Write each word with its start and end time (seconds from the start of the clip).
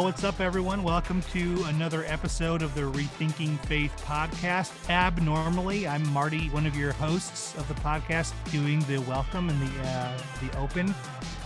Well, 0.00 0.06
what's 0.06 0.24
up, 0.24 0.40
everyone? 0.40 0.82
Welcome 0.82 1.20
to 1.34 1.62
another 1.64 2.06
episode 2.06 2.62
of 2.62 2.74
the 2.74 2.80
Rethinking 2.80 3.58
Faith 3.66 3.92
podcast. 4.06 4.72
Abnormally, 4.88 5.86
I'm 5.86 6.08
Marty, 6.10 6.48
one 6.48 6.64
of 6.64 6.74
your 6.74 6.92
hosts 6.92 7.54
of 7.58 7.68
the 7.68 7.74
podcast, 7.74 8.32
doing 8.50 8.80
the 8.84 8.96
welcome 9.02 9.50
and 9.50 9.60
the 9.60 9.82
uh, 9.86 10.18
the 10.40 10.58
open. 10.58 10.94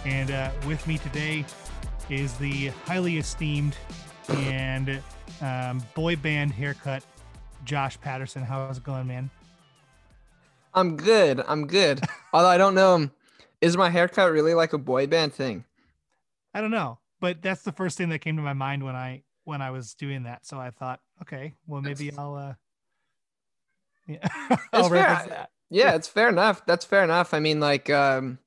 And 0.04 0.30
uh, 0.30 0.52
with 0.68 0.86
me 0.86 0.98
today 0.98 1.44
is 2.08 2.32
the 2.34 2.68
highly 2.86 3.18
esteemed 3.18 3.76
and 4.28 5.02
um, 5.40 5.82
boy 5.96 6.14
band 6.14 6.52
haircut, 6.52 7.04
Josh 7.64 8.00
Patterson. 8.00 8.44
How's 8.44 8.78
it 8.78 8.84
going, 8.84 9.08
man? 9.08 9.30
I'm 10.74 10.96
good. 10.96 11.42
I'm 11.48 11.66
good. 11.66 12.04
Although 12.32 12.50
I 12.50 12.58
don't 12.58 12.76
know, 12.76 13.10
is 13.60 13.76
my 13.76 13.90
haircut 13.90 14.30
really 14.30 14.54
like 14.54 14.72
a 14.72 14.78
boy 14.78 15.08
band 15.08 15.34
thing? 15.34 15.64
I 16.54 16.60
don't 16.60 16.70
know 16.70 16.98
but 17.24 17.40
that's 17.40 17.62
the 17.62 17.72
first 17.72 17.96
thing 17.96 18.10
that 18.10 18.18
came 18.18 18.36
to 18.36 18.42
my 18.42 18.52
mind 18.52 18.84
when 18.84 18.94
I 18.94 19.22
when 19.44 19.62
I 19.62 19.70
was 19.70 19.94
doing 19.94 20.24
that. 20.24 20.44
So 20.44 20.58
I 20.58 20.68
thought, 20.68 21.00
okay, 21.22 21.54
well 21.66 21.80
maybe 21.80 22.10
that's, 22.10 22.18
I'll 22.18 22.34
uh 22.34 22.54
yeah. 24.06 24.56
I'll 24.74 24.90
fair. 24.90 25.46
Yeah, 25.70 25.94
it's 25.94 26.06
fair 26.06 26.28
enough. 26.28 26.66
That's 26.66 26.84
fair 26.84 27.02
enough. 27.02 27.32
I 27.32 27.40
mean, 27.40 27.60
like 27.60 27.88
um 27.88 28.38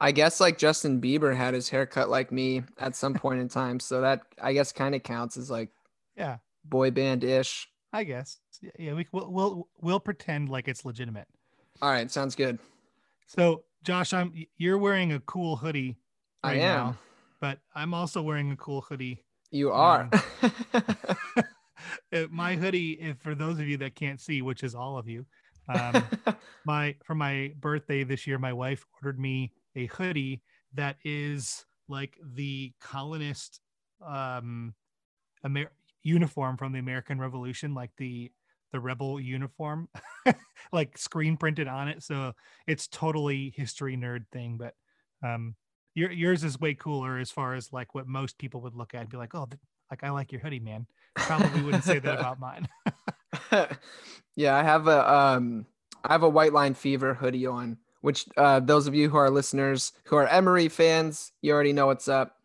I 0.00 0.12
guess 0.12 0.38
like 0.38 0.58
Justin 0.58 1.00
Bieber 1.00 1.34
had 1.34 1.54
his 1.54 1.68
haircut 1.68 2.08
like 2.08 2.30
me 2.30 2.62
at 2.78 2.94
some 2.94 3.14
point 3.14 3.40
in 3.40 3.48
time. 3.48 3.80
So 3.80 4.00
that 4.00 4.20
I 4.40 4.52
guess 4.52 4.70
kind 4.70 4.94
of 4.94 5.02
counts 5.02 5.36
as 5.36 5.50
like 5.50 5.70
yeah, 6.16 6.36
boy 6.64 6.92
band 6.92 7.24
ish. 7.24 7.68
I 7.92 8.04
guess. 8.04 8.38
Yeah, 8.78 8.94
we 8.94 9.08
we'll, 9.10 9.28
we'll 9.28 9.68
we'll 9.80 9.98
pretend 9.98 10.50
like 10.50 10.68
it's 10.68 10.84
legitimate. 10.84 11.26
All 11.82 11.90
right, 11.90 12.08
sounds 12.08 12.36
good. 12.36 12.60
So, 13.26 13.64
Josh, 13.82 14.12
I'm 14.12 14.32
you're 14.56 14.78
wearing 14.78 15.10
a 15.10 15.18
cool 15.18 15.56
hoodie 15.56 15.96
right 16.44 16.58
I 16.58 16.60
am. 16.60 16.86
Now 16.86 16.96
but 17.40 17.58
I'm 17.74 17.94
also 17.94 18.22
wearing 18.22 18.52
a 18.52 18.56
cool 18.56 18.82
hoodie. 18.82 19.24
You 19.50 19.72
are. 19.72 20.08
Um, 22.12 22.28
my 22.30 22.56
hoodie, 22.56 22.92
if 22.92 23.18
for 23.18 23.34
those 23.34 23.58
of 23.58 23.68
you 23.68 23.76
that 23.78 23.94
can't 23.94 24.20
see, 24.20 24.42
which 24.42 24.62
is 24.62 24.74
all 24.74 24.98
of 24.98 25.08
you, 25.08 25.26
um, 25.68 26.02
my 26.64 26.94
for 27.04 27.14
my 27.14 27.52
birthday 27.58 28.04
this 28.04 28.26
year, 28.26 28.38
my 28.38 28.52
wife 28.52 28.84
ordered 29.02 29.18
me 29.18 29.52
a 29.76 29.86
hoodie 29.86 30.42
that 30.74 30.96
is 31.04 31.64
like 31.88 32.16
the 32.34 32.72
colonist 32.80 33.60
um, 34.06 34.74
Amer- 35.44 35.72
uniform 36.02 36.56
from 36.56 36.72
the 36.72 36.78
American 36.78 37.18
Revolution, 37.18 37.74
like 37.74 37.90
the 37.96 38.30
the 38.72 38.80
rebel 38.80 39.20
uniform, 39.20 39.88
like 40.72 40.96
screen 40.96 41.36
printed 41.36 41.66
on 41.66 41.88
it. 41.88 42.02
So 42.02 42.34
it's 42.66 42.86
totally 42.86 43.52
history 43.56 43.96
nerd 43.96 44.26
thing, 44.32 44.58
but 44.58 44.74
um, 45.26 45.56
your, 45.94 46.10
yours 46.10 46.44
is 46.44 46.60
way 46.60 46.74
cooler 46.74 47.18
as 47.18 47.30
far 47.30 47.54
as 47.54 47.72
like 47.72 47.94
what 47.94 48.06
most 48.06 48.38
people 48.38 48.60
would 48.62 48.74
look 48.74 48.94
at 48.94 49.02
and 49.02 49.10
be 49.10 49.16
like, 49.16 49.34
oh, 49.34 49.48
like 49.90 50.04
I 50.04 50.10
like 50.10 50.32
your 50.32 50.40
hoodie, 50.40 50.60
man. 50.60 50.86
Probably 51.16 51.62
wouldn't 51.62 51.84
say 51.84 51.98
that 51.98 52.18
about 52.18 52.38
mine. 52.38 52.68
yeah, 54.36 54.56
I 54.56 54.62
have 54.62 54.86
a 54.88 55.12
um, 55.12 55.66
I 56.04 56.12
have 56.12 56.22
a 56.22 56.28
White 56.28 56.52
Line 56.52 56.74
Fever 56.74 57.14
hoodie 57.14 57.46
on, 57.46 57.78
which 58.00 58.26
uh, 58.36 58.60
those 58.60 58.86
of 58.86 58.94
you 58.94 59.08
who 59.08 59.16
are 59.16 59.30
listeners 59.30 59.92
who 60.04 60.16
are 60.16 60.26
Emery 60.26 60.68
fans, 60.68 61.32
you 61.42 61.52
already 61.52 61.72
know 61.72 61.86
what's 61.86 62.08
up. 62.08 62.36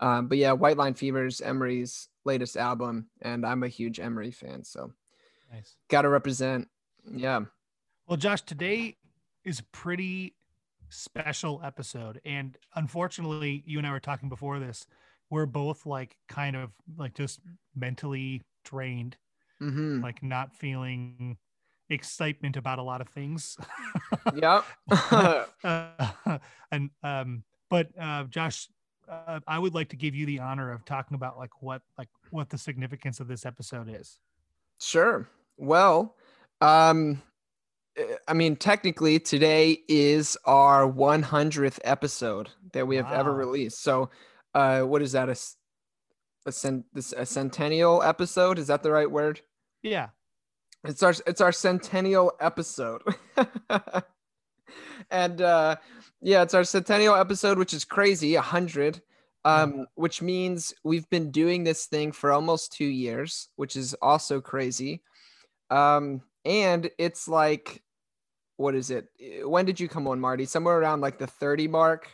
Um, 0.00 0.28
but 0.28 0.38
yeah, 0.38 0.52
White 0.52 0.76
Line 0.76 0.94
Fever's 0.94 1.40
Emery's 1.40 2.08
latest 2.24 2.56
album, 2.56 3.08
and 3.22 3.46
I'm 3.46 3.62
a 3.62 3.68
huge 3.68 4.00
Emery 4.00 4.30
fan, 4.30 4.64
so 4.64 4.92
nice. 5.52 5.76
Got 5.88 6.02
to 6.02 6.08
represent. 6.08 6.68
Yeah. 7.10 7.40
Well, 8.06 8.16
Josh, 8.16 8.42
today 8.42 8.96
is 9.44 9.62
pretty 9.72 10.34
special 10.94 11.60
episode. 11.64 12.20
And 12.24 12.56
unfortunately, 12.74 13.62
you 13.66 13.78
and 13.78 13.86
I 13.86 13.90
were 13.90 14.00
talking 14.00 14.28
before 14.28 14.58
this. 14.58 14.86
We're 15.30 15.46
both 15.46 15.86
like 15.86 16.16
kind 16.28 16.56
of 16.56 16.70
like 16.96 17.14
just 17.14 17.40
mentally 17.74 18.42
drained, 18.64 19.16
mm-hmm. 19.60 20.02
like 20.02 20.22
not 20.22 20.54
feeling 20.54 21.38
excitement 21.90 22.56
about 22.56 22.78
a 22.78 22.82
lot 22.82 23.00
of 23.00 23.08
things. 23.08 23.56
yep. 24.34 24.64
uh, 24.90 25.44
and 26.70 26.90
um, 27.02 27.44
but 27.70 27.88
uh, 28.00 28.24
Josh, 28.24 28.68
uh, 29.08 29.40
I 29.46 29.58
would 29.58 29.74
like 29.74 29.88
to 29.90 29.96
give 29.96 30.14
you 30.14 30.26
the 30.26 30.40
honor 30.40 30.72
of 30.72 30.84
talking 30.84 31.14
about 31.14 31.38
like 31.38 31.62
what 31.62 31.82
like 31.98 32.08
what 32.30 32.50
the 32.50 32.58
significance 32.58 33.20
of 33.20 33.28
this 33.28 33.44
episode 33.44 33.88
is. 33.88 34.18
Sure. 34.80 35.28
Well, 35.56 36.16
um, 36.60 37.22
I 38.26 38.32
mean, 38.32 38.56
technically, 38.56 39.20
today 39.20 39.78
is 39.88 40.36
our 40.44 40.90
100th 40.90 41.78
episode 41.84 42.50
that 42.72 42.86
we 42.86 42.96
have 42.96 43.06
wow. 43.06 43.20
ever 43.20 43.32
released. 43.32 43.82
So, 43.82 44.10
uh, 44.54 44.80
what 44.82 45.02
is 45.02 45.12
that? 45.12 45.28
A, 45.28 45.36
a, 46.46 46.52
cent, 46.52 46.86
a 47.16 47.26
centennial 47.26 48.02
episode? 48.02 48.58
Is 48.58 48.66
that 48.66 48.82
the 48.82 48.90
right 48.90 49.10
word? 49.10 49.40
Yeah. 49.82 50.08
It's 50.84 51.02
our 51.02 51.14
it's 51.26 51.40
our 51.40 51.52
centennial 51.52 52.32
episode. 52.40 53.02
and 55.10 55.40
uh, 55.40 55.76
yeah, 56.20 56.42
it's 56.42 56.54
our 56.54 56.64
centennial 56.64 57.14
episode, 57.14 57.58
which 57.58 57.72
is 57.72 57.84
crazy, 57.84 58.34
a 58.34 58.42
hundred. 58.42 59.00
Um, 59.46 59.72
mm. 59.74 59.84
which 59.94 60.22
means 60.22 60.72
we've 60.84 61.08
been 61.10 61.30
doing 61.30 61.64
this 61.64 61.84
thing 61.84 62.12
for 62.12 62.32
almost 62.32 62.72
two 62.72 62.86
years, 62.86 63.50
which 63.56 63.76
is 63.76 63.92
also 64.00 64.40
crazy. 64.40 65.02
Um, 65.68 66.22
and 66.44 66.90
it's 66.98 67.28
like 67.28 67.82
what 68.56 68.74
is 68.74 68.90
it? 68.90 69.08
Eh, 69.20 69.42
when 69.42 69.64
did 69.64 69.80
you 69.80 69.88
come 69.88 70.06
on, 70.06 70.20
Marty? 70.20 70.44
Somewhere 70.44 70.78
around 70.78 71.00
like 71.00 71.18
the 71.18 71.26
30 71.26 71.68
mark. 71.68 72.08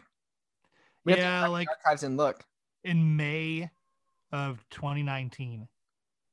We 1.04 1.16
yeah, 1.16 1.46
like 1.46 1.69
archives 1.69 2.02
and 2.02 2.16
look. 2.16 2.44
In 2.84 3.16
May 3.16 3.70
of 4.32 4.64
2019 4.70 5.69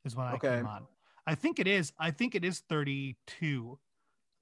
is 0.05 0.15
when 0.15 0.27
I 0.27 0.33
okay. 0.33 0.57
came 0.57 0.65
on. 0.65 0.87
I 1.25 1.35
think 1.35 1.59
it 1.59 1.67
is. 1.67 1.91
I 1.99 2.11
think 2.11 2.35
it 2.35 2.45
is 2.45 2.63
32. 2.69 3.77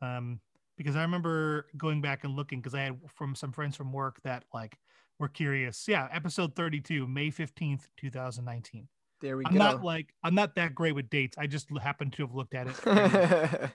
Um, 0.02 0.40
because 0.78 0.96
I 0.96 1.02
remember 1.02 1.68
going 1.78 2.02
back 2.02 2.24
and 2.24 2.36
looking 2.36 2.60
because 2.60 2.76
I 2.76 2.82
had 2.82 3.00
from 3.16 3.34
some 3.34 3.52
friends 3.52 3.76
from 3.76 3.94
work 3.94 4.20
that 4.24 4.44
like 4.54 4.78
were 5.20 5.30
curious. 5.30 5.86
Yeah, 5.88 6.08
episode 6.12 6.56
32, 6.56 7.08
May 7.08 7.30
15th, 7.30 7.88
2019. 7.98 8.88
There 9.26 9.38
we 9.38 9.46
I'm 9.46 9.54
go. 9.54 9.58
not 9.58 9.84
like 9.84 10.14
I'm 10.24 10.36
not 10.36 10.54
that 10.56 10.76
great 10.76 10.94
with 10.94 11.10
dates. 11.10 11.36
I 11.36 11.48
just 11.48 11.68
happen 11.82 12.12
to 12.12 12.22
have 12.22 12.36
looked 12.36 12.54
at 12.54 12.68
it. 12.68 13.72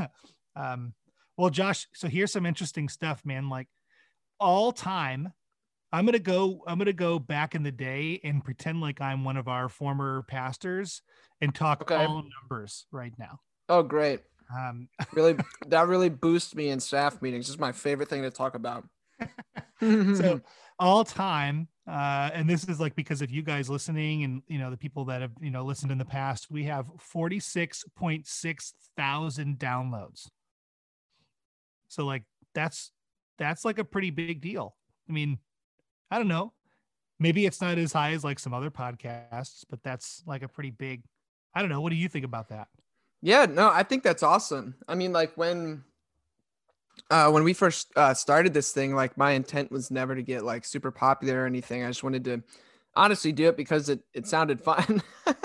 Um, 0.56 0.94
well, 1.36 1.50
Josh, 1.50 1.86
so 1.94 2.08
here's 2.08 2.32
some 2.32 2.46
interesting 2.46 2.88
stuff, 2.88 3.22
man. 3.24 3.50
Like 3.50 3.68
all 4.40 4.72
time, 4.72 5.34
I'm 5.92 6.06
gonna 6.06 6.18
go. 6.18 6.64
I'm 6.66 6.78
gonna 6.78 6.94
go 6.94 7.18
back 7.18 7.54
in 7.54 7.62
the 7.62 7.70
day 7.70 8.20
and 8.24 8.42
pretend 8.42 8.80
like 8.80 9.00
I'm 9.00 9.22
one 9.22 9.36
of 9.36 9.46
our 9.46 9.68
former 9.68 10.22
pastors 10.22 11.02
and 11.42 11.54
talk 11.54 11.82
okay. 11.82 11.94
all 11.94 12.24
numbers 12.40 12.86
right 12.90 13.12
now. 13.18 13.40
Oh, 13.68 13.82
great. 13.82 14.20
Um, 14.56 14.88
really, 15.12 15.36
that 15.66 15.88
really 15.88 16.08
boosts 16.08 16.54
me 16.54 16.70
in 16.70 16.80
staff 16.80 17.20
meetings. 17.20 17.50
It's 17.50 17.58
my 17.58 17.72
favorite 17.72 18.08
thing 18.08 18.22
to 18.22 18.30
talk 18.30 18.54
about. 18.54 18.84
so 20.16 20.40
all 20.78 21.04
time, 21.04 21.68
uh, 21.88 22.30
and 22.32 22.48
this 22.48 22.64
is 22.64 22.80
like 22.80 22.94
because 22.94 23.22
of 23.22 23.30
you 23.30 23.42
guys 23.42 23.70
listening 23.70 24.24
and 24.24 24.42
you 24.48 24.58
know 24.58 24.70
the 24.70 24.76
people 24.76 25.04
that 25.06 25.22
have 25.22 25.32
you 25.40 25.50
know 25.50 25.64
listened 25.64 25.92
in 25.92 25.98
the 25.98 26.04
past, 26.04 26.50
we 26.50 26.64
have 26.64 26.86
forty 26.98 27.40
six 27.40 27.84
point 27.96 28.26
six 28.26 28.74
thousand 28.96 29.58
downloads. 29.58 30.28
So 31.88 32.04
like 32.04 32.24
that's 32.54 32.90
that's 33.38 33.64
like 33.64 33.78
a 33.78 33.84
pretty 33.84 34.10
big 34.10 34.40
deal. 34.40 34.76
I 35.08 35.12
mean, 35.12 35.38
I 36.10 36.18
don't 36.18 36.28
know. 36.28 36.52
Maybe 37.18 37.46
it's 37.46 37.60
not 37.60 37.78
as 37.78 37.92
high 37.92 38.12
as 38.12 38.24
like 38.24 38.38
some 38.38 38.52
other 38.52 38.70
podcasts, 38.70 39.64
but 39.70 39.82
that's 39.82 40.22
like 40.26 40.42
a 40.42 40.48
pretty 40.48 40.70
big. 40.70 41.02
I 41.54 41.60
don't 41.60 41.70
know. 41.70 41.80
What 41.80 41.90
do 41.90 41.96
you 41.96 42.08
think 42.08 42.24
about 42.24 42.50
that? 42.50 42.68
Yeah, 43.22 43.46
no, 43.46 43.70
I 43.70 43.82
think 43.82 44.02
that's 44.02 44.22
awesome. 44.22 44.74
I 44.86 44.94
mean, 44.94 45.12
like 45.12 45.36
when 45.36 45.84
uh 47.10 47.30
when 47.30 47.44
we 47.44 47.52
first 47.52 47.92
uh 47.96 48.14
started 48.14 48.54
this 48.54 48.72
thing, 48.72 48.94
like 48.94 49.16
my 49.16 49.32
intent 49.32 49.70
was 49.70 49.90
never 49.90 50.14
to 50.14 50.22
get 50.22 50.44
like 50.44 50.64
super 50.64 50.90
popular 50.90 51.42
or 51.42 51.46
anything. 51.46 51.84
I 51.84 51.88
just 51.88 52.02
wanted 52.02 52.24
to 52.24 52.42
honestly 52.94 53.32
do 53.32 53.48
it 53.48 53.56
because 53.56 53.88
it 53.88 54.00
it 54.14 54.26
sounded 54.26 54.60
fun. 54.70 55.02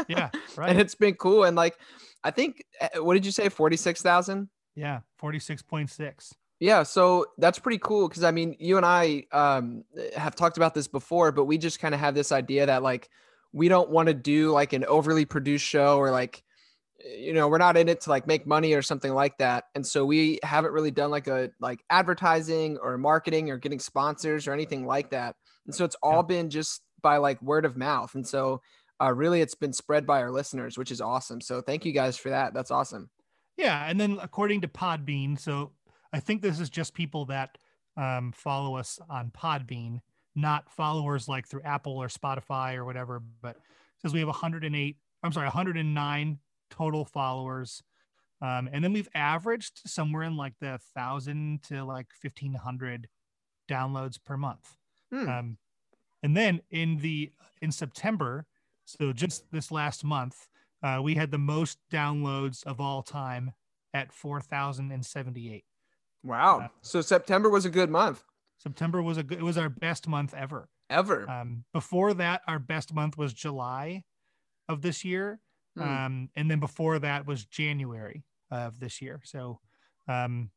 Yeah, 0.07 0.30
right. 0.56 0.69
and 0.69 0.80
it's 0.80 0.95
been 0.95 1.15
cool 1.15 1.44
and 1.44 1.56
like 1.56 1.77
I 2.24 2.31
think 2.31 2.63
uh, 2.80 3.03
what 3.03 3.15
did 3.15 3.25
you 3.25 3.31
say 3.31 3.50
46,000? 3.50 4.50
yeah, 4.75 5.01
forty 5.18 5.39
six 5.39 5.62
point 5.62 5.89
six. 5.89 6.33
Yeah, 6.59 6.83
so 6.83 7.25
that's 7.39 7.57
pretty 7.57 7.80
cool 7.80 8.07
because 8.07 8.24
I 8.24 8.31
mean, 8.31 8.56
you 8.59 8.77
and 8.77 8.86
I 8.86 9.25
um, 9.31 9.83
have 10.15 10.36
talked 10.36 10.57
about 10.57 10.74
this 10.75 10.88
before, 10.88 11.31
but 11.31 11.45
we 11.45 11.57
just 11.57 11.80
kind 11.80 11.94
of 11.95 12.00
have 12.00 12.13
this 12.13 12.31
idea 12.31 12.68
that 12.68 12.83
like 12.83 13.09
we 13.51 13.68
don't 13.68 13.89
want 13.89 14.07
to 14.07 14.13
do 14.13 14.51
like 14.51 14.71
an 14.74 14.86
overly 14.86 15.25
produced 15.25 15.65
show 15.65 15.98
or 15.98 16.12
like 16.12 16.44
you 17.06 17.33
know 17.33 17.48
we're 17.48 17.57
not 17.57 17.77
in 17.77 17.88
it 17.89 18.01
to 18.01 18.09
like 18.09 18.27
make 18.27 18.45
money 18.45 18.74
or 18.74 18.81
something 18.81 19.13
like 19.13 19.38
that 19.38 19.65
and 19.75 19.86
so 19.86 20.06
we 20.06 20.39
haven't 20.44 20.71
really 20.71 20.92
done 20.92 21.09
like 21.12 21.27
a 21.27 21.50
like 21.59 21.83
advertising 21.89 22.77
or 22.81 22.98
marketing 22.98 23.50
or 23.50 23.57
getting 23.57 23.80
sponsors 23.80 24.48
or 24.48 24.53
anything 24.53 24.86
like 24.86 25.09
that 25.12 25.36
and 25.65 25.74
so 25.75 25.86
it's 25.86 25.95
all 26.03 26.18
Yeah. 26.18 26.21
been 26.24 26.50
just 26.50 26.81
by 27.01 27.18
like 27.18 27.42
word 27.42 27.65
of 27.65 27.77
mouth 27.77 28.13
and 28.15 28.27
so 28.27 28.62
uh, 29.01 29.12
really 29.13 29.42
it's 29.42 29.56
been 29.56 29.74
spread 29.74 30.06
by 30.06 30.21
our 30.21 30.31
listeners 30.31 30.77
which 30.77 30.92
is 30.92 31.01
awesome 31.01 31.42
so 31.42 31.62
thank 31.62 31.86
you 31.86 31.92
guys 31.92 32.18
for 32.18 32.30
that 32.30 32.53
that's 32.53 32.71
awesome 32.71 33.09
Yeah, 33.57 33.86
and 33.89 34.00
then 34.00 34.18
according 34.21 34.62
to 34.62 34.68
Podbean, 34.68 35.39
so 35.39 35.71
I 36.13 36.19
think 36.19 36.42
this 36.42 36.59
is 36.59 36.69
just 36.69 36.94
people 36.94 37.25
that 37.25 37.57
um, 37.98 38.31
follow 38.31 38.75
us 38.75 39.00
on 39.09 39.31
Podbean, 39.31 40.00
not 40.36 40.71
followers 40.71 41.27
like 41.27 41.48
through 41.48 41.62
Apple 41.63 41.98
or 41.98 42.07
Spotify 42.07 42.75
or 42.75 42.86
whatever. 42.86 43.21
But 43.42 43.57
says 44.01 44.13
we 44.13 44.19
have 44.19 44.27
108. 44.30 44.98
I'm 45.24 45.31
sorry, 45.31 45.45
109 45.48 46.39
total 46.71 47.06
followers, 47.06 47.83
um, 48.41 48.69
and 48.71 48.83
then 48.83 48.94
we've 48.94 49.09
averaged 49.13 49.81
somewhere 49.85 50.23
in 50.23 50.35
like 50.35 50.53
the 50.59 50.79
thousand 50.95 51.63
to 51.63 51.83
like 51.83 52.07
1500 52.21 53.07
downloads 53.69 54.18
per 54.23 54.38
month. 54.38 54.77
Hmm. 55.12 55.29
Um, 55.29 55.57
and 56.23 56.35
then 56.35 56.62
in 56.71 56.97
the 56.97 57.31
in 57.62 57.71
September, 57.71 58.45
so 58.85 59.13
just 59.13 59.44
this 59.51 59.71
last 59.71 60.03
month, 60.03 60.47
uh, 60.81 61.00
we 61.03 61.13
had 61.13 61.29
the 61.29 61.38
most 61.38 61.77
downloads 61.91 62.65
of 62.65 62.81
all 62.81 63.03
time 63.03 63.51
at 63.94 64.12
4,078. 64.13 65.65
wow 66.24 66.59
uh, 66.62 66.67
so 66.81 67.01
september 67.01 67.50
was 67.50 67.65
a 67.65 67.69
good 67.69 67.89
month 67.89 68.24
September 68.62 69.01
was 69.01 69.17
a 69.17 69.24
good, 69.24 69.39
it 69.39 69.44
was 69.44 69.57
our 69.57 69.69
best 69.69 70.07
month 70.07 70.33
ever. 70.35 70.69
ever 70.89 71.27
Um, 71.27 71.63
before 71.74 72.13
that, 72.13 72.41
our 72.47 72.59
best 72.59 72.94
month 72.94 73.17
was 73.17 73.33
July 73.33 74.03
of 74.69 74.81
this 74.81 75.03
year. 75.03 75.39
Hmm. 75.77 75.83
Um, 75.83 76.29
and 76.35 76.51
then 76.51 76.59
before 76.59 77.00
that 77.00 77.25
was 77.25 77.45
January 77.45 78.23
of 78.51 78.79
this 78.79 79.01
year. 79.01 79.21
So 79.23 79.59
um, 80.07 80.50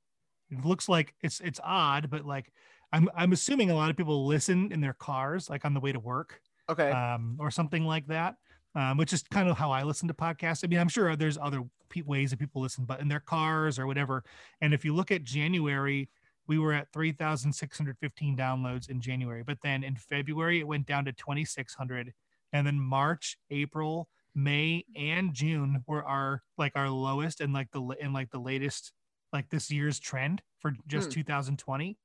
it 0.51 0.65
looks 0.65 0.89
like 0.89 1.15
it's 1.23 1.41
it's 1.41 1.61
odd, 1.63 2.11
but 2.11 2.25
like 2.25 2.53
I'm 2.93 3.09
I'm 3.17 3.33
assuming 3.33 3.71
a 3.71 3.75
lot 3.75 3.91
of 3.91 3.97
people 3.97 4.27
listen 4.27 4.73
in 4.73 4.81
their 4.81 4.93
cars, 4.93 5.49
like 5.49 5.65
on 5.65 5.75
the 5.75 5.81
way 5.81 5.93
to 5.93 6.01
work. 6.01 6.41
okay 6.69 6.91
um, 6.91 7.37
or 7.39 7.51
something 7.51 7.85
like 7.85 8.07
that, 8.09 8.37
um, 8.75 8.97
which 8.97 9.13
is 9.13 9.23
kind 9.23 9.49
of 9.49 9.57
how 9.57 9.71
I 9.71 9.83
listen 9.83 10.09
to 10.09 10.15
podcasts. 10.15 10.65
I 10.65 10.69
mean, 10.69 10.79
I'm 10.79 10.89
sure 10.89 11.15
there's 11.17 11.39
other 11.39 11.63
pe- 11.89 12.03
ways 12.03 12.31
that 12.31 12.39
people 12.39 12.63
listen, 12.63 12.85
but 12.85 13.01
in 13.01 13.09
their 13.09 13.21
cars 13.21 13.79
or 13.79 13.87
whatever. 13.87 14.25
And 14.61 14.75
if 14.75 14.85
you 14.85 14.95
look 14.95 15.11
at 15.11 15.25
January, 15.25 16.09
we 16.47 16.59
were 16.59 16.73
at 16.73 16.93
3,615 16.93 18.37
downloads 18.37 18.91
in 18.91 19.01
January, 19.01 19.43
but 19.43 19.59
then 19.63 19.83
in 19.83 19.97
February 19.97 20.61
it 20.61 20.67
went 20.67 20.87
down 20.87 21.05
to 21.07 21.13
2,600, 21.13 22.13
and 22.53 22.67
then 22.67 22.79
March, 22.79 23.37
April, 23.51 24.09
May, 24.35 24.85
and 24.97 25.33
June 25.35 25.85
were 25.87 26.05
our 26.05 26.43
like 26.59 26.73
our 26.77 26.91
lowest 26.91 27.41
and 27.41 27.53
like 27.53 27.71
the 27.73 27.83
in 28.01 28.13
like 28.13 28.31
the 28.31 28.41
latest 28.41 28.93
like 29.33 29.49
this 29.51 29.71
year's 29.71 29.99
trend 30.01 30.43
for 30.61 30.73
just 30.87 31.11
Hmm. 31.11 31.15
2020. 31.21 31.99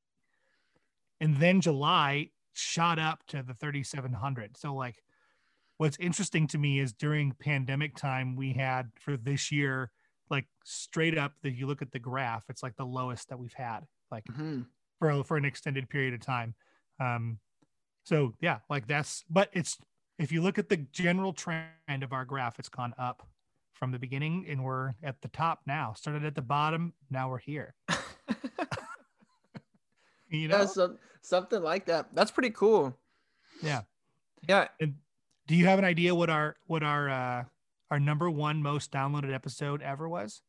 And 1.22 1.38
then 1.38 1.62
July 1.62 2.32
shot 2.54 3.00
up 3.00 3.26
to 3.28 3.44
the 3.44 3.54
3700. 3.54 4.58
So 4.58 4.74
like 4.74 5.04
what's 5.78 5.98
interesting 6.00 6.48
to 6.48 6.58
me 6.58 6.80
is 6.80 6.94
during 6.94 7.34
pandemic 7.34 7.96
time 7.96 8.36
we 8.36 8.54
had 8.54 8.92
for 9.00 9.18
this 9.18 9.52
year 9.52 9.92
like 10.30 10.48
straight 10.66 11.18
up 11.18 11.34
that 11.42 11.54
you 11.56 11.66
look 11.68 11.82
at 11.82 11.92
the 11.92 12.00
graph 12.00 12.44
it's 12.50 12.62
like 12.62 12.76
the 12.76 12.86
lowest 12.86 13.30
that 13.30 13.40
we've 13.40 13.54
had 13.54 13.82
like 14.12 14.26
Mhm. 14.30 14.68
for 15.00 15.24
for 15.24 15.38
an 15.38 15.46
extended 15.46 15.90
period 15.90 16.14
of 16.14 16.20
time. 16.22 16.56
Um, 17.00 17.40
so 18.04 18.36
yeah, 18.42 18.60
like 18.70 18.88
that's 18.88 19.24
but 19.30 19.50
it's 19.54 19.78
if 20.20 20.32
you 20.32 20.42
look 20.42 20.60
at 20.60 20.70
the 20.70 20.78
general 20.78 21.34
trend 21.34 22.04
of 22.04 22.14
our 22.14 22.26
graph, 22.26 22.60
it's 22.60 22.70
gone 22.70 22.94
up 22.98 23.28
from 23.74 23.92
the 23.92 24.00
beginning, 24.00 24.46
and 24.48 24.64
we're 24.64 24.94
at 25.02 25.22
the 25.22 25.30
top 25.30 25.62
now. 25.66 25.94
Started 25.96 26.24
at 26.26 26.36
the 26.36 26.42
bottom, 26.42 26.94
now 27.10 27.30
we're 27.30 27.40
here. 27.40 27.74
You 30.30 30.48
know, 30.48 30.60
yeah, 30.60 30.66
some, 30.68 31.00
something 31.22 31.62
like 31.62 31.88
that 31.88 32.10
that's 32.14 32.30
pretty 32.30 32.52
cool 32.52 32.96
yeah. 33.62 33.82
yeah 34.48 34.68
And 34.80 34.96
do 35.48 35.56
you 35.56 35.66
have 35.66 35.80
an 35.80 35.86
idea 35.86 36.14
what 36.14 36.30
our 36.30 36.56
what 36.68 36.84
our 36.84 37.10
uh, 37.10 37.44
our 37.90 38.00
number 38.00 38.30
one 38.30 38.62
most 38.62 38.92
downloaded 38.92 39.34
episode 39.34 39.82
ever 39.82 40.08
was? 40.08 40.42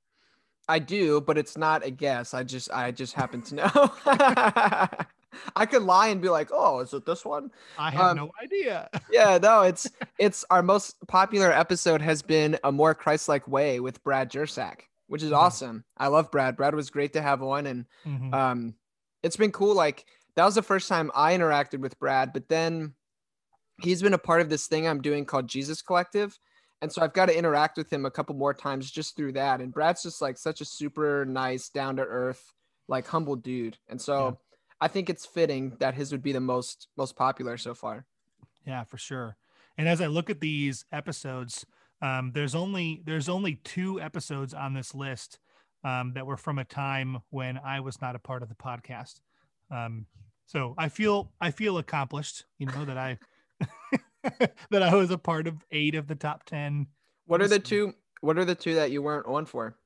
I 0.69 0.79
do, 0.79 1.21
but 1.21 1.39
it's 1.39 1.57
not 1.57 1.85
a 1.85 1.91
guess. 1.91 2.35
I 2.35 2.45
just 2.45 2.71
I 2.71 2.91
just 2.91 3.15
happen 3.15 3.43
to 3.43 3.55
know. 3.55 3.93
I 5.57 5.67
could 5.67 5.83
lie 5.83 6.09
and 6.09 6.21
be 6.21 6.29
like, 6.29 6.51
"Oh, 6.53 6.81
is 6.81 6.93
it 6.95 7.07
this 7.07 7.25
one?" 7.25 7.51
I 7.79 7.91
have 7.91 8.01
Um, 8.01 8.17
no 8.17 8.33
idea. 8.43 8.89
Yeah, 9.11 9.39
no, 9.39 9.63
it's 9.63 9.87
it's 10.19 10.45
our 10.51 10.63
most 10.63 10.97
popular 11.09 11.53
episode 11.53 12.03
has 12.03 12.23
been 12.23 12.59
a 12.65 12.73
more 12.73 12.95
Christ-like 12.95 13.47
way 13.49 13.81
with 13.81 14.03
Brad 14.03 14.31
Jersak, 14.31 14.83
which 15.07 15.23
is 15.23 15.31
Mhm. 15.31 15.37
awesome. 15.37 15.85
I 15.97 16.09
love 16.09 16.31
Brad. 16.31 16.57
Brad 16.57 16.75
was 16.75 16.91
great 16.91 17.13
to 17.15 17.23
have 17.23 17.43
on, 17.43 17.67
and 17.67 17.87
Mhm. 18.07 18.35
um, 18.35 18.75
it's 19.23 19.37
been 19.37 19.53
cool. 19.53 19.75
Like 19.75 20.07
that 20.37 20.45
was 20.45 20.55
the 20.57 20.63
first 20.63 20.89
time 20.89 21.11
I 21.15 21.35
interacted 21.37 21.81
with 21.81 21.99
Brad, 21.99 22.33
but 22.33 22.49
then 22.49 22.95
he's 23.83 24.03
been 24.03 24.15
a 24.15 24.19
part 24.19 24.41
of 24.41 24.49
this 24.51 24.67
thing 24.67 24.87
I'm 24.87 25.03
doing 25.03 25.25
called 25.25 25.49
Jesus 25.49 25.83
Collective. 25.83 26.39
And 26.83 26.91
so 26.93 27.03
I've 27.03 27.13
got 27.13 27.27
to 27.27 27.37
interact 27.37 27.77
with 27.77 27.93
him 27.93 28.07
a 28.07 28.11
couple 28.11 28.35
more 28.35 28.55
times 28.55 28.91
just 28.91 29.15
through 29.17 29.33
that. 29.33 29.61
And 29.61 29.73
Brad's 29.73 30.03
just 30.03 30.23
like 30.23 30.39
such 30.39 30.61
a 30.63 30.65
super 30.65 31.27
nice, 31.27 31.69
down 31.69 31.97
to 31.97 32.03
earth, 32.03 32.53
like 32.89 33.07
humble 33.07 33.37
dude. 33.37 33.79
And 33.89 34.01
so. 34.01 34.39
I 34.81 34.89
think 34.89 35.11
it's 35.11 35.27
fitting 35.27 35.77
that 35.79 35.95
his 35.95 36.13
would 36.13 36.23
be 36.23 36.33
the 36.33 36.41
most 36.41 36.89
most 36.97 37.17
popular 37.17 37.57
so 37.57 37.75
far. 37.75 38.07
Yeah, 38.67 38.85
for 38.85 38.99
sure. 38.99 39.37
And 39.77 39.89
as 39.89 40.01
I 40.01 40.07
look 40.07 40.31
at 40.31 40.41
these 40.41 40.85
episodes, 40.93 41.67
um, 42.03 42.33
there's 42.35 42.55
only 42.55 43.03
there's 43.05 43.29
only 43.29 43.57
two 43.57 44.01
episodes 44.01 44.55
on 44.55 44.75
this 44.75 44.95
list 44.95 45.39
um, 45.85 46.13
that 46.15 46.27
were 46.27 46.37
from 46.37 46.59
a 46.59 46.65
time 46.65 47.19
when 47.31 47.59
I 47.59 47.81
was 47.81 48.01
not 48.01 48.17
a 48.17 48.19
part 48.19 48.43
of 48.43 48.49
the 48.49 48.55
podcast. 48.55 49.21
Um, 49.71 50.07
so 50.47 50.75
I 50.77 50.89
feel 50.89 51.31
I 51.41 51.51
feel 51.51 51.79
accomplished, 51.79 52.45
you 52.59 52.67
know, 52.67 52.85
that 52.85 52.99
I 52.99 53.19
that 54.71 54.83
I 54.83 54.95
was 54.95 55.11
a 55.11 55.19
part 55.19 55.47
of 55.47 55.65
eight 55.71 55.95
of 55.95 56.07
the 56.09 56.15
top 56.15 56.45
ten. 56.45 56.87
What 57.27 57.41
are 57.41 57.49
the 57.49 57.59
two 57.59 57.95
what 58.21 58.39
are 58.39 58.45
the 58.45 58.55
two 58.55 58.75
that 58.75 58.91
you 58.91 59.03
weren't 59.03 59.27
on 59.27 59.47
for? 59.47 59.77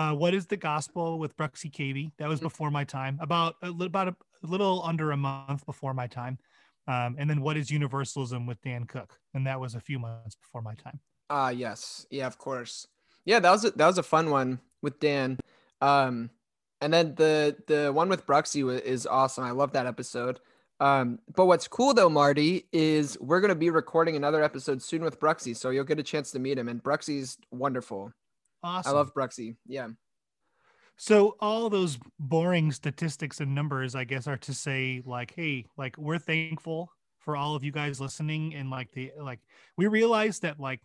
Uh, 0.00 0.14
what 0.14 0.32
is 0.32 0.46
the 0.46 0.56
gospel 0.56 1.18
with 1.18 1.36
Bruxy 1.36 1.70
Cavey? 1.70 2.12
That 2.18 2.26
was 2.28 2.40
Mm. 2.40 2.44
before 2.44 2.70
my 2.70 2.84
time, 2.84 3.18
about 3.20 3.56
a 3.60 3.66
little 3.68 3.86
about 3.86 4.08
a, 4.08 4.16
a 4.42 4.46
little 4.46 4.82
under 4.82 5.10
a 5.12 5.16
month 5.16 5.66
before 5.66 5.92
my 5.92 6.06
time. 6.06 6.38
Um, 6.88 7.16
and 7.18 7.28
then 7.28 7.42
what 7.42 7.58
is 7.58 7.70
universalism 7.70 8.46
with 8.46 8.62
Dan 8.62 8.84
Cook? 8.84 9.18
And 9.34 9.46
that 9.46 9.60
was 9.60 9.74
a 9.74 9.80
few 9.80 9.98
months 9.98 10.36
before 10.36 10.62
my 10.62 10.74
time. 10.74 11.00
Ah, 11.28 11.50
yes. 11.50 12.06
Yeah, 12.10 12.26
of 12.26 12.38
course. 12.38 12.86
Yeah, 13.26 13.40
that 13.40 13.50
was 13.50 13.64
a, 13.66 13.70
that 13.72 13.86
was 13.86 13.98
a 13.98 14.02
fun 14.02 14.30
one 14.30 14.60
with 14.80 14.98
Dan. 15.00 15.38
Um, 15.82 16.30
and 16.80 16.92
then 16.94 17.14
the 17.16 17.56
the 17.66 17.92
one 17.92 18.08
with 18.08 18.26
Bruxy 18.26 18.62
is 18.80 19.06
awesome. 19.06 19.44
I 19.44 19.50
love 19.50 19.72
that 19.72 19.86
episode. 19.86 20.40
Um, 20.80 21.18
but 21.36 21.44
what's 21.44 21.68
cool 21.68 21.92
though, 21.92 22.08
Marty, 22.08 22.66
is 22.72 23.18
we're 23.20 23.42
gonna 23.42 23.54
be 23.66 23.68
recording 23.68 24.16
another 24.16 24.42
episode 24.42 24.80
soon 24.80 25.02
with 25.04 25.20
Bruxy, 25.20 25.54
so 25.54 25.68
you'll 25.68 25.84
get 25.84 25.98
a 25.98 26.02
chance 26.12 26.30
to 26.30 26.38
meet 26.38 26.56
him. 26.58 26.68
And 26.68 26.82
Bruxy's 26.82 27.36
wonderful. 27.50 28.12
Awesome. 28.62 28.92
I 28.92 28.94
love 28.94 29.14
Bruxy. 29.14 29.56
Yeah. 29.66 29.88
So 30.96 31.36
all 31.40 31.70
those 31.70 31.98
boring 32.18 32.72
statistics 32.72 33.40
and 33.40 33.54
numbers, 33.54 33.94
I 33.94 34.04
guess, 34.04 34.26
are 34.26 34.36
to 34.38 34.52
say 34.52 35.02
like, 35.06 35.32
hey, 35.34 35.64
like 35.78 35.96
we're 35.96 36.18
thankful 36.18 36.92
for 37.20 37.36
all 37.36 37.54
of 37.54 37.64
you 37.64 37.72
guys 37.72 38.00
listening, 38.00 38.54
and 38.54 38.70
like 38.70 38.92
the 38.92 39.12
like 39.18 39.40
we 39.78 39.86
realize 39.86 40.40
that 40.40 40.60
like 40.60 40.80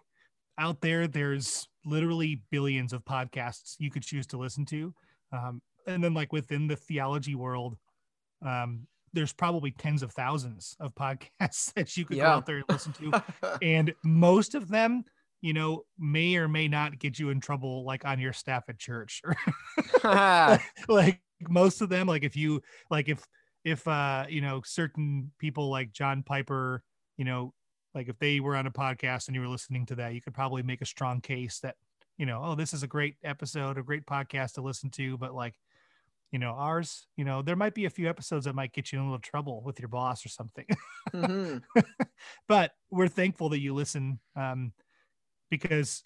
out 0.58 0.80
there, 0.80 1.08
there's 1.08 1.68
literally 1.86 2.42
billions 2.50 2.94
of 2.94 3.04
podcasts 3.04 3.76
you 3.78 3.92
could 3.92 4.04
choose 4.04 4.26
to 4.28 4.38
listen 4.38 4.66
to. 4.66 4.94
Um, 5.34 5.62
and 5.86 6.04
then 6.04 6.14
like 6.14 6.32
within 6.32 6.68
the 6.68 6.78
theology 6.78 7.36
world, 7.36 7.76
um, 8.42 8.88
there's 9.12 9.34
probably 9.34 9.72
tens 9.72 10.02
of 10.02 10.12
thousands 10.12 10.76
of 10.80 10.96
podcasts 11.00 11.74
that 11.74 11.96
you 11.98 12.06
could 12.06 12.18
Yeah. 12.18 12.24
go 12.24 12.30
out 12.32 12.46
there 12.46 12.58
and 12.58 12.66
listen 12.70 12.94
to. 12.94 13.24
and 13.62 13.94
most 14.04 14.56
of 14.56 14.70
them, 14.70 15.04
you 15.46 15.54
know, 15.54 15.84
may 16.00 16.38
or 16.38 16.48
may 16.48 16.68
not 16.68 16.98
get 16.98 17.20
you 17.20 17.30
in 17.30 17.40
trouble 17.40 17.86
like 17.86 18.04
on 18.04 18.20
your 18.20 18.34
staff 18.34 18.64
at 18.68 18.80
church. 18.80 19.22
like 20.88 21.22
most 21.48 21.82
of 21.82 21.90
them, 21.90 22.08
like 22.08 22.24
if 22.24 22.36
you 22.36 22.64
like 22.90 23.10
if 23.10 23.24
if 23.64 23.88
uh 23.88 24.26
you 24.28 24.42
know 24.42 24.64
certain 24.66 25.32
people 25.38 25.70
like 25.70 25.92
John 25.92 26.24
Piper, 26.24 26.82
you 27.16 27.26
know, 27.26 27.54
like 27.94 28.10
if 28.10 28.18
they 28.18 28.40
were 28.40 28.56
on 28.56 28.66
a 28.66 28.72
podcast 28.72 29.28
and 29.28 29.36
you 29.36 29.42
were 29.42 29.48
listening 29.48 29.86
to 29.86 29.96
that, 29.98 30.16
you 30.16 30.22
could 30.22 30.34
probably 30.34 30.64
make 30.64 30.82
a 30.82 30.86
strong 30.86 31.22
case 31.22 31.60
that, 31.60 31.76
you 32.18 32.26
know, 32.26 32.42
oh, 32.44 32.56
this 32.56 32.74
is 32.74 32.82
a 32.82 32.88
great 32.88 33.18
episode, 33.24 33.78
a 33.78 33.84
great 33.84 34.08
podcast 34.08 34.54
to 34.54 34.64
listen 34.64 34.90
to, 34.90 35.16
but 35.16 35.36
like 35.36 35.54
you 36.32 36.40
know 36.40 36.56
ours 36.58 37.06
you 37.16 37.24
know 37.24 37.44
there 37.44 37.56
might 37.56 37.76
be 37.76 37.86
a 37.86 37.90
few 37.90 38.10
episodes 38.10 38.46
that 38.46 38.56
might 38.56 38.74
get 38.74 38.92
you 38.92 38.98
in 38.98 39.06
a 39.06 39.08
little 39.08 39.20
trouble 39.20 39.62
with 39.64 39.80
your 39.80 39.88
boss 39.88 40.26
or 40.26 40.30
something 40.30 40.66
Mhm. 41.14 41.62
but 42.48 42.72
we're 42.90 43.08
thankful 43.08 43.50
that 43.50 43.60
you 43.60 43.76
listen 43.76 44.20
um 44.36 44.74
because 45.50 46.04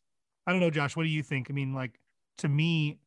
i 0.48 0.52
don't 0.52 0.62
know 0.62 0.70
josh 0.70 0.96
what 0.96 1.04
do 1.04 1.10
you 1.10 1.24
think 1.24 1.48
i 1.50 1.54
mean 1.54 1.74
like 1.74 2.00
to 2.38 2.48
me 2.48 3.00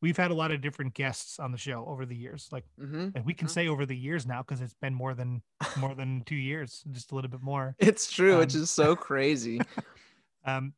we've 0.00 0.16
had 0.16 0.30
a 0.30 0.34
lot 0.34 0.52
of 0.52 0.60
different 0.60 0.94
guests 0.94 1.38
on 1.40 1.50
the 1.50 1.58
show 1.58 1.84
over 1.86 2.06
the 2.06 2.14
years 2.16 2.48
like 2.52 2.64
Mhm. 2.80 3.12
and 3.14 3.24
we 3.24 3.34
can 3.34 3.48
Mhm. 3.48 3.52
say 3.52 3.68
over 3.68 3.84
the 3.84 3.96
years 3.96 4.26
now 4.26 4.42
because 4.42 4.60
it's 4.60 4.74
been 4.74 4.94
more 4.94 5.14
than 5.14 5.42
more 5.76 5.94
than 5.94 6.22
two 6.26 6.36
years 6.36 6.84
just 6.92 7.10
a 7.12 7.14
little 7.14 7.30
bit 7.30 7.42
more 7.42 7.74
It's 7.78 8.10
true, 8.10 8.38
which 8.38 8.54
Um, 8.54 8.62
is 8.62 8.70
so 8.70 8.94
crazy. 9.08 9.60
um, 10.44 10.74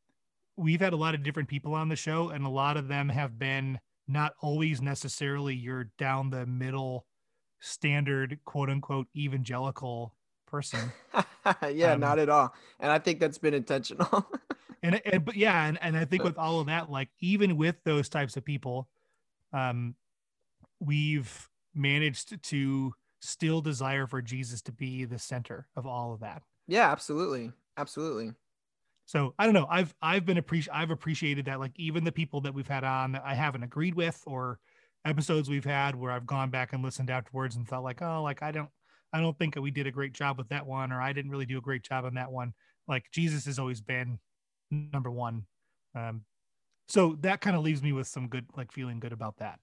we've 0.57 0.81
had 0.81 0.93
a 0.93 0.97
lot 0.97 1.15
of 1.15 1.23
different 1.23 1.49
people 1.49 1.75
on 1.75 1.89
the 1.89 1.97
show, 1.97 2.31
and 2.31 2.45
a 2.45 2.49
lot 2.49 2.77
of 2.77 2.89
them 2.89 3.09
have 3.11 3.39
been 3.39 3.79
not 4.09 4.35
always 4.41 4.81
necessarily 4.83 5.55
your 5.55 5.85
down 5.99 6.31
the 6.31 6.47
middle 6.47 7.07
standard 7.61 8.41
quote 8.45 8.71
unquote 8.71 9.07
evangelical 9.15 10.17
person. 10.47 10.93
yeah, 11.71 11.93
Um, 11.93 12.01
not 12.01 12.19
at 12.19 12.29
all. 12.29 12.55
And 12.81 12.91
I 12.91 12.99
think 12.99 13.21
that's 13.21 13.39
been 13.39 13.55
intentional. 13.55 14.31
And, 14.83 15.01
and 15.05 15.25
but 15.25 15.37
yeah, 15.37 15.67
and, 15.67 15.79
and 15.83 15.97
I 15.97 16.05
think 16.05 16.25
with 16.25 16.39
all 16.39 16.61
of 16.61 16.67
that, 16.67 16.91
like 16.91 17.11
even 17.21 17.57
with 17.57 17.77
those 17.85 18.09
types 18.09 18.37
of 18.37 18.45
people, 18.45 18.89
um, 19.53 19.95
we've 20.81 21.49
managed 21.75 22.43
to 22.43 22.93
still 23.21 23.61
desire 23.61 24.07
for 24.07 24.23
Jesus 24.23 24.63
to 24.63 24.73
be 24.73 25.05
the 25.05 25.19
center 25.19 25.67
of 25.77 25.87
all 25.87 26.15
of 26.15 26.21
that. 26.21 26.43
yeah, 26.67 26.91
absolutely. 26.91 27.53
Absolutely. 27.77 28.33
So 29.07 29.35
I 29.39 29.45
don't 29.45 29.55
know. 29.55 29.67
I've 29.69 29.95
I've 30.01 30.25
been 30.25 30.37
appreci- 30.37 30.69
I've 30.73 30.91
appreciated 30.91 31.47
that. 31.47 31.61
Like 31.61 31.73
even 31.77 32.05
the 32.05 32.13
people 32.13 32.41
that 32.43 32.55
we've 32.55 32.69
had 32.69 32.85
on 32.85 33.13
that 33.13 33.23
I 33.25 33.35
haven't 33.35 33.63
agreed 33.63 33.95
with, 33.95 34.23
or 34.27 34.59
episodes 35.05 35.49
we've 35.49 35.65
had 35.65 35.97
where 35.97 36.13
I've 36.13 36.27
gone 36.27 36.51
back 36.51 36.73
and 36.73 36.83
listened 36.83 37.11
afterwards 37.11 37.57
and 37.57 37.69
felt 37.69 37.85
like, 37.85 38.03
oh, 38.03 38.23
like 38.23 38.43
I 38.43 38.53
don't 38.53 38.69
I 39.13 39.21
don't 39.21 39.37
think 39.39 39.57
we 39.57 39.71
did 39.71 39.87
a 39.87 39.91
great 39.91 40.13
job 40.13 40.39
with 40.39 40.49
that 40.51 40.67
one, 40.67 40.93
or 40.93 41.01
I 41.01 41.13
didn't 41.13 41.31
really 41.31 41.47
do 41.47 41.59
a 41.59 41.63
great 41.63 41.83
job 41.83 42.05
on 42.05 42.15
that 42.15 42.31
one. 42.31 42.53
Like 42.87 43.05
Jesus 43.13 43.47
has 43.47 43.59
always 43.59 43.81
been 43.81 44.19
number 44.71 45.11
one. 45.11 45.45
Um, 45.95 46.23
so 46.89 47.17
that 47.21 47.41
kind 47.41 47.57
of 47.57 47.63
leaves 47.63 47.83
me 47.83 47.93
with 47.93 48.07
some 48.07 48.29
good, 48.29 48.47
like 48.57 48.73
feeling 48.73 49.01
good 49.01 49.13
about 49.13 49.37
that. 49.39 49.59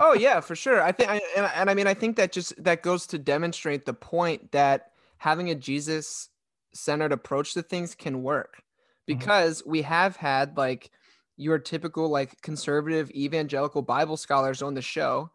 Oh 0.00 0.14
yeah, 0.14 0.40
for 0.40 0.56
sure. 0.56 0.82
I 0.82 0.90
think, 0.90 1.10
I, 1.10 1.20
and, 1.36 1.50
and 1.54 1.70
I 1.70 1.74
mean, 1.74 1.86
I 1.86 1.94
think 1.94 2.16
that 2.16 2.32
just 2.32 2.60
that 2.62 2.82
goes 2.82 3.06
to 3.06 3.18
demonstrate 3.18 3.86
the 3.86 3.94
point 3.94 4.50
that 4.50 4.90
having 5.18 5.50
a 5.50 5.54
Jesus-centered 5.54 7.12
approach 7.12 7.54
to 7.54 7.62
things 7.62 7.94
can 7.94 8.22
work, 8.24 8.62
because 9.06 9.62
we 9.64 9.82
have 9.82 10.16
had 10.16 10.56
like 10.56 10.90
your 11.36 11.58
typical 11.58 12.08
like 12.08 12.40
conservative 12.42 13.10
evangelical 13.12 13.80
Bible 13.80 14.16
scholars 14.16 14.60
on 14.60 14.74
the 14.74 14.82
show, 14.82 15.30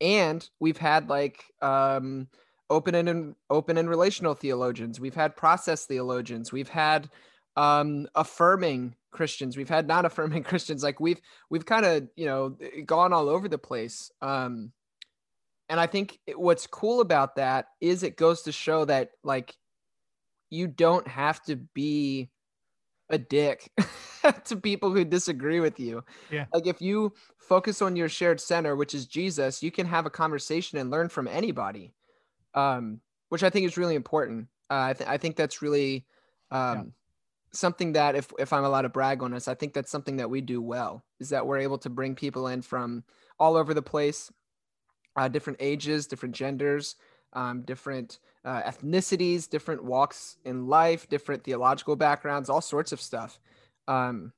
and 0.00 0.48
we've 0.60 0.78
had 0.78 1.08
like 1.08 1.42
um, 1.60 2.28
open 2.70 2.94
and 2.94 3.34
open 3.50 3.76
and 3.76 3.90
relational 3.90 4.34
theologians. 4.34 5.00
We've 5.00 5.16
had 5.16 5.34
process 5.34 5.84
theologians. 5.84 6.52
We've 6.52 6.68
had 6.68 7.10
um, 7.60 8.06
affirming 8.14 8.94
Christians. 9.10 9.56
We've 9.56 9.68
had 9.68 9.86
not 9.86 10.04
affirming 10.08 10.42
Christians. 10.44 10.82
Like 10.82 11.00
we've 11.00 11.20
we've 11.50 11.66
kind 11.66 11.84
of 11.84 12.08
you 12.16 12.26
know 12.26 12.56
gone 12.86 13.12
all 13.12 13.28
over 13.28 13.48
the 13.48 13.58
place 13.58 14.10
um 14.22 14.72
and 15.68 15.78
i 15.78 15.86
think 15.86 16.18
what's 16.34 16.66
cool 16.66 17.00
about 17.00 17.36
that 17.36 17.66
is 17.80 18.02
it 18.02 18.16
goes 18.16 18.42
to 18.42 18.52
show 18.52 18.84
that 18.84 19.10
like 19.22 19.54
you 20.50 20.66
don't 20.66 21.06
have 21.06 21.40
to 21.42 21.56
be 21.74 22.28
a 23.08 23.18
dick 23.18 23.70
to 24.44 24.56
people 24.56 24.90
who 24.92 25.04
disagree 25.04 25.60
with 25.60 25.78
you 25.78 26.02
Yeah. 26.30 26.46
like 26.54 26.66
if 26.66 26.80
you 26.82 27.12
focus 27.38 27.82
on 27.82 27.94
your 27.96 28.08
shared 28.08 28.40
center 28.40 28.74
which 28.76 28.94
is 28.94 29.06
jesus 29.06 29.62
you 29.62 29.70
can 29.70 29.86
have 29.86 30.06
a 30.06 30.10
conversation 30.10 30.78
and 30.78 30.90
learn 30.90 31.08
from 31.08 31.28
anybody 31.28 31.92
um 32.54 33.00
which 33.28 33.42
i 33.44 33.50
think 33.50 33.66
is 33.66 33.76
really 33.76 33.94
important 33.94 34.48
uh, 34.70 34.90
I, 34.90 34.92
th- 34.92 35.08
I 35.10 35.18
think 35.18 35.36
that's 35.36 35.62
really 35.62 36.04
um 36.50 36.92
something 37.52 37.92
that 37.92 38.14
if 38.14 38.32
if 38.38 38.52
I'm 38.52 38.64
allowed 38.64 38.82
to 38.82 38.88
brag 38.88 39.22
on 39.22 39.34
us, 39.34 39.48
I 39.48 39.54
think 39.54 39.74
that's 39.74 39.90
something 39.90 40.16
that 40.16 40.30
we 40.30 40.40
do 40.40 40.60
well 40.62 41.04
is 41.18 41.30
that 41.30 41.46
we're 41.46 41.58
able 41.58 41.78
to 41.78 41.90
bring 41.90 42.14
people 42.14 42.46
in 42.46 42.62
from 42.62 43.04
all 43.38 43.56
over 43.56 43.74
the 43.74 43.82
place, 43.82 44.30
uh, 45.16 45.28
different 45.28 45.58
ages, 45.60 46.06
different 46.06 46.34
genders, 46.34 46.96
um, 47.32 47.62
different 47.62 48.18
uh, 48.44 48.62
ethnicities, 48.62 49.48
different 49.48 49.84
walks 49.84 50.36
in 50.44 50.66
life, 50.66 51.08
different 51.08 51.44
theological 51.44 51.96
backgrounds, 51.96 52.48
all 52.48 52.60
sorts 52.60 52.92
of 52.92 53.00
stuff. 53.00 53.38
Um, 53.88 54.32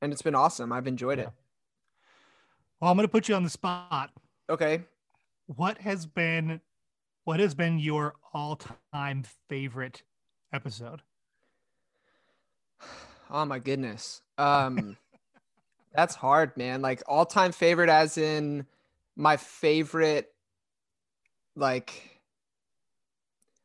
and 0.00 0.12
it's 0.12 0.22
been 0.22 0.34
awesome. 0.34 0.72
I've 0.72 0.86
enjoyed 0.86 1.18
it. 1.18 1.28
Well, 2.80 2.90
I'm 2.90 2.96
going 2.96 3.06
to 3.06 3.10
put 3.10 3.28
you 3.28 3.34
on 3.34 3.42
the 3.42 3.50
spot. 3.50 4.10
Okay. 4.48 4.82
What 5.46 5.78
has 5.78 6.06
been, 6.06 6.60
what 7.24 7.40
has 7.40 7.54
been 7.54 7.78
your 7.78 8.14
all-time 8.32 9.24
favorite 9.48 10.02
episode? 10.52 11.02
Oh 13.30 13.44
my 13.44 13.58
goodness. 13.58 14.22
Um 14.36 14.96
that's 15.94 16.14
hard, 16.14 16.56
man. 16.56 16.82
Like 16.82 17.02
all-time 17.06 17.52
favorite 17.52 17.88
as 17.88 18.18
in 18.18 18.66
my 19.16 19.36
favorite 19.36 20.32
like 21.56 22.20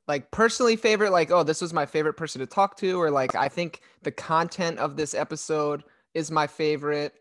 like 0.07 0.31
personally 0.31 0.75
favorite 0.75 1.11
like 1.11 1.31
oh 1.31 1.43
this 1.43 1.61
was 1.61 1.73
my 1.73 1.85
favorite 1.85 2.15
person 2.15 2.39
to 2.39 2.47
talk 2.47 2.75
to 2.77 2.99
or 2.99 3.11
like 3.11 3.35
I 3.35 3.47
think 3.47 3.81
the 4.01 4.11
content 4.11 4.79
of 4.79 4.97
this 4.97 5.13
episode 5.13 5.83
is 6.13 6.31
my 6.31 6.47
favorite. 6.47 7.13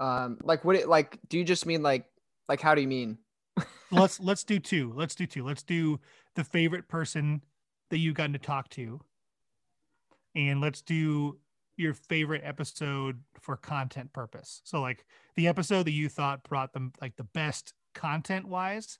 Um 0.00 0.38
like 0.42 0.64
what 0.64 0.76
it 0.76 0.88
like 0.88 1.18
do 1.28 1.38
you 1.38 1.44
just 1.44 1.66
mean 1.66 1.82
like 1.82 2.04
like 2.48 2.60
how 2.60 2.74
do 2.74 2.80
you 2.80 2.88
mean? 2.88 3.18
let's 3.90 4.20
let's 4.20 4.44
do 4.44 4.58
two. 4.58 4.92
Let's 4.94 5.14
do 5.14 5.26
two. 5.26 5.44
Let's 5.44 5.62
do 5.62 5.98
the 6.34 6.44
favorite 6.44 6.88
person 6.88 7.42
that 7.90 7.98
you've 7.98 8.14
gotten 8.14 8.34
to 8.34 8.38
talk 8.38 8.68
to, 8.70 9.00
and 10.38 10.60
let's 10.60 10.80
do 10.80 11.36
your 11.76 11.94
favorite 11.94 12.42
episode 12.44 13.20
for 13.40 13.56
content 13.56 14.12
purpose. 14.12 14.62
So 14.64 14.80
like 14.80 15.04
the 15.36 15.48
episode 15.48 15.84
that 15.86 15.92
you 15.92 16.08
thought 16.08 16.44
brought 16.44 16.72
them 16.72 16.92
like 17.00 17.16
the 17.16 17.24
best 17.24 17.74
content 17.94 18.46
wise, 18.46 18.98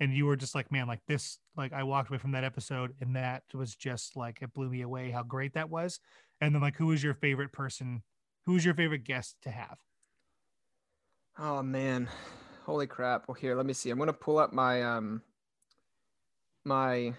and 0.00 0.12
you 0.12 0.26
were 0.26 0.34
just 0.34 0.56
like, 0.56 0.72
man, 0.72 0.88
like 0.88 1.00
this, 1.06 1.38
like 1.56 1.72
I 1.72 1.84
walked 1.84 2.10
away 2.10 2.18
from 2.18 2.32
that 2.32 2.42
episode 2.42 2.94
and 3.00 3.14
that 3.14 3.44
was 3.54 3.76
just 3.76 4.16
like 4.16 4.42
it 4.42 4.52
blew 4.52 4.68
me 4.68 4.82
away 4.82 5.10
how 5.10 5.22
great 5.22 5.54
that 5.54 5.70
was. 5.70 6.00
And 6.40 6.52
then 6.52 6.62
like 6.62 6.76
who 6.76 6.86
was 6.86 7.02
your 7.02 7.14
favorite 7.14 7.52
person? 7.52 8.02
Who 8.46 8.54
was 8.54 8.64
your 8.64 8.74
favorite 8.74 9.04
guest 9.04 9.36
to 9.42 9.50
have? 9.50 9.78
Oh 11.38 11.62
man. 11.62 12.08
Holy 12.66 12.88
crap. 12.88 13.28
Well 13.28 13.36
here, 13.36 13.54
let 13.54 13.66
me 13.66 13.72
see. 13.72 13.90
I'm 13.90 13.98
gonna 13.98 14.12
pull 14.12 14.38
up 14.38 14.52
my 14.52 14.82
um 14.82 15.22
my 16.64 17.14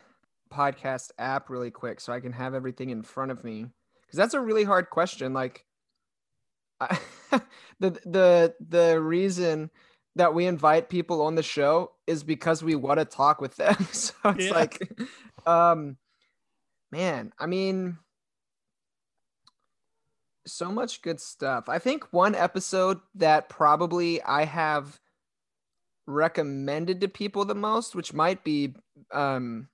podcast 0.53 1.12
app 1.17 1.50
really 1.50 1.72
quick 1.72 2.00
so 2.00 2.13
I 2.13 2.19
can 2.19 2.33
have 2.33 2.53
everything 2.53 2.89
in 2.89 3.01
front 3.01 3.31
of 3.31 3.43
me. 3.43 3.67
Because 4.05 4.17
that's 4.17 4.33
a 4.33 4.39
really 4.39 4.63
hard 4.63 4.89
question. 4.89 5.33
Like 5.33 5.65
I, 6.79 7.00
the 7.79 7.91
the 8.05 8.55
the 8.60 9.01
reason 9.01 9.72
that 10.15 10.33
we 10.33 10.45
invite 10.45 10.89
people 10.89 11.24
on 11.24 11.36
the 11.36 11.43
show 11.43 11.91
is 12.05 12.24
because 12.24 12.63
we 12.63 12.75
want 12.75 13.00
to 13.00 13.05
talk 13.05 13.41
with 13.41 13.55
them. 13.55 13.75
so 13.91 14.13
it's 14.25 14.50
Yeah. 14.50 14.51
like 14.51 14.91
um 15.45 15.98
man, 16.91 17.33
I 17.39 17.48
mean 17.48 17.98
so 20.45 20.72
much 20.72 21.01
good 21.01 21.19
stuff. 21.19 21.69
I 21.69 21.79
think 21.79 22.12
one 22.12 22.36
episode 22.36 23.00
that 23.15 23.50
probably 23.50 24.22
I 24.22 24.45
have 24.45 25.00
recommended 26.05 27.01
to 27.01 27.07
people 27.07 27.45
the 27.45 27.55
most, 27.55 27.95
which 27.95 28.13
might 28.13 28.43
be 28.43 28.75
um, 29.12 29.69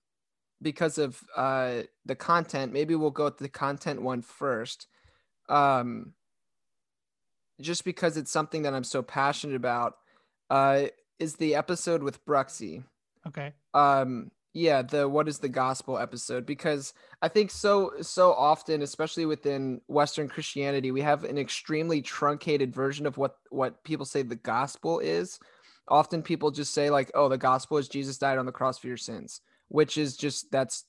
because 0.61 0.97
of 0.97 1.21
uh, 1.35 1.81
the 2.05 2.15
content. 2.15 2.73
Maybe 2.73 2.95
we'll 2.95 3.11
go 3.11 3.25
with 3.25 3.37
the 3.37 3.49
content 3.49 4.01
one 4.01 4.21
first. 4.21 4.87
Um, 5.47 6.13
just 7.61 7.83
because 7.83 8.17
it's 8.17 8.31
something 8.31 8.61
that 8.63 8.73
I'm 8.73 8.83
so 8.83 9.01
passionate 9.01 9.55
about, 9.55 9.95
uh, 10.49 10.85
is 11.19 11.35
the 11.35 11.55
episode 11.55 12.01
with 12.01 12.25
Bruxy 12.25 12.83
Okay. 13.27 13.53
um 13.73 14.31
yeah 14.53 14.81
the 14.81 15.07
what 15.07 15.27
is 15.27 15.37
the 15.37 15.49
gospel 15.49 15.99
episode 15.99 16.45
because 16.45 16.93
i 17.21 17.27
think 17.27 17.51
so 17.51 17.91
so 18.01 18.33
often 18.33 18.81
especially 18.81 19.25
within 19.25 19.79
western 19.87 20.27
christianity 20.27 20.91
we 20.91 21.01
have 21.01 21.23
an 21.23 21.37
extremely 21.37 22.01
truncated 22.01 22.73
version 22.73 23.05
of 23.05 23.17
what 23.17 23.35
what 23.51 23.83
people 23.83 24.05
say 24.05 24.23
the 24.23 24.35
gospel 24.35 24.99
is 24.99 25.39
often 25.87 26.23
people 26.23 26.49
just 26.49 26.73
say 26.73 26.89
like 26.89 27.11
oh 27.13 27.29
the 27.29 27.37
gospel 27.37 27.77
is 27.77 27.87
jesus 27.87 28.17
died 28.17 28.39
on 28.39 28.45
the 28.45 28.51
cross 28.51 28.79
for 28.79 28.87
your 28.87 28.97
sins 28.97 29.41
which 29.69 29.97
is 29.97 30.15
just 30.17 30.51
that's 30.51 30.85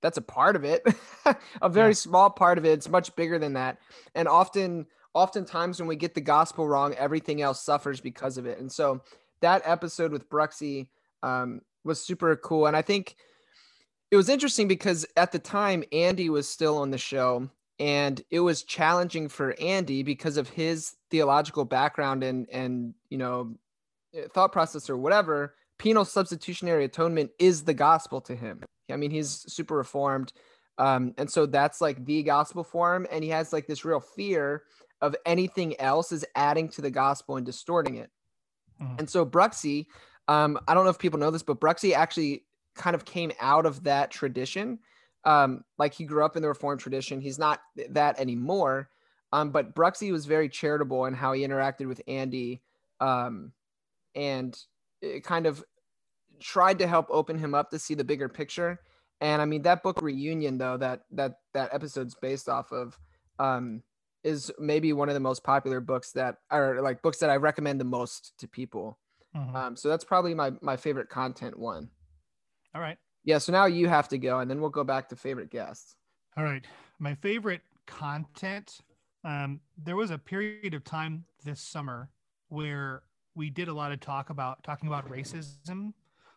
that's 0.00 0.18
a 0.18 0.22
part 0.22 0.54
of 0.54 0.64
it 0.64 0.86
a 1.62 1.68
very 1.68 1.90
yeah. 1.90 1.94
small 1.94 2.30
part 2.30 2.58
of 2.58 2.64
it 2.64 2.70
it's 2.70 2.88
much 2.88 3.14
bigger 3.16 3.38
than 3.38 3.54
that 3.54 3.78
and 4.14 4.28
often 4.28 4.86
oftentimes 5.14 5.80
when 5.80 5.88
we 5.88 5.96
get 5.96 6.14
the 6.14 6.20
gospel 6.20 6.68
wrong 6.68 6.94
everything 6.94 7.42
else 7.42 7.62
suffers 7.62 8.00
because 8.00 8.38
of 8.38 8.46
it 8.46 8.58
and 8.60 8.70
so 8.70 9.02
that 9.40 9.62
episode 9.64 10.12
with 10.12 10.28
bruxy 10.28 10.88
um, 11.22 11.60
was 11.84 12.04
super 12.04 12.36
cool. 12.36 12.66
And 12.66 12.76
I 12.76 12.82
think 12.82 13.16
it 14.10 14.16
was 14.16 14.28
interesting 14.28 14.68
because 14.68 15.06
at 15.16 15.32
the 15.32 15.38
time, 15.38 15.84
Andy 15.92 16.30
was 16.30 16.48
still 16.48 16.78
on 16.78 16.90
the 16.90 16.98
show 16.98 17.50
and 17.78 18.22
it 18.30 18.40
was 18.40 18.62
challenging 18.62 19.28
for 19.28 19.54
Andy 19.60 20.02
because 20.02 20.36
of 20.36 20.48
his 20.48 20.94
theological 21.10 21.64
background 21.64 22.24
and, 22.24 22.48
and, 22.50 22.94
you 23.10 23.18
know, 23.18 23.54
thought 24.32 24.52
process 24.52 24.88
or 24.88 24.96
whatever. 24.96 25.54
Penal 25.78 26.04
substitutionary 26.04 26.84
atonement 26.84 27.30
is 27.38 27.64
the 27.64 27.74
gospel 27.74 28.20
to 28.22 28.34
him. 28.34 28.62
I 28.90 28.96
mean, 28.96 29.10
he's 29.10 29.44
super 29.52 29.76
reformed. 29.76 30.32
Um, 30.78 31.14
and 31.18 31.30
so 31.30 31.46
that's 31.46 31.80
like 31.80 32.04
the 32.04 32.22
gospel 32.22 32.64
for 32.64 32.94
him. 32.94 33.06
And 33.10 33.22
he 33.22 33.30
has 33.30 33.52
like 33.52 33.66
this 33.66 33.84
real 33.84 34.00
fear 34.00 34.62
of 35.00 35.14
anything 35.26 35.80
else 35.80 36.12
is 36.12 36.24
adding 36.34 36.68
to 36.70 36.82
the 36.82 36.90
gospel 36.90 37.36
and 37.36 37.46
distorting 37.46 37.96
it. 37.96 38.10
Mm. 38.80 39.00
And 39.00 39.10
so 39.10 39.24
Bruxy 39.26 39.86
um, 40.28 40.58
I 40.68 40.74
don't 40.74 40.84
know 40.84 40.90
if 40.90 40.98
people 40.98 41.18
know 41.18 41.30
this, 41.30 41.42
but 41.42 41.58
Bruxy 41.58 41.94
actually 41.94 42.44
kind 42.74 42.94
of 42.94 43.04
came 43.04 43.32
out 43.40 43.66
of 43.66 43.82
that 43.84 44.10
tradition. 44.10 44.78
Um, 45.24 45.64
like 45.78 45.94
he 45.94 46.04
grew 46.04 46.24
up 46.24 46.36
in 46.36 46.42
the 46.42 46.48
Reformed 46.48 46.80
tradition. 46.80 47.20
He's 47.20 47.38
not 47.38 47.60
that 47.90 48.20
anymore. 48.20 48.90
Um, 49.32 49.50
but 49.50 49.74
Bruxy 49.74 50.12
was 50.12 50.26
very 50.26 50.48
charitable 50.48 51.06
in 51.06 51.14
how 51.14 51.32
he 51.32 51.46
interacted 51.46 51.86
with 51.86 52.00
Andy, 52.06 52.62
um, 53.00 53.52
and 54.14 54.56
kind 55.22 55.46
of 55.46 55.64
tried 56.40 56.78
to 56.78 56.86
help 56.86 57.06
open 57.10 57.38
him 57.38 57.54
up 57.54 57.70
to 57.70 57.78
see 57.78 57.94
the 57.94 58.04
bigger 58.04 58.28
picture. 58.28 58.80
And 59.20 59.42
I 59.42 59.44
mean 59.44 59.62
that 59.62 59.82
book 59.82 60.00
reunion 60.00 60.58
though 60.58 60.76
that 60.76 61.02
that 61.12 61.34
that 61.54 61.74
episode's 61.74 62.14
based 62.14 62.48
off 62.48 62.72
of 62.72 62.98
um, 63.38 63.82
is 64.24 64.52
maybe 64.58 64.92
one 64.92 65.08
of 65.08 65.14
the 65.14 65.20
most 65.20 65.44
popular 65.44 65.80
books 65.80 66.12
that 66.12 66.36
are 66.50 66.80
like 66.80 67.02
books 67.02 67.18
that 67.18 67.30
I 67.30 67.36
recommend 67.36 67.80
the 67.80 67.84
most 67.84 68.34
to 68.38 68.48
people. 68.48 68.98
Mm-hmm. 69.36 69.56
Um, 69.56 69.76
so 69.76 69.88
that's 69.88 70.04
probably 70.04 70.34
my 70.34 70.52
my 70.60 70.76
favorite 70.76 71.08
content 71.08 71.58
one. 71.58 71.90
All 72.74 72.80
right. 72.80 72.98
Yeah. 73.24 73.38
So 73.38 73.52
now 73.52 73.66
you 73.66 73.88
have 73.88 74.08
to 74.08 74.18
go, 74.18 74.40
and 74.40 74.50
then 74.50 74.60
we'll 74.60 74.70
go 74.70 74.84
back 74.84 75.08
to 75.08 75.16
favorite 75.16 75.50
guests. 75.50 75.96
All 76.36 76.44
right. 76.44 76.64
My 76.98 77.14
favorite 77.16 77.62
content. 77.86 78.78
Um, 79.24 79.60
there 79.76 79.96
was 79.96 80.10
a 80.10 80.18
period 80.18 80.74
of 80.74 80.84
time 80.84 81.24
this 81.44 81.60
summer 81.60 82.08
where 82.48 83.02
we 83.38 83.48
did 83.48 83.68
a 83.68 83.72
lot 83.72 83.92
of 83.92 84.00
talk 84.00 84.30
about 84.30 84.62
talking 84.64 84.88
about 84.88 85.08
racism. 85.08 85.92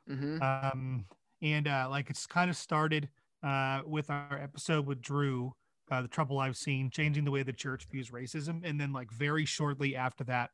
Mm-hmm. 0.10 0.42
Um, 0.42 1.06
and 1.42 1.68
uh, 1.68 1.88
like 1.90 2.10
it's 2.10 2.28
kind 2.28 2.50
of 2.50 2.56
started 2.56 3.10
uh, 3.44 3.82
with 3.86 4.10
our 4.10 4.40
episode 4.42 4.86
with 4.86 5.02
Drew, 5.02 5.54
uh, 5.90 6.04
the 6.04 6.08
trouble 6.08 6.40
I've 6.40 6.56
seen, 6.56 6.92
changing 6.92 7.26
the 7.26 7.32
way 7.32 7.42
the 7.42 7.52
church 7.52 7.88
views 7.92 8.12
racism, 8.12 8.62
and 8.64 8.80
then 8.80 8.94
like 8.94 9.12
very 9.12 9.46
shortly 9.46 9.96
after 9.96 10.24
that, 10.26 10.52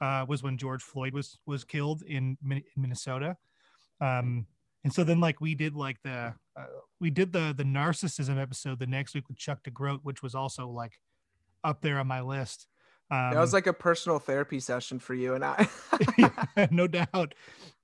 uh, 0.00 0.24
was 0.26 0.42
when 0.42 0.56
George 0.56 0.82
Floyd 0.82 1.12
was 1.12 1.38
was 1.46 1.62
killed 1.62 2.02
in, 2.02 2.38
Minnesota. 2.76 3.36
Um, 4.00 4.46
and 4.82 4.92
so 4.92 5.04
then 5.04 5.20
like 5.20 5.42
we 5.42 5.54
did 5.54 5.76
like 5.76 5.98
the 6.02 6.32
uh, 6.56 6.64
we 6.98 7.10
did 7.10 7.32
the 7.32 7.54
the 7.54 7.64
narcissism 7.64 8.40
episode 8.40 8.78
the 8.78 8.86
next 8.86 9.14
week 9.14 9.28
with 9.28 9.36
Chuck 9.36 9.62
DeGroat, 9.62 10.00
which 10.02 10.22
was 10.22 10.34
also 10.34 10.66
like 10.66 10.94
up 11.62 11.82
there 11.82 11.98
on 11.98 12.06
my 12.06 12.22
list. 12.22 12.66
Um, 13.10 13.32
that 13.32 13.40
was 13.40 13.52
like 13.52 13.66
a 13.66 13.72
personal 13.72 14.18
therapy 14.18 14.60
session 14.60 14.98
for 14.98 15.14
you 15.14 15.34
and 15.34 15.44
I. 15.44 15.68
yeah, 16.18 16.66
no 16.70 16.86
doubt. 16.86 17.34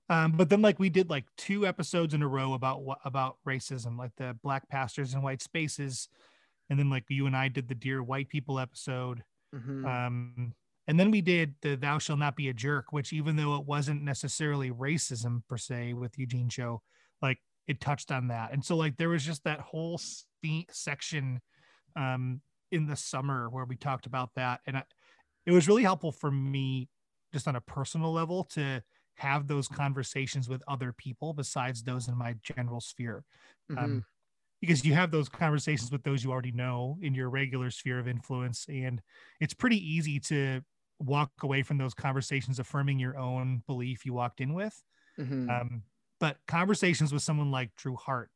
Um, 0.09 0.33
but 0.33 0.49
then 0.49 0.62
like 0.62 0.78
we 0.78 0.88
did 0.88 1.11
like 1.11 1.25
two 1.37 1.66
episodes 1.66 2.14
in 2.14 2.23
a 2.23 2.28
row 2.28 2.54
about 2.54 2.83
what 2.83 2.99
about 3.04 3.38
racism, 3.47 3.99
like 3.99 4.12
the 4.16 4.37
black 4.42 4.68
pastors 4.68 5.14
and 5.14 5.22
white 5.22 5.42
spaces, 5.42 6.09
and 6.70 6.79
then 6.79 6.90
like 6.90 7.05
you 7.09 7.27
and 7.27 7.37
I 7.37 7.48
did 7.48 7.68
the 7.68 7.74
dear 7.74 8.03
white 8.03 8.29
people 8.29 8.61
episode. 8.61 9.24
Mm-hmm. 9.55 9.85
Um, 9.85 10.55
and 10.88 11.00
then 11.00 11.11
we 11.11 11.20
did 11.20 11.55
the 11.62 11.74
Thou 11.74 11.98
Shall 11.98 12.16
Not 12.16 12.37
Be 12.37 12.48
a 12.48 12.55
Jerk, 12.55 12.92
which 12.92 13.12
even 13.12 13.35
though 13.35 13.57
it 13.57 13.66
wasn't 13.66 14.03
necessarily 14.03 14.70
racism 14.70 15.42
per 15.48 15.57
se 15.57 15.94
with 15.94 16.16
Eugene 16.18 16.48
Cho, 16.48 16.83
like 17.20 17.38
it 17.66 17.81
touched 17.81 18.12
on 18.12 18.29
that. 18.29 18.53
And 18.53 18.64
so 18.64 18.77
like 18.77 18.96
there 18.96 19.09
was 19.09 19.24
just 19.24 19.42
that 19.44 19.61
whole 19.61 20.00
section 20.70 21.40
um, 21.96 22.40
in 22.70 22.87
the 22.87 22.94
summer 22.94 23.50
where 23.50 23.64
we 23.64 23.77
talked 23.77 24.07
about 24.07 24.31
that. 24.37 24.61
And 24.66 24.77
I, 24.77 24.85
it 25.46 25.52
was 25.52 25.68
really 25.68 25.82
helpful 25.82 26.12
for 26.12 26.30
me 26.30 26.88
just 27.32 27.48
on 27.48 27.56
a 27.56 27.61
personal 27.61 28.12
level 28.12 28.44
to 28.44 28.82
have 29.16 29.46
those 29.46 29.68
conversations 29.68 30.48
with 30.48 30.62
other 30.68 30.92
people 30.92 31.32
besides 31.32 31.82
those 31.82 32.09
in 32.09 32.16
my 32.16 32.35
general 32.42 32.80
sphere. 32.80 33.24
Um, 33.70 33.76
mm-hmm. 33.76 33.85
Um, 33.85 34.04
because 34.62 34.85
you 34.87 34.94
have 34.94 35.11
those 35.11 35.28
conversations 35.28 35.92
with 35.92 36.02
those 36.02 36.24
you 36.24 36.32
already 36.32 36.50
know 36.50 36.98
in 37.02 37.14
your 37.14 37.28
regular 37.28 37.70
sphere 37.70 37.98
of 37.98 38.09
influence 38.09 38.64
and 38.70 39.02
it's 39.38 39.52
pretty 39.52 39.76
easy 39.76 40.18
to 40.18 40.62
walk 40.98 41.30
away 41.42 41.62
from 41.62 41.76
those 41.76 41.92
conversations 41.92 42.59
affirming 42.59 42.98
your 42.98 43.18
own 43.18 43.62
belief 43.66 44.06
you 44.06 44.14
walked 44.14 44.40
in 44.40 44.54
with. 44.54 44.82
Mm-hmm. 45.20 45.50
Um, 45.50 45.82
but 46.20 46.38
conversations 46.48 47.12
with 47.12 47.22
someone 47.22 47.50
like 47.50 47.70
Drew 47.76 47.96
Hart 47.96 48.30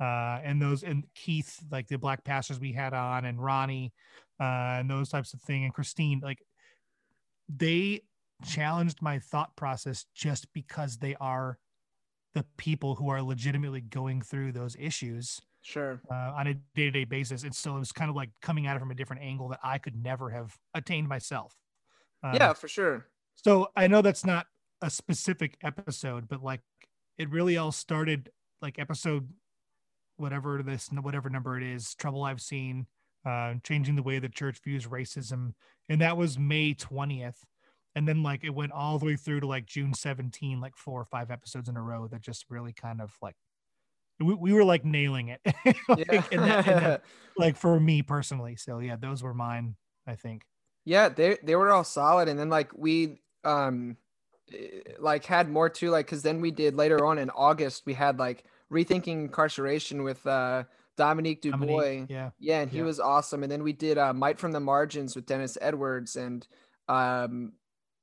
uh, 0.00 0.40
and 0.42 0.60
those 0.60 0.82
and 0.82 1.04
Keith, 1.14 1.62
like 1.70 1.86
the 1.86 1.98
black 1.98 2.24
pastors 2.24 2.58
we 2.58 2.72
had 2.72 2.92
on, 2.92 3.24
and 3.24 3.42
Ronnie, 3.42 3.92
uh, 4.40 4.78
and 4.80 4.90
those 4.90 5.10
types 5.10 5.34
of 5.34 5.40
thing, 5.42 5.64
and 5.64 5.74
Christine, 5.74 6.20
like 6.22 6.42
they 7.56 8.02
challenged 8.44 9.02
my 9.02 9.18
thought 9.18 9.54
process 9.56 10.06
just 10.14 10.52
because 10.52 10.98
they 10.98 11.14
are 11.20 11.58
the 12.34 12.44
people 12.56 12.94
who 12.94 13.08
are 13.08 13.20
legitimately 13.20 13.80
going 13.80 14.22
through 14.22 14.52
those 14.52 14.76
issues 14.78 15.40
sure. 15.62 16.00
uh, 16.10 16.32
on 16.36 16.46
a 16.46 16.54
day-to-day 16.74 17.04
basis. 17.04 17.42
And 17.42 17.54
so 17.54 17.76
it 17.76 17.80
was 17.80 17.92
kind 17.92 18.08
of 18.08 18.16
like 18.16 18.30
coming 18.40 18.66
at 18.66 18.76
it 18.76 18.78
from 18.78 18.90
a 18.90 18.94
different 18.94 19.22
angle 19.22 19.48
that 19.48 19.60
i 19.62 19.78
could 19.78 20.00
never 20.00 20.30
have 20.30 20.56
attained 20.74 21.08
myself. 21.08 21.54
Um, 22.22 22.34
yeah, 22.34 22.52
for 22.52 22.68
sure. 22.68 23.06
So 23.34 23.68
I 23.76 23.86
know 23.86 24.02
that's 24.02 24.24
not 24.24 24.46
a 24.82 24.90
specific 24.90 25.56
episode, 25.62 26.28
but 26.28 26.42
like 26.42 26.60
it 27.18 27.30
really 27.30 27.56
all 27.56 27.72
started 27.72 28.30
like 28.62 28.78
episode 28.78 29.28
whatever 30.16 30.62
this 30.62 30.88
whatever 30.92 31.30
number 31.30 31.56
it 31.56 31.62
is, 31.62 31.94
trouble 31.94 32.22
I've 32.22 32.42
seen, 32.42 32.86
uh, 33.24 33.54
changing 33.62 33.96
the 33.96 34.02
way 34.02 34.18
the 34.18 34.28
church 34.28 34.60
views 34.62 34.86
racism, 34.86 35.54
and 35.88 36.00
that 36.00 36.16
was 36.16 36.38
May 36.38 36.74
twentieth. 36.74 37.44
And 37.96 38.06
then 38.06 38.22
like 38.22 38.44
it 38.44 38.54
went 38.54 38.72
all 38.72 38.98
the 38.98 39.06
way 39.06 39.16
through 39.16 39.40
to 39.40 39.48
like 39.48 39.66
June 39.66 39.94
17, 39.94 40.60
like 40.60 40.76
four 40.76 41.00
or 41.00 41.04
five 41.04 41.32
episodes 41.32 41.68
in 41.68 41.76
a 41.76 41.82
row 41.82 42.06
that 42.06 42.20
just 42.20 42.44
really 42.48 42.72
kind 42.72 43.00
of 43.00 43.12
like 43.20 43.34
we, 44.20 44.34
we 44.34 44.52
were 44.52 44.64
like 44.64 44.84
nailing 44.84 45.28
it. 45.28 45.40
like, 45.88 46.06
yeah. 46.10 46.22
and 46.30 46.42
that, 46.42 46.64
that, 46.66 47.02
like 47.36 47.56
for 47.56 47.80
me 47.80 48.02
personally. 48.02 48.56
So 48.56 48.78
yeah, 48.78 48.96
those 48.96 49.22
were 49.22 49.34
mine, 49.34 49.76
I 50.06 50.14
think. 50.14 50.44
Yeah, 50.84 51.08
they 51.08 51.38
they 51.42 51.56
were 51.56 51.70
all 51.70 51.84
solid, 51.84 52.28
and 52.28 52.38
then 52.38 52.48
like 52.48 52.70
we 52.76 53.20
um 53.44 53.96
eh, 54.52 54.92
like 54.98 55.24
had 55.24 55.50
more 55.50 55.68
too, 55.68 55.90
like 55.90 56.06
because 56.06 56.22
then 56.22 56.40
we 56.40 56.50
did 56.50 56.74
later 56.74 57.04
on 57.04 57.18
in 57.18 57.30
August 57.30 57.84
we 57.86 57.94
had 57.94 58.18
like 58.18 58.44
rethinking 58.72 59.24
incarceration 59.24 60.02
with 60.02 60.24
uh 60.26 60.64
Dominique 61.00 61.40
Dubois. 61.40 61.66
Dominique, 61.66 62.10
yeah, 62.10 62.30
yeah, 62.38 62.60
and 62.60 62.70
he 62.70 62.78
yeah. 62.78 62.84
was 62.84 63.00
awesome. 63.00 63.42
And 63.42 63.50
then 63.50 63.62
we 63.62 63.72
did 63.72 63.96
uh, 63.96 64.12
Might 64.12 64.38
from 64.38 64.52
the 64.52 64.60
Margins 64.60 65.16
with 65.16 65.24
Dennis 65.24 65.56
Edwards, 65.60 66.16
and 66.16 66.46
um 66.88 67.52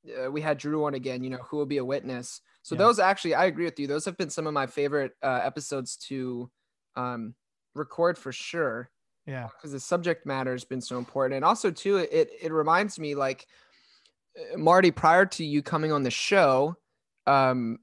uh, 0.08 0.32
we 0.32 0.42
had 0.42 0.58
Drew 0.58 0.86
on 0.86 0.96
again. 0.96 1.24
You 1.24 1.30
know, 1.30 1.38
who 1.38 1.58
will 1.58 1.68
be 1.68 1.78
a 1.78 1.86
witness. 1.86 2.42
So 2.64 2.74
yeah. 2.74 2.80
those 2.80 2.98
actually, 3.00 3.36
I 3.36 3.46
agree 3.46 3.66
with 3.66 3.80
you. 3.80 3.86
Those 3.86 4.06
have 4.06 4.18
been 4.18 4.32
some 4.32 4.48
of 4.48 4.54
my 4.54 4.66
favorite 4.66 5.12
uh, 5.22 5.42
episodes 5.44 5.96
to 6.08 6.50
um 6.96 7.36
record 7.76 8.18
for 8.18 8.32
sure 8.32 8.90
yeah 9.28 9.48
because 9.56 9.72
the 9.72 9.80
subject 9.80 10.26
matter 10.26 10.54
has 10.54 10.64
been 10.64 10.82
so 10.82 10.98
important 10.98 11.36
and 11.36 11.46
also 11.46 11.70
too 11.70 11.98
it 11.98 12.32
it 12.42 12.52
reminds 12.52 12.98
me 12.98 13.14
like 13.14 13.46
uh, 14.40 14.58
marty 14.58 14.90
prior 14.90 15.28
to 15.28 15.46
you 15.46 15.62
coming 15.62 15.92
on 15.92 16.02
the 16.02 16.10
show 16.10 16.76
um 17.28 17.78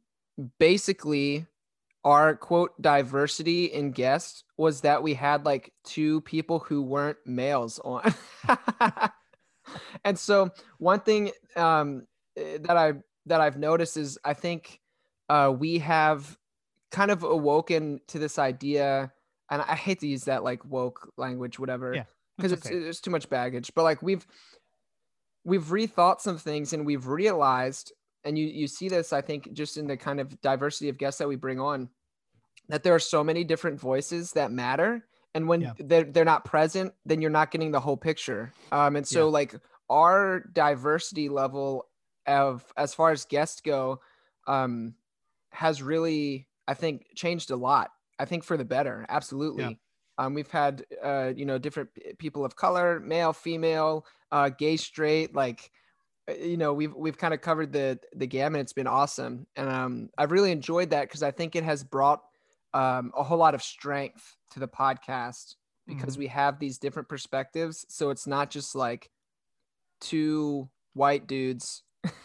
basically 0.58 1.46
our 2.04 2.36
quote 2.36 2.70
diversity 2.80 3.66
in 3.66 3.90
guests 3.90 4.44
was 4.56 4.82
that 4.82 5.02
we 5.02 5.14
had 5.14 5.44
like 5.44 5.72
two 5.84 6.20
people 6.22 6.58
who 6.58 6.82
weren't 6.82 7.18
males 7.24 7.78
on 7.84 8.14
and 10.04 10.18
so 10.18 10.50
one 10.78 11.00
thing 11.00 11.30
um 11.56 12.06
eh, 12.36 12.58
that 12.60 12.76
i 12.76 12.92
that 13.26 13.40
i've 13.40 13.56
noticed 13.56 13.96
is 13.96 14.18
i 14.24 14.34
think 14.34 14.80
uh 15.30 15.52
we 15.56 15.78
have 15.78 16.36
kind 16.90 17.10
of 17.10 17.22
awoken 17.22 18.00
to 18.06 18.18
this 18.18 18.38
idea 18.38 19.10
and 19.50 19.62
I 19.62 19.74
hate 19.74 20.00
to 20.00 20.06
use 20.06 20.24
that 20.24 20.42
like 20.42 20.64
woke 20.64 21.12
language, 21.16 21.58
whatever, 21.58 21.94
yeah, 21.94 22.04
because 22.36 22.52
it's 22.52 22.66
it's 22.68 23.00
too 23.00 23.10
much 23.10 23.28
baggage. 23.28 23.72
But 23.74 23.82
like 23.82 24.02
we've 24.02 24.26
we've 25.44 25.64
rethought 25.66 26.20
some 26.20 26.38
things 26.38 26.72
and 26.72 26.86
we've 26.86 27.06
realized, 27.06 27.92
and 28.24 28.38
you 28.38 28.46
you 28.46 28.66
see 28.66 28.88
this, 28.88 29.12
I 29.12 29.20
think, 29.20 29.52
just 29.52 29.76
in 29.76 29.86
the 29.86 29.96
kind 29.96 30.20
of 30.20 30.40
diversity 30.40 30.88
of 30.88 30.98
guests 30.98 31.18
that 31.18 31.28
we 31.28 31.36
bring 31.36 31.60
on, 31.60 31.88
that 32.68 32.82
there 32.82 32.94
are 32.94 33.00
so 33.00 33.22
many 33.22 33.44
different 33.44 33.80
voices 33.80 34.32
that 34.32 34.50
matter 34.50 35.06
and 35.34 35.48
when 35.48 35.62
Yeah. 35.62 35.72
they're, 35.78 36.04
they're 36.04 36.24
not 36.24 36.44
present 36.44 36.94
then 37.04 37.20
you're 37.20 37.30
not 37.30 37.50
getting 37.50 37.72
the 37.72 37.80
whole 37.80 37.96
picture 37.96 38.52
um 38.72 38.96
and 38.96 39.06
so 39.06 39.26
Yeah. 39.26 39.32
like 39.32 39.54
our 39.90 40.40
diversity 40.52 41.28
level 41.28 41.88
of 42.26 42.64
as 42.76 42.94
far 42.94 43.10
as 43.10 43.24
guests 43.26 43.60
go 43.60 44.00
um 44.46 44.94
has 45.50 45.82
really 45.82 46.48
i 46.66 46.74
think 46.74 47.06
changed 47.14 47.50
a 47.50 47.56
lot 47.56 47.90
i 48.18 48.24
think 48.24 48.44
for 48.44 48.56
the 48.56 48.64
better 48.64 49.04
absolutely 49.08 49.78
um 50.18 50.32
we've 50.32 50.50
had 50.50 50.84
uh 51.02 51.32
you 51.36 51.44
know 51.44 51.58
different 51.58 51.90
people 52.18 52.44
of 52.44 52.56
color 52.56 52.98
male 53.00 53.32
female 53.32 54.06
uh 54.32 54.48
gay 54.48 54.76
straight 54.76 55.34
like 55.34 55.70
you 56.28 56.56
know 56.56 56.72
we've 56.72 56.94
we've 56.94 57.18
kind 57.18 57.34
of 57.34 57.40
covered 57.40 57.72
the 57.72 57.98
the 58.14 58.26
gamut 58.26 58.60
it's 58.60 58.72
been 58.72 58.86
awesome 58.86 59.46
and 59.56 59.68
um 59.68 60.10
i've 60.18 60.32
really 60.32 60.50
enjoyed 60.52 60.90
that 60.90 61.02
because 61.08 61.22
i 61.22 61.30
think 61.30 61.54
it 61.54 61.64
has 61.64 61.84
brought 61.84 62.22
um 62.72 63.12
a 63.16 63.22
whole 63.22 63.38
lot 63.38 63.54
of 63.54 63.62
strength 63.62 64.36
to 64.50 64.58
the 64.60 64.68
podcast 64.68 65.56
because 65.86 66.16
Mhm. 66.16 66.18
we 66.18 66.26
have 66.28 66.58
these 66.58 66.78
different 66.78 67.08
perspectives 67.08 67.84
so 67.88 68.10
it's 68.10 68.26
not 68.26 68.50
just 68.50 68.74
like 68.74 69.10
two 70.00 70.70
white 70.94 71.26
dudes 71.26 71.82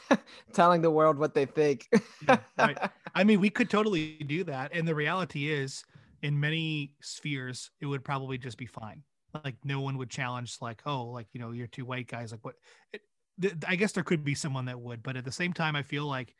telling 0.53 0.81
the 0.81 0.91
world 0.91 1.17
what 1.17 1.33
they 1.33 1.45
think 1.45 1.87
Yeah, 2.21 2.41
right. 2.57 2.77
I 3.15 3.23
mean, 3.23 3.39
we 3.39 3.49
could 3.49 3.69
totally 3.69 4.17
do 4.19 4.43
that. 4.45 4.71
And 4.73 4.87
the 4.87 4.95
reality 4.95 5.49
is, 5.51 5.83
in 6.21 6.39
many 6.39 6.93
spheres, 7.01 7.71
it 7.79 7.85
would 7.85 8.03
probably 8.03 8.37
just 8.37 8.57
be 8.57 8.65
fine. 8.65 9.03
Like, 9.43 9.55
no 9.63 9.81
one 9.81 9.97
would 9.97 10.09
challenge, 10.09 10.57
like, 10.61 10.81
oh, 10.85 11.05
like, 11.05 11.27
you 11.33 11.39
know, 11.39 11.51
you're 11.51 11.67
two 11.67 11.85
white 11.85 12.07
guys. 12.07 12.31
Like, 12.31 12.43
what? 12.43 12.55
It, 12.93 13.01
th- 13.41 13.55
I 13.67 13.75
guess 13.75 13.91
there 13.91 14.03
could 14.03 14.23
be 14.23 14.35
someone 14.35 14.65
that 14.65 14.79
would. 14.79 15.03
But 15.03 15.17
at 15.17 15.25
the 15.25 15.31
same 15.31 15.53
time, 15.53 15.75
I 15.75 15.83
feel 15.83 16.05
like 16.05 16.35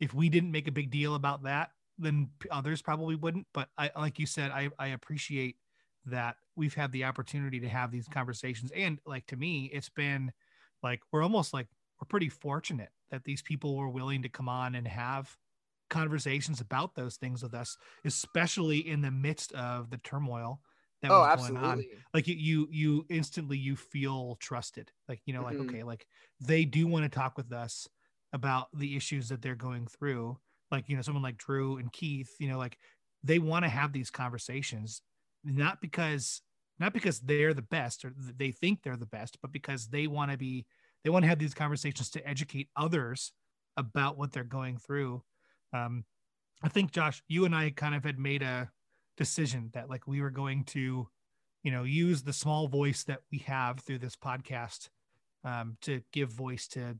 if 0.00 0.14
we 0.14 0.28
didn't 0.28 0.52
make 0.52 0.68
a 0.68 0.72
big 0.72 0.90
deal 0.90 1.14
about 1.14 1.44
that, 1.44 1.70
then 1.98 2.30
others 2.50 2.82
probably 2.82 3.16
wouldn't. 3.16 3.46
But 3.54 3.68
I, 3.78 3.90
like 3.96 4.18
you 4.18 4.26
said, 4.26 4.50
I, 4.50 4.70
I 4.78 4.88
appreciate 4.88 5.56
that 6.06 6.36
we've 6.54 6.74
had 6.74 6.92
the 6.92 7.04
opportunity 7.04 7.60
to 7.60 7.68
have 7.68 7.90
these 7.90 8.08
conversations. 8.08 8.70
And 8.74 8.98
like, 9.06 9.26
to 9.26 9.36
me, 9.36 9.70
it's 9.72 9.88
been 9.88 10.32
like, 10.82 11.00
we're 11.12 11.22
almost 11.22 11.52
like, 11.52 11.68
we're 12.00 12.06
pretty 12.06 12.28
fortunate 12.28 12.90
that 13.10 13.24
these 13.24 13.42
people 13.42 13.76
were 13.76 13.88
willing 13.88 14.22
to 14.22 14.28
come 14.28 14.48
on 14.48 14.74
and 14.74 14.86
have 14.86 15.36
conversations 15.88 16.60
about 16.60 16.94
those 16.94 17.16
things 17.16 17.42
with 17.42 17.54
us, 17.54 17.76
especially 18.04 18.78
in 18.78 19.00
the 19.00 19.10
midst 19.10 19.52
of 19.52 19.90
the 19.90 19.98
turmoil 19.98 20.60
that 21.06 21.14
oh 21.14 21.20
was 21.20 21.26
going 21.28 21.56
on. 21.56 21.78
absolutely 21.78 22.04
Like 22.14 22.26
you, 22.26 22.34
you, 22.34 22.68
you 22.70 23.06
instantly 23.10 23.58
you 23.58 23.76
feel 23.76 24.36
trusted. 24.36 24.92
Like 25.08 25.20
you 25.26 25.34
know, 25.34 25.42
like 25.42 25.56
Mhm. 25.56 25.60
okay, 25.60 25.82
like 25.82 26.06
they 26.40 26.64
do 26.64 26.86
want 26.86 27.04
to 27.04 27.08
talk 27.08 27.36
with 27.36 27.52
us 27.52 27.88
about 28.32 28.68
the 28.76 28.96
issues 28.96 29.28
that 29.28 29.42
they're 29.42 29.54
going 29.54 29.86
through. 29.86 30.38
Like 30.70 30.88
you 30.88 30.96
know, 30.96 31.02
someone 31.02 31.22
like 31.22 31.36
Drew 31.38 31.76
and 31.78 31.92
Keith, 31.92 32.34
you 32.38 32.48
know, 32.48 32.58
like 32.58 32.78
they 33.22 33.38
want 33.38 33.64
to 33.64 33.68
have 33.68 33.92
these 33.92 34.10
conversations, 34.10 35.02
not 35.44 35.80
because 35.80 36.42
not 36.78 36.92
because 36.92 37.20
they're 37.20 37.54
the 37.54 37.62
best 37.62 38.04
or 38.04 38.12
they 38.16 38.50
think 38.50 38.82
they're 38.82 38.96
the 38.96 39.06
best, 39.06 39.38
but 39.40 39.52
because 39.52 39.88
they 39.88 40.06
want 40.06 40.30
to 40.30 40.36
be 40.38 40.66
they 41.04 41.10
want 41.10 41.22
to 41.24 41.28
have 41.28 41.38
these 41.38 41.54
conversations 41.54 42.10
to 42.10 42.26
educate 42.28 42.68
others 42.76 43.32
about 43.76 44.16
what 44.18 44.32
they're 44.32 44.44
going 44.44 44.76
through. 44.78 45.22
Um, 45.72 46.04
I 46.62 46.68
think 46.68 46.92
Josh, 46.92 47.22
you 47.28 47.44
and 47.44 47.54
I 47.54 47.70
kind 47.70 47.94
of 47.94 48.04
had 48.04 48.18
made 48.18 48.42
a 48.42 48.70
decision 49.16 49.70
that 49.74 49.88
like 49.90 50.06
we 50.06 50.20
were 50.20 50.30
going 50.30 50.64
to, 50.64 51.08
you 51.62 51.70
know, 51.70 51.84
use 51.84 52.22
the 52.22 52.32
small 52.32 52.68
voice 52.68 53.04
that 53.04 53.22
we 53.32 53.38
have 53.38 53.80
through 53.80 53.98
this 53.98 54.16
podcast 54.16 54.88
um, 55.44 55.76
to 55.82 56.02
give 56.12 56.30
voice 56.30 56.68
to 56.68 56.98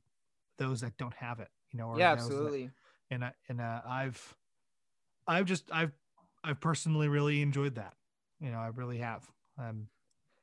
those 0.58 0.80
that 0.80 0.96
don't 0.96 1.14
have 1.14 1.40
it. 1.40 1.48
You 1.72 1.78
know, 1.78 1.88
or 1.88 1.98
yeah 1.98 2.14
those 2.14 2.28
that- 2.28 2.34
absolutely 2.34 2.70
and 3.10 3.24
I, 3.24 3.32
and 3.48 3.60
uh, 3.60 3.80
I've 3.86 4.34
I've 5.26 5.44
just 5.46 5.70
I've 5.72 5.92
I've 6.42 6.60
personally 6.60 7.08
really 7.08 7.42
enjoyed 7.42 7.74
that. 7.76 7.94
You 8.40 8.50
know, 8.50 8.58
I 8.58 8.68
really 8.68 8.98
have. 8.98 9.28
Um, 9.58 9.88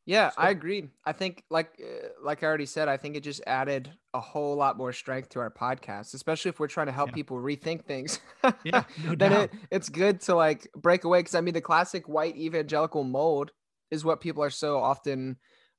Yeah, 0.06 0.32
So- 0.32 0.36
I 0.42 0.50
agreed. 0.50 0.90
I 1.06 1.14
think, 1.14 1.44
like, 1.50 1.80
uh, 1.82 2.10
like 2.22 2.44
I 2.44 2.48
already 2.48 2.66
said, 2.66 2.88
I 2.90 2.98
think 2.98 3.16
it 3.16 3.22
just 3.24 3.42
added 3.48 3.90
a 4.14 4.20
whole 4.20 4.56
lot 4.56 4.78
more 4.78 4.92
strength 4.92 5.30
to 5.30 5.40
our 5.40 5.50
podcast, 5.50 6.14
especially 6.14 6.50
if 6.50 6.60
we're 6.60 6.68
trying 6.68 6.88
to 6.88 6.92
help 6.92 7.10
Yeah. 7.10 7.16
people 7.16 7.38
rethink 7.38 7.86
things. 7.86 8.20
yeah, 8.66 8.84
no 9.06 9.16
then 9.16 9.32
doubt. 9.32 9.44
it, 9.46 9.52
it's 9.72 9.88
good 9.90 10.20
to 10.22 10.36
like 10.36 10.70
break 10.76 11.06
away 11.06 11.20
because 11.20 11.36
I 11.36 11.42
mean, 11.42 11.54
the 11.54 11.62
classic 11.62 12.08
white 12.10 12.36
evangelical 12.36 13.04
mold 13.06 13.52
is 13.92 14.04
what 14.04 14.20
people 14.20 14.44
are 14.44 14.50
so 14.50 14.78
often 14.80 15.38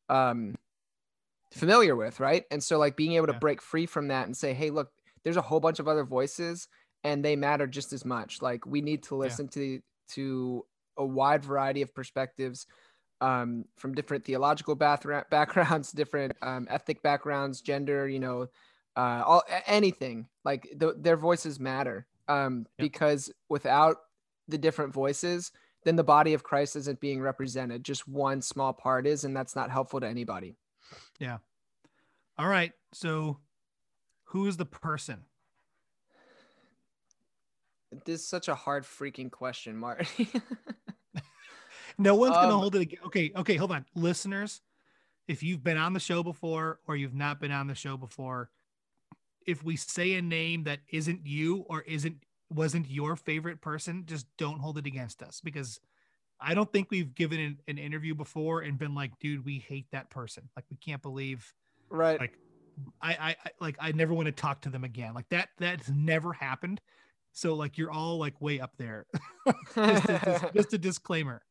um, 0.09 0.55
familiar 1.53 1.95
with, 1.97 2.21
right? 2.21 2.45
And 2.51 2.63
so, 2.63 2.79
like, 2.79 2.97
being 2.97 3.13
able 3.13 3.27
to 3.29 3.33
break 3.35 3.61
free 3.61 3.87
from 3.87 4.09
that 4.09 4.27
and 4.27 4.37
say, 4.37 4.55
hey, 4.55 4.71
look, 4.71 4.89
there's 5.23 5.37
a 5.37 5.43
whole 5.43 5.61
bunch 5.61 5.79
of 5.81 5.89
other 5.89 6.05
voices, 6.05 6.69
and 7.03 7.25
they 7.25 7.37
matter 7.37 7.67
just 7.67 7.93
as 7.93 8.05
much. 8.05 8.41
Like, 8.43 8.67
we 8.67 8.81
need 8.81 9.03
to 9.05 9.17
listen 9.17 9.49
to 9.49 9.81
to 10.13 10.65
a 10.97 11.05
wide 11.05 11.45
variety 11.45 11.83
of 11.83 11.95
perspectives 11.95 12.67
um, 13.21 13.65
from 13.77 13.95
different 13.95 14.25
theological 14.25 14.77
bathra- 14.77 15.29
backgrounds, 15.31 15.93
different 15.93 16.33
um, 16.43 16.67
ethnic 16.71 17.03
backgrounds, 17.03 17.61
gender, 17.61 18.09
you 18.09 18.19
know, 18.19 18.49
uh, 18.97 19.23
all 19.27 19.43
anything. 19.67 20.27
Like 20.45 20.69
th- 20.79 20.95
their 20.99 21.17
voices 21.17 21.59
matter 21.59 22.07
um, 22.29 22.67
because 22.79 23.33
without 23.49 23.97
the 24.49 24.59
different 24.59 24.93
voices, 24.93 25.53
then 25.85 25.97
the 25.97 26.05
body 26.05 26.35
of 26.35 26.43
Christ 26.43 26.77
isn't 26.77 27.01
being 27.01 27.21
represented. 27.21 27.85
Just 27.85 28.09
one 28.09 28.41
small 28.43 28.73
part 28.73 29.07
is, 29.07 29.25
and 29.25 29.37
that's 29.37 29.57
not 29.57 29.71
helpful 29.71 30.01
to 30.01 30.07
anybody. 30.07 30.57
Yeah. 31.19 31.39
All 32.39 32.49
right. 32.49 32.73
So, 32.93 33.39
who 34.25 34.47
is 34.47 34.57
the 34.57 34.65
person? 34.65 35.25
This 38.05 38.23
is 38.23 38.29
such 38.29 38.49
a 38.49 38.55
hard 38.55 38.85
freaking 38.85 39.31
question, 39.31 39.77
Marty. 39.77 40.29
No 41.99 42.15
one's 42.15 42.35
gonna 42.35 42.55
Um, 42.55 42.61
hold 42.61 42.75
it. 42.77 42.83
ag- 42.83 42.99
Okay, 43.07 43.33
okay, 43.37 43.57
hold 43.57 43.73
on, 43.73 43.85
listeners. 43.95 44.63
If 45.27 45.43
you've 45.43 45.63
been 45.65 45.77
on 45.79 45.93
the 45.95 46.01
show 46.01 46.23
before 46.23 46.81
or 46.87 46.97
you've 46.97 47.15
not 47.15 47.41
been 47.41 47.53
on 47.53 47.67
the 47.67 47.75
show 47.75 47.97
before, 47.97 48.51
if 49.47 49.63
we 49.65 49.77
say 49.77 50.15
a 50.15 50.23
name 50.23 50.65
that 50.65 50.81
isn't 50.89 51.27
you 51.27 51.65
or 51.69 51.83
isn't 51.83 52.23
wasn't 52.51 52.89
your 52.91 53.17
favorite 53.17 53.61
person, 53.61 54.05
just 54.07 54.27
don't 54.37 54.59
hold 54.61 54.77
it 54.79 54.87
against 54.87 55.23
us 55.23 55.41
because 55.43 55.81
I 56.41 56.55
don't 56.55 56.71
think 56.71 56.91
we've 56.91 57.15
given 57.15 57.41
an, 57.41 57.59
an 57.69 57.79
interview 57.79 58.15
before 58.15 58.61
and 58.61 58.79
been 58.79 58.95
like, 58.95 59.19
dude, 59.19 59.45
we 59.45 59.59
hate 59.59 59.87
that 59.93 60.11
person. 60.11 60.49
Like 60.57 60.67
we 60.71 60.77
can't 60.77 61.01
believe 61.03 61.53
right. 61.89 62.21
Like, 62.21 62.39
I, 63.01 63.13
I, 63.13 63.29
I 63.31 63.51
like 63.61 63.77
I 63.81 63.93
never 63.93 64.13
want 64.13 64.27
to 64.27 64.33
talk 64.33 64.61
to 64.63 64.69
them 64.69 64.85
again. 64.85 65.15
Like 65.15 65.29
that 65.31 65.49
that's 65.59 65.89
never 65.89 66.33
happened. 66.33 66.81
So 67.33 67.55
like 67.55 67.79
you're 67.79 67.91
all 67.91 68.19
like 68.19 68.41
way 68.41 68.61
up 68.61 68.73
there. 68.77 69.07
just, 69.75 69.77
a, 70.09 70.21
just, 70.25 70.55
just 70.55 70.73
a 70.75 70.79
disclaimer. 70.79 71.43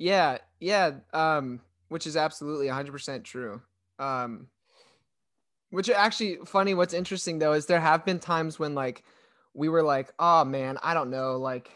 Yeah, 0.00 0.38
yeah, 0.60 0.92
um, 1.12 1.60
which 1.90 2.06
is 2.06 2.16
absolutely 2.16 2.68
100% 2.68 3.22
true. 3.22 3.60
Um, 3.98 4.46
which 5.68 5.90
actually 5.90 6.38
funny. 6.46 6.72
What's 6.72 6.94
interesting 6.94 7.38
though 7.38 7.52
is 7.52 7.66
there 7.66 7.80
have 7.80 8.06
been 8.06 8.18
times 8.18 8.58
when 8.58 8.74
like 8.74 9.04
we 9.52 9.68
were 9.68 9.82
like, 9.82 10.10
oh 10.18 10.44
man, 10.46 10.78
I 10.82 10.94
don't 10.94 11.10
know, 11.10 11.36
like, 11.36 11.70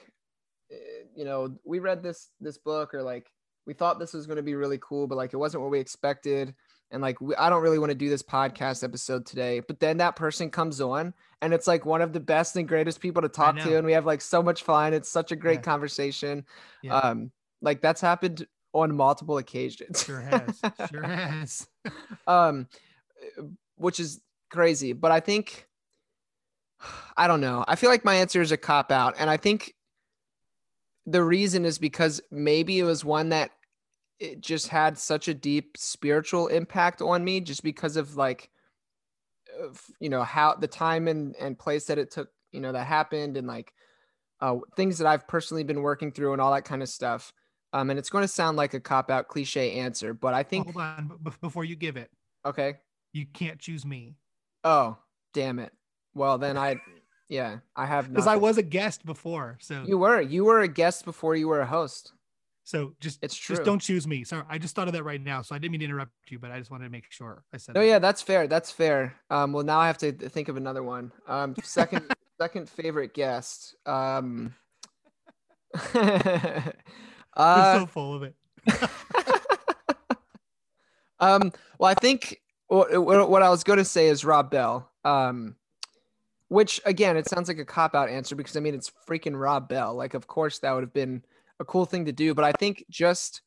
eh, 0.72 1.04
you 1.14 1.26
know, 1.26 1.58
we 1.64 1.80
read 1.80 2.02
this 2.02 2.30
this 2.40 2.56
book 2.56 2.94
or 2.94 3.02
like 3.02 3.30
we 3.66 3.74
thought 3.74 3.98
this 3.98 4.14
was 4.14 4.26
going 4.26 4.36
to 4.36 4.42
be 4.42 4.54
really 4.54 4.78
cool, 4.80 5.06
but 5.06 5.16
like 5.16 5.34
it 5.34 5.38
wasn't 5.38 5.62
what 5.62 5.70
we 5.70 5.78
expected. 5.78 6.54
And 6.90 7.02
like 7.02 7.20
we, 7.20 7.36
I 7.36 7.50
don't 7.50 7.62
really 7.62 7.78
want 7.78 7.90
to 7.90 7.94
do 7.94 8.08
this 8.08 8.22
podcast 8.22 8.82
episode 8.84 9.26
today, 9.26 9.60
but 9.60 9.80
then 9.80 9.98
that 9.98 10.16
person 10.16 10.48
comes 10.48 10.80
on 10.80 11.12
and 11.42 11.52
it's 11.52 11.66
like 11.66 11.84
one 11.84 12.00
of 12.00 12.14
the 12.14 12.20
best 12.20 12.56
and 12.56 12.66
greatest 12.66 13.00
people 13.00 13.20
to 13.20 13.28
talk 13.28 13.58
to, 13.58 13.76
and 13.76 13.84
we 13.84 13.92
have 13.92 14.06
like 14.06 14.22
so 14.22 14.42
much 14.42 14.62
fun. 14.62 14.94
It's 14.94 15.10
such 15.10 15.30
a 15.30 15.36
great 15.36 15.56
Yeah. 15.56 15.62
conversation. 15.62 16.46
Yeah. 16.82 16.96
Um, 17.00 17.30
like 17.64 17.80
that's 17.80 18.00
happened 18.00 18.46
on 18.72 18.94
multiple 18.94 19.38
occasions. 19.38 20.04
Sure 20.04 20.20
has. 20.20 20.60
Sure 20.90 21.02
has. 21.02 21.66
um, 22.26 22.68
which 23.76 23.98
is 23.98 24.20
crazy. 24.50 24.92
But 24.92 25.10
I 25.10 25.20
think, 25.20 25.66
I 27.16 27.26
don't 27.26 27.40
know. 27.40 27.64
I 27.66 27.76
feel 27.76 27.90
like 27.90 28.04
my 28.04 28.16
answer 28.16 28.42
is 28.42 28.52
a 28.52 28.56
cop 28.56 28.92
out, 28.92 29.14
and 29.18 29.30
I 29.30 29.38
think 29.38 29.74
the 31.06 31.22
reason 31.22 31.64
is 31.64 31.78
because 31.78 32.20
maybe 32.30 32.78
it 32.78 32.84
was 32.84 33.04
one 33.04 33.30
that 33.30 33.50
it 34.20 34.40
just 34.40 34.68
had 34.68 34.98
such 34.98 35.28
a 35.28 35.34
deep 35.34 35.76
spiritual 35.76 36.48
impact 36.48 37.00
on 37.02 37.24
me, 37.24 37.40
just 37.40 37.62
because 37.62 37.96
of 37.96 38.16
like, 38.16 38.50
you 40.00 40.08
know, 40.08 40.22
how 40.22 40.54
the 40.54 40.68
time 40.68 41.08
and 41.08 41.34
and 41.36 41.58
place 41.58 41.86
that 41.86 41.98
it 41.98 42.10
took, 42.10 42.28
you 42.52 42.60
know, 42.60 42.72
that 42.72 42.86
happened, 42.86 43.36
and 43.36 43.46
like 43.46 43.72
uh, 44.40 44.56
things 44.76 44.98
that 44.98 45.06
I've 45.06 45.26
personally 45.26 45.64
been 45.64 45.80
working 45.80 46.12
through 46.12 46.32
and 46.32 46.42
all 46.42 46.52
that 46.52 46.64
kind 46.64 46.82
of 46.82 46.88
stuff. 46.88 47.32
Um, 47.74 47.90
and 47.90 47.98
it's 47.98 48.08
going 48.08 48.22
to 48.22 48.28
sound 48.28 48.56
like 48.56 48.72
a 48.72 48.80
cop 48.80 49.10
out 49.10 49.28
cliche 49.28 49.72
answer, 49.72 50.14
but 50.14 50.32
I 50.32 50.42
think 50.44 50.66
Hold 50.72 50.76
on, 50.84 51.10
b- 51.22 51.32
before 51.42 51.64
you 51.64 51.76
give 51.76 51.96
it, 51.98 52.08
okay. 52.46 52.74
you 53.12 53.26
can't 53.26 53.58
choose 53.58 53.84
me 53.84 54.14
Oh, 54.64 54.96
damn 55.34 55.58
it. 55.58 55.72
Well, 56.14 56.38
then 56.38 56.56
I, 56.56 56.76
yeah, 57.28 57.58
I 57.76 57.84
have 57.84 58.08
because 58.08 58.26
I 58.26 58.36
was 58.36 58.56
a 58.56 58.62
guest 58.62 59.04
before. 59.04 59.58
So, 59.60 59.82
You 59.86 59.98
were. 59.98 60.20
You 60.22 60.44
were 60.44 60.60
a 60.60 60.68
guest 60.68 61.04
before 61.04 61.36
you 61.36 61.48
were 61.48 61.60
a 61.60 61.66
host. 61.66 62.12
so 62.62 62.94
just 63.00 63.18
It's 63.22 63.34
true. 63.36 63.56
just 63.56 63.66
don't 63.66 63.80
choose 63.80 64.06
me. 64.06 64.24
Sorry, 64.24 64.44
I 64.48 64.56
just 64.56 64.74
thought 64.74 64.86
of 64.86 64.94
that 64.94 65.02
right 65.02 65.20
now, 65.20 65.42
so 65.42 65.54
I 65.54 65.58
didn't 65.58 65.72
mean 65.72 65.80
to 65.80 65.86
interrupt 65.86 66.12
you, 66.30 66.38
but 66.38 66.50
I 66.52 66.58
just 66.60 66.70
wanted 66.70 66.84
to 66.84 66.90
make 66.90 67.10
sure 67.10 67.42
I 67.52 67.56
said. 67.58 67.76
Oh 67.76 67.80
that. 67.80 67.86
yeah, 67.86 67.98
that's 67.98 68.22
fair. 68.22 68.46
That's 68.46 68.70
fair. 68.70 69.16
Um, 69.30 69.52
well, 69.52 69.64
now 69.64 69.80
I 69.80 69.86
have 69.88 69.98
to 69.98 70.12
think 70.12 70.48
of 70.48 70.56
another 70.56 70.82
one. 70.84 71.10
Um, 71.26 71.54
second, 71.62 72.04
second 72.40 72.70
favorite 72.70 73.12
guest. 73.12 73.74
Um, 73.84 74.54
uh, 77.36 77.80
so 77.80 77.86
full 77.86 78.14
of 78.14 78.22
it. 78.22 78.34
um, 81.20 81.52
well, 81.78 81.90
I 81.90 81.94
think 81.94 82.40
what, 82.68 83.04
what 83.04 83.30
what 83.30 83.42
I 83.42 83.50
was 83.50 83.64
going 83.64 83.78
to 83.78 83.84
say 83.84 84.08
is 84.08 84.24
Rob 84.24 84.50
Bell. 84.50 84.90
Um, 85.04 85.56
which 86.48 86.80
again, 86.84 87.16
it 87.16 87.28
sounds 87.28 87.48
like 87.48 87.58
a 87.58 87.64
cop 87.64 87.94
out 87.94 88.08
answer 88.08 88.36
because 88.36 88.56
I 88.56 88.60
mean 88.60 88.74
it's 88.74 88.92
freaking 89.08 89.38
Rob 89.38 89.68
Bell. 89.68 89.94
Like, 89.94 90.14
of 90.14 90.26
course, 90.26 90.58
that 90.60 90.72
would 90.72 90.84
have 90.84 90.92
been 90.92 91.24
a 91.60 91.64
cool 91.64 91.84
thing 91.84 92.04
to 92.04 92.12
do. 92.12 92.34
But 92.34 92.44
I 92.44 92.52
think 92.52 92.84
just 92.90 93.42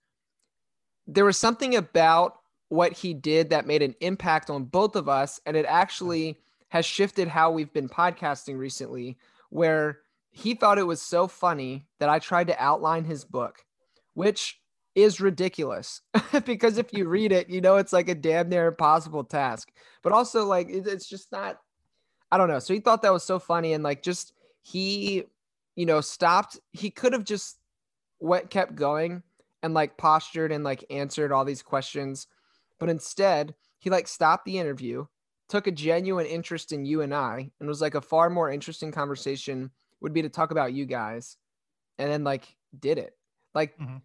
there 1.06 1.26
was 1.26 1.38
something 1.38 1.76
about 1.76 2.40
what 2.70 2.92
he 2.92 3.14
did 3.14 3.50
that 3.50 3.66
made 3.66 3.82
an 3.82 3.96
impact 4.02 4.50
on 4.50 4.66
both 4.66 4.96
of 4.96 5.08
us, 5.08 5.40
and 5.46 5.56
it 5.56 5.66
actually 5.68 6.38
has 6.70 6.86
shifted 6.86 7.30
how 7.30 7.50
we've 7.50 7.72
been 7.72 7.88
podcasting 7.88 8.58
recently. 8.58 9.18
Where 9.50 10.00
he 10.32 10.54
thought 10.54 10.78
it 10.78 10.84
was 10.84 11.02
so 11.02 11.28
funny 11.28 11.88
that 12.00 12.10
I 12.10 12.20
tried 12.20 12.48
to 12.48 12.62
outline 12.62 13.06
his 13.06 13.24
book, 13.24 13.64
which 14.18 14.60
is 14.96 15.22
ridiculous 15.22 16.02
because 16.46 16.80
if 16.80 16.92
you 16.92 17.08
read 17.08 17.32
it, 17.32 17.52
you 17.52 17.62
know 17.62 17.76
it's 17.76 17.94
like 17.94 18.10
a 18.10 18.16
damn 18.16 18.50
near 18.50 18.66
impossible 18.66 19.24
task. 19.24 19.72
But 20.02 20.12
also, 20.12 20.44
like, 20.44 20.70
it's 20.72 21.08
just 21.08 21.32
not. 21.32 21.60
I 22.32 22.40
don't 22.40 22.50
know. 22.50 22.58
So 22.58 22.74
he 22.74 22.80
thought 22.80 23.04
that 23.04 23.14
was 23.14 23.24
so 23.24 23.38
funny, 23.38 23.74
and 23.74 23.84
like, 23.84 24.02
just 24.02 24.34
he, 24.64 25.26
you 25.76 25.86
know, 25.86 26.02
stopped. 26.02 26.60
He 26.72 26.90
could 26.90 27.14
have 27.14 27.26
just 27.26 27.60
went, 28.20 28.50
kept 28.50 28.74
going, 28.74 29.22
and 29.62 29.76
like 29.76 29.98
postured 29.98 30.52
and 30.52 30.64
like 30.64 30.84
answered 30.90 31.32
all 31.32 31.46
these 31.46 31.62
questions, 31.62 32.26
but 32.80 32.90
instead 32.90 33.54
he 33.78 33.92
like 33.92 34.08
stopped 34.08 34.46
the 34.46 34.58
interview, 34.58 35.06
took 35.48 35.68
a 35.68 35.72
genuine 35.72 36.26
interest 36.26 36.72
in 36.72 36.86
you 36.86 37.02
and 37.02 37.14
I, 37.14 37.52
and 37.60 37.70
was 37.70 37.82
like 37.82 37.94
a 37.94 38.02
far 38.02 38.32
more 38.32 38.52
interesting 38.52 38.92
conversation 38.92 39.70
would 40.02 40.14
be 40.14 40.24
to 40.24 40.30
talk 40.30 40.50
about 40.50 40.74
you 40.74 40.88
guys, 40.88 41.38
and 42.00 42.12
then 42.12 42.24
like 42.24 42.56
did 42.80 42.98
it. 42.98 43.17
Like 43.58 43.76
Mhm. 43.80 44.02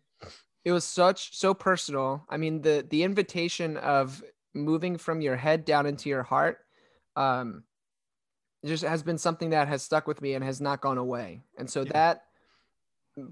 it 0.65 0.73
was 0.73 0.85
such 0.85 1.37
so 1.37 1.53
personal. 1.53 2.25
I 2.31 2.39
mean 2.39 2.63
the 2.63 2.87
the 2.89 3.03
invitation 3.03 3.77
of 3.77 4.25
moving 4.55 4.97
from 4.97 5.21
your 5.21 5.37
head 5.37 5.67
down 5.67 5.85
into 5.87 6.09
your 6.09 6.23
heart 6.23 6.59
um 7.17 7.65
just 8.65 8.83
has 8.85 9.03
been 9.03 9.19
something 9.19 9.51
that 9.51 9.69
has 9.69 9.83
stuck 9.83 10.07
with 10.07 10.23
me 10.23 10.33
and 10.35 10.43
has 10.45 10.61
not 10.61 10.81
gone 10.81 10.97
away. 10.97 11.43
And 11.59 11.69
so 11.69 11.83
Yeah. 11.83 11.93
that 11.93 12.25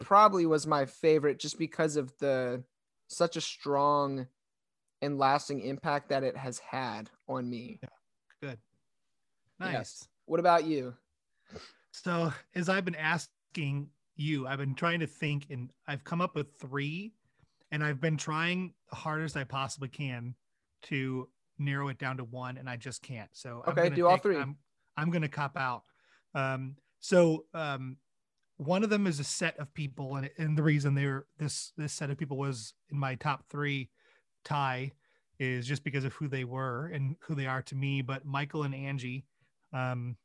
probably 0.00 0.44
was 0.44 0.66
my 0.66 0.84
favorite 0.84 1.38
just 1.38 1.58
because 1.58 1.96
of 1.96 2.12
the 2.18 2.62
such 3.08 3.36
a 3.36 3.40
strong 3.40 4.26
and 5.00 5.18
lasting 5.18 5.60
impact 5.60 6.10
that 6.10 6.22
it 6.22 6.36
has 6.36 6.58
had 6.58 7.08
on 7.28 7.48
me. 7.48 7.80
Good. 8.42 8.58
Nice. 9.58 9.72
Yes. 9.72 10.08
What 10.26 10.40
about 10.40 10.64
you? 10.64 10.94
So 11.92 12.30
as 12.54 12.68
I've 12.68 12.84
been 12.84 12.94
asking 12.94 13.88
you, 14.20 14.46
I've 14.46 14.58
been 14.58 14.74
trying 14.74 15.00
to 15.00 15.06
think 15.06 15.46
and 15.50 15.70
I've 15.88 16.04
come 16.04 16.20
up 16.20 16.34
with 16.34 16.54
three 16.60 17.12
and 17.72 17.82
I've 17.82 18.00
been 18.00 18.16
trying 18.16 18.74
the 18.90 18.96
hardest 18.96 19.36
I 19.36 19.44
possibly 19.44 19.88
can 19.88 20.34
to 20.84 21.28
narrow 21.58 21.88
it 21.88 21.98
down 21.98 22.18
to 22.18 22.24
one 22.24 22.58
and 22.58 22.68
I 22.68 22.76
just 22.76 23.02
can't. 23.02 23.30
So 23.32 23.62
I'm 23.66 23.72
Okay, 23.72 23.94
do 23.94 24.06
all 24.06 24.18
three. 24.18 24.36
I'm, 24.36 24.56
I'm 24.96 25.10
going 25.10 25.22
to 25.22 25.28
cop 25.28 25.56
out. 25.56 25.82
Um, 26.34 26.76
so 27.00 27.46
um, 27.54 27.96
one 28.58 28.84
of 28.84 28.90
them 28.90 29.06
is 29.06 29.20
a 29.20 29.24
set 29.24 29.58
of 29.58 29.72
people 29.74 30.16
and, 30.16 30.30
and 30.38 30.56
the 30.56 30.62
reason 30.62 30.94
they're 30.94 31.24
this, 31.38 31.72
this 31.76 31.92
set 31.92 32.10
of 32.10 32.18
people 32.18 32.36
was 32.36 32.74
in 32.90 32.98
my 32.98 33.14
top 33.14 33.44
three 33.48 33.90
tie 34.44 34.92
is 35.38 35.66
just 35.66 35.82
because 35.82 36.04
of 36.04 36.12
who 36.12 36.28
they 36.28 36.44
were 36.44 36.90
and 36.92 37.16
who 37.20 37.34
they 37.34 37.46
are 37.46 37.62
to 37.62 37.74
me. 37.74 38.02
But 38.02 38.26
Michael 38.26 38.64
and 38.64 38.74
Angie, 38.74 39.24
um, 39.72 40.16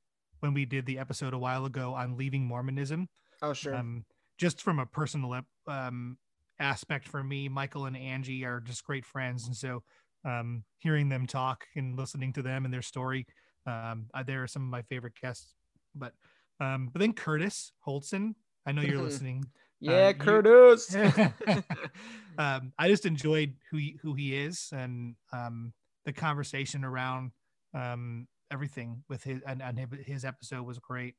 when 0.42 0.54
we 0.54 0.66
did 0.66 0.86
the 0.86 1.00
episode 1.00 1.34
a 1.34 1.38
while 1.38 1.66
ago 1.66 1.94
on 1.94 2.18
leaving 2.18 2.46
Mormonism, 2.46 3.08
Oh, 3.46 3.54
sure. 3.54 3.76
um, 3.76 4.06
just 4.38 4.62
from 4.62 4.80
a 4.80 4.86
personal 4.86 5.42
um, 5.68 6.18
aspect 6.60 7.08
for 7.08 7.24
me, 7.24 7.48
Michael 7.48 7.86
and 7.86 7.96
Angie 7.96 8.44
are 8.44 8.60
just 8.60 8.84
great 8.84 9.06
friends, 9.06 9.46
and 9.46 9.56
so 9.56 9.84
um, 10.26 10.64
hearing 10.80 11.10
them 11.10 11.28
talk 11.28 11.66
and 11.76 11.96
listening 11.98 12.34
to 12.34 12.42
them 12.42 12.66
and 12.66 12.74
their 12.74 12.82
story, 12.82 13.28
um, 13.68 14.08
they're 14.26 14.48
some 14.48 14.64
of 14.64 14.70
my 14.70 14.82
favorite 14.84 15.14
guests. 15.22 15.54
But 15.94 16.14
um, 16.60 16.90
but 16.92 17.00
then 17.00 17.14
Curtis 17.14 17.72
Holtzen, 17.86 18.34
I 18.66 18.72
know 18.72 18.82
you're 18.82 19.02
listening. 19.04 19.46
yeah, 19.80 20.08
you- 20.08 20.14
Curtis. 20.16 20.96
um, 22.38 22.74
I 22.80 22.88
just 22.88 23.06
enjoyed 23.06 23.54
who 23.70 23.78
he, 23.78 23.98
who 24.02 24.14
he 24.14 24.36
is 24.36 24.70
and 24.72 25.16
um, 25.32 25.74
the 26.06 26.14
conversation 26.14 26.84
around 26.84 27.32
um, 27.74 28.28
everything 28.52 29.04
with 29.10 29.24
his 29.24 29.42
and, 29.46 29.62
and 29.62 29.80
his 30.06 30.26
episode 30.26 30.64
was 30.64 30.80
great. 30.80 31.16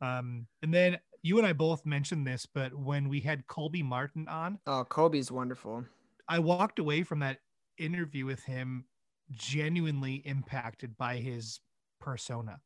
Um, 0.00 0.48
and 0.62 0.72
then 0.72 0.98
you 1.22 1.38
and 1.38 1.46
I 1.46 1.52
both 1.52 1.86
mentioned 1.86 2.26
this, 2.26 2.46
but 2.46 2.74
when 2.74 3.08
we 3.08 3.20
had 3.20 3.46
Colby 3.46 3.82
Martin 3.82 4.28
on, 4.28 4.60
oh, 4.66 4.84
Colby's 4.84 5.30
wonderful. 5.30 5.84
I 6.28 6.38
walked 6.38 6.78
away 6.78 7.02
from 7.02 7.20
that 7.20 7.40
interview 7.78 8.24
with 8.26 8.44
him 8.44 8.86
genuinely 9.30 10.16
impacted 10.26 10.96
by 10.96 11.16
his 11.16 11.60
persona 12.00 12.60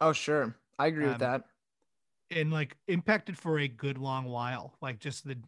Oh, 0.00 0.12
sure. 0.12 0.54
I 0.78 0.86
agree 0.88 1.04
with 1.06 1.14
Um, 1.14 1.18
that. 1.20 1.44
and 2.30 2.52
like 2.52 2.76
impacted 2.88 3.38
for 3.38 3.58
a 3.58 3.68
good 3.68 3.98
long 3.98 4.24
while 4.26 4.76
like 4.80 4.98
just 4.98 5.24
the 5.26 5.42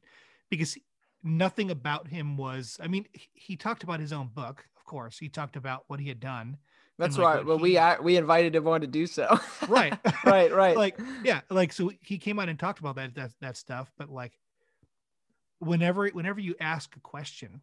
because 0.50 0.76
nothing 1.22 1.70
about 1.70 2.08
him 2.08 2.36
was 2.36 2.78
i 2.82 2.86
mean 2.86 3.06
he, 3.12 3.28
he 3.34 3.56
talked 3.56 3.82
about 3.82 4.00
his 4.00 4.12
own 4.12 4.28
book 4.28 4.68
of 4.76 4.84
course 4.84 5.18
he 5.18 5.28
talked 5.28 5.56
about 5.56 5.84
what 5.88 6.00
he 6.00 6.08
had 6.08 6.20
done 6.20 6.58
That's 6.98 7.18
like, 7.18 7.24
why 7.24 7.36
what 7.36 7.46
well, 7.46 7.58
we 7.58 7.70
he- 7.70 7.76
a- 7.76 7.98
we 8.00 8.16
invited 8.16 8.54
him 8.54 8.68
on 8.68 8.80
to 8.82 8.86
do 8.86 9.06
so. 9.06 9.38
Right. 9.68 9.98
right. 10.24 10.52
Right. 10.52 10.76
like 10.76 10.98
yeah 11.24 11.40
like 11.50 11.72
so 11.72 11.90
he 12.02 12.18
came 12.18 12.38
out 12.38 12.48
and 12.48 12.58
talked 12.58 12.78
about 12.78 12.96
that 12.96 13.14
that, 13.14 13.30
that 13.40 13.56
stuff 13.56 13.90
but 13.96 14.10
like 14.10 14.32
whenever 15.58 16.08
whenever 16.08 16.40
you 16.40 16.54
ask 16.60 16.94
a 16.96 17.00
question 17.00 17.62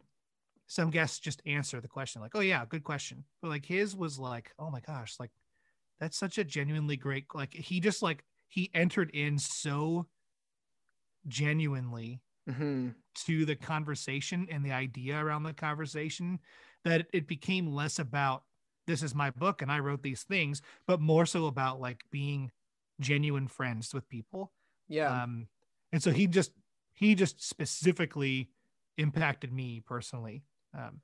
some 0.66 0.90
guests 0.90 1.18
just 1.18 1.42
answer 1.46 1.80
the 1.80 1.88
question 1.88 2.20
like 2.20 2.32
oh 2.34 2.40
yeah 2.40 2.64
good 2.68 2.82
question 2.82 3.24
but 3.40 3.48
like 3.48 3.64
his 3.64 3.94
was 3.94 4.18
like 4.18 4.52
oh 4.58 4.70
my 4.70 4.80
gosh 4.80 5.14
like 5.20 5.30
that's 6.00 6.18
such 6.18 6.38
a 6.38 6.44
genuinely 6.44 6.96
great 6.96 7.26
like 7.34 7.54
he 7.54 7.78
just 7.78 8.02
like 8.02 8.24
he 8.48 8.70
entered 8.74 9.10
in 9.10 9.38
so 9.38 10.06
genuinely 11.28 12.20
hmm 12.48 12.88
to 13.14 13.44
the 13.44 13.54
conversation 13.54 14.48
and 14.50 14.64
the 14.64 14.72
idea 14.72 15.16
around 15.22 15.42
the 15.42 15.52
conversation 15.52 16.38
that 16.84 17.06
it 17.12 17.28
became 17.28 17.66
less 17.72 17.98
about 17.98 18.42
this 18.86 19.02
is 19.02 19.14
my 19.14 19.30
book 19.30 19.62
and 19.62 19.70
I 19.70 19.78
wrote 19.78 20.02
these 20.02 20.22
things, 20.22 20.62
but 20.86 21.00
more 21.00 21.26
so 21.26 21.46
about 21.46 21.80
like 21.80 22.04
being 22.10 22.50
genuine 23.00 23.48
friends 23.48 23.94
with 23.94 24.08
people. 24.08 24.52
Yeah. 24.88 25.22
Um, 25.22 25.48
and 25.92 26.02
so 26.02 26.10
he 26.10 26.26
just 26.26 26.52
he 26.94 27.14
just 27.14 27.42
specifically 27.42 28.50
impacted 28.98 29.52
me 29.52 29.82
personally. 29.86 30.42
Um, 30.76 31.00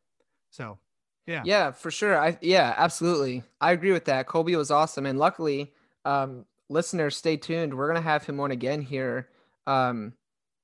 so 0.50 0.78
yeah, 1.26 1.42
Yeah, 1.44 1.70
for 1.72 1.90
sure. 1.90 2.18
I 2.18 2.38
yeah, 2.40 2.74
absolutely. 2.76 3.42
I 3.60 3.72
agree 3.72 3.92
with 3.92 4.06
that. 4.06 4.26
Colby 4.26 4.56
was 4.56 4.70
awesome, 4.70 5.04
and 5.04 5.18
luckily, 5.18 5.72
um, 6.06 6.46
listeners, 6.70 7.16
stay 7.16 7.36
tuned. 7.36 7.74
We're 7.74 7.88
gonna 7.88 8.00
have 8.00 8.24
him 8.24 8.40
on 8.40 8.50
again 8.50 8.80
here, 8.80 9.28
um, 9.66 10.14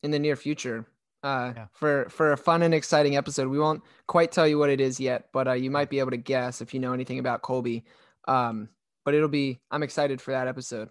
in 0.03 0.11
the 0.11 0.19
near 0.19 0.37
future. 0.37 0.87
Uh, 1.25 1.53
Yeah. 1.57 1.67
for 1.73 2.07
for 2.11 2.33
a 2.33 2.37
fun 2.37 2.63
and 2.63 2.73
exciting 2.75 3.17
episode. 3.17 3.49
We 3.49 3.59
won't 3.59 3.83
quite 4.07 4.31
tell 4.31 4.47
you 4.47 4.59
what 4.59 4.71
it 4.71 4.81
is 4.81 5.01
yet, 5.01 5.29
but 5.33 5.49
uh, 5.49 5.53
you 5.55 5.71
might 5.71 5.89
be 5.91 5.99
able 5.99 6.11
to 6.13 6.17
guess 6.19 6.61
if 6.61 6.73
you 6.75 6.79
know 6.81 6.93
anything 6.93 7.19
about 7.19 7.43
Colby. 7.43 7.85
Um, 8.29 8.69
but 9.05 9.15
it'll 9.15 9.29
be. 9.29 9.61
I'm 9.71 9.83
excited 9.83 10.21
for 10.21 10.31
that 10.33 10.47
episode. 10.49 10.91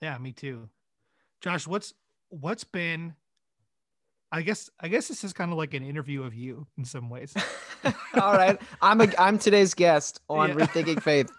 yeah, 0.00 0.16
me 0.18 0.32
too. 0.32 0.68
Josh, 1.40 1.66
what's 1.66 1.92
what's 2.28 2.64
been 2.64 3.14
I 4.30 4.40
guess 4.42 4.70
I 4.80 4.88
guess 4.88 5.08
this 5.08 5.24
is 5.24 5.32
kind 5.32 5.52
of 5.52 5.58
like 5.58 5.74
an 5.74 5.84
interview 5.84 6.22
of 6.22 6.34
you 6.34 6.66
in 6.78 6.84
some 6.84 7.10
ways. 7.10 7.34
All 8.20 8.32
right, 8.34 8.58
I'm 8.80 9.00
a 9.00 9.08
I'm 9.18 9.38
today's 9.38 9.74
guest 9.74 10.20
on 10.28 10.50
Yeah. 10.50 10.54
Rethinking 10.66 11.02
Faith. 11.02 11.30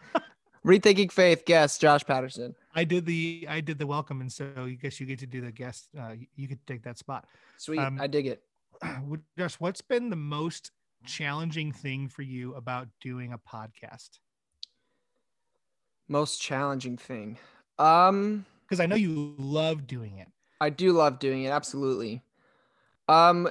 Rethinking 0.65 1.11
Faith 1.11 1.45
guest 1.45 1.81
Josh 1.81 2.03
Patterson. 2.05 2.55
I 2.75 2.83
did 2.83 3.05
the 3.05 3.45
I 3.49 3.61
did 3.61 3.77
the 3.77 3.87
welcome, 3.87 4.21
and 4.21 4.31
so 4.31 4.51
I 4.57 4.71
guess 4.71 4.99
you 4.99 5.05
get 5.05 5.19
to 5.19 5.27
do 5.27 5.41
the 5.41 5.51
guest. 5.51 5.89
Uh, 5.97 6.13
you- 6.35 6.47
could 6.47 6.65
take 6.65 6.83
that 6.83 6.97
spot. 6.97 7.27
Sweet, 7.57 7.79
Um, 7.79 7.99
I 8.01 8.07
dig 8.07 8.27
it. 8.27 8.43
Josh, 9.37 9.55
what's 9.59 9.81
been 9.81 10.09
the 10.09 10.15
most 10.15 10.71
challenging 11.05 11.71
thing 11.71 12.07
for 12.09 12.21
you 12.23 12.55
about 12.55 12.87
doing 13.01 13.33
a 13.33 13.37
podcast? 13.37 14.19
Most 16.07 16.41
challenging 16.41 16.97
thing. 16.97 17.37
Um, 17.79 18.45
Because 18.63 18.79
I 18.79 18.85
know 18.85 18.95
you 18.95 19.35
love 19.37 19.87
doing 19.87 20.17
it. 20.17 20.27
I 20.59 20.69
do 20.69 20.91
love 20.93 21.19
doing 21.19 21.43
it. 21.43 21.49
Absolutely. 21.49 22.21
Um, 23.07 23.49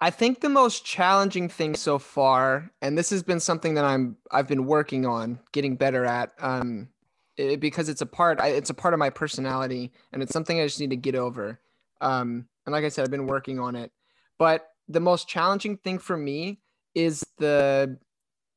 I 0.00 0.10
think 0.10 0.40
the 0.40 0.48
most 0.48 0.84
challenging 0.84 1.48
thing 1.48 1.74
so 1.76 1.98
far, 1.98 2.70
and 2.80 2.96
this 2.98 3.10
has 3.10 3.22
been 3.22 3.40
something 3.40 3.74
that 3.74 3.84
I'm 3.84 4.16
I've 4.30 4.48
been 4.48 4.66
working 4.66 5.06
on 5.06 5.38
getting 5.52 5.76
better 5.76 6.04
at, 6.04 6.32
um, 6.38 6.88
it- 7.36 7.60
because 7.60 7.88
it's 7.88 8.00
a 8.00 8.06
part 8.06 8.40
I, 8.40 8.48
it's 8.48 8.70
a 8.70 8.74
part 8.74 8.94
of 8.94 8.98
my 8.98 9.10
personality, 9.10 9.92
and 10.12 10.22
it's 10.22 10.32
something 10.32 10.60
I 10.60 10.66
just 10.66 10.80
need 10.80 10.90
to 10.90 10.96
get 10.96 11.14
over. 11.14 11.60
Um, 12.00 12.46
and 12.66 12.72
like 12.72 12.84
I 12.84 12.88
said, 12.88 13.04
I've 13.04 13.10
been 13.10 13.26
working 13.26 13.58
on 13.58 13.76
it. 13.76 13.92
But 14.38 14.68
the 14.88 15.00
most 15.00 15.28
challenging 15.28 15.76
thing 15.76 15.98
for 15.98 16.16
me 16.16 16.60
is 16.94 17.24
the 17.38 17.98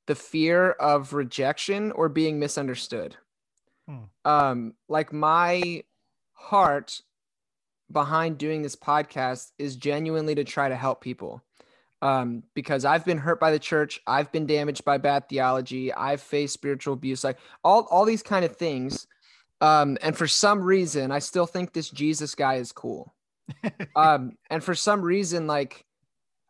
the 0.08 0.16
fear 0.16 0.72
of 0.72 1.14
rejection 1.14 1.92
or 1.92 2.10
being 2.10 2.40
misunderstood. 2.40 3.16
Hmm. 3.88 4.04
Um, 4.24 4.74
like 4.88 5.12
my 5.14 5.84
heart 6.34 7.02
behind 7.92 8.38
doing 8.38 8.62
this 8.62 8.76
podcast 8.76 9.52
is 9.58 9.76
genuinely 9.76 10.36
to 10.36 10.44
try 10.44 10.70
to 10.70 10.76
help 10.76 11.02
people. 11.02 11.44
Um, 12.02 12.44
because 12.54 12.86
I've 12.86 13.06
been 13.06 13.18
hurt 13.18 13.40
by 13.40 13.52
the 13.52 13.60
church, 13.60 14.02
I've 14.06 14.32
been 14.32 14.46
damaged 14.46 14.86
by 14.86 14.98
bad 14.98 15.28
theology, 15.28 15.94
I've 15.94 16.22
faced 16.22 16.54
spiritual 16.54 16.94
abuse, 16.94 17.24
like 17.24 17.38
all 17.64 17.88
all 17.90 18.06
these 18.06 18.22
kind 18.22 18.46
of 18.46 18.58
things. 18.58 19.08
Um, 19.62 19.98
and 20.02 20.16
for 20.16 20.28
some 20.28 20.62
reason, 20.62 21.12
I 21.12 21.20
still 21.20 21.46
think 21.46 21.74
this 21.74 21.90
Jesus 21.90 22.36
guy 22.36 22.56
is 22.56 22.72
cool. 22.72 23.16
um, 23.96 24.38
and 24.50 24.64
for 24.64 24.76
some 24.76 25.02
reason, 25.02 25.48
like 25.48 25.86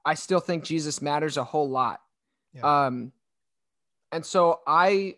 I 0.04 0.16
still 0.16 0.40
think 0.40 0.64
Jesus 0.64 1.02
matters 1.02 1.38
a 1.38 1.44
whole 1.44 1.70
lot. 1.70 2.02
Yeah. 2.54 2.86
Um, 2.86 3.12
and 4.12 4.26
so 4.26 4.62
I 4.66 5.16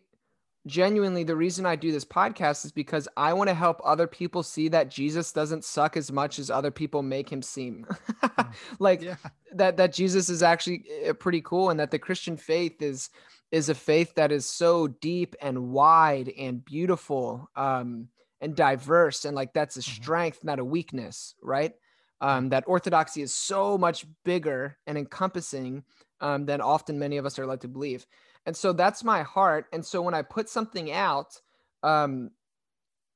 genuinely 0.67 1.23
the 1.23 1.36
reason 1.36 1.65
I 1.65 1.75
do 1.75 1.91
this 1.91 2.06
podcast 2.06 2.65
is 2.65 2.71
because 2.71 3.08
I 3.17 3.34
want 3.34 3.49
to 3.49 3.53
help 3.53 3.82
other 3.84 4.08
people 4.08 4.43
see 4.43 4.67
that 4.69 4.89
Jesus 4.89 5.32
doesn't 5.32 5.63
suck 5.63 5.97
as 5.97 6.12
much 6.12 6.38
as 6.38 6.51
other 6.51 6.71
people 6.71 7.01
make 7.01 7.30
him 7.30 7.41
seem. 7.41 7.86
Hmm. 8.38 8.51
like 8.80 9.01
yeah. 9.01 9.15
that 9.53 9.77
that 9.77 9.93
Jesus 9.93 10.30
is 10.30 10.43
actually 10.43 10.84
eh, 11.03 11.13
pretty 11.13 11.41
cool 11.41 11.69
and 11.69 11.80
that 11.80 11.91
the 11.91 11.99
Christian 11.99 12.38
faith 12.38 12.82
is 12.82 13.10
is 13.51 13.69
a 13.69 13.75
faith 13.75 14.13
that 14.15 14.32
is 14.32 14.47
so 14.47 14.88
deep 14.88 15.36
and 15.41 15.69
wide 15.69 16.32
and 16.38 16.63
beautiful 16.63 17.49
um 17.56 18.10
and 18.41 18.56
diverse 18.56 19.25
and 19.25 19.36
like 19.36 19.53
that's 19.53 19.77
a 19.77 19.80
mm-hmm. 19.80 20.01
strength 20.01 20.43
not 20.43 20.60
a 20.60 20.65
weakness, 20.65 21.36
right? 21.41 21.73
Um 22.21 22.49
that 22.49 22.65
orthodoxy 22.67 23.21
is 23.21 23.34
so 23.34 23.77
much 23.77 24.06
bigger 24.23 24.77
and 24.86 24.97
encompassing 24.97 25.84
um 26.21 26.45
than 26.45 26.62
often 26.62 26.99
many 26.99 27.17
of 27.17 27.25
us 27.25 27.39
are 27.39 27.47
led 27.47 27.62
to 27.62 27.67
believe. 27.67 28.06
And 28.47 28.55
so 28.55 28.73
that's 28.73 29.03
my 29.03 29.23
heart. 29.23 29.65
And 29.73 29.86
so 29.86 30.01
when 30.01 30.13
I 30.13 30.21
put 30.23 30.47
something 30.49 30.89
out, 30.91 31.39
um, 31.83 32.31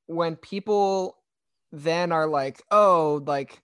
when 0.08 0.36
people 0.36 1.17
then 1.72 2.12
are 2.12 2.28
like, 2.28 2.62
oh, 2.70 3.24
like 3.26 3.62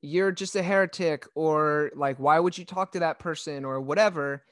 you're 0.00 0.32
just 0.32 0.56
a 0.56 0.62
heretic, 0.62 1.26
or 1.34 1.92
like, 1.94 2.18
why 2.18 2.40
would 2.40 2.56
you 2.56 2.64
talk 2.64 2.92
to 2.92 3.00
that 3.00 3.18
person, 3.18 3.64
or 3.66 3.78
whatever, 3.80 4.42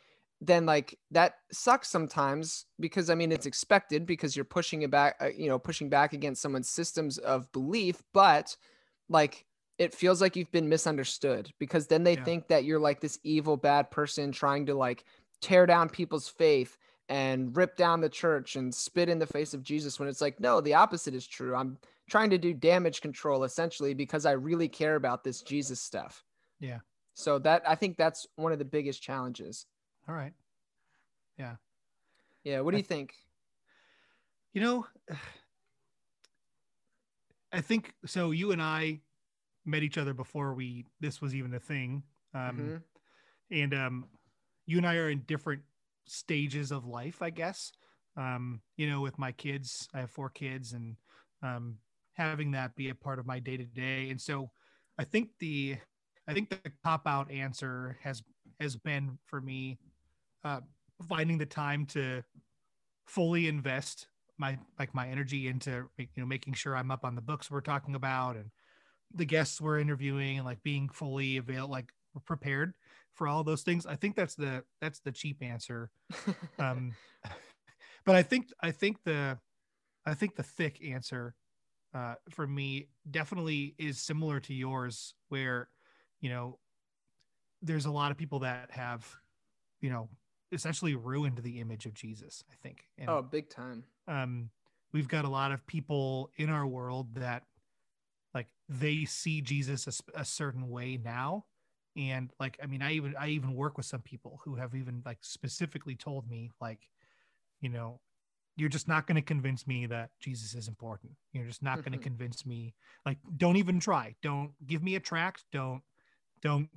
then 0.42 0.66
like 0.66 0.98
that 1.10 1.36
sucks 1.50 1.88
sometimes 1.88 2.66
because 2.78 3.08
I 3.08 3.14
mean, 3.14 3.32
it's 3.32 3.46
expected 3.46 4.06
because 4.06 4.36
you're 4.36 4.44
pushing 4.44 4.82
it 4.82 4.90
back, 4.90 5.16
uh, 5.20 5.30
you 5.34 5.48
know, 5.48 5.58
pushing 5.58 5.88
back 5.88 6.12
against 6.12 6.42
someone's 6.42 6.68
systems 6.68 7.16
of 7.16 7.50
belief, 7.52 8.02
but 8.12 8.54
like, 9.08 9.46
it 9.78 9.94
feels 9.94 10.20
like 10.20 10.36
you've 10.36 10.52
been 10.52 10.68
misunderstood 10.68 11.50
because 11.58 11.86
then 11.86 12.04
they 12.04 12.14
yeah. 12.14 12.24
think 12.24 12.48
that 12.48 12.64
you're 12.64 12.78
like 12.78 13.00
this 13.00 13.18
evil 13.24 13.56
bad 13.56 13.90
person 13.90 14.30
trying 14.30 14.66
to 14.66 14.74
like 14.74 15.04
tear 15.40 15.66
down 15.66 15.88
people's 15.88 16.28
faith 16.28 16.76
and 17.08 17.56
rip 17.56 17.76
down 17.76 18.00
the 18.00 18.08
church 18.08 18.56
and 18.56 18.72
spit 18.74 19.08
in 19.08 19.18
the 19.18 19.26
face 19.26 19.52
of 19.52 19.62
Jesus 19.62 19.98
when 19.98 20.08
it's 20.08 20.20
like, 20.20 20.38
no, 20.38 20.60
the 20.60 20.74
opposite 20.74 21.14
is 21.14 21.26
true. 21.26 21.56
I'm 21.56 21.76
trying 22.08 22.30
to 22.30 22.38
do 22.38 22.54
damage 22.54 23.00
control 23.00 23.44
essentially 23.44 23.94
because 23.94 24.26
I 24.26 24.32
really 24.32 24.68
care 24.68 24.94
about 24.94 25.24
this 25.24 25.42
Jesus 25.42 25.80
stuff. 25.80 26.24
Yeah. 26.60 26.78
So 27.14 27.38
that 27.40 27.62
I 27.68 27.74
think 27.74 27.96
that's 27.96 28.26
one 28.36 28.52
of 28.52 28.58
the 28.58 28.64
biggest 28.64 29.02
challenges. 29.02 29.66
All 30.08 30.14
right. 30.14 30.32
Yeah. 31.36 31.56
Yeah. 32.44 32.60
What 32.60 32.70
do 32.70 32.76
you 32.76 32.82
think? 32.84 33.14
You 34.52 34.60
know, 34.60 34.86
I 37.52 37.60
think 37.60 37.92
so. 38.06 38.30
You 38.30 38.52
and 38.52 38.62
I 38.62 39.00
met 39.64 39.82
each 39.82 39.98
other 39.98 40.14
before 40.14 40.54
we 40.54 40.86
this 41.00 41.20
was 41.20 41.34
even 41.34 41.52
a 41.54 41.60
thing. 41.60 42.04
Um, 42.32 42.40
mm-hmm. 42.40 42.76
And 43.50 43.74
um, 43.74 44.04
you 44.66 44.78
and 44.78 44.86
I 44.86 44.96
are 44.96 45.10
in 45.10 45.20
different 45.20 45.62
stages 46.06 46.70
of 46.70 46.86
life, 46.86 47.22
I 47.22 47.30
guess. 47.30 47.72
Um, 48.16 48.60
you 48.76 48.88
know, 48.88 49.00
with 49.00 49.18
my 49.18 49.32
kids, 49.32 49.88
I 49.94 50.00
have 50.00 50.10
four 50.10 50.30
kids, 50.30 50.72
and 50.72 50.96
um, 51.42 51.76
having 52.14 52.50
that 52.52 52.74
be 52.74 52.88
a 52.88 52.94
part 52.94 53.18
of 53.18 53.26
my 53.26 53.38
day 53.38 53.56
to 53.56 53.64
day. 53.64 54.10
And 54.10 54.20
so, 54.20 54.50
I 54.98 55.04
think 55.04 55.30
the 55.38 55.76
I 56.28 56.34
think 56.34 56.50
the 56.50 56.58
cop 56.84 57.06
out 57.06 57.30
answer 57.30 57.98
has 58.02 58.22
has 58.60 58.76
been 58.76 59.18
for 59.26 59.40
me 59.40 59.78
uh, 60.44 60.60
finding 61.08 61.38
the 61.38 61.46
time 61.46 61.86
to 61.86 62.22
fully 63.06 63.48
invest 63.48 64.06
my 64.38 64.58
like 64.78 64.94
my 64.94 65.08
energy 65.08 65.48
into 65.48 65.88
you 65.98 66.06
know 66.16 66.26
making 66.26 66.54
sure 66.54 66.76
I'm 66.76 66.90
up 66.90 67.04
on 67.04 67.14
the 67.14 67.20
books 67.20 67.50
we're 67.50 67.60
talking 67.60 67.94
about 67.94 68.36
and 68.36 68.50
the 69.14 69.24
guests 69.24 69.60
we're 69.60 69.78
interviewing 69.78 70.38
and 70.38 70.46
like 70.46 70.62
being 70.62 70.88
fully 70.88 71.36
available 71.36 71.72
like 71.72 71.92
prepared 72.24 72.74
for 73.12 73.28
all 73.28 73.44
those 73.44 73.62
things. 73.62 73.86
I 73.86 73.96
think 73.96 74.16
that's 74.16 74.34
the 74.34 74.64
that's 74.80 75.00
the 75.00 75.12
cheap 75.12 75.42
answer. 75.42 75.90
Um, 76.58 76.92
but 78.04 78.16
I 78.16 78.22
think 78.22 78.48
I 78.60 78.70
think 78.70 78.98
the 79.04 79.38
I 80.06 80.14
think 80.14 80.36
the 80.36 80.42
thick 80.42 80.80
answer 80.84 81.34
uh, 81.94 82.14
for 82.30 82.46
me 82.46 82.88
definitely 83.10 83.74
is 83.78 83.98
similar 83.98 84.40
to 84.40 84.54
yours, 84.54 85.14
where 85.28 85.68
you 86.20 86.30
know 86.30 86.58
there's 87.62 87.86
a 87.86 87.90
lot 87.90 88.10
of 88.10 88.16
people 88.16 88.40
that 88.40 88.70
have 88.70 89.06
you 89.80 89.90
know 89.90 90.08
essentially 90.52 90.94
ruined 90.94 91.38
the 91.38 91.60
image 91.60 91.86
of 91.86 91.94
Jesus. 91.94 92.44
I 92.50 92.54
think. 92.62 92.84
And, 92.98 93.08
oh, 93.08 93.22
big 93.22 93.48
time. 93.48 93.84
Um, 94.08 94.50
we've 94.92 95.08
got 95.08 95.24
a 95.24 95.28
lot 95.28 95.52
of 95.52 95.66
people 95.66 96.30
in 96.36 96.50
our 96.50 96.66
world 96.66 97.14
that 97.14 97.44
like 98.34 98.48
they 98.68 99.04
see 99.04 99.40
Jesus 99.40 99.86
a, 99.86 100.20
a 100.20 100.24
certain 100.24 100.68
way 100.68 100.98
now 101.02 101.44
and 101.96 102.30
like 102.38 102.58
i 102.62 102.66
mean 102.66 102.82
i 102.82 102.92
even 102.92 103.14
i 103.18 103.28
even 103.28 103.54
work 103.54 103.76
with 103.76 103.86
some 103.86 104.00
people 104.00 104.40
who 104.44 104.54
have 104.54 104.74
even 104.74 105.02
like 105.04 105.18
specifically 105.22 105.94
told 105.94 106.28
me 106.28 106.50
like 106.60 106.88
you 107.60 107.68
know 107.68 108.00
you're 108.56 108.68
just 108.68 108.88
not 108.88 109.06
going 109.06 109.16
to 109.16 109.22
convince 109.22 109.66
me 109.66 109.86
that 109.86 110.10
jesus 110.20 110.54
is 110.54 110.68
important. 110.68 111.12
You're 111.32 111.46
just 111.46 111.62
not 111.62 111.76
going 111.76 111.92
to 111.92 111.98
mm-hmm. 111.98 112.04
convince 112.04 112.44
me 112.44 112.74
like 113.06 113.18
don't 113.36 113.56
even 113.56 113.80
try. 113.80 114.14
Don't 114.22 114.52
give 114.66 114.82
me 114.82 114.96
a 114.96 115.00
tract. 115.00 115.44
Don't 115.50 115.82
don't 116.42 116.68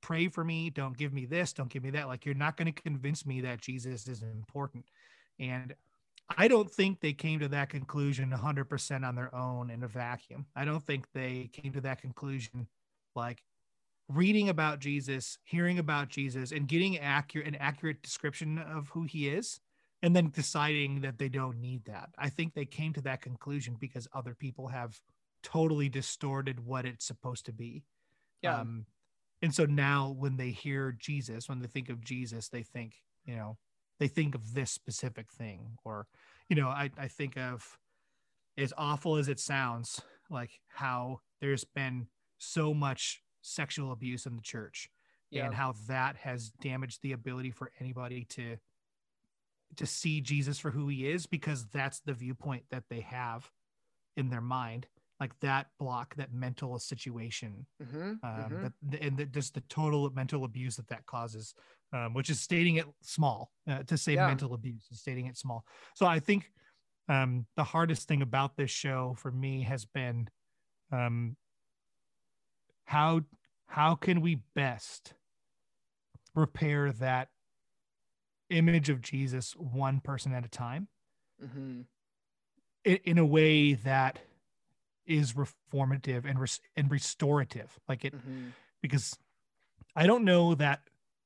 pray 0.00 0.28
for 0.28 0.44
me. 0.44 0.70
Don't 0.70 0.96
give 0.96 1.12
me 1.12 1.26
this. 1.26 1.52
Don't 1.52 1.68
give 1.68 1.82
me 1.82 1.90
that. 1.90 2.06
Like 2.06 2.24
you're 2.24 2.34
not 2.34 2.56
going 2.56 2.72
to 2.72 2.82
convince 2.82 3.26
me 3.26 3.40
that 3.40 3.60
jesus 3.60 4.06
is 4.06 4.22
important. 4.22 4.84
And 5.38 5.74
i 6.38 6.46
don't 6.46 6.70
think 6.70 7.00
they 7.00 7.12
came 7.12 7.40
to 7.40 7.48
that 7.48 7.68
conclusion 7.68 8.30
100% 8.30 9.06
on 9.06 9.14
their 9.16 9.34
own 9.34 9.70
in 9.70 9.82
a 9.82 9.88
vacuum. 9.88 10.46
I 10.54 10.64
don't 10.64 10.82
think 10.82 11.06
they 11.12 11.50
came 11.52 11.72
to 11.72 11.80
that 11.80 12.00
conclusion 12.00 12.68
like 13.16 13.42
reading 14.08 14.48
about 14.48 14.78
Jesus, 14.78 15.38
hearing 15.44 15.78
about 15.78 16.08
Jesus, 16.08 16.52
and 16.52 16.68
getting 16.68 16.98
accurate 16.98 17.46
an 17.46 17.54
accurate 17.56 18.02
description 18.02 18.58
of 18.58 18.88
who 18.88 19.04
he 19.04 19.28
is, 19.28 19.60
and 20.02 20.14
then 20.16 20.30
deciding 20.30 21.00
that 21.02 21.18
they 21.18 21.28
don't 21.28 21.60
need 21.60 21.84
that. 21.84 22.10
I 22.18 22.28
think 22.28 22.54
they 22.54 22.64
came 22.64 22.92
to 22.94 23.00
that 23.02 23.22
conclusion 23.22 23.76
because 23.78 24.08
other 24.12 24.34
people 24.34 24.68
have 24.68 25.00
totally 25.42 25.88
distorted 25.88 26.66
what 26.66 26.84
it's 26.84 27.06
supposed 27.06 27.46
to 27.46 27.52
be. 27.52 27.84
Yeah. 28.42 28.60
Um, 28.60 28.86
and 29.40 29.54
so 29.54 29.64
now 29.64 30.14
when 30.16 30.36
they 30.36 30.50
hear 30.50 30.92
Jesus, 30.98 31.48
when 31.48 31.60
they 31.60 31.66
think 31.66 31.88
of 31.88 32.04
Jesus, 32.04 32.48
they 32.48 32.62
think, 32.62 32.94
you 33.24 33.36
know, 33.36 33.58
they 33.98 34.08
think 34.08 34.34
of 34.34 34.54
this 34.54 34.70
specific 34.70 35.32
thing. 35.32 35.78
Or, 35.84 36.06
you 36.48 36.56
know, 36.56 36.68
I, 36.68 36.90
I 36.98 37.08
think 37.08 37.36
of 37.36 37.78
as 38.58 38.72
awful 38.76 39.16
as 39.16 39.28
it 39.28 39.40
sounds, 39.40 40.00
like 40.30 40.60
how 40.68 41.20
there's 41.40 41.64
been 41.64 42.06
so 42.38 42.72
much 42.74 43.22
sexual 43.42 43.92
abuse 43.92 44.26
in 44.26 44.36
the 44.36 44.42
church 44.42 44.88
yeah. 45.30 45.44
and 45.44 45.54
how 45.54 45.74
that 45.88 46.16
has 46.16 46.50
damaged 46.60 47.00
the 47.02 47.12
ability 47.12 47.50
for 47.50 47.70
anybody 47.80 48.24
to 48.30 48.56
to 49.76 49.86
see 49.86 50.20
Jesus 50.20 50.58
for 50.58 50.70
who 50.70 50.88
he 50.88 51.08
is 51.08 51.26
because 51.26 51.66
that's 51.68 52.00
the 52.00 52.12
viewpoint 52.12 52.64
that 52.70 52.84
they 52.90 53.00
have 53.00 53.50
in 54.16 54.28
their 54.28 54.42
mind 54.42 54.86
like 55.18 55.38
that 55.40 55.68
block 55.78 56.14
that 56.16 56.34
mental 56.34 56.78
situation 56.78 57.64
mm-hmm, 57.82 58.02
um, 58.02 58.18
mm-hmm. 58.22 58.66
That, 58.90 59.02
and 59.02 59.16
the, 59.16 59.24
just 59.24 59.54
the 59.54 59.62
total 59.68 60.10
mental 60.10 60.44
abuse 60.44 60.76
that 60.76 60.88
that 60.88 61.06
causes 61.06 61.54
um, 61.92 62.12
which 62.12 62.28
is 62.28 62.40
stating 62.40 62.76
it 62.76 62.86
small 63.02 63.50
uh, 63.68 63.82
to 63.84 63.96
say 63.96 64.14
yeah. 64.14 64.26
mental 64.26 64.52
abuse 64.52 64.88
is 64.90 65.00
stating 65.00 65.26
it 65.26 65.38
small 65.38 65.64
so 65.94 66.06
i 66.06 66.18
think 66.18 66.50
um, 67.08 67.46
the 67.56 67.64
hardest 67.64 68.08
thing 68.08 68.22
about 68.22 68.56
this 68.56 68.70
show 68.70 69.14
for 69.18 69.30
me 69.30 69.62
has 69.62 69.84
been 69.84 70.28
um, 70.92 71.36
how 72.92 73.22
how 73.68 73.94
can 73.94 74.20
we 74.20 74.34
best 74.54 75.14
repair 76.34 76.92
that 76.92 77.28
image 78.50 78.90
of 78.90 79.00
Jesus 79.00 79.52
one 79.56 80.00
person 80.00 80.34
at 80.34 80.44
a 80.44 80.48
time 80.48 80.88
mm-hmm. 81.42 81.80
in, 82.84 82.98
in, 83.04 83.16
a 83.16 83.24
way 83.24 83.72
that 83.72 84.18
is 85.06 85.32
reformative 85.32 86.28
and 86.28 86.38
res- 86.38 86.60
and 86.76 86.90
restorative 86.90 87.78
like 87.88 88.04
it 88.04 88.14
mm-hmm. 88.14 88.48
because 88.82 89.16
I 89.96 90.06
don't 90.06 90.24
know 90.24 90.54
that 90.54 90.80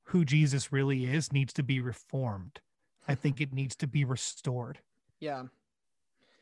who 0.04 0.24
Jesus 0.24 0.70
really 0.72 1.04
is 1.06 1.32
needs 1.32 1.52
to 1.54 1.64
be 1.64 1.80
reformed. 1.80 2.60
I 3.08 3.14
think 3.16 3.40
it 3.40 3.52
needs 3.52 3.74
to 3.76 3.88
be 3.88 4.04
restored. 4.04 4.78
Yeah. 5.18 5.46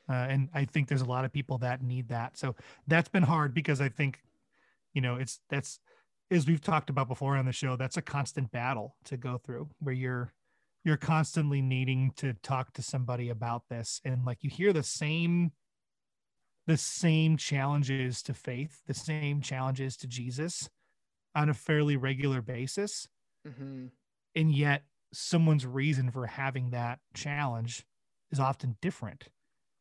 Uh, 0.07 0.13
and 0.13 0.51
I 0.53 0.67
think 0.67 0.89
there's 0.89 1.01
a 1.01 1.07
lot 1.07 1.25
of 1.25 1.33
people 1.33 1.57
that 1.59 1.83
need 1.83 2.09
that. 2.09 2.37
So 2.37 2.57
that's 2.87 3.09
been 3.09 3.23
hard 3.23 3.55
because 3.55 3.81
I 3.81 3.89
think 3.89 4.21
you 4.95 5.01
know 5.01 5.17
it's 5.17 5.41
that's 5.51 5.81
as 6.31 6.47
we've 6.47 6.63
talked 6.63 6.89
about 6.89 7.09
before 7.09 7.37
on 7.37 7.45
the 7.45 7.53
show 7.53 7.77
that's 7.77 7.97
a 7.97 8.03
constant 8.03 8.51
battle 8.51 8.97
to 9.05 9.17
go 9.17 9.39
through 9.39 9.69
where 9.81 9.95
you're 9.95 10.33
you're 10.85 10.97
constantly 10.97 11.63
needing 11.63 12.13
to 12.17 12.35
talk 12.43 12.73
to 12.73 12.83
somebody 12.83 13.29
about 13.29 13.63
this 13.69 14.01
and 14.05 14.25
like 14.25 14.39
you 14.43 14.51
hear 14.51 14.73
the 14.73 14.83
same 14.83 15.53
the 16.67 16.77
same 16.77 17.37
challenges 17.37 18.23
to 18.23 18.35
faith, 18.35 18.81
the 18.87 18.95
same 18.95 19.41
challenges 19.41 19.97
to 19.99 20.07
Jesus 20.07 20.69
on 21.35 21.49
a 21.49 21.55
fairly 21.55 21.97
regular 21.97 22.41
basis. 22.41 23.09
Mm-hmm. 23.47 23.87
And 24.35 24.53
yet, 24.53 24.85
someone's 25.13 25.67
reason 25.67 26.11
for 26.11 26.27
having 26.27 26.71
that 26.71 26.99
challenge 27.13 27.85
is 28.33 28.41
often 28.41 28.77
different. 28.81 29.29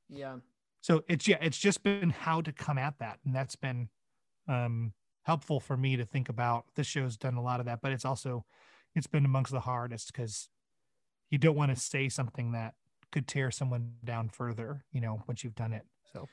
Yeah. 0.10 0.38
So 0.82 1.04
it's 1.08 1.28
yeah, 1.28 1.38
it's 1.42 1.58
just 1.58 1.84
been 1.84 2.10
how 2.10 2.42
to 2.42 2.52
come 2.52 2.78
at 2.78 3.00
that, 3.00 3.20
and 3.26 3.34
that's 3.34 3.56
been 3.56 3.88
um, 4.48 4.94
helpful 5.24 5.60
for 5.60 5.76
me 5.76 5.96
to 5.98 6.06
think 6.06 6.30
about. 6.30 6.66
This 6.76 6.88
show's 6.88 7.18
done 7.18 7.36
a 7.36 7.42
lot 7.42 7.60
of 7.60 7.66
that, 7.66 7.82
but 7.82 7.92
it's 7.92 8.06
also 8.06 8.46
it's 8.96 9.08
been 9.08 9.26
amongst 9.26 9.52
the 9.52 9.60
hardest 9.60 10.14
because 10.14 10.50
you 11.32 11.38
don't 11.38 11.56
want 11.56 11.74
to 11.74 11.82
say 11.82 12.10
something 12.10 12.52
that 12.52 12.76
could 13.12 13.28
tear 13.28 13.52
someone 13.52 13.94
down 14.04 14.30
further. 14.30 14.84
You 14.92 15.02
know, 15.02 15.24
once 15.28 15.44
you've 15.44 15.56
done 15.56 15.74
it. 15.74 15.84
So. 16.12 16.28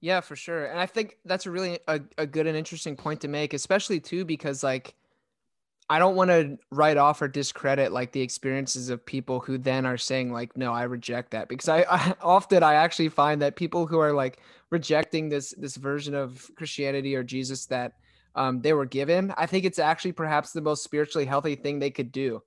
Yeah, 0.00 0.20
for 0.20 0.36
sure. 0.36 0.66
And 0.66 0.78
I 0.78 0.86
think 0.86 1.16
that's 1.24 1.46
a 1.46 1.50
really 1.50 1.78
a, 1.88 2.00
a 2.18 2.26
good 2.26 2.46
and 2.46 2.56
interesting 2.56 2.96
point 2.96 3.22
to 3.22 3.28
make, 3.28 3.54
especially 3.54 4.00
too, 4.00 4.24
because 4.24 4.62
like 4.62 4.94
I 5.88 5.98
don't 5.98 6.16
want 6.16 6.30
to 6.30 6.58
write 6.70 6.96
off 6.96 7.22
or 7.22 7.28
discredit 7.28 7.92
like 7.92 8.12
the 8.12 8.20
experiences 8.20 8.90
of 8.90 9.06
people 9.06 9.40
who 9.40 9.56
then 9.56 9.86
are 9.86 9.96
saying 9.96 10.32
like, 10.32 10.56
no, 10.56 10.72
I 10.72 10.82
reject 10.82 11.30
that 11.30 11.48
because 11.48 11.68
I, 11.68 11.86
I 11.88 12.14
often 12.22 12.62
I 12.62 12.74
actually 12.74 13.08
find 13.08 13.40
that 13.42 13.56
people 13.56 13.86
who 13.86 13.98
are 13.98 14.12
like 14.12 14.40
rejecting 14.70 15.28
this 15.28 15.54
this 15.56 15.76
version 15.76 16.14
of 16.14 16.50
Christianity 16.56 17.14
or 17.14 17.22
Jesus 17.22 17.66
that 17.66 17.92
um, 18.36 18.60
they 18.60 18.74
were 18.74 18.84
given, 18.84 19.32
I 19.36 19.46
think 19.46 19.64
it's 19.64 19.78
actually 19.78 20.12
perhaps 20.12 20.52
the 20.52 20.60
most 20.60 20.84
spiritually 20.84 21.24
healthy 21.24 21.56
thing 21.56 21.78
they 21.78 21.90
could 21.90 22.12
do 22.12 22.42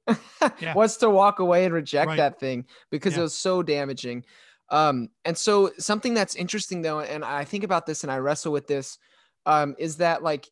yeah. 0.60 0.74
was 0.76 0.98
to 0.98 1.10
walk 1.10 1.40
away 1.40 1.66
and 1.66 1.74
reject 1.74 2.10
right. 2.10 2.18
that 2.18 2.40
thing 2.40 2.66
because 2.92 3.14
yeah. 3.14 3.20
it 3.20 3.24
was 3.24 3.36
so 3.36 3.64
damaging. 3.64 4.24
Um, 4.70 5.10
and 5.26 5.36
so 5.36 5.72
something 5.80 6.14
that's 6.14 6.36
interesting 6.36 6.84
though, 6.84 7.00
and 7.00 7.26
I 7.26 7.44
think 7.44 7.64
about 7.64 7.88
this 7.88 8.04
and 8.04 8.12
I 8.12 8.20
wrestle 8.20 8.52
with 8.52 8.68
this, 8.68 9.00
um, 9.48 9.76
is 9.80 9.98
that 9.98 10.22
like 10.22 10.48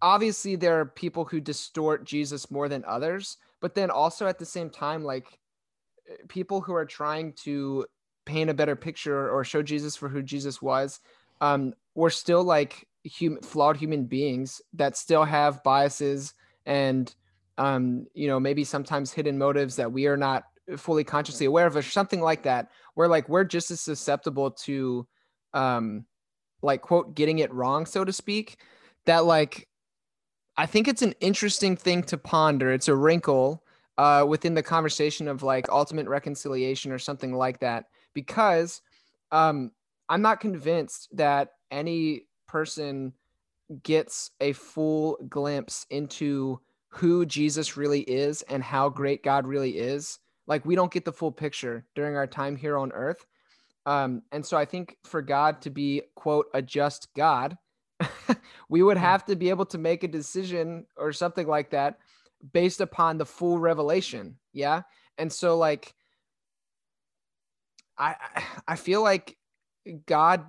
obviously 0.00 0.56
there 0.56 0.80
are 0.80 0.86
people 0.86 1.26
who 1.26 1.38
distort 1.38 2.04
Jesus 2.04 2.50
more 2.50 2.68
than 2.68 2.82
others, 2.86 3.36
but 3.60 3.74
then 3.74 3.90
also 3.90 4.26
at 4.26 4.38
the 4.38 4.46
same 4.46 4.70
time, 4.70 5.04
like 5.04 5.38
eh, 6.08 6.14
people 6.28 6.62
who 6.62 6.72
are 6.72 6.86
trying 6.86 7.34
to 7.44 7.84
paint 8.24 8.48
a 8.48 8.54
better 8.54 8.74
picture 8.74 9.30
or 9.30 9.44
show 9.44 9.62
Jesus 9.62 9.96
for 9.96 10.08
who 10.08 10.22
Jesus 10.22 10.62
was, 10.62 11.00
um, 11.42 11.74
we're 11.94 12.08
still 12.08 12.42
like 12.42 12.86
human, 13.04 13.42
flawed 13.42 13.76
human 13.76 14.04
beings 14.04 14.60
that 14.74 14.96
still 14.96 15.24
have 15.24 15.62
biases 15.62 16.34
and, 16.66 17.14
um, 17.58 18.06
you 18.14 18.28
know, 18.28 18.40
maybe 18.40 18.64
sometimes 18.64 19.12
hidden 19.12 19.38
motives 19.38 19.76
that 19.76 19.92
we 19.92 20.06
are 20.06 20.16
not 20.16 20.44
fully 20.76 21.04
consciously 21.04 21.46
aware 21.46 21.66
of, 21.66 21.76
or 21.76 21.82
something 21.82 22.20
like 22.20 22.42
that. 22.42 22.70
Where 22.94 23.08
like 23.08 23.28
we're 23.28 23.44
just 23.44 23.70
as 23.70 23.80
susceptible 23.80 24.50
to, 24.52 25.06
um, 25.54 26.04
like 26.62 26.82
quote 26.82 27.14
getting 27.14 27.38
it 27.38 27.52
wrong, 27.52 27.86
so 27.86 28.04
to 28.04 28.12
speak. 28.12 28.58
That 29.06 29.24
like 29.24 29.66
I 30.56 30.66
think 30.66 30.88
it's 30.88 31.02
an 31.02 31.14
interesting 31.20 31.76
thing 31.76 32.02
to 32.04 32.18
ponder. 32.18 32.70
It's 32.70 32.88
a 32.88 32.94
wrinkle 32.94 33.64
uh, 33.96 34.26
within 34.28 34.54
the 34.54 34.62
conversation 34.62 35.26
of 35.26 35.42
like 35.42 35.68
ultimate 35.70 36.06
reconciliation 36.06 36.92
or 36.92 36.98
something 36.98 37.32
like 37.32 37.60
that, 37.60 37.86
because 38.14 38.82
um, 39.32 39.72
I'm 40.08 40.22
not 40.22 40.40
convinced 40.40 41.08
that 41.16 41.52
any 41.70 42.26
person 42.50 43.12
gets 43.84 44.32
a 44.40 44.52
full 44.52 45.16
glimpse 45.28 45.86
into 45.90 46.60
who 46.88 47.24
Jesus 47.24 47.76
really 47.76 48.00
is 48.00 48.42
and 48.42 48.62
how 48.62 48.88
great 48.88 49.22
God 49.22 49.46
really 49.46 49.78
is. 49.78 50.18
Like 50.48 50.66
we 50.66 50.74
don't 50.74 50.92
get 50.92 51.04
the 51.04 51.12
full 51.12 51.30
picture 51.30 51.86
during 51.94 52.16
our 52.16 52.26
time 52.26 52.56
here 52.56 52.76
on 52.76 52.90
earth. 52.90 53.24
Um, 53.86 54.22
and 54.32 54.44
so 54.44 54.56
I 54.56 54.64
think 54.64 54.96
for 55.04 55.22
God 55.22 55.62
to 55.62 55.70
be, 55.70 56.02
quote, 56.16 56.46
a 56.52 56.60
just 56.60 57.08
God, 57.14 57.56
we 58.68 58.82
would 58.82 58.96
have 58.96 59.24
to 59.26 59.36
be 59.36 59.50
able 59.50 59.66
to 59.66 59.78
make 59.78 60.02
a 60.02 60.08
decision 60.08 60.86
or 60.96 61.12
something 61.12 61.46
like 61.46 61.70
that 61.70 61.98
based 62.52 62.80
upon 62.80 63.18
the 63.18 63.26
full 63.26 63.58
revelation. 63.58 64.36
Yeah. 64.52 64.82
And 65.16 65.32
so 65.32 65.56
like 65.56 65.94
I 67.96 68.16
I 68.66 68.76
feel 68.76 69.02
like 69.02 69.36
God 70.06 70.44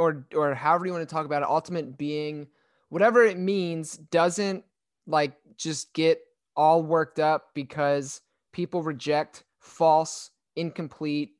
or 0.00 0.26
or 0.34 0.54
however 0.54 0.86
you 0.86 0.92
want 0.92 1.06
to 1.06 1.14
talk 1.14 1.26
about 1.26 1.42
it, 1.42 1.48
ultimate 1.48 1.98
being, 1.98 2.48
whatever 2.88 3.22
it 3.22 3.38
means, 3.38 3.98
doesn't 3.98 4.64
like 5.06 5.34
just 5.58 5.92
get 5.92 6.22
all 6.56 6.82
worked 6.82 7.20
up 7.20 7.50
because 7.54 8.22
people 8.52 8.82
reject 8.82 9.44
false, 9.58 10.30
incomplete 10.56 11.32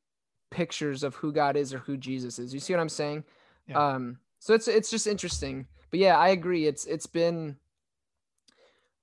pictures 0.51 1.03
of 1.03 1.15
who 1.15 1.33
God 1.33 1.57
is 1.57 1.73
or 1.73 1.79
who 1.79 1.97
Jesus 1.97 2.39
is. 2.39 2.53
You 2.53 2.61
see 2.61 2.75
what 2.75 2.81
I'm 2.81 2.91
saying? 2.91 3.25
Yeah. 3.67 3.79
Um 3.79 4.19
so 4.41 4.53
it's 4.53 4.69
it's 4.69 4.91
just 4.91 5.07
interesting. 5.07 5.67
But 5.91 6.01
yeah, 6.01 6.19
I 6.19 6.29
agree. 6.29 6.67
It's 6.67 6.85
it's 6.85 7.07
been 7.07 7.57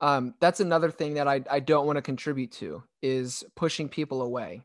um 0.02 0.36
that's 0.40 0.60
another 0.60 0.92
thing 0.92 1.16
that 1.16 1.28
I 1.28 1.42
I 1.50 1.62
don't 1.62 1.88
want 1.88 1.98
to 1.98 2.04
contribute 2.04 2.52
to 2.54 2.84
is 3.02 3.44
pushing 3.56 3.90
people 3.90 4.22
away. 4.22 4.62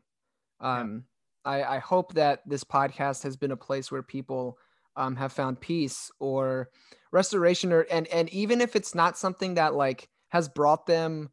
Um 0.61 1.05
yeah. 1.47 1.53
I 1.53 1.77
I 1.77 1.79
hope 1.79 2.13
that 2.15 2.43
this 2.47 2.63
podcast 2.63 3.23
has 3.23 3.37
been 3.37 3.53
a 3.53 3.57
place 3.57 3.91
where 3.91 4.03
people 4.03 4.59
um 4.97 5.17
have 5.17 5.33
found 5.33 5.61
peace 5.61 6.11
or 6.19 6.69
restoration 7.13 7.73
or 7.73 7.87
and 7.91 8.07
and 8.09 8.29
even 8.31 8.61
if 8.61 8.77
it's 8.77 8.95
not 8.95 9.19
something 9.19 9.55
that 9.55 9.75
like 9.75 10.09
has 10.29 10.49
brought 10.49 10.87
them 10.87 11.31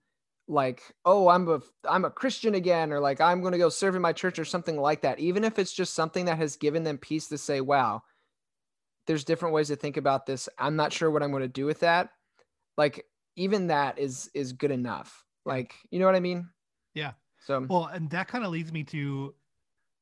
like 0.48 0.82
oh 1.06 1.28
i'm 1.28 1.48
a 1.48 1.60
i'm 1.88 2.06
a 2.06 2.12
christian 2.12 2.56
again 2.56 2.92
or 2.92 3.00
like 3.00 3.22
i'm 3.22 3.42
going 3.42 3.52
to 3.52 3.58
go 3.58 3.70
serve 3.70 3.96
in 3.96 4.02
my 4.02 4.14
church 4.14 4.40
or 4.40 4.46
something 4.46 4.78
like 4.80 5.02
that 5.02 5.20
even 5.20 5.44
if 5.44 5.60
it's 5.60 5.74
just 5.74 5.94
something 5.94 6.26
that 6.26 6.38
has 6.38 6.56
given 6.56 6.84
them 6.84 6.98
peace 6.98 7.28
to 7.28 7.38
say 7.38 7.62
wow 7.62 8.02
there's 9.10 9.24
different 9.24 9.56
ways 9.56 9.70
to 9.70 9.76
think 9.76 9.98
about 9.98 10.28
this. 10.28 10.48
I'm 10.60 10.76
not 10.76 10.94
sure 10.94 11.10
what 11.10 11.24
I'm 11.24 11.32
going 11.32 11.42
to 11.42 11.48
do 11.48 11.66
with 11.66 11.80
that. 11.80 12.12
Like 12.78 13.08
even 13.36 13.68
that 13.68 13.98
is 13.98 14.30
is 14.36 14.54
good 14.54 14.70
enough. 14.70 15.26
Like, 15.46 15.74
you 15.90 15.98
know 15.98 16.06
what 16.06 16.14
I 16.14 16.20
mean? 16.20 16.48
Yeah. 16.94 17.14
So 17.48 17.66
well, 17.68 17.88
and 17.88 18.08
that 18.12 18.28
kind 18.28 18.46
of 18.46 18.52
leads 18.52 18.72
me 18.72 18.84
to, 18.84 19.34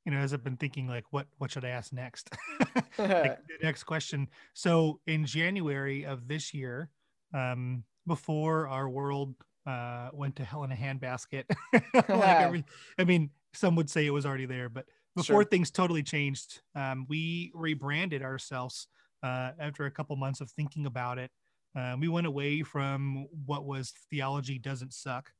you 0.08 0.14
know, 0.14 0.20
as 0.20 0.34
I've 0.34 0.43
been 0.43 0.55
thinking, 0.55 0.88
like, 0.88 1.03
what 1.12 1.28
what 1.38 1.51
should 1.51 1.66
I 1.66 1.70
ask 1.70 1.91
next? 1.91 2.30
like, 2.97 2.97
the 2.97 3.38
next 3.62 3.84
question. 3.84 4.30
So 4.53 5.01
in 5.05 5.26
January 5.26 6.05
of 6.05 6.30
this 6.30 6.53
year, 6.53 6.89
um, 7.34 7.84
before 8.08 8.70
our 8.70 8.88
world 8.88 9.36
uh 9.66 10.08
went 10.14 10.38
to 10.38 10.45
hell 10.45 10.64
in 10.64 10.72
a 10.72 10.76
handbasket, 10.76 11.43
like 11.93 12.10
every, 12.10 12.64
I 12.97 13.03
mean, 13.03 13.32
some 13.53 13.76
would 13.76 13.89
say 13.89 14.05
it 14.05 14.12
was 14.12 14.26
already 14.26 14.45
there, 14.45 14.70
but 14.70 14.86
before 15.14 15.41
sure. 15.41 15.43
things 15.43 15.72
totally 15.72 16.03
changed, 16.03 16.62
um, 16.74 17.05
we 17.10 17.51
rebranded 17.53 18.22
ourselves 18.22 18.88
uh, 19.24 19.51
after 19.60 19.88
a 19.88 19.91
couple 19.91 20.16
months 20.16 20.39
of 20.39 20.49
thinking 20.51 20.86
about 20.86 21.18
it. 21.18 21.32
Uh, 21.78 21.97
we 21.99 22.08
went 22.08 22.28
away 22.28 22.64
from 22.64 23.28
what 23.45 23.66
was 23.66 23.91
theology 24.10 24.58
doesn't 24.58 24.93
suck, 24.93 25.34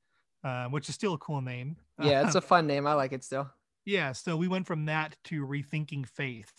uh, 0.44 0.66
which 0.66 0.90
is 0.90 0.96
still 0.96 1.14
a 1.14 1.18
cool 1.20 1.40
name. 1.42 1.78
Yeah, 2.04 2.26
it's 2.26 2.36
a 2.36 2.42
fun 2.42 2.68
name. 2.68 2.86
I 2.86 2.96
like 2.96 3.14
it 3.14 3.24
still. 3.24 3.50
Yeah, 3.88 4.12
so 4.12 4.36
we 4.36 4.50
went 4.50 4.68
from 4.68 4.86
that 4.88 5.16
to 5.26 5.48
rethinking 5.48 6.06
faith, 6.06 6.52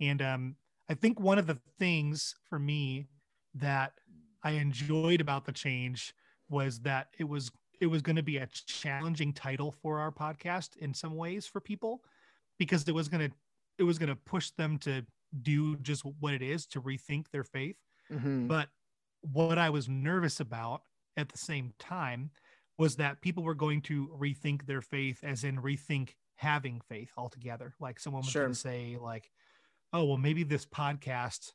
and 0.00 0.20
um, 0.20 0.56
I 0.90 0.92
think 0.92 1.18
one 1.18 1.38
of 1.38 1.46
the 1.46 1.58
things 1.78 2.34
for 2.44 2.58
me 2.58 3.06
that 3.54 3.92
I 4.44 4.50
enjoyed 4.52 5.22
about 5.22 5.46
the 5.46 5.52
change 5.52 6.12
was 6.50 6.80
that 6.80 7.08
it 7.18 7.24
was 7.24 7.50
it 7.80 7.86
was 7.86 8.02
going 8.02 8.16
to 8.16 8.22
be 8.22 8.36
a 8.36 8.46
challenging 8.66 9.32
title 9.32 9.72
for 9.72 9.98
our 9.98 10.12
podcast 10.12 10.76
in 10.76 10.92
some 10.92 11.16
ways 11.16 11.46
for 11.46 11.58
people 11.58 12.02
because 12.58 12.86
it 12.86 12.94
was 12.94 13.08
going 13.08 13.30
to 13.30 13.34
it 13.78 13.84
was 13.84 13.98
going 13.98 14.10
to 14.10 14.16
push 14.26 14.50
them 14.50 14.76
to 14.80 15.06
do 15.40 15.76
just 15.76 16.02
what 16.20 16.34
it 16.34 16.42
is 16.42 16.66
to 16.66 16.82
rethink 16.82 17.30
their 17.32 17.44
faith. 17.44 17.76
Mm-hmm. 18.12 18.46
But 18.46 18.68
what 19.22 19.56
I 19.56 19.70
was 19.70 19.88
nervous 19.88 20.38
about 20.40 20.82
at 21.16 21.30
the 21.30 21.38
same 21.38 21.72
time 21.78 22.30
was 22.76 22.96
that 22.96 23.22
people 23.22 23.42
were 23.42 23.54
going 23.54 23.80
to 23.82 24.08
rethink 24.20 24.66
their 24.66 24.82
faith 24.82 25.20
as 25.22 25.44
in 25.44 25.56
rethink 25.56 26.10
having 26.36 26.80
faith 26.88 27.10
altogether. 27.16 27.74
Like 27.80 28.00
someone 28.00 28.22
sure. 28.22 28.52
say 28.54 28.96
like, 29.00 29.30
"Oh, 29.92 30.04
well 30.04 30.18
maybe 30.18 30.44
this 30.44 30.66
podcast 30.66 31.52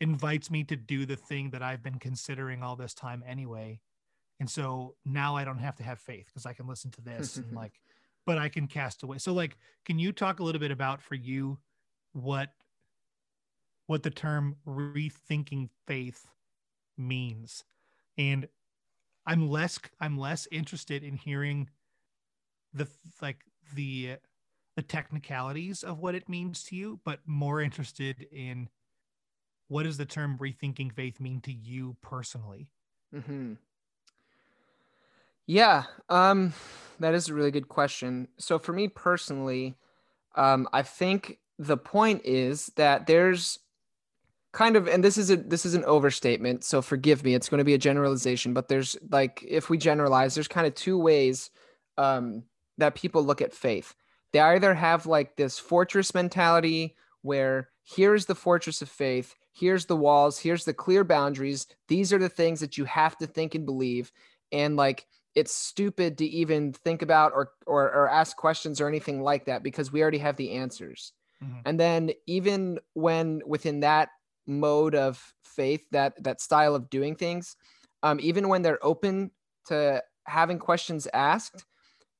invites 0.00 0.50
me 0.50 0.64
to 0.64 0.76
do 0.76 1.04
the 1.04 1.16
thing 1.16 1.50
that 1.50 1.62
I've 1.62 1.82
been 1.82 1.98
considering 1.98 2.62
all 2.62 2.76
this 2.76 2.94
time 2.94 3.22
anyway." 3.26 3.80
And 4.40 4.48
so 4.48 4.96
now 5.04 5.36
I 5.36 5.44
don't 5.44 5.58
have 5.58 5.76
to 5.76 5.82
have 5.82 5.98
faith 5.98 6.26
because 6.26 6.46
I 6.46 6.54
can 6.54 6.66
listen 6.66 6.90
to 6.92 7.02
this 7.02 7.36
and 7.36 7.52
like 7.56 7.74
but 8.26 8.38
I 8.38 8.48
can 8.48 8.66
cast 8.66 9.02
away. 9.02 9.18
So 9.18 9.32
like, 9.32 9.56
can 9.84 9.98
you 9.98 10.12
talk 10.12 10.40
a 10.40 10.42
little 10.42 10.60
bit 10.60 10.70
about 10.70 11.02
for 11.02 11.14
you 11.14 11.58
what 12.12 12.50
what 13.86 14.02
the 14.02 14.10
term 14.10 14.56
rethinking 14.66 15.68
faith 15.86 16.26
means? 16.96 17.64
And 18.16 18.46
I'm 19.26 19.48
less 19.48 19.78
I'm 20.00 20.16
less 20.16 20.46
interested 20.50 21.02
in 21.02 21.16
hearing 21.16 21.68
the 22.72 22.88
like 23.20 23.38
the 23.74 24.16
the 24.76 24.82
technicalities 24.82 25.82
of 25.82 25.98
what 25.98 26.14
it 26.14 26.28
means 26.28 26.62
to 26.64 26.76
you, 26.76 27.00
but 27.04 27.20
more 27.26 27.60
interested 27.60 28.26
in 28.32 28.68
what 29.68 29.82
does 29.82 29.96
the 29.96 30.04
term 30.04 30.38
rethinking 30.38 30.92
faith 30.92 31.20
mean 31.20 31.40
to 31.42 31.52
you 31.52 31.96
personally? 32.02 32.68
Mm-hmm. 33.14 33.54
Yeah, 35.46 35.84
um, 36.08 36.54
that 37.00 37.14
is 37.14 37.28
a 37.28 37.34
really 37.34 37.50
good 37.50 37.68
question. 37.68 38.28
So 38.38 38.58
for 38.58 38.72
me 38.72 38.88
personally, 38.88 39.76
um, 40.36 40.68
I 40.72 40.82
think 40.82 41.38
the 41.58 41.76
point 41.76 42.22
is 42.24 42.66
that 42.76 43.06
there's 43.06 43.58
kind 44.52 44.76
of 44.76 44.88
and 44.88 45.04
this 45.04 45.18
is 45.18 45.30
a 45.30 45.36
this 45.36 45.64
is 45.64 45.74
an 45.74 45.84
overstatement 45.84 46.64
so 46.64 46.82
forgive 46.82 47.22
me 47.22 47.34
it's 47.34 47.48
going 47.48 47.58
to 47.58 47.64
be 47.64 47.74
a 47.74 47.78
generalization 47.78 48.52
but 48.52 48.66
there's 48.66 48.96
like 49.10 49.44
if 49.46 49.70
we 49.70 49.78
generalize 49.78 50.34
there's 50.34 50.48
kind 50.48 50.66
of 50.66 50.74
two 50.74 50.98
ways 50.98 51.50
um 51.98 52.42
that 52.80 52.94
people 52.94 53.22
look 53.22 53.40
at 53.40 53.54
faith. 53.54 53.94
They 54.32 54.40
either 54.40 54.74
have 54.74 55.06
like 55.06 55.36
this 55.36 55.58
fortress 55.58 56.14
mentality 56.14 56.96
where 57.22 57.70
here's 57.84 58.26
the 58.26 58.34
fortress 58.34 58.82
of 58.82 58.88
faith 58.88 59.34
here's 59.52 59.86
the 59.86 59.96
walls 59.96 60.38
here's 60.38 60.64
the 60.64 60.74
clear 60.74 61.04
boundaries. 61.04 61.66
These 61.88 62.12
are 62.12 62.18
the 62.18 62.28
things 62.28 62.60
that 62.60 62.78
you 62.78 62.84
have 62.86 63.16
to 63.18 63.26
think 63.26 63.54
and 63.54 63.66
believe. 63.66 64.12
And 64.52 64.76
like 64.76 65.06
it's 65.34 65.54
stupid 65.54 66.18
to 66.18 66.24
even 66.24 66.72
think 66.72 67.02
about 67.02 67.32
or 67.32 67.52
or, 67.66 67.84
or 67.92 68.08
ask 68.08 68.36
questions 68.36 68.80
or 68.80 68.88
anything 68.88 69.22
like 69.22 69.46
that 69.46 69.62
because 69.62 69.92
we 69.92 70.02
already 70.02 70.18
have 70.18 70.36
the 70.36 70.52
answers. 70.52 71.12
Mm-hmm. 71.42 71.60
and 71.64 71.80
then 71.80 72.10
even 72.26 72.78
when 72.92 73.40
within 73.46 73.80
that 73.80 74.10
mode 74.46 74.94
of 74.94 75.32
faith, 75.42 75.82
that 75.90 76.22
that 76.22 76.38
style 76.38 76.74
of 76.74 76.90
doing 76.90 77.16
things, 77.16 77.56
um, 78.02 78.18
even 78.20 78.48
when 78.48 78.60
they're 78.60 78.84
open 78.84 79.30
to 79.68 80.02
having 80.24 80.58
questions 80.58 81.08
asked, 81.14 81.64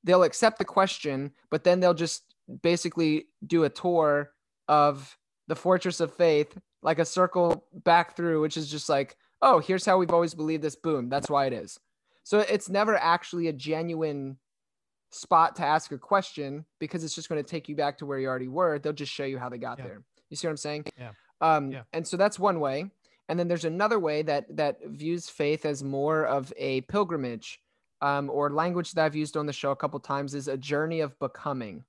they'll 0.05 0.23
accept 0.23 0.59
the 0.59 0.65
question, 0.65 1.33
but 1.51 1.65
then 1.65 1.81
they'll 1.81 1.95
just 1.95 2.35
basically 2.63 3.27
do 3.47 3.65
a 3.65 3.69
tour 3.69 4.31
of 4.69 5.17
the 5.49 5.57
fortress 5.57 6.01
of 6.01 6.15
faith, 6.15 6.57
like 6.83 6.99
a 6.99 7.05
circle 7.05 7.65
back 7.73 8.17
through, 8.17 8.41
which 8.41 8.57
is 8.57 8.71
just 8.71 8.89
like, 8.89 9.17
oh, 9.43 9.59
here's 9.59 9.85
how 9.85 9.99
we've 9.99 10.13
always 10.13 10.35
believed 10.35 10.63
this. 10.63 10.77
Boom, 10.77 11.09
that's 11.09 11.31
why 11.31 11.47
it 11.47 11.53
is. 11.53 11.79
So 12.25 12.41
it's 12.41 12.69
never 12.69 12.97
actually 12.97 13.49
a 13.49 13.53
genuine 13.53 14.39
spot 15.11 15.57
to 15.57 15.65
ask 15.65 15.93
a 15.93 15.99
question 15.99 16.65
because 16.79 17.03
it's 17.05 17.15
just 17.15 17.29
going 17.29 17.43
to 17.43 17.49
take 17.49 17.69
you 17.69 17.75
back 17.75 17.99
to 17.99 18.07
where 18.07 18.19
you 18.19 18.29
already 18.29 18.49
were. 18.49 18.79
They'll 18.79 18.93
just 18.93 19.13
show 19.13 19.25
you 19.25 19.39
how 19.39 19.49
they 19.49 19.59
got 19.59 19.79
yeah. 19.79 19.85
there. 19.85 20.03
You 20.29 20.37
see 20.37 20.47
what 20.47 20.53
I'm 20.53 20.57
saying? 20.57 20.85
Yeah. 20.99 21.11
Um, 21.41 21.73
yeah. 21.73 21.83
And 21.93 22.07
so 22.07 22.17
that's 22.17 22.39
one 22.39 22.61
way. 22.61 22.91
And 23.29 23.39
then 23.39 23.49
there's 23.49 23.65
another 23.65 23.99
way 23.99 24.23
that 24.23 24.57
that 24.57 24.79
views 24.85 25.29
faith 25.29 25.65
as 25.65 25.85
more 25.85 26.25
of 26.27 26.53
a 26.57 26.81
pilgrimage, 26.83 27.61
um, 28.03 28.31
or 28.31 28.51
language 28.51 28.93
that 28.93 29.05
I've 29.05 29.17
used 29.17 29.37
on 29.37 29.47
the 29.47 29.53
show 29.53 29.71
a 29.71 29.77
couple 29.77 30.01
times 30.01 30.35
is 30.35 30.49
a 30.49 30.57
journey 30.57 31.01
of 31.01 31.19
becoming. 31.19 31.85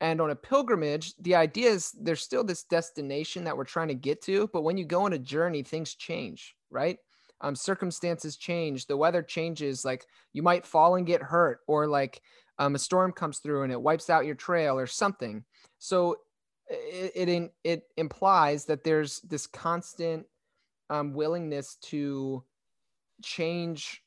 And 0.00 0.20
on 0.20 0.30
a 0.30 0.36
pilgrimage, 0.36 1.14
the 1.16 1.34
idea 1.34 1.70
is 1.70 1.92
there's 1.92 2.22
still 2.22 2.44
this 2.44 2.62
destination 2.62 3.44
that 3.44 3.56
we're 3.56 3.64
trying 3.64 3.88
to 3.88 3.94
get 3.94 4.22
to, 4.22 4.48
but 4.52 4.62
when 4.62 4.76
you 4.76 4.84
go 4.84 5.02
on 5.02 5.12
a 5.12 5.18
journey, 5.18 5.62
things 5.62 5.94
change, 5.94 6.54
right? 6.70 6.98
Um, 7.40 7.54
circumstances 7.56 8.36
change, 8.36 8.86
the 8.86 8.96
weather 8.96 9.22
changes. 9.22 9.84
Like 9.84 10.06
you 10.32 10.42
might 10.42 10.66
fall 10.66 10.96
and 10.96 11.06
get 11.06 11.22
hurt, 11.22 11.60
or 11.66 11.86
like 11.86 12.20
um, 12.58 12.74
a 12.74 12.78
storm 12.78 13.12
comes 13.12 13.38
through 13.38 13.62
and 13.62 13.72
it 13.72 13.80
wipes 13.80 14.10
out 14.10 14.26
your 14.26 14.34
trail 14.34 14.78
or 14.78 14.86
something. 14.86 15.44
So 15.78 16.16
it, 16.68 17.28
it 17.28 17.52
it 17.64 17.82
implies 17.96 18.64
that 18.66 18.84
there's 18.84 19.20
this 19.20 19.46
constant 19.46 20.26
um, 20.90 21.12
willingness 21.12 21.76
to 21.82 22.42
change 23.22 24.02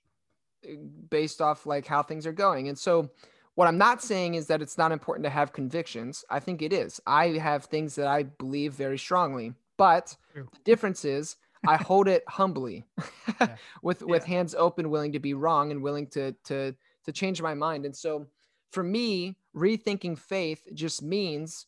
based 1.09 1.41
off 1.41 1.65
like 1.65 1.85
how 1.85 2.01
things 2.03 2.25
are 2.25 2.31
going 2.31 2.67
and 2.67 2.77
so 2.77 3.09
what 3.55 3.67
i'm 3.67 3.77
not 3.77 4.01
saying 4.01 4.35
is 4.35 4.47
that 4.47 4.61
it's 4.61 4.77
not 4.77 4.91
important 4.91 5.23
to 5.23 5.29
have 5.29 5.53
convictions 5.53 6.23
i 6.29 6.39
think 6.39 6.61
it 6.61 6.71
is 6.73 7.01
i 7.07 7.29
have 7.29 7.65
things 7.65 7.95
that 7.95 8.07
i 8.07 8.23
believe 8.23 8.73
very 8.73 8.97
strongly 8.97 9.53
but 9.77 10.15
True. 10.33 10.47
the 10.51 10.59
difference 10.63 11.05
is 11.05 11.37
i 11.67 11.75
hold 11.77 12.07
it 12.07 12.23
humbly 12.27 12.85
yeah. 13.39 13.55
with 13.81 14.03
with 14.03 14.23
yeah. 14.27 14.35
hands 14.35 14.55
open 14.55 14.89
willing 14.89 15.11
to 15.11 15.19
be 15.19 15.33
wrong 15.33 15.71
and 15.71 15.81
willing 15.81 16.07
to 16.07 16.33
to 16.45 16.75
to 17.05 17.11
change 17.11 17.41
my 17.41 17.53
mind 17.53 17.85
and 17.85 17.95
so 17.95 18.27
for 18.71 18.83
me 18.83 19.35
rethinking 19.55 20.17
faith 20.17 20.67
just 20.73 21.01
means 21.01 21.65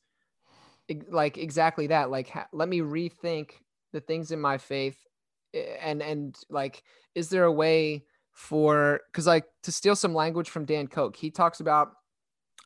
like 1.10 1.38
exactly 1.38 1.88
that 1.88 2.10
like 2.10 2.30
ha- 2.30 2.48
let 2.52 2.70
me 2.70 2.80
rethink 2.80 3.52
the 3.91 4.02
things 4.02 4.32
in 4.32 4.39
my 4.39 4.58
faith 4.58 4.98
eh, 5.54 5.78
and 5.82 6.02
and 6.02 6.38
like 6.50 6.84
is 7.16 7.30
there 7.30 7.46
a 7.46 7.52
way 7.52 8.04
for 8.34 9.02
because 9.12 9.28
like 9.28 9.46
to 9.62 9.72
steal 9.72 9.96
some 9.96 10.14
language 10.14 10.50
from 10.50 10.66
dan 10.66 10.88
koch 10.88 11.16
he 11.16 11.30
talks 11.30 11.60
about 11.60 11.92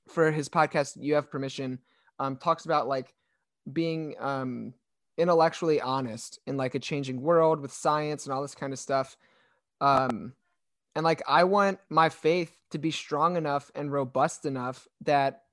for 0.08 0.32
his 0.32 0.48
podcast 0.48 0.96
you 0.98 1.14
have 1.14 1.30
permission 1.30 1.78
um 2.20 2.38
talks 2.38 2.66
about 2.66 2.88
like 2.88 3.14
being 3.72 4.16
um 4.20 4.74
intellectually 5.18 5.82
honest 5.82 6.40
in 6.46 6.58
like 6.58 6.76
a 6.76 6.80
changing 6.80 7.22
world 7.22 7.60
with 7.60 7.74
science 7.74 8.26
and 8.26 8.34
all 8.34 8.42
this 8.42 8.56
kind 8.56 8.72
of 8.72 8.80
stuff. 8.80 9.18
Um 9.82 10.34
and 10.96 11.04
like 11.04 11.22
i 11.28 11.44
want 11.44 11.80
my 11.90 12.10
faith 12.10 12.58
to 12.72 12.80
be 12.80 12.90
strong 12.90 13.38
enough 13.38 13.70
and 13.76 13.92
robust 13.92 14.46
enough 14.46 14.88
that 15.02 15.44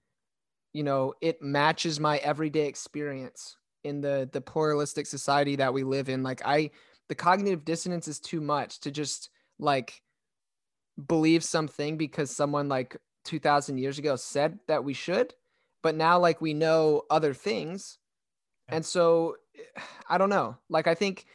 you 0.72 0.82
know 0.82 1.12
it 1.20 1.42
matches 1.42 2.00
my 2.00 2.16
everyday 2.18 2.66
experience 2.66 3.56
in 3.84 4.00
the 4.00 4.28
the 4.32 4.40
pluralistic 4.40 5.06
society 5.06 5.56
that 5.56 5.74
we 5.74 5.84
live 5.84 6.08
in. 6.08 6.22
Like 6.22 6.42
i 6.44 6.70
the 7.08 7.14
cognitive 7.14 7.64
dissonance 7.64 8.08
is 8.08 8.20
too 8.20 8.40
much 8.40 8.80
to 8.80 8.90
just 8.90 9.30
like 9.58 10.02
believe 11.06 11.42
something 11.42 11.96
because 11.96 12.30
someone 12.30 12.68
like 12.68 12.96
2000 13.24 13.78
years 13.78 13.98
ago 13.98 14.16
said 14.16 14.58
that 14.68 14.84
we 14.84 14.92
should 14.92 15.34
but 15.82 15.94
now 15.94 16.18
like 16.18 16.40
we 16.40 16.54
know 16.54 17.02
other 17.10 17.34
things. 17.34 17.98
And 18.68 18.84
so 18.84 19.36
i 20.08 20.18
don't 20.18 20.30
know. 20.30 20.56
Like 20.68 20.86
i 20.86 20.94
think 20.94 21.26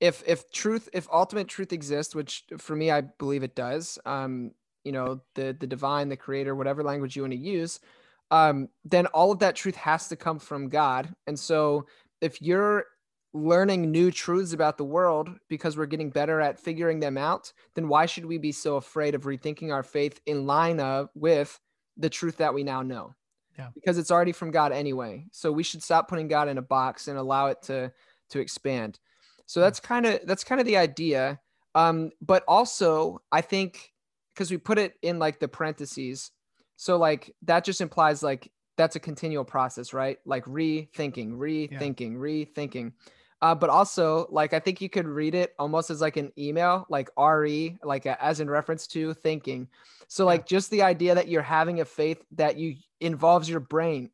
if 0.00 0.22
if 0.26 0.50
truth 0.50 0.88
if 0.92 1.08
ultimate 1.12 1.48
truth 1.48 1.72
exists 1.72 2.14
which 2.14 2.44
for 2.58 2.76
me 2.76 2.88
i 2.88 3.00
believe 3.00 3.42
it 3.42 3.56
does 3.56 3.98
um 4.06 4.52
you 4.84 4.92
know 4.92 5.20
the 5.34 5.56
the 5.58 5.66
divine 5.66 6.08
the 6.08 6.16
creator 6.16 6.54
whatever 6.54 6.84
language 6.84 7.16
you 7.16 7.22
want 7.22 7.32
to 7.32 7.38
use 7.38 7.80
um, 8.30 8.68
then 8.84 9.06
all 9.06 9.32
of 9.32 9.38
that 9.38 9.56
truth 9.56 9.76
has 9.76 10.08
to 10.08 10.16
come 10.16 10.38
from 10.38 10.68
God. 10.68 11.14
And 11.26 11.38
so 11.38 11.86
if 12.20 12.42
you're 12.42 12.84
learning 13.42 13.90
new 13.90 14.10
truths 14.10 14.52
about 14.52 14.78
the 14.78 14.84
world 14.84 15.30
because 15.48 15.76
we're 15.76 15.86
getting 15.86 16.10
better 16.10 16.40
at 16.40 16.58
figuring 16.58 17.00
them 17.00 17.16
out, 17.16 17.52
then 17.74 17.88
why 17.88 18.06
should 18.06 18.26
we 18.26 18.38
be 18.38 18.52
so 18.52 18.76
afraid 18.76 19.14
of 19.14 19.22
rethinking 19.22 19.72
our 19.72 19.82
faith 19.82 20.20
in 20.26 20.46
line 20.46 20.80
of 20.80 21.08
with 21.14 21.58
the 21.96 22.10
truth 22.10 22.38
that 22.38 22.54
we 22.54 22.62
now 22.62 22.82
know? 22.82 23.14
Yeah. 23.58 23.68
Because 23.74 23.98
it's 23.98 24.10
already 24.10 24.32
from 24.32 24.50
God 24.50 24.72
anyway. 24.72 25.26
So 25.32 25.50
we 25.50 25.62
should 25.62 25.82
stop 25.82 26.08
putting 26.08 26.28
God 26.28 26.48
in 26.48 26.58
a 26.58 26.62
box 26.62 27.08
and 27.08 27.18
allow 27.18 27.46
it 27.46 27.62
to 27.62 27.92
to 28.30 28.40
expand. 28.40 28.98
So 29.46 29.60
that's 29.60 29.80
kind 29.80 30.06
of 30.06 30.20
that's 30.24 30.44
kind 30.44 30.60
of 30.60 30.66
the 30.66 30.76
idea. 30.76 31.40
Um, 31.74 32.10
but 32.20 32.44
also 32.46 33.20
I 33.32 33.40
think 33.40 33.92
because 34.34 34.50
we 34.50 34.58
put 34.58 34.78
it 34.78 34.94
in 35.02 35.18
like 35.18 35.40
the 35.40 35.48
parentheses, 35.48 36.30
so 36.76 36.96
like 36.96 37.34
that 37.42 37.64
just 37.64 37.80
implies 37.80 38.22
like 38.22 38.50
that's 38.76 38.96
a 38.96 39.00
continual 39.00 39.44
process, 39.44 39.92
right? 39.92 40.18
Like 40.24 40.44
rethinking, 40.44 41.32
rethinking, 41.36 42.12
yeah. 42.12 42.18
rethinking. 42.18 42.92
Uh, 43.40 43.54
but 43.54 43.70
also 43.70 44.26
like 44.30 44.52
I 44.52 44.58
think 44.58 44.80
you 44.80 44.88
could 44.88 45.06
read 45.06 45.34
it 45.34 45.54
almost 45.58 45.90
as 45.90 46.00
like 46.00 46.16
an 46.16 46.32
email, 46.36 46.86
like 46.88 47.08
re, 47.16 47.78
like 47.84 48.06
a, 48.06 48.22
as 48.22 48.40
in 48.40 48.50
reference 48.50 48.86
to 48.88 49.14
thinking. 49.14 49.68
So 50.08 50.24
like 50.24 50.40
yeah. 50.40 50.56
just 50.56 50.70
the 50.70 50.82
idea 50.82 51.14
that 51.14 51.28
you're 51.28 51.42
having 51.42 51.80
a 51.80 51.84
faith 51.84 52.24
that 52.32 52.56
you 52.56 52.76
involves 53.00 53.48
your 53.48 53.60
brain, 53.60 54.10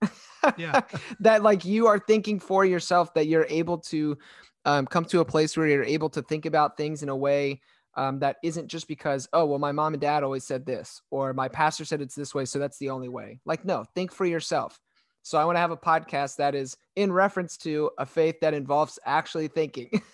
yeah, 0.59 0.83
that 1.21 1.43
like 1.43 1.65
you 1.65 1.87
are 1.87 1.99
thinking 1.99 2.39
for 2.39 2.65
yourself, 2.65 3.15
that 3.15 3.27
you're 3.27 3.47
able 3.49 3.79
to 3.79 4.19
um, 4.65 4.87
come 4.87 5.05
to 5.07 5.21
a 5.21 5.25
place 5.25 5.57
where 5.57 5.67
you're 5.67 5.85
able 5.85 6.11
to 6.11 6.23
think 6.23 6.47
about 6.47 6.77
things 6.77 7.03
in 7.03 7.09
a 7.09 7.17
way 7.17 7.61
um, 7.97 8.19
that 8.21 8.37
isn't 8.43 8.69
just 8.69 8.89
because 8.89 9.29
oh 9.33 9.45
well 9.45 9.59
my 9.59 9.73
mom 9.73 9.95
and 9.95 10.01
dad 10.01 10.23
always 10.23 10.45
said 10.45 10.67
this 10.67 11.01
or 11.11 11.33
my 11.33 11.49
pastor 11.49 11.85
said 11.85 12.01
it's 12.01 12.15
this 12.15 12.35
way 12.35 12.45
so 12.45 12.59
that's 12.59 12.79
the 12.79 12.91
only 12.91 13.09
way 13.09 13.41
like 13.45 13.65
no 13.65 13.85
think 13.95 14.13
for 14.13 14.25
yourself 14.25 14.81
so 15.25 15.37
i 15.39 15.45
want 15.45 15.57
to 15.57 15.61
have 15.61 15.73
a 15.73 15.77
podcast 15.77 16.37
that 16.37 16.55
is 16.55 16.77
in 16.95 17.11
reference 17.11 17.57
to 17.57 17.91
a 17.99 18.07
faith 18.07 18.39
that 18.41 18.55
involves 18.55 18.99
actually 19.05 19.49
thinking. 19.49 19.91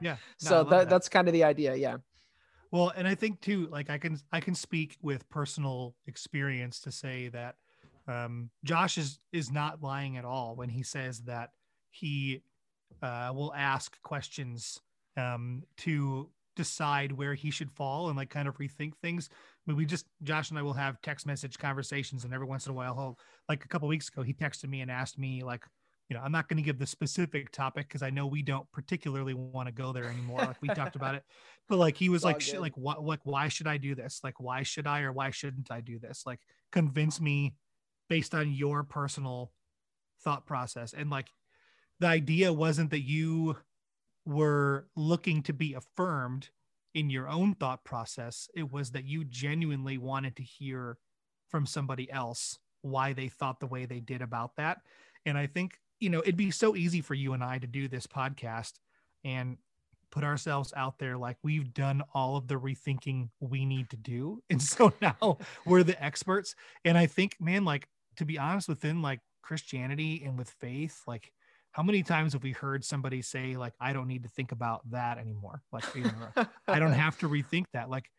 Yeah. 0.00 0.12
No, 0.12 0.16
so 0.36 0.62
that, 0.62 0.70
that. 0.70 0.88
that's 0.88 1.08
kind 1.08 1.26
of 1.26 1.34
the 1.34 1.42
idea 1.42 1.74
yeah. 1.74 1.96
Well 2.70 2.92
and 2.94 3.08
i 3.08 3.16
think 3.16 3.40
too 3.40 3.66
like 3.66 3.90
i 3.90 3.98
can 3.98 4.16
i 4.30 4.38
can 4.38 4.54
speak 4.54 4.96
with 5.02 5.28
personal 5.28 5.96
experience 6.06 6.78
to 6.82 6.92
say 6.92 7.26
that 7.30 7.56
um, 8.06 8.50
josh 8.62 8.96
is 8.96 9.18
is 9.32 9.50
not 9.50 9.82
lying 9.82 10.16
at 10.18 10.24
all 10.24 10.54
when 10.54 10.68
he 10.68 10.84
says 10.84 11.22
that 11.22 11.50
he 11.90 12.42
uh, 13.02 13.32
will 13.34 13.52
ask 13.54 14.00
questions 14.02 14.80
um, 15.16 15.64
to 15.78 16.30
decide 16.56 17.12
where 17.12 17.34
he 17.34 17.50
should 17.50 17.70
fall 17.70 18.08
and 18.08 18.16
like 18.16 18.30
kind 18.30 18.48
of 18.48 18.58
rethink 18.58 18.94
things. 18.96 19.28
I 19.66 19.70
mean, 19.70 19.76
we 19.76 19.84
just 19.84 20.06
Josh 20.22 20.50
and 20.50 20.58
I 20.58 20.62
will 20.62 20.72
have 20.72 21.00
text 21.02 21.26
message 21.26 21.58
conversations, 21.58 22.24
and 22.24 22.32
every 22.32 22.46
once 22.46 22.66
in 22.66 22.72
a 22.72 22.74
while, 22.74 22.94
he'll 22.94 23.18
like 23.48 23.64
a 23.64 23.68
couple 23.68 23.88
weeks 23.88 24.08
ago, 24.08 24.22
he 24.22 24.32
texted 24.32 24.68
me 24.68 24.80
and 24.80 24.90
asked 24.90 25.18
me 25.18 25.42
like, 25.42 25.64
you 26.08 26.16
know, 26.16 26.22
I'm 26.22 26.32
not 26.32 26.48
going 26.48 26.56
to 26.56 26.62
give 26.62 26.78
the 26.78 26.86
specific 26.86 27.52
topic 27.52 27.86
because 27.86 28.02
I 28.02 28.10
know 28.10 28.26
we 28.26 28.42
don't 28.42 28.70
particularly 28.72 29.34
want 29.34 29.68
to 29.68 29.72
go 29.72 29.92
there 29.92 30.06
anymore. 30.06 30.40
Like 30.40 30.60
we 30.60 30.68
talked 30.68 30.96
about 30.96 31.14
it, 31.14 31.22
but 31.68 31.78
like 31.78 31.96
he 31.96 32.08
was 32.08 32.24
like, 32.24 32.42
like 32.54 32.76
what, 32.76 33.04
like 33.04 33.20
why 33.24 33.48
should 33.48 33.68
I 33.68 33.76
do 33.76 33.94
this? 33.94 34.20
Like 34.24 34.40
why 34.40 34.62
should 34.62 34.86
I 34.86 35.02
or 35.02 35.12
why 35.12 35.30
shouldn't 35.30 35.70
I 35.70 35.80
do 35.80 35.98
this? 35.98 36.24
Like 36.26 36.40
convince 36.72 37.20
me 37.20 37.54
based 38.08 38.34
on 38.34 38.52
your 38.52 38.82
personal 38.82 39.52
thought 40.24 40.46
process 40.46 40.92
and 40.92 41.08
like 41.10 41.28
the 42.00 42.06
idea 42.06 42.52
wasn't 42.52 42.90
that 42.90 43.06
you 43.06 43.56
were 44.26 44.88
looking 44.96 45.42
to 45.44 45.52
be 45.52 45.74
affirmed 45.74 46.48
in 46.94 47.10
your 47.10 47.28
own 47.28 47.54
thought 47.54 47.84
process. 47.84 48.48
It 48.54 48.72
was 48.72 48.92
that 48.92 49.04
you 49.04 49.24
genuinely 49.24 49.98
wanted 49.98 50.36
to 50.36 50.42
hear 50.42 50.98
from 51.48 51.66
somebody 51.66 52.10
else 52.10 52.58
why 52.82 53.12
they 53.12 53.28
thought 53.28 53.60
the 53.60 53.66
way 53.66 53.86
they 53.86 54.00
did 54.00 54.22
about 54.22 54.56
that. 54.56 54.78
And 55.26 55.36
I 55.36 55.46
think, 55.46 55.78
you 55.98 56.10
know, 56.10 56.20
it'd 56.20 56.36
be 56.36 56.50
so 56.50 56.74
easy 56.76 57.00
for 57.00 57.14
you 57.14 57.32
and 57.32 57.44
I 57.44 57.58
to 57.58 57.66
do 57.66 57.88
this 57.88 58.06
podcast 58.06 58.72
and 59.24 59.58
put 60.10 60.24
ourselves 60.24 60.72
out 60.76 60.98
there 60.98 61.16
like 61.16 61.36
we've 61.42 61.72
done 61.72 62.02
all 62.14 62.36
of 62.36 62.48
the 62.48 62.56
rethinking 62.56 63.28
we 63.38 63.64
need 63.64 63.90
to 63.90 63.96
do. 63.96 64.42
And 64.50 64.62
so 64.62 64.92
now 65.00 65.38
we're 65.64 65.82
the 65.82 66.02
experts. 66.02 66.54
And 66.84 66.98
I 66.98 67.06
think, 67.06 67.36
man, 67.40 67.64
like 67.64 67.86
to 68.16 68.24
be 68.24 68.38
honest, 68.38 68.68
within 68.68 69.02
like 69.02 69.20
Christianity 69.42 70.22
and 70.24 70.38
with 70.38 70.50
faith, 70.60 71.02
like 71.06 71.32
how 71.72 71.82
many 71.82 72.02
times 72.02 72.32
have 72.32 72.42
we 72.42 72.52
heard 72.52 72.84
somebody 72.84 73.22
say, 73.22 73.56
like, 73.56 73.74
I 73.80 73.92
don't 73.92 74.08
need 74.08 74.24
to 74.24 74.28
think 74.28 74.52
about 74.52 74.88
that 74.90 75.18
anymore? 75.18 75.62
Like, 75.72 75.84
you 75.94 76.02
know, 76.02 76.46
I 76.68 76.78
don't 76.78 76.92
have 76.92 77.18
to 77.20 77.28
rethink 77.28 77.66
that. 77.72 77.88
Like, 77.88 78.10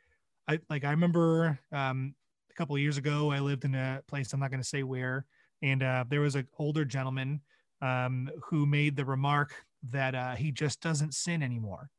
I 0.47 0.59
like 0.69 0.83
I 0.83 0.91
remember 0.91 1.59
um 1.71 2.15
a 2.49 2.53
couple 2.53 2.75
of 2.75 2.81
years 2.81 2.97
ago, 2.97 3.31
I 3.31 3.39
lived 3.39 3.65
in 3.65 3.75
a 3.75 4.01
place 4.07 4.33
I'm 4.33 4.39
not 4.39 4.51
going 4.51 4.61
to 4.61 4.67
say 4.67 4.83
where, 4.83 5.25
and 5.61 5.81
uh, 5.81 6.03
there 6.09 6.21
was 6.21 6.35
an 6.35 6.47
older 6.59 6.85
gentleman 6.85 7.41
um, 7.81 8.29
who 8.45 8.65
made 8.65 8.95
the 8.95 9.05
remark 9.05 9.53
that 9.89 10.13
uh, 10.15 10.35
he 10.35 10.51
just 10.51 10.81
doesn't 10.81 11.13
sin 11.13 11.41
anymore, 11.41 11.89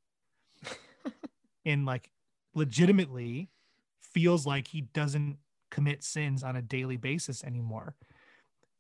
and 1.65 1.87
like 1.87 2.11
legitimately 2.55 3.49
feels 4.01 4.47
like 4.47 4.69
he 4.69 4.83
doesn't 4.83 5.39
commit 5.71 6.05
sins 6.05 6.43
on 6.43 6.57
a 6.57 6.63
daily 6.63 6.97
basis 6.97 7.43
anymore, 7.45 7.95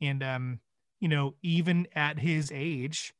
and 0.00 0.22
um, 0.22 0.60
you 1.02 1.08
know, 1.08 1.34
even 1.42 1.88
at 1.96 2.20
his 2.20 2.52
age, 2.54 3.12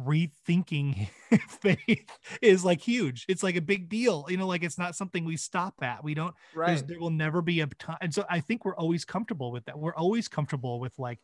rethinking 0.00 1.08
faith 1.48 2.16
is 2.40 2.64
like 2.64 2.80
huge. 2.80 3.26
It's 3.28 3.42
like 3.42 3.56
a 3.56 3.60
big 3.60 3.88
deal. 3.88 4.24
You 4.28 4.36
know, 4.36 4.46
like 4.46 4.62
it's 4.62 4.78
not 4.78 4.94
something 4.94 5.24
we 5.24 5.36
stop 5.36 5.74
at. 5.82 6.04
We 6.04 6.14
don't, 6.14 6.32
right. 6.54 6.86
there 6.86 7.00
will 7.00 7.10
never 7.10 7.42
be 7.42 7.60
a 7.60 7.66
time. 7.66 7.96
And 8.00 8.14
so 8.14 8.24
I 8.30 8.38
think 8.38 8.64
we're 8.64 8.76
always 8.76 9.04
comfortable 9.04 9.50
with 9.50 9.64
that. 9.64 9.76
We're 9.76 9.96
always 9.96 10.28
comfortable 10.28 10.78
with 10.78 10.96
like 10.96 11.18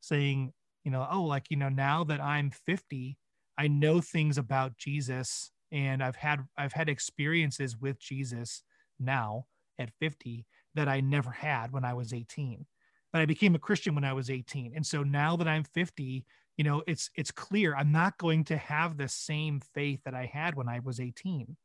saying, 0.00 0.52
you 0.84 0.92
know, 0.92 1.04
oh, 1.10 1.24
like, 1.24 1.50
you 1.50 1.56
know, 1.56 1.68
now 1.68 2.04
that 2.04 2.20
I'm 2.20 2.52
50, 2.52 3.18
I 3.58 3.66
know 3.66 4.00
things 4.00 4.38
about 4.38 4.76
Jesus 4.78 5.50
and 5.72 6.00
I've 6.00 6.14
had, 6.14 6.44
I've 6.56 6.74
had 6.74 6.88
experiences 6.88 7.76
with 7.76 7.98
Jesus 7.98 8.62
now 9.00 9.46
at 9.80 9.90
50 9.98 10.46
that 10.76 10.88
I 10.88 11.00
never 11.00 11.32
had 11.32 11.72
when 11.72 11.84
I 11.84 11.94
was 11.94 12.12
18. 12.12 12.66
But 13.12 13.22
I 13.22 13.26
became 13.26 13.54
a 13.54 13.60
Christian 13.60 13.94
when 13.94 14.04
I 14.04 14.12
was 14.12 14.30
18. 14.30 14.72
And 14.74 14.84
so 14.84 15.02
now 15.02 15.36
that 15.36 15.48
I'm 15.48 15.64
50, 15.64 16.24
you 16.56 16.64
know 16.64 16.82
it's 16.86 17.10
it's 17.14 17.30
clear 17.30 17.74
i'm 17.76 17.92
not 17.92 18.18
going 18.18 18.44
to 18.44 18.56
have 18.56 18.96
the 18.96 19.08
same 19.08 19.60
faith 19.60 20.00
that 20.04 20.14
i 20.14 20.24
had 20.24 20.54
when 20.54 20.68
i 20.68 20.80
was 20.80 21.00
18 21.00 21.56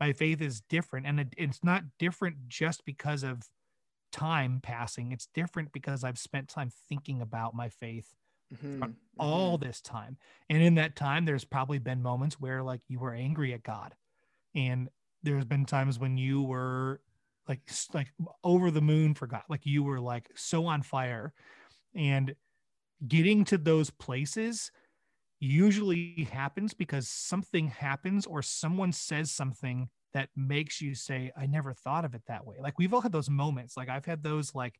my 0.00 0.12
faith 0.12 0.40
is 0.40 0.62
different 0.68 1.06
and 1.06 1.20
it, 1.20 1.34
it's 1.36 1.64
not 1.64 1.82
different 1.98 2.36
just 2.48 2.84
because 2.84 3.22
of 3.22 3.42
time 4.12 4.60
passing 4.62 5.12
it's 5.12 5.28
different 5.34 5.72
because 5.72 6.04
i've 6.04 6.18
spent 6.18 6.48
time 6.48 6.70
thinking 6.88 7.20
about 7.20 7.54
my 7.54 7.68
faith 7.68 8.14
mm-hmm. 8.54 8.90
all 9.18 9.56
mm-hmm. 9.56 9.66
this 9.66 9.80
time 9.80 10.16
and 10.48 10.62
in 10.62 10.76
that 10.76 10.96
time 10.96 11.24
there's 11.24 11.44
probably 11.44 11.78
been 11.78 12.02
moments 12.02 12.40
where 12.40 12.62
like 12.62 12.80
you 12.88 12.98
were 12.98 13.12
angry 13.12 13.52
at 13.52 13.62
god 13.62 13.94
and 14.54 14.88
there's 15.22 15.44
been 15.44 15.66
times 15.66 15.98
when 15.98 16.16
you 16.16 16.42
were 16.42 17.00
like 17.48 17.60
like 17.94 18.08
over 18.44 18.70
the 18.70 18.80
moon 18.80 19.14
for 19.14 19.26
god 19.26 19.42
like 19.48 19.64
you 19.64 19.82
were 19.82 20.00
like 20.00 20.30
so 20.34 20.66
on 20.66 20.82
fire. 20.82 21.32
And 21.94 22.34
getting 23.06 23.44
to 23.46 23.58
those 23.58 23.90
places 23.90 24.70
usually 25.40 26.28
happens 26.32 26.74
because 26.74 27.08
something 27.08 27.68
happens 27.68 28.26
or 28.26 28.42
someone 28.42 28.92
says 28.92 29.30
something 29.30 29.88
that 30.12 30.28
makes 30.36 30.80
you 30.80 30.94
say 30.94 31.30
i 31.36 31.46
never 31.46 31.72
thought 31.72 32.04
of 32.04 32.14
it 32.14 32.22
that 32.28 32.46
way. 32.46 32.56
Like 32.60 32.78
we've 32.78 32.92
all 32.92 33.00
had 33.00 33.12
those 33.12 33.30
moments. 33.30 33.76
Like 33.76 33.88
i've 33.88 34.06
had 34.06 34.22
those 34.22 34.54
like 34.54 34.78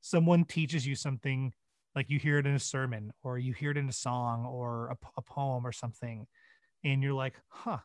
someone 0.00 0.44
teaches 0.44 0.86
you 0.86 0.94
something 0.94 1.52
like 1.94 2.10
you 2.10 2.18
hear 2.18 2.38
it 2.38 2.46
in 2.46 2.54
a 2.54 2.58
sermon 2.58 3.12
or 3.22 3.38
you 3.38 3.52
hear 3.52 3.70
it 3.70 3.76
in 3.76 3.88
a 3.88 3.92
song 3.92 4.46
or 4.46 4.88
a, 4.88 4.96
a 5.16 5.22
poem 5.22 5.66
or 5.66 5.72
something 5.72 6.26
and 6.84 7.02
you're 7.02 7.12
like 7.12 7.34
huh 7.48 7.78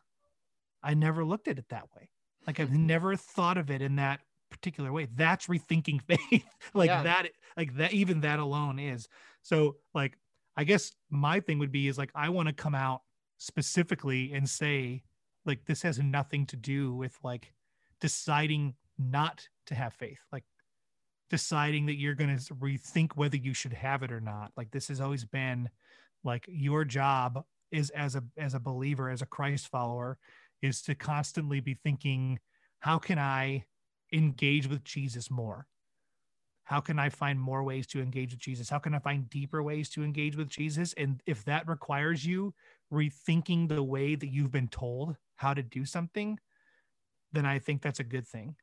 i 0.82 0.94
never 0.94 1.24
looked 1.24 1.48
at 1.48 1.58
it 1.58 1.66
that 1.70 1.84
way 1.94 2.10
like 2.48 2.58
i've 2.58 2.72
never 2.72 3.14
thought 3.14 3.56
of 3.56 3.70
it 3.70 3.80
in 3.80 3.94
that 3.94 4.18
particular 4.50 4.92
way 4.92 5.06
that's 5.14 5.46
rethinking 5.46 6.02
faith 6.08 6.44
like 6.74 6.88
yeah. 6.88 7.04
that 7.04 7.28
like 7.56 7.76
that 7.76 7.92
even 7.92 8.22
that 8.22 8.40
alone 8.40 8.80
is 8.80 9.06
so 9.42 9.76
like 9.94 10.18
I 10.58 10.64
guess 10.64 10.90
my 11.08 11.38
thing 11.38 11.60
would 11.60 11.70
be 11.70 11.86
is 11.86 11.98
like 11.98 12.10
I 12.16 12.30
want 12.30 12.48
to 12.48 12.52
come 12.52 12.74
out 12.74 13.02
specifically 13.38 14.32
and 14.32 14.50
say 14.50 15.04
like 15.46 15.64
this 15.66 15.82
has 15.82 16.00
nothing 16.00 16.46
to 16.46 16.56
do 16.56 16.92
with 16.92 17.16
like 17.22 17.52
deciding 18.00 18.74
not 18.98 19.46
to 19.66 19.76
have 19.76 19.94
faith. 19.94 20.18
Like 20.32 20.42
deciding 21.30 21.86
that 21.86 21.94
you're 21.94 22.16
going 22.16 22.36
to 22.36 22.54
rethink 22.54 23.12
whether 23.14 23.36
you 23.36 23.54
should 23.54 23.72
have 23.72 24.02
it 24.02 24.10
or 24.10 24.20
not. 24.20 24.50
Like 24.56 24.72
this 24.72 24.88
has 24.88 25.00
always 25.00 25.24
been 25.24 25.68
like 26.24 26.44
your 26.48 26.84
job 26.84 27.44
is 27.70 27.90
as 27.90 28.16
a 28.16 28.24
as 28.36 28.54
a 28.54 28.60
believer 28.60 29.10
as 29.10 29.22
a 29.22 29.26
Christ 29.26 29.68
follower 29.68 30.18
is 30.62 30.82
to 30.82 30.94
constantly 30.94 31.60
be 31.60 31.74
thinking 31.74 32.38
how 32.80 32.98
can 32.98 33.18
I 33.18 33.64
engage 34.12 34.68
with 34.68 34.84
Jesus 34.84 35.30
more? 35.30 35.66
how 36.68 36.80
can 36.80 36.98
I 36.98 37.08
find 37.08 37.40
more 37.40 37.62
ways 37.62 37.86
to 37.88 38.02
engage 38.02 38.32
with 38.32 38.40
Jesus? 38.40 38.68
How 38.68 38.78
can 38.78 38.92
I 38.92 38.98
find 38.98 39.30
deeper 39.30 39.62
ways 39.62 39.88
to 39.90 40.04
engage 40.04 40.36
with 40.36 40.50
Jesus? 40.50 40.92
And 40.98 41.22
if 41.24 41.42
that 41.46 41.66
requires 41.66 42.26
you 42.26 42.52
rethinking 42.92 43.70
the 43.70 43.82
way 43.82 44.16
that 44.16 44.26
you've 44.26 44.50
been 44.50 44.68
told 44.68 45.16
how 45.36 45.54
to 45.54 45.62
do 45.62 45.86
something, 45.86 46.38
then 47.32 47.46
I 47.46 47.58
think 47.58 47.80
that's 47.80 48.00
a 48.00 48.04
good 48.04 48.28
thing. 48.28 48.54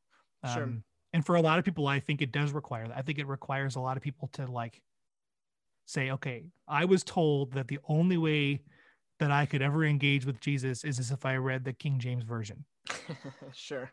Sure. 0.54 0.66
Um, 0.66 0.84
and 1.14 1.26
for 1.26 1.34
a 1.34 1.42
lot 1.42 1.58
of 1.58 1.66
people, 1.66 1.88
I 1.88 2.00
think 2.00 2.22
it 2.22 2.32
does 2.32 2.52
require 2.52 2.88
that. 2.88 2.96
I 2.96 3.02
think 3.02 3.18
it 3.18 3.26
requires 3.26 3.76
a 3.76 3.80
lot 3.80 3.98
of 3.98 4.04
people 4.04 4.30
to 4.34 4.46
like 4.46 4.84
say, 5.88 6.12
okay, 6.12 6.52
I 6.68 6.86
was 6.86 7.04
told 7.04 7.54
that 7.54 7.70
the 7.70 7.80
only 7.88 8.18
way 8.18 8.62
that 9.20 9.32
I 9.32 9.46
could 9.46 9.62
ever 9.62 9.86
engage 9.86 10.26
with 10.26 10.40
Jesus 10.40 10.84
is 10.84 11.00
as 11.00 11.12
if 11.12 11.26
I 11.26 11.36
read 11.36 11.64
the 11.64 11.74
King 11.74 12.00
James 12.00 12.24
Version. 12.24 12.66
sure 13.54 13.92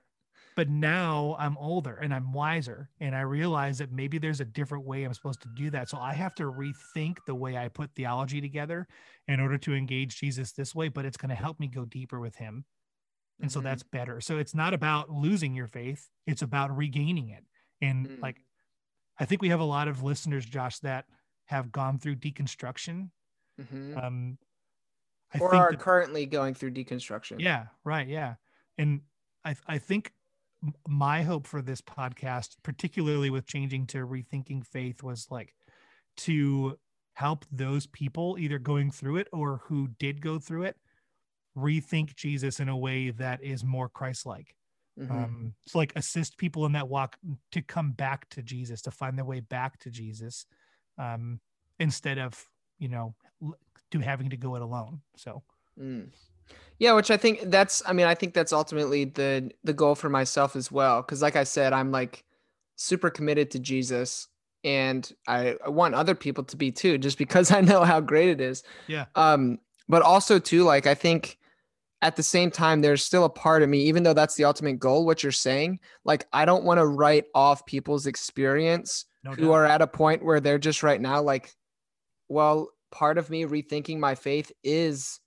but 0.55 0.69
now 0.69 1.37
I'm 1.39 1.57
older 1.59 1.97
and 1.97 2.13
I'm 2.13 2.33
wiser 2.33 2.91
and 3.01 3.15
I 3.15 3.23
realize 3.23 3.79
that 3.79 3.93
maybe 3.93 4.19
there's 4.19 4.41
a 4.41 4.45
different 4.45 4.85
way 4.85 5.05
I'm 5.05 5.15
supposed 5.15 5.43
to 5.43 5.49
do 5.49 5.71
that. 5.71 5.89
So 5.89 5.99
I 5.99 6.13
have 6.15 6.35
to 6.37 6.45
rethink 6.45 7.19
the 7.27 7.35
way 7.35 7.57
I 7.57 7.69
put 7.69 7.95
theology 7.95 8.41
together 8.41 8.87
in 9.29 9.41
order 9.41 9.59
to 9.59 9.75
engage 9.75 10.19
Jesus 10.19 10.53
this 10.53 10.75
way, 10.75 10.89
but 10.89 11.05
it's 11.05 11.17
going 11.17 11.31
to 11.31 11.35
help 11.35 11.59
me 11.59 11.69
go 11.69 11.85
deeper 11.85 12.21
with 12.21 12.37
him. 12.37 12.65
And 13.41 13.49
mm-hmm. 13.51 13.59
so 13.59 13.63
that's 13.63 13.83
better. 13.83 14.21
So 14.21 14.39
it's 14.39 14.55
not 14.55 14.75
about 14.75 15.11
losing 15.11 15.55
your 15.55 15.69
faith, 15.69 16.09
it's 16.27 16.43
about 16.43 16.77
regaining 16.77 17.31
it. 17.31 17.45
And 17.81 18.07
mm-hmm. 18.07 18.23
like 18.23 18.37
I 19.19 19.25
think 19.25 19.43
we 19.43 19.49
have 19.49 19.61
a 19.61 19.65
lot 19.65 19.89
of 19.89 20.03
listeners 20.03 20.45
Josh 20.45 20.79
that 20.81 21.07
have 21.47 21.73
gone 21.73 21.99
through 21.99 22.17
deconstruction. 22.17 23.11
Mm-hmm. 23.61 23.99
Um 23.99 24.39
I 25.35 25.39
or 25.39 25.55
are 25.55 25.71
that, 25.71 25.81
currently 25.81 26.27
going 26.27 26.55
through 26.55 26.73
deconstruction. 26.73 27.41
Yeah, 27.41 27.67
right, 27.85 28.07
yeah. 28.07 28.35
And 28.79 29.01
I 29.45 29.57
I 29.67 29.79
think 29.79 30.13
my 30.87 31.23
hope 31.23 31.47
for 31.47 31.63
this 31.63 31.81
podcast, 31.81 32.57
particularly 32.63 33.31
with 33.31 33.47
changing 33.47 33.87
to 33.89 33.99
rethinking 33.99 34.65
faith, 34.65 35.03
was 35.03 35.27
like 35.31 35.55
to 36.19 36.79
help 37.15 37.45
those 37.51 37.87
people 37.87 38.37
either 38.39 38.59
going 38.59 38.91
through 38.91 39.17
it 39.17 39.29
or 39.33 39.61
who 39.65 39.89
did 39.99 40.21
go 40.21 40.39
through 40.39 40.65
it 40.65 40.77
rethink 41.57 42.15
Jesus 42.17 42.61
in 42.61 42.69
a 42.69 42.77
way 42.77 43.11
that 43.11 43.43
is 43.43 43.65
more 43.65 43.89
Christ-like. 43.89 44.55
Mm-hmm. 44.99 45.13
Um, 45.13 45.55
so 45.67 45.79
like 45.79 45.93
assist 45.97 46.37
people 46.37 46.67
in 46.67 46.73
that 46.73 46.89
walk 46.89 47.17
to 47.53 47.63
come 47.63 47.93
back 47.93 48.29
to 48.31 48.43
Jesus, 48.43 48.83
to 48.83 48.91
find 48.91 49.17
their 49.17 49.25
way 49.25 49.41
back 49.41 49.79
to 49.81 49.91
Jesus, 49.91 50.47
um, 50.99 51.41
instead 51.79 52.19
of 52.19 52.47
you 52.79 52.89
know 52.89 53.15
to 53.93 54.01
having 54.01 54.31
to 54.31 54.37
go 54.37 54.57
it 54.57 54.63
alone. 54.63 55.01
So. 55.17 55.43
Mm. 55.81 56.09
Yeah, 56.79 56.93
which 56.95 57.11
I 57.11 57.17
think 57.17 57.43
that's 57.45 57.83
I 57.87 57.93
mean, 57.93 58.07
I 58.07 58.15
think 58.15 58.35
that's 58.35 58.53
ultimately 58.53 59.05
the 59.05 59.51
the 59.63 59.73
goal 59.73 59.95
for 59.95 60.09
myself 60.09 60.57
as 60.57 60.73
well 60.73 61.03
cuz 61.03 61.23
like 61.23 61.37
I 61.37 61.45
said, 61.45 61.73
I'm 61.73 61.93
like 61.93 62.25
super 62.77 63.09
committed 63.09 63.51
to 63.53 63.59
Jesus 63.59 64.29
and 64.65 65.11
I, 65.29 65.57
I 65.65 65.69
want 65.69 65.95
other 65.95 66.15
people 66.15 66.45
to 66.45 66.57
be 66.57 66.73
too 66.73 66.99
just 66.99 67.19
because 67.19 67.51
I 67.53 67.61
know 67.61 67.85
how 67.85 68.01
great 68.01 68.29
it 68.29 68.41
is. 68.41 68.65
Yeah. 68.89 69.07
Um 69.15 69.61
but 69.89 70.03
also 70.03 70.39
too 70.39 70.65
like 70.65 70.87
I 70.87 70.95
think 70.95 71.39
at 72.01 72.17
the 72.17 72.23
same 72.23 72.51
time 72.51 72.81
there's 72.81 73.05
still 73.05 73.25
a 73.25 73.31
part 73.31 73.63
of 73.63 73.69
me 73.69 73.83
even 73.85 74.03
though 74.03 74.15
that's 74.15 74.35
the 74.35 74.45
ultimate 74.45 74.81
goal 74.81 75.07
what 75.07 75.23
you're 75.23 75.33
saying, 75.33 75.79
like 76.05 76.27
I 76.33 76.45
don't 76.45 76.65
want 76.65 76.79
to 76.79 76.87
write 76.87 77.27
off 77.35 77.65
people's 77.65 78.07
experience 78.07 79.05
no 79.25 79.33
who 79.33 79.53
are 79.53 79.65
at 79.65 79.83
a 79.83 79.87
point 79.87 80.25
where 80.25 80.41
they're 80.41 80.59
just 80.59 80.83
right 80.83 81.01
now 81.01 81.23
like 81.23 81.55
well, 82.33 82.71
part 82.93 83.19
of 83.19 83.31
me 83.31 83.45
rethinking 83.45 83.99
my 83.99 84.15
faith 84.15 84.53
is 84.63 85.19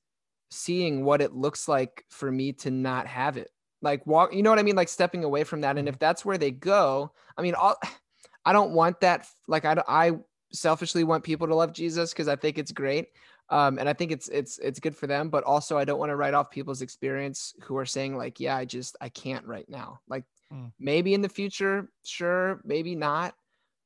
seeing 0.52 1.04
what 1.04 1.22
it 1.22 1.34
looks 1.34 1.68
like 1.68 2.06
for 2.10 2.32
me 2.32 2.54
to 2.54 2.72
not 2.72 3.08
have 3.08 3.36
it. 3.36 3.50
Like 3.82 4.08
walk, 4.08 4.34
you 4.34 4.42
know 4.42 4.50
what 4.50 4.60
I 4.60 4.64
mean? 4.64 4.78
Like 4.78 4.88
stepping 4.88 5.26
away 5.26 5.44
from 5.44 5.62
that. 5.62 5.78
And 5.78 5.90
if 5.90 5.96
mm-hmm. 5.96 6.00
that's 6.00 6.24
where 6.24 6.38
they 6.38 6.52
go, 6.52 7.12
I 7.38 7.42
mean, 7.42 7.56
all, 7.56 7.76
I 8.46 8.54
don't 8.54 8.72
want 8.72 9.02
that. 9.02 9.28
Like 9.48 9.66
I, 9.66 9.82
I 9.88 10.12
selfishly 10.54 11.04
want 11.04 11.24
people 11.24 11.48
to 11.48 11.56
love 11.56 11.74
Jesus 11.74 12.14
because 12.14 12.28
I 12.28 12.36
think 12.36 12.58
it's 12.58 12.72
great. 12.72 13.08
Um, 13.50 13.78
and 13.78 13.88
I 13.88 13.94
think 13.94 14.12
it's 14.12 14.28
it's 14.30 14.58
it's 14.60 14.80
good 14.80 14.96
for 14.96 15.06
them, 15.08 15.30
but 15.30 15.44
also 15.44 15.78
I 15.78 15.86
don't 15.86 16.00
want 16.00 16.10
to 16.10 16.16
write 16.16 16.34
off 16.34 16.50
people's 16.50 16.82
experience 16.82 17.54
who 17.62 17.78
are 17.78 17.86
saying 17.86 18.18
like, 18.18 18.40
yeah, 18.40 18.56
I 18.56 18.66
just 18.66 18.96
I 19.02 19.10
can't 19.10 19.46
right 19.46 19.70
now. 19.70 20.00
Like 20.08 20.24
mm. 20.52 20.72
maybe 20.80 21.14
in 21.14 21.22
the 21.22 21.30
future, 21.30 21.90
sure, 22.04 22.62
maybe 22.64 22.96
not. 22.96 23.36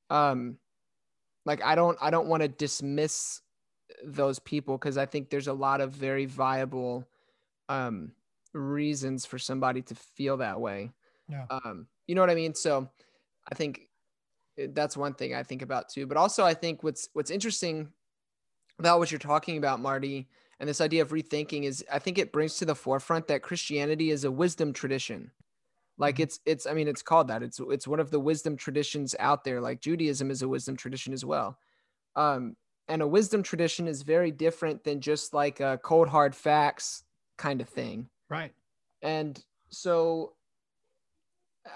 Um, 0.10 0.58
like 1.46 1.64
I 1.64 1.76
don't 1.76 1.98
I 2.02 2.10
don't 2.10 2.28
want 2.28 2.42
to 2.42 2.48
dismiss 2.48 3.42
those 4.04 4.40
people 4.40 4.78
because 4.78 4.98
I 4.98 5.06
think 5.06 5.30
there's 5.30 5.48
a 5.48 5.54
lot 5.54 5.82
of 5.82 5.92
very 5.92 6.26
viable 6.26 7.08
um, 7.70 8.14
reasons 8.54 9.26
for 9.26 9.40
somebody 9.40 9.82
to 9.84 9.96
feel 9.96 10.38
that 10.38 10.60
way. 10.62 10.92
Yeah. 11.28 11.48
Um, 11.50 11.88
you 12.08 12.16
know 12.16 12.22
what 12.22 12.30
I 12.30 12.36
mean? 12.36 12.56
So 12.56 12.90
I 13.52 13.56
think 13.56 13.90
eh, 14.58 14.68
that's 14.72 14.98
one 14.98 15.14
thing 15.16 15.34
I 15.36 15.44
think 15.44 15.62
about 15.62 15.90
too. 15.90 16.08
But 16.08 16.18
also 16.18 16.46
I 16.46 16.54
think 16.54 16.84
what's 16.84 17.10
what's 17.14 17.32
interesting 17.32 17.94
about 18.80 19.00
what 19.00 19.12
you're 19.12 19.20
talking 19.20 19.58
about, 19.58 19.80
Marty, 19.80 20.30
and 20.60 20.68
this 20.70 20.82
idea 20.82 21.02
of 21.02 21.10
rethinking 21.10 21.64
is 21.64 21.84
I 21.92 22.00
think 22.00 22.18
it 22.18 22.32
brings 22.32 22.58
to 22.58 22.66
the 22.66 22.76
forefront 22.76 23.28
that 23.28 23.44
Christianity 23.44 24.12
is 24.12 24.24
a 24.24 24.32
wisdom 24.32 24.74
tradition. 24.74 25.32
Like 25.98 26.16
Mhm. 26.16 26.24
it's 26.24 26.40
it's 26.46 26.66
I 26.68 26.74
mean 26.74 26.88
it's 26.88 27.02
called 27.04 27.28
that. 27.30 27.44
It's 27.44 27.60
it's 27.60 27.88
one 27.88 28.00
of 28.00 28.12
the 28.12 28.20
wisdom 28.20 28.58
traditions 28.58 29.16
out 29.20 29.44
there. 29.44 29.62
Like 29.62 29.82
Judaism 29.82 30.32
is 30.32 30.42
a 30.42 30.48
wisdom 30.50 30.78
tradition 30.78 31.14
as 31.14 31.26
well. 31.26 31.60
Um, 32.16 32.58
and 32.90 33.04
a 33.04 33.08
wisdom 33.08 33.44
tradition 33.44 33.88
is 33.88 34.02
very 34.02 34.32
different 34.32 34.84
than 34.84 35.00
just 35.00 35.34
like 35.34 35.60
a 35.60 35.80
cold 35.84 36.10
hard 36.10 36.36
facts 36.36 37.04
kind 37.38 37.62
of 37.62 37.70
thing. 37.70 38.10
Right. 38.30 38.52
And 39.02 39.42
so 39.70 40.34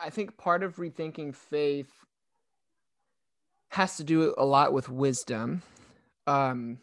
I 0.03 0.09
think 0.09 0.38
part 0.38 0.64
of 0.64 0.78
rethinking 0.78 1.36
faith 1.36 1.91
has 3.70 3.97
to 3.97 4.03
do 4.03 4.34
a 4.38 4.45
lot 4.45 4.74
with 4.74 4.89
wisdom. 4.89 5.61
Um, 6.26 6.80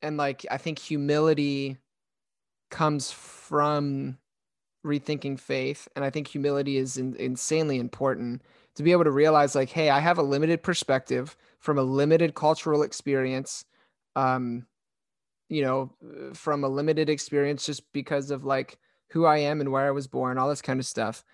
and 0.00 0.16
like, 0.16 0.46
I 0.50 0.56
think 0.56 0.78
humility 0.78 1.76
comes 2.70 3.10
from 3.10 4.18
rethinking 4.84 5.38
faith. 5.38 5.88
And 5.94 6.04
I 6.04 6.10
think 6.10 6.28
humility 6.28 6.78
is 6.78 6.96
in, 6.96 7.14
insanely 7.16 7.78
important 7.78 8.42
to 8.76 8.82
be 8.82 8.92
able 8.92 9.04
to 9.04 9.10
realize, 9.10 9.54
like, 9.54 9.70
hey, 9.70 9.90
I 9.90 10.00
have 10.00 10.18
a 10.18 10.22
limited 10.22 10.62
perspective 10.62 11.36
from 11.58 11.78
a 11.78 11.82
limited 11.82 12.34
cultural 12.34 12.82
experience. 12.82 13.64
Um, 14.16 14.66
you 15.48 15.62
know, 15.62 15.92
uh, 16.02 16.34
from 16.34 16.64
a 16.64 16.68
limited 16.68 17.08
experience 17.08 17.66
just 17.66 17.92
because 17.92 18.30
of 18.30 18.44
like 18.44 18.78
who 19.10 19.24
I 19.26 19.38
am 19.38 19.60
and 19.60 19.70
where 19.70 19.86
I 19.86 19.90
was 19.90 20.06
born, 20.06 20.38
all 20.38 20.48
this 20.48 20.62
kind 20.62 20.80
of 20.80 20.86
stuff. 20.86 21.24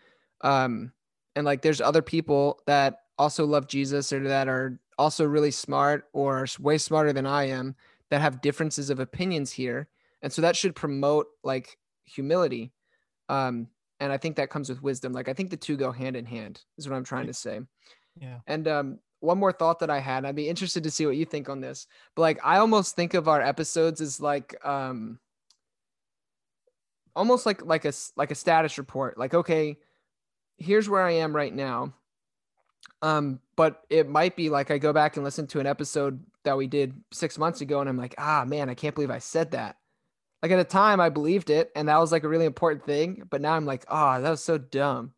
Um, 0.43 0.93
and 1.37 1.47
like 1.47 1.63
there's 1.63 1.81
other 1.81 2.03
people 2.03 2.61
that 2.67 3.03
also 3.19 3.47
love 3.47 3.69
Jesus 3.69 4.13
or 4.13 4.21
that 4.25 4.49
are 4.49 4.79
also 4.99 5.25
really 5.25 5.51
smart 5.51 6.09
or 6.13 6.47
way 6.59 6.79
smarter 6.79 7.13
than 7.13 7.27
I 7.27 7.45
am 7.45 7.77
that 8.11 8.21
have 8.21 8.41
differences 8.43 8.91
of 8.91 9.01
opinions 9.01 9.53
here. 9.53 9.89
And 10.23 10.33
so 10.33 10.43
that 10.43 10.57
should 10.57 10.75
promote 10.75 11.29
like 11.43 11.79
humility. 12.05 12.73
Um, 13.29 13.69
and 14.01 14.11
I 14.13 14.17
think 14.17 14.37
that 14.37 14.51
comes 14.51 14.69
with 14.69 14.83
wisdom. 14.83 15.13
Like 15.13 15.29
I 15.29 15.35
think 15.35 15.51
the 15.51 15.57
two 15.57 15.77
go 15.77 15.93
hand 15.93 16.17
in 16.17 16.25
hand, 16.25 16.63
is 16.79 16.89
what 16.89 16.97
I'm 16.97 17.05
trying 17.05 17.27
to 17.27 17.35
say. 17.35 17.61
Yeah. 18.21 18.39
And 18.47 18.67
um, 18.67 18.99
one 19.21 19.39
more 19.39 19.53
thought 19.53 19.79
that 19.81 19.91
I 19.91 20.01
had, 20.01 20.25
I'd 20.25 20.35
be 20.35 20.49
interested 20.49 20.83
to 20.85 20.91
see 20.91 21.07
what 21.07 21.17
you 21.17 21.27
think 21.27 21.49
on 21.49 21.61
this. 21.61 21.87
But 22.17 22.23
like, 22.23 22.41
I 22.43 22.57
almost 22.57 22.97
think 22.97 23.15
of 23.15 23.29
our 23.29 23.41
episodes 23.41 24.01
as 24.01 24.21
like, 24.21 24.57
um, 24.67 25.21
almost 27.15 27.45
like 27.45 27.65
like 27.65 27.85
a 27.85 27.93
like 28.17 28.31
a 28.31 28.35
status 28.35 28.79
report. 28.79 29.19
Like, 29.19 29.35
okay, 29.35 29.77
here's 30.57 30.89
where 30.89 31.03
I 31.03 31.13
am 31.13 31.37
right 31.37 31.55
now. 31.55 31.95
Um, 33.03 33.41
but 33.57 33.83
it 33.91 34.09
might 34.09 34.37
be 34.37 34.49
like 34.49 34.71
I 34.71 34.79
go 34.79 34.93
back 34.93 35.17
and 35.17 35.25
listen 35.25 35.47
to 35.49 35.61
an 35.61 35.67
episode 35.67 36.25
that 36.45 36.57
we 36.57 36.67
did 36.67 36.95
six 37.13 37.37
months 37.39 37.61
ago, 37.61 37.81
and 37.81 37.89
I'm 37.89 37.99
like, 37.99 38.15
ah, 38.17 38.45
man, 38.47 38.71
I 38.71 38.75
can't 38.75 38.95
believe 38.95 39.11
I 39.11 39.19
said 39.19 39.51
that. 39.51 39.77
Like 40.43 40.53
at 40.53 40.57
the 40.57 40.65
time, 40.65 41.01
I 41.01 41.09
believed 41.11 41.51
it, 41.51 41.71
and 41.77 41.89
that 41.89 41.99
was 41.99 42.13
like 42.13 42.25
a 42.25 42.29
really 42.29 42.47
important 42.47 42.85
thing. 42.85 43.25
But 43.29 43.41
now 43.41 43.55
I'm 43.55 43.67
like, 43.67 43.85
ah, 43.89 44.21
that 44.21 44.31
was 44.31 44.43
so 44.43 44.59
dumb. 44.59 45.13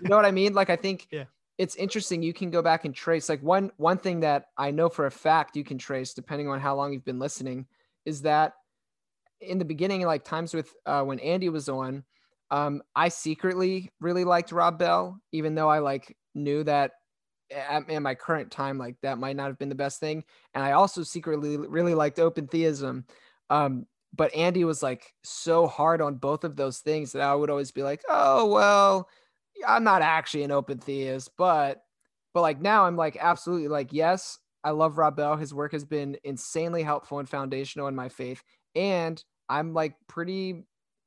You 0.00 0.08
know 0.08 0.16
what 0.16 0.24
I 0.24 0.30
mean? 0.32 0.54
Like 0.54 0.70
I 0.70 0.76
think 0.76 1.08
Yeah. 1.10 1.24
it's 1.58 1.76
interesting. 1.76 2.22
You 2.22 2.32
can 2.32 2.50
go 2.50 2.62
back 2.62 2.84
and 2.84 2.94
trace. 2.94 3.28
Like 3.28 3.42
one 3.42 3.70
one 3.76 3.98
thing 3.98 4.20
that 4.20 4.46
I 4.56 4.70
know 4.70 4.88
for 4.88 5.06
a 5.06 5.10
fact 5.10 5.56
you 5.56 5.64
can 5.64 5.78
trace, 5.78 6.14
depending 6.14 6.48
on 6.48 6.60
how 6.60 6.74
long 6.74 6.92
you've 6.92 7.04
been 7.04 7.18
listening, 7.18 7.66
is 8.04 8.22
that 8.22 8.54
in 9.40 9.58
the 9.58 9.64
beginning, 9.64 10.02
like 10.02 10.24
times 10.24 10.54
with 10.54 10.74
uh, 10.86 11.02
when 11.04 11.20
Andy 11.20 11.48
was 11.48 11.68
on, 11.68 12.04
um, 12.50 12.82
I 12.94 13.08
secretly 13.08 13.90
really 14.00 14.24
liked 14.24 14.52
Rob 14.52 14.78
Bell, 14.78 15.20
even 15.32 15.54
though 15.54 15.68
I 15.68 15.78
like 15.78 16.16
knew 16.34 16.64
that 16.64 16.92
at, 17.50 17.88
in 17.88 18.02
my 18.02 18.14
current 18.14 18.50
time, 18.50 18.78
like 18.78 18.96
that 19.02 19.18
might 19.18 19.36
not 19.36 19.46
have 19.46 19.58
been 19.58 19.68
the 19.68 19.74
best 19.74 20.00
thing. 20.00 20.24
And 20.54 20.64
I 20.64 20.72
also 20.72 21.02
secretly 21.02 21.56
really 21.56 21.94
liked 21.94 22.18
open 22.18 22.46
theism. 22.46 23.04
Um, 23.50 23.86
but 24.14 24.34
Andy 24.34 24.64
was 24.64 24.82
like 24.82 25.14
so 25.22 25.66
hard 25.66 26.00
on 26.00 26.16
both 26.16 26.44
of 26.44 26.56
those 26.56 26.78
things 26.80 27.12
that 27.12 27.22
I 27.22 27.34
would 27.34 27.50
always 27.50 27.70
be 27.70 27.82
like, 27.82 28.02
oh 28.08 28.46
well, 28.46 29.08
I'm 29.66 29.84
not 29.84 30.02
actually 30.02 30.42
an 30.44 30.50
open 30.50 30.78
theist, 30.78 31.30
but 31.36 31.82
but 32.34 32.42
like 32.42 32.60
now 32.60 32.84
I'm 32.86 32.96
like 32.96 33.16
absolutely 33.20 33.68
like 33.68 33.92
yes, 33.92 34.38
I 34.64 34.70
love 34.70 34.98
Rob 34.98 35.16
Bell. 35.16 35.36
His 35.36 35.54
work 35.54 35.72
has 35.72 35.84
been 35.84 36.16
insanely 36.24 36.82
helpful 36.82 37.18
and 37.18 37.28
foundational 37.28 37.88
in 37.88 37.94
my 37.94 38.08
faith, 38.08 38.42
and 38.74 39.22
I'm 39.48 39.74
like 39.74 39.96
pretty. 40.08 40.64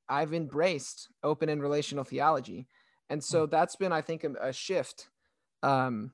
I've 0.07 0.33
embraced 0.35 1.09
open 1.23 1.49
and 1.49 1.61
relational 1.61 2.03
theology, 2.03 2.67
and 3.09 3.23
so 3.23 3.47
that's 3.47 3.75
been 3.75 3.91
I 3.91 4.01
think 4.01 4.23
a, 4.23 4.33
a 4.39 4.53
shift 4.53 5.09
um, 5.63 6.11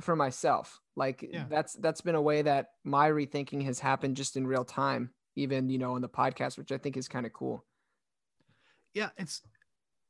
for 0.00 0.16
myself. 0.16 0.80
Like 0.96 1.22
Yeah. 1.32 1.46
that's 1.48 1.74
that's 1.74 2.00
been 2.00 2.14
a 2.14 2.22
way 2.22 2.42
that 2.42 2.70
my 2.84 3.10
rethinking 3.10 3.64
has 3.64 3.78
happened 3.78 4.16
just 4.16 4.36
in 4.36 4.46
real 4.46 4.64
time, 4.64 5.10
even 5.36 5.68
you 5.68 5.78
know 5.78 5.94
on 5.94 6.00
the 6.02 6.08
podcast, 6.08 6.58
which 6.58 6.72
I 6.72 6.78
think 6.78 6.96
is 6.96 7.08
kind 7.08 7.26
of 7.26 7.32
cool. 7.32 7.64
yeah 8.94 9.08
it's 9.16 9.40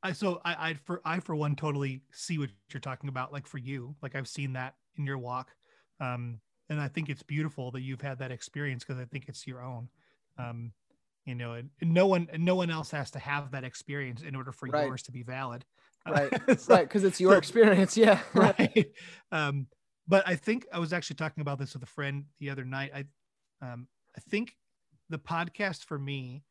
i 0.02 0.12
so 0.12 0.40
i 0.44 0.70
i 0.70 0.74
for 0.74 1.00
i 1.04 1.20
for 1.20 1.36
one 1.36 1.54
totally 1.54 2.02
see 2.12 2.38
what 2.38 2.50
you're 2.72 2.80
talking 2.80 3.08
about 3.08 3.32
like 3.32 3.46
for 3.46 3.58
you 3.58 3.94
like 4.02 4.16
i've 4.16 4.26
seen 4.26 4.52
that 4.54 4.74
in 4.98 5.06
your 5.06 5.18
walk 5.18 5.50
um 6.00 6.40
and 6.68 6.80
i 6.80 6.88
think 6.88 7.08
it's 7.08 7.22
beautiful 7.22 7.70
that 7.70 7.82
you've 7.82 8.00
had 8.00 8.18
that 8.18 8.32
experience 8.32 8.82
because 8.84 9.00
i 9.00 9.04
think 9.04 9.26
it's 9.28 9.46
your 9.46 9.62
own 9.62 9.88
um 10.38 10.72
you 11.24 11.36
know 11.36 11.52
and, 11.52 11.70
no 11.80 12.08
one 12.08 12.26
no 12.38 12.56
one 12.56 12.70
else 12.70 12.90
has 12.90 13.12
to 13.12 13.20
have 13.20 13.52
that 13.52 13.62
experience 13.62 14.22
in 14.22 14.34
order 14.34 14.50
for 14.50 14.68
Right. 14.68 14.86
yours 14.88 15.02
to 15.04 15.12
be 15.12 15.22
valid 15.22 15.64
Right. 16.08 16.32
So- 16.58 16.74
right, 16.74 16.82
because 16.88 17.04
it's 17.04 17.20
your 17.20 17.34
so- 17.34 17.38
experience. 17.38 17.96
Yeah. 17.96 18.18
right 18.34 18.86
um 19.30 19.68
but 20.08 20.26
i 20.26 20.34
think 20.34 20.66
i 20.72 20.80
was 20.80 20.92
actually 20.92 21.14
talking 21.16 21.42
about 21.42 21.60
this 21.60 21.74
with 21.74 21.84
a 21.84 21.86
friend 21.86 22.24
the 22.40 22.50
other 22.50 22.64
night 22.64 22.90
i 22.92 23.04
um 23.64 23.86
i 24.16 24.20
think 24.28 24.56
the 25.12 25.18
podcast 25.18 25.84
for 25.84 25.98
me 25.98 26.42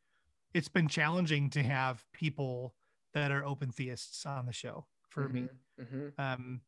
it's 0.53 0.67
been 0.69 0.87
challenging 0.87 1.49
to 1.49 1.63
have 1.63 2.05
people 2.13 2.75
that 3.13 3.31
are 3.31 3.43
open 3.43 3.71
theists 3.71 4.25
on 4.25 4.45
the 4.45 4.53
show 4.53 4.85
for 5.09 5.27
me 5.27 5.49
Mhm. 5.79 6.13
um 6.19 6.61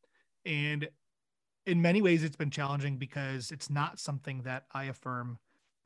and 0.46 0.89
in 1.66 1.82
many 1.82 2.02
ways 2.02 2.24
it's 2.24 2.36
been 2.36 2.50
challenging 2.50 2.98
because 2.98 3.52
it's 3.52 3.70
not 3.70 4.00
something 4.00 4.41
that 4.41 4.66
i 4.74 4.86
affirm 4.86 5.38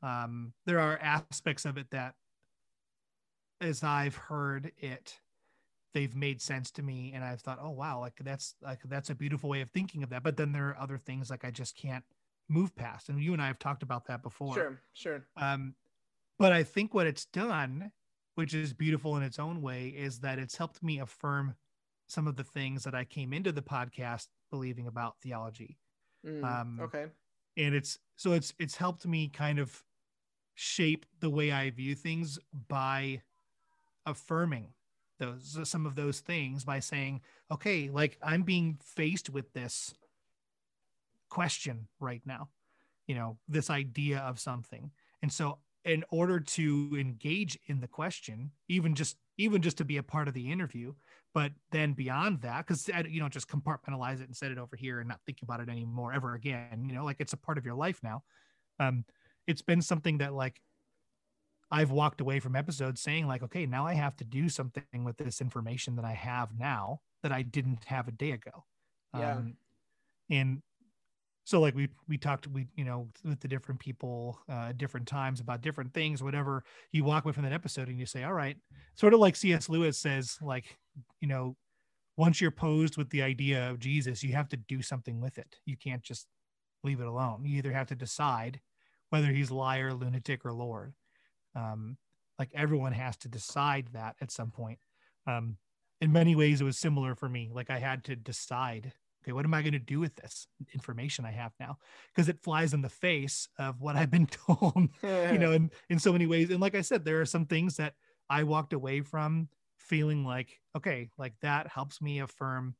um 0.02 0.54
there 0.64 0.80
are 0.80 0.98
aspects 0.98 1.64
of 1.64 1.76
it 1.76 1.90
that 1.90 2.14
as 3.60 3.82
i've 3.82 4.16
heard 4.16 4.72
it 4.78 5.20
they've 5.94 6.14
made 6.16 6.40
sense 6.40 6.70
to 6.70 6.82
me 6.82 7.12
and 7.14 7.22
i've 7.24 7.40
thought 7.40 7.58
oh 7.60 7.70
wow 7.70 8.00
like 8.00 8.14
that's 8.22 8.54
like 8.62 8.80
that's 8.86 9.10
a 9.10 9.14
beautiful 9.14 9.50
way 9.50 9.60
of 9.60 9.70
thinking 9.70 10.02
of 10.02 10.10
that 10.10 10.22
but 10.22 10.36
then 10.36 10.52
there 10.52 10.68
are 10.68 10.78
other 10.78 10.96
things 10.98 11.28
like 11.30 11.44
i 11.44 11.50
just 11.50 11.76
can't 11.76 12.04
move 12.48 12.74
past 12.76 13.08
and 13.08 13.20
you 13.22 13.32
and 13.32 13.42
i 13.42 13.46
have 13.46 13.58
talked 13.58 13.82
about 13.82 14.06
that 14.06 14.22
before 14.22 14.54
Sure. 14.54 14.80
Sure. 14.94 15.24
um, 15.36 15.74
but 16.38 16.52
I 16.52 16.62
think 16.62 16.94
what 16.94 17.06
it's 17.06 17.26
done, 17.26 17.92
which 18.34 18.54
is 18.54 18.72
beautiful 18.72 19.16
in 19.16 19.22
its 19.22 19.38
own 19.38 19.62
way, 19.62 19.88
is 19.88 20.20
that 20.20 20.38
it's 20.38 20.56
helped 20.56 20.82
me 20.82 21.00
affirm 21.00 21.54
some 22.06 22.26
of 22.26 22.36
the 22.36 22.44
things 22.44 22.84
that 22.84 22.94
I 22.94 23.04
came 23.04 23.32
into 23.32 23.52
the 23.52 23.62
podcast 23.62 24.28
believing 24.50 24.86
about 24.86 25.18
theology. 25.20 25.78
Mm, 26.26 26.44
Um, 26.44 26.80
okay. 26.80 27.06
And 27.56 27.74
it's 27.74 27.98
so 28.16 28.32
it's 28.32 28.54
it's 28.58 28.76
helped 28.76 29.06
me 29.06 29.28
kind 29.28 29.58
of 29.58 29.82
shape 30.54 31.06
the 31.20 31.30
way 31.30 31.52
I 31.52 31.70
view 31.70 31.94
things 31.94 32.38
by 32.68 33.22
affirming 34.06 34.68
those 35.18 35.58
some 35.64 35.86
of 35.86 35.96
those 35.96 36.20
things 36.20 36.64
by 36.64 36.80
saying, 36.80 37.20
okay, 37.50 37.90
like 37.90 38.16
I'm 38.22 38.42
being 38.42 38.78
faced 38.82 39.28
with 39.30 39.52
this 39.52 39.94
question 41.28 41.88
right 42.00 42.22
now, 42.24 42.48
you 43.06 43.14
know, 43.14 43.38
this 43.48 43.70
idea 43.70 44.18
of 44.20 44.38
something. 44.38 44.92
And 45.20 45.32
so 45.32 45.58
in 45.84 46.04
order 46.10 46.40
to 46.40 46.96
engage 46.98 47.58
in 47.66 47.80
the 47.80 47.88
question, 47.88 48.50
even 48.68 48.94
just 48.94 49.16
even 49.38 49.62
just 49.62 49.78
to 49.78 49.84
be 49.84 49.98
a 49.98 50.02
part 50.02 50.26
of 50.28 50.34
the 50.34 50.50
interview, 50.50 50.92
but 51.32 51.52
then 51.70 51.92
beyond 51.92 52.40
that, 52.42 52.66
because 52.66 52.88
you 53.08 53.20
know, 53.20 53.28
just 53.28 53.48
compartmentalize 53.48 54.20
it 54.20 54.26
and 54.26 54.36
set 54.36 54.50
it 54.50 54.58
over 54.58 54.76
here 54.76 54.98
and 55.00 55.08
not 55.08 55.20
think 55.24 55.38
about 55.42 55.60
it 55.60 55.68
anymore 55.68 56.12
ever 56.12 56.34
again. 56.34 56.84
You 56.86 56.94
know, 56.94 57.04
like 57.04 57.20
it's 57.20 57.32
a 57.32 57.38
part 57.38 57.58
of 57.58 57.64
your 57.64 57.76
life 57.76 58.00
now. 58.02 58.22
Um, 58.80 59.04
it's 59.46 59.62
been 59.62 59.80
something 59.80 60.18
that 60.18 60.34
like 60.34 60.60
I've 61.70 61.90
walked 61.90 62.20
away 62.20 62.40
from 62.40 62.56
episodes 62.56 63.00
saying 63.00 63.26
like, 63.26 63.42
okay, 63.42 63.66
now 63.66 63.86
I 63.86 63.94
have 63.94 64.16
to 64.16 64.24
do 64.24 64.48
something 64.48 65.04
with 65.04 65.16
this 65.16 65.40
information 65.40 65.96
that 65.96 66.04
I 66.04 66.12
have 66.12 66.50
now 66.58 67.00
that 67.22 67.32
I 67.32 67.42
didn't 67.42 67.84
have 67.84 68.08
a 68.08 68.12
day 68.12 68.32
ago. 68.32 68.64
Yeah. 69.14 69.36
Um, 69.36 69.56
and 70.30 70.62
so 71.48 71.60
like 71.60 71.74
we 71.74 71.88
we 72.08 72.18
talked 72.18 72.46
we 72.48 72.66
you 72.76 72.84
know 72.84 73.08
with 73.24 73.40
the 73.40 73.48
different 73.48 73.80
people 73.80 74.38
uh, 74.48 74.72
different 74.76 75.06
times 75.06 75.40
about 75.40 75.62
different 75.62 75.92
things 75.94 76.22
whatever 76.22 76.64
you 76.92 77.04
walk 77.04 77.24
away 77.24 77.32
from 77.32 77.44
that 77.44 77.52
episode 77.52 77.88
and 77.88 77.98
you 77.98 78.06
say 78.06 78.24
all 78.24 78.32
right 78.32 78.56
sort 78.94 79.14
of 79.14 79.20
like 79.20 79.36
cs 79.36 79.68
lewis 79.68 79.98
says 79.98 80.36
like 80.42 80.76
you 81.20 81.28
know 81.28 81.56
once 82.16 82.40
you're 82.40 82.50
posed 82.50 82.96
with 82.96 83.08
the 83.10 83.22
idea 83.22 83.70
of 83.70 83.78
jesus 83.78 84.22
you 84.22 84.32
have 84.32 84.48
to 84.48 84.56
do 84.56 84.82
something 84.82 85.20
with 85.20 85.38
it 85.38 85.56
you 85.64 85.76
can't 85.76 86.02
just 86.02 86.26
leave 86.84 87.00
it 87.00 87.06
alone 87.06 87.44
you 87.44 87.56
either 87.56 87.72
have 87.72 87.86
to 87.86 87.94
decide 87.94 88.60
whether 89.10 89.28
he's 89.28 89.50
liar, 89.50 89.92
lunatic, 89.92 90.44
or 90.44 90.52
Lord. 90.52 90.94
Um, 91.54 91.96
like 92.38 92.50
everyone 92.54 92.92
has 92.92 93.16
to 93.18 93.28
decide 93.28 93.88
that 93.92 94.16
at 94.20 94.30
some 94.30 94.50
point. 94.50 94.78
Um, 95.26 95.56
in 96.00 96.12
many 96.12 96.36
ways, 96.36 96.60
it 96.60 96.64
was 96.64 96.78
similar 96.78 97.14
for 97.14 97.28
me. 97.28 97.50
Like 97.52 97.70
I 97.70 97.78
had 97.78 98.04
to 98.04 98.16
decide, 98.16 98.92
okay, 99.28 99.34
what 99.34 99.44
am 99.44 99.52
I 99.52 99.60
going 99.60 99.72
to 99.72 99.78
do 99.78 100.00
with 100.00 100.14
this 100.16 100.46
information 100.72 101.26
I 101.26 101.32
have 101.32 101.52
now? 101.60 101.76
Because 102.14 102.28
it 102.28 102.42
flies 102.42 102.72
in 102.72 102.80
the 102.80 102.88
face 102.88 103.48
of 103.58 103.80
what 103.80 103.94
I've 103.94 104.10
been 104.10 104.26
told, 104.46 104.88
you 105.02 105.38
know, 105.38 105.52
in, 105.52 105.70
in 105.90 105.98
so 105.98 106.12
many 106.12 106.26
ways. 106.26 106.50
And 106.50 106.60
like 106.60 106.74
I 106.74 106.80
said, 106.80 107.04
there 107.04 107.20
are 107.20 107.26
some 107.26 107.44
things 107.44 107.76
that 107.76 107.94
I 108.30 108.44
walked 108.44 108.72
away 108.72 109.02
from 109.02 109.48
feeling 109.78 110.24
like, 110.24 110.58
okay, 110.76 111.10
like 111.18 111.34
that 111.42 111.68
helps 111.68 112.00
me 112.00 112.20
affirm 112.20 112.74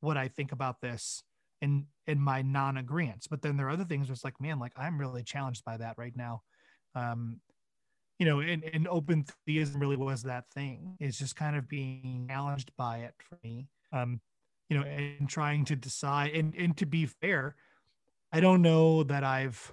what 0.00 0.16
I 0.16 0.28
think 0.28 0.52
about 0.52 0.80
this 0.80 1.22
in 1.62 1.86
in 2.06 2.20
my 2.20 2.42
non-agreements. 2.42 3.28
But 3.28 3.40
then 3.40 3.56
there 3.56 3.68
are 3.68 3.70
other 3.70 3.84
things 3.84 4.08
where 4.08 4.14
it's 4.14 4.24
like, 4.24 4.40
man, 4.40 4.58
like 4.58 4.72
I'm 4.76 4.98
really 4.98 5.22
challenged 5.22 5.64
by 5.64 5.76
that 5.76 5.96
right 5.96 6.14
now. 6.16 6.42
Um, 6.94 7.40
you 8.18 8.26
know, 8.26 8.40
and, 8.40 8.62
and 8.64 8.86
open 8.88 9.24
theism 9.46 9.80
really 9.80 9.96
was 9.96 10.22
that 10.24 10.44
thing. 10.54 10.96
It's 11.00 11.18
just 11.18 11.36
kind 11.36 11.56
of 11.56 11.68
being 11.68 12.26
challenged 12.28 12.70
by 12.76 12.98
it 12.98 13.14
for 13.18 13.38
me. 13.42 13.68
Um, 13.92 14.20
you 14.74 14.80
know, 14.80 14.86
and 14.86 15.28
trying 15.28 15.64
to 15.66 15.76
decide 15.76 16.32
and, 16.32 16.52
and 16.56 16.76
to 16.76 16.86
be 16.86 17.06
fair, 17.06 17.54
I 18.32 18.40
don't 18.40 18.60
know 18.60 19.04
that 19.04 19.22
I've 19.22 19.72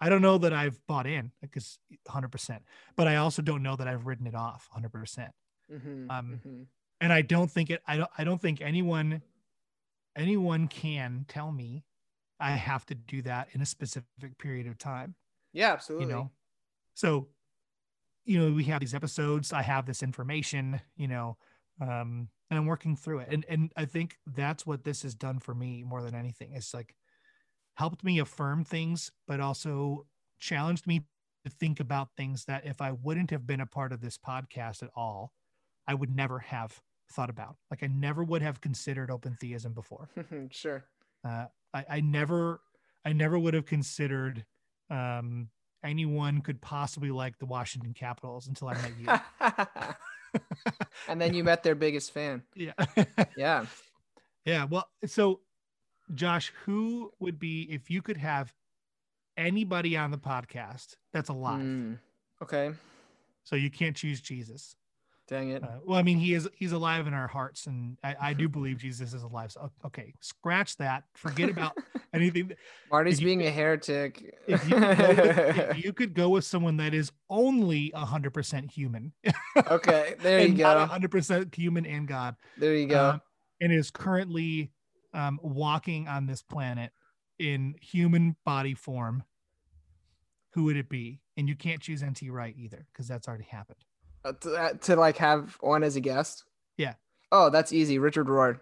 I 0.00 0.08
don't 0.08 0.20
know 0.20 0.36
that 0.38 0.52
I've 0.52 0.84
bought 0.88 1.06
in 1.06 1.30
because 1.40 1.78
100%, 2.08 2.58
but 2.96 3.06
I 3.06 3.16
also 3.16 3.40
don't 3.40 3.62
know 3.62 3.76
that 3.76 3.86
I've 3.86 4.06
written 4.06 4.26
it 4.26 4.34
off 4.34 4.68
100%. 4.76 4.90
percent 4.90 5.32
mm-hmm, 5.72 6.10
um, 6.10 6.40
mm-hmm. 6.40 6.62
And 7.00 7.12
I 7.12 7.22
don't 7.22 7.50
think 7.50 7.70
it. 7.70 7.82
I 7.86 7.98
don't. 7.98 8.10
I 8.16 8.24
don't 8.24 8.40
think 8.40 8.62
anyone, 8.62 9.20
anyone 10.16 10.66
can 10.66 11.26
tell 11.28 11.52
me 11.52 11.84
I 12.40 12.52
have 12.52 12.86
to 12.86 12.94
do 12.94 13.20
that 13.22 13.48
in 13.52 13.60
a 13.60 13.66
specific 13.66 14.38
period 14.38 14.66
of 14.66 14.78
time. 14.78 15.14
Yeah, 15.52 15.72
absolutely. 15.72 16.06
You 16.06 16.12
know, 16.12 16.30
so 16.94 17.28
you 18.24 18.40
know 18.40 18.52
we 18.52 18.64
have 18.64 18.80
these 18.80 18.94
episodes 18.94 19.52
i 19.52 19.62
have 19.62 19.86
this 19.86 20.02
information 20.02 20.80
you 20.96 21.06
know 21.06 21.36
um 21.80 22.28
and 22.50 22.58
i'm 22.58 22.66
working 22.66 22.96
through 22.96 23.20
it. 23.20 23.28
And 23.30 23.44
and 23.48 23.72
i 23.76 23.84
think 23.84 24.16
that's 24.26 24.66
what 24.66 24.84
this 24.84 25.02
has 25.02 25.14
done 25.14 25.38
for 25.38 25.54
me 25.54 25.84
more 25.84 26.02
than 26.02 26.14
anything. 26.14 26.52
It's 26.54 26.72
like 26.74 26.94
helped 27.74 28.02
me 28.04 28.18
affirm 28.18 28.64
things 28.64 29.10
but 29.26 29.40
also 29.40 30.06
challenged 30.38 30.86
me 30.86 31.02
to 31.44 31.50
think 31.50 31.78
about 31.80 32.08
things 32.16 32.44
that 32.46 32.66
if 32.66 32.80
i 32.80 32.92
wouldn't 32.92 33.30
have 33.30 33.46
been 33.46 33.60
a 33.60 33.66
part 33.66 33.92
of 33.92 34.00
this 34.00 34.18
podcast 34.18 34.82
at 34.82 34.90
all 34.96 35.32
i 35.86 35.94
would 35.94 36.14
never 36.14 36.38
have 36.38 36.80
thought 37.12 37.30
about. 37.30 37.56
Like 37.70 37.82
i 37.82 37.86
never 37.86 38.24
would 38.24 38.42
have 38.42 38.60
considered 38.60 39.10
open 39.10 39.36
theism 39.40 39.72
before. 39.72 40.08
Sure. 40.50 40.84
Uh, 41.24 41.46
I, 41.74 41.84
I 41.88 42.00
never 42.00 42.60
i 43.04 43.12
never 43.12 43.38
would 43.38 43.54
have 43.54 43.66
considered 43.66 44.44
um 44.90 45.48
anyone 45.84 46.40
could 46.40 46.60
possibly 46.60 47.10
like 47.10 47.38
the 47.38 47.46
Washington 47.46 47.94
Capitals 47.94 48.48
until 48.48 48.68
I 48.68 48.74
met 48.74 48.92
you. 48.98 49.06
and 51.08 51.20
then 51.20 51.34
you 51.34 51.44
met 51.44 51.62
their 51.62 51.74
biggest 51.74 52.12
fan. 52.12 52.42
Yeah. 52.54 52.72
yeah. 53.36 53.66
Yeah. 54.44 54.64
Well, 54.66 54.88
so 55.06 55.40
Josh, 56.14 56.52
who 56.64 57.10
would 57.18 57.36
be 57.40 57.62
if 57.62 57.90
you 57.90 58.00
could 58.00 58.16
have 58.16 58.54
anybody 59.36 59.96
on 59.96 60.12
the 60.12 60.18
podcast 60.18 60.94
that's 61.12 61.30
alive? 61.30 61.62
Mm, 61.62 61.98
okay. 62.40 62.72
So 63.42 63.56
you 63.56 63.70
can't 63.70 63.96
choose 63.96 64.20
Jesus. 64.20 64.76
Dang 65.28 65.50
it. 65.50 65.62
Uh, 65.64 65.78
well, 65.84 65.98
I 65.98 66.02
mean, 66.02 66.18
he 66.18 66.34
is 66.34 66.48
he's 66.54 66.70
alive 66.70 67.08
in 67.08 67.14
our 67.14 67.26
hearts, 67.26 67.66
and 67.66 67.98
I, 68.04 68.14
I 68.20 68.32
do 68.32 68.48
believe 68.48 68.78
Jesus 68.78 69.12
is 69.12 69.24
alive. 69.24 69.50
So 69.50 69.72
okay, 69.84 70.14
scratch 70.20 70.76
that. 70.76 71.02
Forget 71.14 71.50
about 71.50 71.76
anything. 72.14 72.52
Marty's 72.92 73.20
being 73.20 73.42
a 73.42 73.50
heretic. 73.50 74.38
If 74.46 74.68
you, 74.68 74.76
with, 74.76 75.00
if 75.00 75.78
you, 75.84 75.92
could 75.92 76.14
go 76.14 76.28
with 76.28 76.44
someone 76.44 76.76
that 76.76 76.94
is 76.94 77.10
only 77.28 77.90
hundred 77.94 78.34
percent 78.34 78.70
human. 78.70 79.12
okay, 79.68 80.14
there 80.22 80.40
you 80.46 80.54
go. 80.54 80.86
hundred 80.86 81.10
percent 81.10 81.52
human 81.52 81.84
and 81.86 82.06
God. 82.06 82.36
There 82.56 82.74
you 82.74 82.86
go. 82.86 83.10
Um, 83.10 83.20
and 83.60 83.72
is 83.72 83.90
currently 83.90 84.70
um, 85.12 85.40
walking 85.42 86.06
on 86.06 86.26
this 86.26 86.42
planet 86.42 86.92
in 87.40 87.74
human 87.80 88.36
body 88.44 88.74
form. 88.74 89.24
Who 90.52 90.64
would 90.64 90.76
it 90.76 90.88
be? 90.88 91.20
And 91.36 91.48
you 91.48 91.56
can't 91.56 91.82
choose 91.82 92.04
NT 92.04 92.30
Wright 92.30 92.54
either 92.56 92.86
because 92.92 93.08
that's 93.08 93.26
already 93.26 93.44
happened. 93.44 93.84
Uh, 94.26 94.32
to, 94.40 94.54
uh, 94.56 94.72
to 94.72 94.96
like 94.96 95.18
have 95.18 95.56
on 95.62 95.84
as 95.84 95.94
a 95.94 96.00
guest. 96.00 96.44
Yeah. 96.76 96.94
Oh, 97.30 97.48
that's 97.48 97.72
easy. 97.72 97.98
Richard 98.00 98.26
Rohr. 98.26 98.58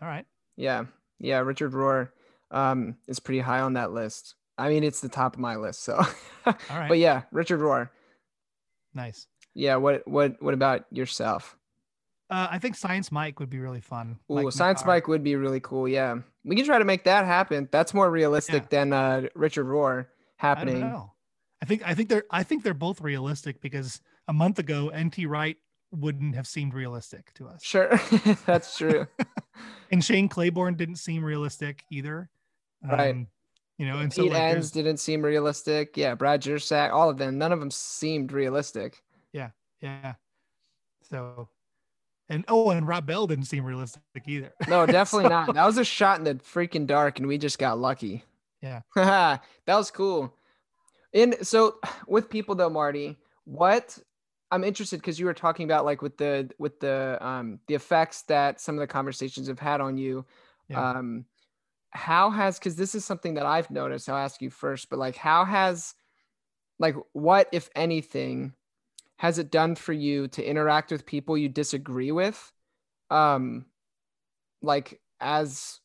All 0.00 0.08
right. 0.08 0.24
Yeah. 0.56 0.84
Yeah. 1.18 1.40
Richard 1.40 1.72
Rohr 1.72 2.08
um, 2.50 2.96
is 3.06 3.20
pretty 3.20 3.40
high 3.40 3.60
on 3.60 3.74
that 3.74 3.92
list. 3.92 4.34
I 4.56 4.70
mean, 4.70 4.82
it's 4.82 5.00
the 5.00 5.10
top 5.10 5.34
of 5.34 5.40
my 5.40 5.56
list. 5.56 5.82
So, 5.82 5.96
all 6.46 6.54
right. 6.70 6.88
but 6.88 6.98
yeah, 6.98 7.22
Richard 7.32 7.60
Rohr. 7.60 7.90
Nice. 8.94 9.26
Yeah. 9.54 9.76
What, 9.76 10.08
what, 10.08 10.42
what 10.42 10.54
about 10.54 10.86
yourself? 10.90 11.56
Uh, 12.30 12.48
I 12.50 12.58
think 12.58 12.74
Science 12.74 13.12
Mike 13.12 13.40
would 13.40 13.50
be 13.50 13.58
really 13.58 13.82
fun. 13.82 14.20
Ooh, 14.30 14.34
like 14.34 14.52
Science 14.52 14.86
Mike 14.86 15.06
would 15.06 15.22
be 15.22 15.36
really 15.36 15.60
cool. 15.60 15.86
Yeah. 15.86 16.16
We 16.44 16.56
can 16.56 16.64
try 16.64 16.78
to 16.78 16.84
make 16.86 17.04
that 17.04 17.26
happen. 17.26 17.68
That's 17.70 17.92
more 17.92 18.10
realistic 18.10 18.62
yeah. 18.62 18.68
than 18.70 18.92
uh, 18.94 19.22
Richard 19.34 19.66
Rohr 19.66 20.06
happening. 20.36 20.82
I, 20.82 21.04
I 21.60 21.66
think, 21.66 21.82
I 21.86 21.94
think 21.94 22.08
they're, 22.08 22.24
I 22.30 22.42
think 22.42 22.62
they're 22.62 22.72
both 22.72 23.02
realistic 23.02 23.60
because 23.60 24.00
a 24.32 24.34
month 24.34 24.58
ago, 24.58 24.90
NT 24.96 25.26
Wright 25.26 25.58
wouldn't 25.90 26.34
have 26.34 26.46
seemed 26.46 26.72
realistic 26.72 27.34
to 27.34 27.46
us. 27.46 27.62
Sure, 27.62 28.00
that's 28.46 28.78
true. 28.78 29.06
and 29.92 30.02
Shane 30.02 30.26
Claiborne 30.26 30.74
didn't 30.74 30.96
seem 30.96 31.22
realistic 31.22 31.84
either. 31.90 32.30
Right. 32.82 33.10
Um, 33.10 33.26
you 33.76 33.86
know, 33.86 33.98
and 33.98 34.10
Pete 34.10 34.16
so 34.16 34.24
like, 34.24 34.40
Enns 34.40 34.70
didn't 34.70 34.96
seem 34.96 35.22
realistic. 35.22 35.98
Yeah, 35.98 36.14
Brad 36.14 36.40
Jersak, 36.40 36.92
all 36.92 37.10
of 37.10 37.18
them, 37.18 37.36
none 37.36 37.52
of 37.52 37.60
them 37.60 37.70
seemed 37.70 38.32
realistic. 38.32 39.02
Yeah, 39.34 39.50
yeah. 39.82 40.14
So, 41.10 41.50
and 42.30 42.46
oh, 42.48 42.70
and 42.70 42.88
Rob 42.88 43.04
Bell 43.04 43.26
didn't 43.26 43.44
seem 43.44 43.66
realistic 43.66 44.02
either. 44.26 44.54
No, 44.66 44.86
definitely 44.86 45.26
so, 45.26 45.28
not. 45.28 45.54
That 45.54 45.66
was 45.66 45.76
a 45.76 45.84
shot 45.84 46.18
in 46.18 46.24
the 46.24 46.36
freaking 46.36 46.86
dark, 46.86 47.18
and 47.18 47.28
we 47.28 47.36
just 47.36 47.58
got 47.58 47.78
lucky. 47.78 48.24
Yeah, 48.62 48.80
that 48.94 49.40
was 49.66 49.90
cool. 49.90 50.34
And 51.12 51.36
so, 51.42 51.74
with 52.06 52.30
people 52.30 52.54
though, 52.54 52.70
Marty, 52.70 53.18
what 53.44 53.98
I'm 54.52 54.64
interested 54.64 54.98
because 54.98 55.18
you 55.18 55.24
were 55.24 55.34
talking 55.34 55.64
about 55.64 55.86
like 55.86 56.02
with 56.02 56.18
the 56.18 56.50
with 56.58 56.78
the 56.78 57.18
um 57.20 57.58
the 57.66 57.74
effects 57.74 58.22
that 58.24 58.60
some 58.60 58.76
of 58.76 58.80
the 58.80 58.86
conversations 58.86 59.48
have 59.48 59.58
had 59.58 59.80
on 59.80 59.96
you. 59.96 60.26
Yeah. 60.68 60.90
Um 60.90 61.24
how 61.90 62.30
has 62.30 62.58
because 62.58 62.76
this 62.76 62.94
is 62.94 63.04
something 63.04 63.34
that 63.34 63.46
I've 63.46 63.70
noticed, 63.70 64.08
I'll 64.08 64.16
ask 64.16 64.42
you 64.42 64.50
first, 64.50 64.90
but 64.90 64.98
like 64.98 65.16
how 65.16 65.46
has 65.46 65.94
like 66.78 66.94
what 67.12 67.48
if 67.50 67.70
anything 67.74 68.52
has 69.16 69.38
it 69.38 69.50
done 69.50 69.74
for 69.74 69.94
you 69.94 70.28
to 70.28 70.44
interact 70.44 70.90
with 70.92 71.06
people 71.06 71.38
you 71.38 71.48
disagree 71.48 72.12
with? 72.12 72.52
Um 73.08 73.64
like 74.60 75.00
as 75.18 75.80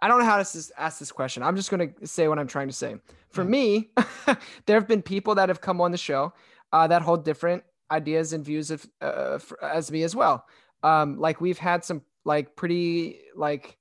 I 0.00 0.06
don't 0.06 0.20
know 0.20 0.24
how 0.24 0.40
to 0.40 0.72
ask 0.78 0.98
this 0.98 1.12
question. 1.12 1.42
I'm 1.42 1.56
just 1.56 1.70
going 1.70 1.94
to 1.94 2.06
say 2.06 2.26
what 2.26 2.40
I'm 2.40 2.48
trying 2.48 2.66
to 2.66 2.74
say. 2.74 2.96
For 3.30 3.42
yeah. 3.42 3.48
me, 3.48 3.90
there 4.66 4.76
have 4.76 4.88
been 4.88 5.00
people 5.00 5.36
that 5.36 5.48
have 5.48 5.60
come 5.60 5.80
on 5.80 5.92
the 5.92 5.96
show 5.96 6.32
uh, 6.72 6.88
that 6.88 7.02
hold 7.02 7.24
different 7.24 7.62
ideas 7.92 8.32
and 8.32 8.44
views 8.44 8.70
of 8.70 8.86
uh, 9.00 9.38
as 9.62 9.92
me 9.92 10.02
as 10.02 10.16
well. 10.16 10.46
Um, 10.82 11.18
like 11.18 11.40
we've 11.40 11.58
had 11.58 11.84
some 11.84 12.02
like 12.24 12.56
pretty 12.56 13.20
like 13.36 13.78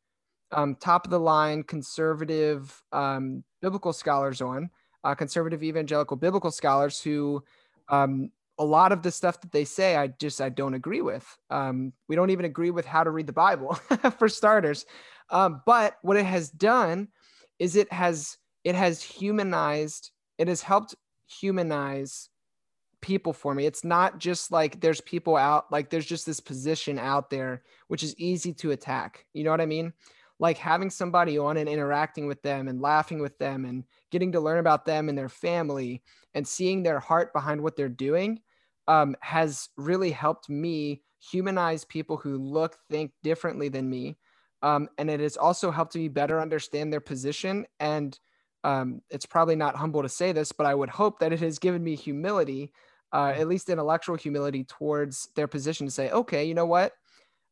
um, 0.51 0.75
top 0.75 1.05
of 1.05 1.11
the 1.11 1.19
line 1.19 1.63
conservative 1.63 2.83
um, 2.91 3.43
biblical 3.61 3.93
scholars 3.93 4.41
on, 4.41 4.69
uh, 5.03 5.15
conservative 5.15 5.63
evangelical 5.63 6.17
biblical 6.17 6.51
scholars 6.51 7.01
who 7.01 7.43
um, 7.89 8.31
a 8.59 8.65
lot 8.65 8.91
of 8.91 9.01
the 9.01 9.11
stuff 9.11 9.41
that 9.41 9.51
they 9.51 9.65
say, 9.65 9.95
I 9.95 10.07
just 10.07 10.41
I 10.41 10.49
don't 10.49 10.73
agree 10.73 11.01
with. 11.01 11.25
Um, 11.49 11.93
we 12.07 12.15
don't 12.15 12.29
even 12.29 12.45
agree 12.45 12.71
with 12.71 12.85
how 12.85 13.03
to 13.03 13.09
read 13.09 13.27
the 13.27 13.33
Bible 13.33 13.73
for 14.19 14.29
starters. 14.29 14.85
Um, 15.29 15.61
but 15.65 15.97
what 16.01 16.17
it 16.17 16.25
has 16.25 16.49
done 16.49 17.07
is 17.57 17.75
it 17.75 17.91
has 17.91 18.37
it 18.63 18.75
has 18.75 19.01
humanized. 19.01 20.11
It 20.37 20.47
has 20.47 20.61
helped 20.61 20.95
humanize 21.27 22.29
people 23.01 23.33
for 23.33 23.53
me. 23.53 23.65
It's 23.65 23.83
not 23.83 24.19
just 24.19 24.51
like 24.51 24.79
there's 24.79 25.01
people 25.01 25.35
out, 25.35 25.71
like 25.71 25.89
there's 25.89 26.05
just 26.05 26.25
this 26.25 26.39
position 26.39 26.97
out 26.99 27.29
there, 27.29 27.63
which 27.87 28.03
is 28.03 28.15
easy 28.17 28.53
to 28.55 28.71
attack. 28.71 29.25
You 29.33 29.43
know 29.43 29.51
what 29.51 29.61
I 29.61 29.65
mean? 29.65 29.93
Like 30.39 30.57
having 30.57 30.89
somebody 30.89 31.37
on 31.37 31.57
and 31.57 31.69
interacting 31.69 32.27
with 32.27 32.41
them 32.41 32.67
and 32.67 32.81
laughing 32.81 33.19
with 33.19 33.37
them 33.37 33.65
and 33.65 33.83
getting 34.11 34.31
to 34.31 34.39
learn 34.39 34.59
about 34.59 34.85
them 34.85 35.09
and 35.09 35.17
their 35.17 35.29
family 35.29 36.01
and 36.33 36.47
seeing 36.47 36.81
their 36.83 36.99
heart 36.99 37.33
behind 37.33 37.61
what 37.61 37.75
they're 37.75 37.89
doing 37.89 38.39
um, 38.87 39.15
has 39.21 39.69
really 39.77 40.11
helped 40.11 40.49
me 40.49 41.03
humanize 41.19 41.85
people 41.85 42.17
who 42.17 42.37
look, 42.37 42.77
think 42.89 43.11
differently 43.23 43.69
than 43.69 43.89
me. 43.89 44.17
Um, 44.63 44.89
and 44.97 45.09
it 45.09 45.19
has 45.19 45.37
also 45.37 45.71
helped 45.71 45.95
me 45.95 46.07
better 46.07 46.39
understand 46.39 46.91
their 46.91 46.99
position. 46.99 47.65
And 47.79 48.17
um, 48.63 49.01
it's 49.09 49.25
probably 49.25 49.55
not 49.55 49.75
humble 49.75 50.03
to 50.03 50.09
say 50.09 50.31
this, 50.31 50.51
but 50.51 50.65
I 50.65 50.75
would 50.75 50.89
hope 50.89 51.19
that 51.19 51.33
it 51.33 51.39
has 51.39 51.59
given 51.59 51.83
me 51.83 51.95
humility 51.95 52.73
uh, 53.13 53.33
at 53.35 53.47
least 53.47 53.69
intellectual 53.69 54.15
humility 54.15 54.63
towards 54.63 55.29
their 55.35 55.47
position 55.47 55.87
to 55.87 55.91
say, 55.91 56.09
okay, 56.11 56.45
you 56.45 56.53
know 56.53 56.65
what? 56.65 56.93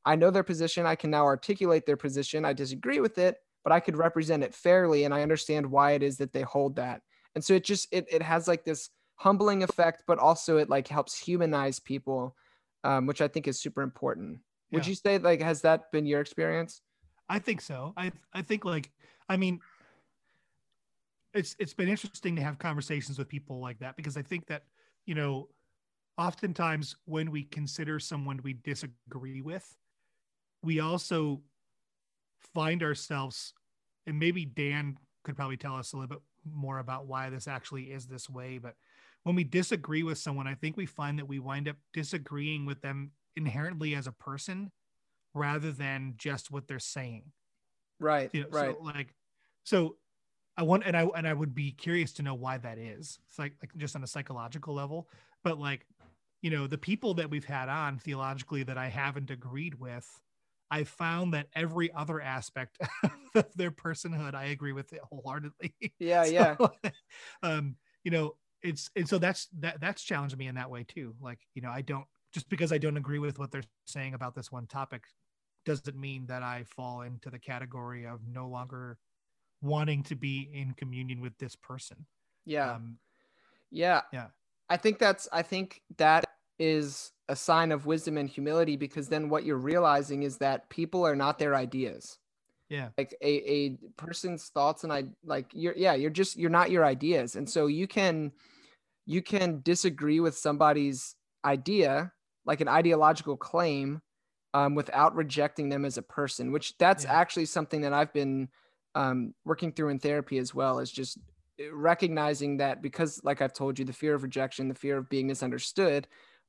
I 0.05 0.15
know 0.15 0.31
their 0.31 0.43
position. 0.43 0.85
I 0.85 0.95
can 0.95 1.11
now 1.11 1.25
articulate 1.25 1.85
their 1.85 1.97
position. 1.97 2.45
I 2.45 2.53
disagree 2.53 2.99
with 2.99 3.17
it, 3.17 3.37
but 3.63 3.73
I 3.73 3.79
could 3.79 3.97
represent 3.97 4.43
it 4.43 4.55
fairly 4.55 5.03
and 5.03 5.13
I 5.13 5.21
understand 5.21 5.69
why 5.69 5.91
it 5.91 6.03
is 6.03 6.17
that 6.17 6.33
they 6.33 6.41
hold 6.41 6.75
that. 6.77 7.01
and 7.35 7.43
so 7.43 7.53
it 7.53 7.63
just 7.63 7.87
it, 7.91 8.05
it 8.09 8.21
has 8.21 8.47
like 8.47 8.63
this 8.63 8.89
humbling 9.15 9.63
effect 9.63 10.03
but 10.07 10.17
also 10.17 10.57
it 10.57 10.69
like 10.69 10.87
helps 10.87 11.17
humanize 11.17 11.79
people 11.79 12.35
um, 12.85 13.05
which 13.05 13.21
i 13.21 13.27
think 13.27 13.47
is 13.47 13.59
super 13.59 13.81
important 13.81 14.39
would 14.71 14.87
you 14.87 14.95
say 14.95 15.17
like 15.17 15.41
has 15.41 15.61
that 15.61 15.91
been 15.91 16.05
your 16.05 16.21
experience 16.21 16.81
I 17.29 17.39
think 17.39 17.61
so. 17.61 17.93
I 17.95 18.11
I 18.33 18.41
think 18.41 18.65
like 18.65 18.89
I 19.29 19.37
mean 19.37 19.59
it's 21.33 21.55
it's 21.59 21.73
been 21.73 21.87
interesting 21.87 22.35
to 22.35 22.41
have 22.41 22.57
conversations 22.57 23.19
with 23.19 23.27
people 23.27 23.59
like 23.61 23.77
that 23.79 23.95
because 23.95 24.17
I 24.17 24.23
think 24.23 24.47
that, 24.47 24.63
you 25.09 25.15
know, 25.15 25.47
oftentimes 26.19 26.95
when 27.05 27.31
we 27.31 27.41
consider 27.41 27.99
someone 27.99 28.39
we 28.43 28.53
disagree 28.53 29.41
with, 29.41 29.75
we 30.61 30.79
also 30.79 31.41
find 32.53 32.83
ourselves 32.83 33.55
and 34.05 34.19
maybe 34.19 34.45
Dan 34.45 34.97
could 35.23 35.35
probably 35.35 35.57
tell 35.57 35.75
us 35.75 35.93
a 35.93 35.97
little 35.97 36.15
bit 36.15 36.21
more 36.45 36.77
about 36.77 37.07
why 37.07 37.31
this 37.31 37.47
actually 37.47 37.85
is 37.85 38.05
this 38.05 38.29
way, 38.29 38.59
but 38.59 38.75
when 39.23 39.35
we 39.35 39.43
disagree 39.43 40.03
with 40.03 40.19
someone, 40.19 40.45
I 40.45 40.53
think 40.53 40.77
we 40.77 40.85
find 40.85 41.17
that 41.17 41.27
we 41.27 41.39
wind 41.39 41.67
up 41.67 41.77
disagreeing 41.91 42.67
with 42.67 42.81
them 42.81 43.09
inherently 43.35 43.95
as 43.95 44.05
a 44.05 44.11
person 44.11 44.71
rather 45.33 45.71
than 45.71 46.13
just 46.17 46.51
what 46.51 46.67
they're 46.67 46.77
saying. 46.77 47.23
right 47.99 48.29
You 48.31 48.43
know, 48.43 48.49
right 48.51 48.75
so 48.77 48.83
like 48.83 49.15
so 49.63 49.95
I 50.59 50.63
want 50.63 50.83
and 50.85 50.95
I 50.97 51.07
and 51.15 51.25
I 51.25 51.33
would 51.33 51.55
be 51.55 51.71
curious 51.71 52.11
to 52.13 52.21
know 52.21 52.33
why 52.33 52.57
that 52.57 52.77
is. 52.77 53.17
It's 53.29 53.39
like 53.39 53.53
like 53.61 53.71
just 53.77 53.95
on 53.95 54.03
a 54.03 54.07
psychological 54.07 54.73
level. 54.73 55.07
But 55.41 55.57
like, 55.57 55.85
you 56.41 56.51
know, 56.51 56.67
the 56.67 56.77
people 56.77 57.13
that 57.13 57.29
we've 57.29 57.45
had 57.45 57.69
on 57.69 57.97
theologically 57.97 58.63
that 58.63 58.77
I 58.77 58.89
haven't 58.89 59.31
agreed 59.31 59.75
with, 59.75 60.05
I 60.69 60.83
found 60.83 61.33
that 61.33 61.47
every 61.55 61.93
other 61.93 62.19
aspect 62.19 62.77
of 63.35 63.45
their 63.55 63.71
personhood 63.71 64.35
I 64.35 64.45
agree 64.47 64.73
with 64.73 64.91
it 64.91 64.99
wholeheartedly. 65.09 65.73
yeah 65.99 66.25
yeah 66.25 66.57
um, 67.41 67.77
you 68.03 68.11
know, 68.11 68.35
it's 68.61 68.89
and 68.97 69.07
so 69.07 69.17
that's 69.17 69.47
that 69.59 69.79
that's 69.79 70.03
challenged 70.03 70.37
me 70.37 70.47
in 70.47 70.55
that 70.55 70.69
way 70.69 70.83
too. 70.83 71.15
Like, 71.21 71.39
you 71.55 71.61
know, 71.61 71.69
I 71.69 71.83
don't 71.83 72.05
just 72.33 72.49
because 72.49 72.73
I 72.73 72.79
don't 72.79 72.97
agree 72.97 73.19
with 73.19 73.39
what 73.39 73.49
they're 73.49 73.63
saying 73.87 74.13
about 74.13 74.35
this 74.35 74.51
one 74.51 74.67
topic 74.67 75.05
doesn't 75.65 75.95
mean 75.95 76.25
that 76.25 76.43
I 76.43 76.65
fall 76.65 77.03
into 77.03 77.29
the 77.29 77.39
category 77.39 78.05
of 78.05 78.19
no 78.27 78.49
longer 78.49 78.97
wanting 79.61 80.03
to 80.03 80.15
be 80.15 80.49
in 80.53 80.73
communion 80.73 81.21
with 81.21 81.37
this 81.37 81.55
person. 81.55 82.05
yeah 82.45 82.75
Um, 82.75 82.97
Yeah. 83.71 84.01
Yeah. 84.11 84.27
I 84.69 84.77
think 84.77 84.99
that's 84.99 85.27
I 85.31 85.41
think 85.41 85.81
that 85.97 86.25
is 86.59 87.11
a 87.27 87.35
sign 87.35 87.71
of 87.71 87.85
wisdom 87.85 88.17
and 88.17 88.29
humility 88.29 88.75
because 88.75 89.07
then 89.09 89.29
what 89.29 89.43
you're 89.45 89.57
realizing 89.57 90.23
is 90.23 90.37
that 90.37 90.69
people 90.69 91.05
are 91.05 91.15
not 91.15 91.37
their 91.39 91.55
ideas. 91.55 92.17
yeah. 92.69 92.89
Like 92.97 93.15
a, 93.21 93.33
a 93.51 93.77
person's 93.97 94.49
thoughts 94.49 94.83
and 94.83 94.93
I 94.93 95.05
like 95.23 95.47
you're 95.53 95.75
yeah, 95.75 95.93
you're 95.95 96.09
just 96.09 96.37
you're 96.37 96.49
not 96.49 96.71
your 96.71 96.85
ideas. 96.85 97.35
And 97.35 97.49
so 97.49 97.67
you 97.67 97.87
can 97.87 98.31
you 99.05 99.21
can 99.21 99.61
disagree 99.63 100.19
with 100.19 100.37
somebody's 100.37 101.15
idea, 101.43 102.11
like 102.45 102.61
an 102.61 102.67
ideological 102.67 103.37
claim, 103.37 104.01
um, 104.53 104.75
without 104.75 105.15
rejecting 105.15 105.69
them 105.69 105.85
as 105.85 105.97
a 105.97 106.01
person, 106.03 106.51
which 106.51 106.77
that's 106.77 107.05
Yeah. 107.05 107.13
actually 107.13 107.45
something 107.45 107.81
that 107.81 107.93
I've 107.93 108.13
been 108.13 108.49
um, 108.95 109.33
working 109.45 109.71
through 109.71 109.89
in 109.89 109.99
therapy 109.99 110.37
as 110.37 110.53
well, 110.53 110.79
is 110.79 110.91
just 110.91 111.17
uh, 111.59 111.73
recognizing 111.73 112.57
that 112.57 112.81
because, 112.81 113.21
like 113.23 113.41
I've 113.41 113.53
told 113.53 113.79
you, 113.79 113.85
the 113.85 113.93
fear 113.93 114.15
of 114.15 114.23
rejection, 114.23 114.67
the 114.67 114.75
fear 114.75 114.97
of 114.97 115.09
being 115.09 115.27
misunderstood, 115.27 116.07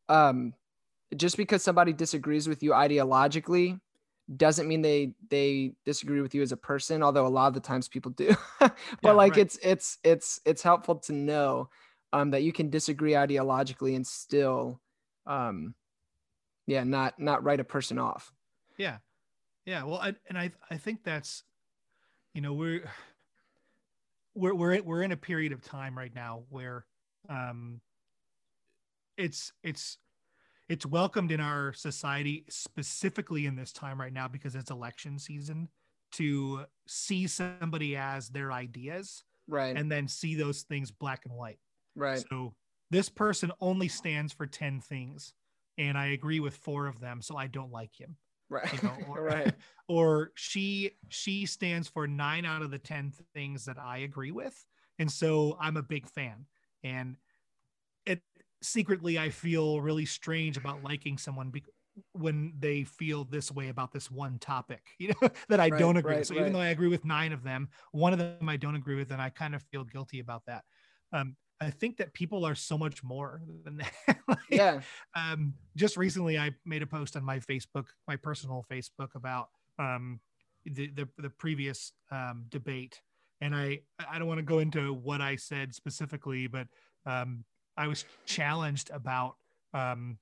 um, 0.09 0.55
just 1.17 1.37
because 1.37 1.63
somebody 1.63 1.93
disagrees 1.93 2.49
with 2.49 2.63
you 2.63 2.73
ideologically 2.73 3.81
doesn't 4.37 4.69
mean 4.69 4.81
they 4.81 5.15
they 5.29 5.73
disagree 5.85 6.21
with 6.21 6.35
you 6.35 6.43
as 6.43 6.53
a 6.53 6.57
person 6.57 7.03
although 7.03 7.27
a 7.27 7.29
lot 7.29 7.49
of 7.49 7.55
the 7.55 7.61
times 7.61 7.89
people 7.89 8.13
do 8.13 8.33
but 8.61 8.71
Yeah, 9.03 9.13
like 9.17 9.33
right. 9.33 9.37
it's 9.37 9.59
it's 9.63 9.99
it's 10.05 10.41
it's 10.45 10.63
helpful 10.63 10.95
to 10.97 11.13
know 11.13 11.69
um, 12.13 12.31
that 12.31 12.43
you 12.43 12.53
can 12.53 12.71
disagree 12.71 13.13
ideologically 13.13 13.97
and 13.97 14.07
still 14.07 14.81
um 15.27 15.75
yeah 16.67 16.85
not 16.85 17.19
not 17.19 17.43
write 17.45 17.61
a 17.61 17.65
person 17.65 17.99
off 17.99 18.33
Yeah. 18.77 18.99
Yeah. 19.65 19.85
Well, 19.85 20.01
I, 20.01 20.15
and 20.29 20.39
I, 20.39 20.53
I 20.71 20.77
think 20.77 21.05
that's, 21.05 21.45
you 22.35 22.41
know, 22.41 22.53
we're, 22.53 22.83
we're, 24.35 24.55
we're, 24.55 24.73
in- 24.73 24.85
we're 24.85 25.03
in 25.03 25.13
a 25.13 25.17
period 25.17 25.53
of 25.53 25.63
time 25.63 25.97
right 25.97 26.15
now 26.15 26.45
where, 26.49 26.85
um, 27.29 27.81
it's, 29.17 29.53
it's, 29.63 29.99
it's 30.69 30.87
welcomed 30.87 31.33
in 31.33 31.41
our 31.41 31.73
society, 31.73 32.45
specifically 32.49 33.47
in 33.47 33.57
this 33.57 33.73
time 33.73 34.01
right 34.01 34.13
now, 34.13 34.29
because 34.29 34.55
it's 34.55 34.71
election 34.71 35.19
season 35.19 35.69
to 36.13 36.65
see 36.87 37.27
somebody 37.27 37.97
as 37.97 38.29
their 38.29 38.53
ideas 38.53 39.25
right 39.49 39.77
and 39.77 39.91
then 39.91 40.07
see 40.09 40.35
those 40.35 40.63
things 40.63 40.91
black 40.91 41.23
and 41.25 41.35
white. 41.35 41.59
right 41.97 42.25
So 42.31 42.55
this 42.91 43.09
person 43.09 43.53
only 43.61 43.89
stands 43.89 44.33
for 44.33 44.47
10 44.47 44.81
things 44.81 45.35
and 45.79 45.97
I 45.97 46.07
agree 46.07 46.41
with 46.41 46.57
four 46.57 46.87
of 46.87 47.01
them. 47.01 47.23
So 47.23 47.37
I 47.37 47.47
don't 47.47 47.73
like 47.73 47.99
him 47.99 48.17
right 48.51 48.71
you 48.73 48.79
know, 48.83 49.05
or, 49.09 49.23
right 49.23 49.55
or 49.89 50.33
she 50.37 50.93
she 51.09 51.47
stands 51.47 51.89
for 51.89 52.07
nine 52.07 52.45
out 52.45 52.63
of 52.63 52.71
the 52.71 52.79
ten 52.79 53.13
things 53.35 53.65
that 53.67 53.79
I 53.79 53.99
agree 53.99 54.33
with, 54.33 54.67
and 54.99 55.11
so 55.11 55.57
I'm 55.61 55.77
a 55.77 55.83
big 55.83 56.09
fan. 56.09 56.47
And 56.83 57.17
it 58.07 58.23
secretly 58.63 59.19
I 59.19 59.31
feel 59.31 59.81
really 59.81 60.07
strange 60.07 60.57
about 60.57 60.83
liking 60.83 61.19
someone 61.19 61.51
be, 61.51 61.65
when 62.13 62.55
they 62.59 62.85
feel 62.85 63.25
this 63.25 63.51
way 63.51 63.69
about 63.69 63.93
this 63.93 64.11
one 64.11 64.39
topic, 64.39 64.91
you 64.99 65.09
know, 65.23 65.31
that 65.49 65.61
I 65.61 65.71
Right, 65.71 65.71
don't 65.71 65.97
agree. 65.97 66.17
right, 66.17 66.19
with. 66.19 66.27
So 66.29 66.35
even 66.35 66.53
right. 66.53 66.53
though 66.53 66.61
I 66.61 66.69
agree 66.69 66.89
with 66.89 67.05
nine 67.05 67.33
of 67.33 67.43
them, 67.43 67.69
one 67.93 68.13
of 68.13 68.19
them 68.19 68.49
I 68.49 68.57
don't 68.57 68.77
agree 68.77 68.97
with, 68.97 69.11
and 69.11 69.21
I 69.23 69.31
kind 69.31 69.55
of 69.55 69.63
feel 69.65 69.85
guilty 69.85 70.21
about 70.21 70.45
that. 70.47 70.65
Um, 71.13 71.37
I 71.61 71.71
think 71.71 71.99
that 71.99 72.15
people 72.15 72.47
are 72.47 72.55
so 72.55 72.79
much 72.79 73.05
more 73.05 73.43
than 73.65 73.79
that. 73.79 73.93
Like, 74.29 74.39
yeah 74.49 74.81
um, 75.17 75.55
just 75.77 75.97
recently 75.97 76.39
I 76.39 76.53
made 76.65 76.83
a 76.83 76.87
post 76.87 77.17
on 77.17 77.25
my 77.25 77.41
Facebook, 77.41 77.87
my 78.07 78.15
personal 78.17 78.65
Facebook 78.71 79.15
about 79.15 79.49
um, 79.79 80.21
the, 80.65 80.89
the 80.89 81.09
the 81.19 81.31
previous 81.31 81.93
um, 82.11 82.45
debate, 82.49 83.01
and 83.41 83.55
I 83.55 83.81
I 84.11 84.19
don't 84.19 84.29
want 84.29 84.39
to 84.39 84.45
go 84.45 84.59
into 84.59 84.93
what 84.93 85.21
I 85.21 85.37
said 85.37 85.75
specifically, 85.75 86.47
but 86.47 86.69
um, 87.07 87.45
I 87.77 87.89
was 87.89 88.05
challenged 88.27 88.91
about 88.91 89.37
um, 89.75 90.19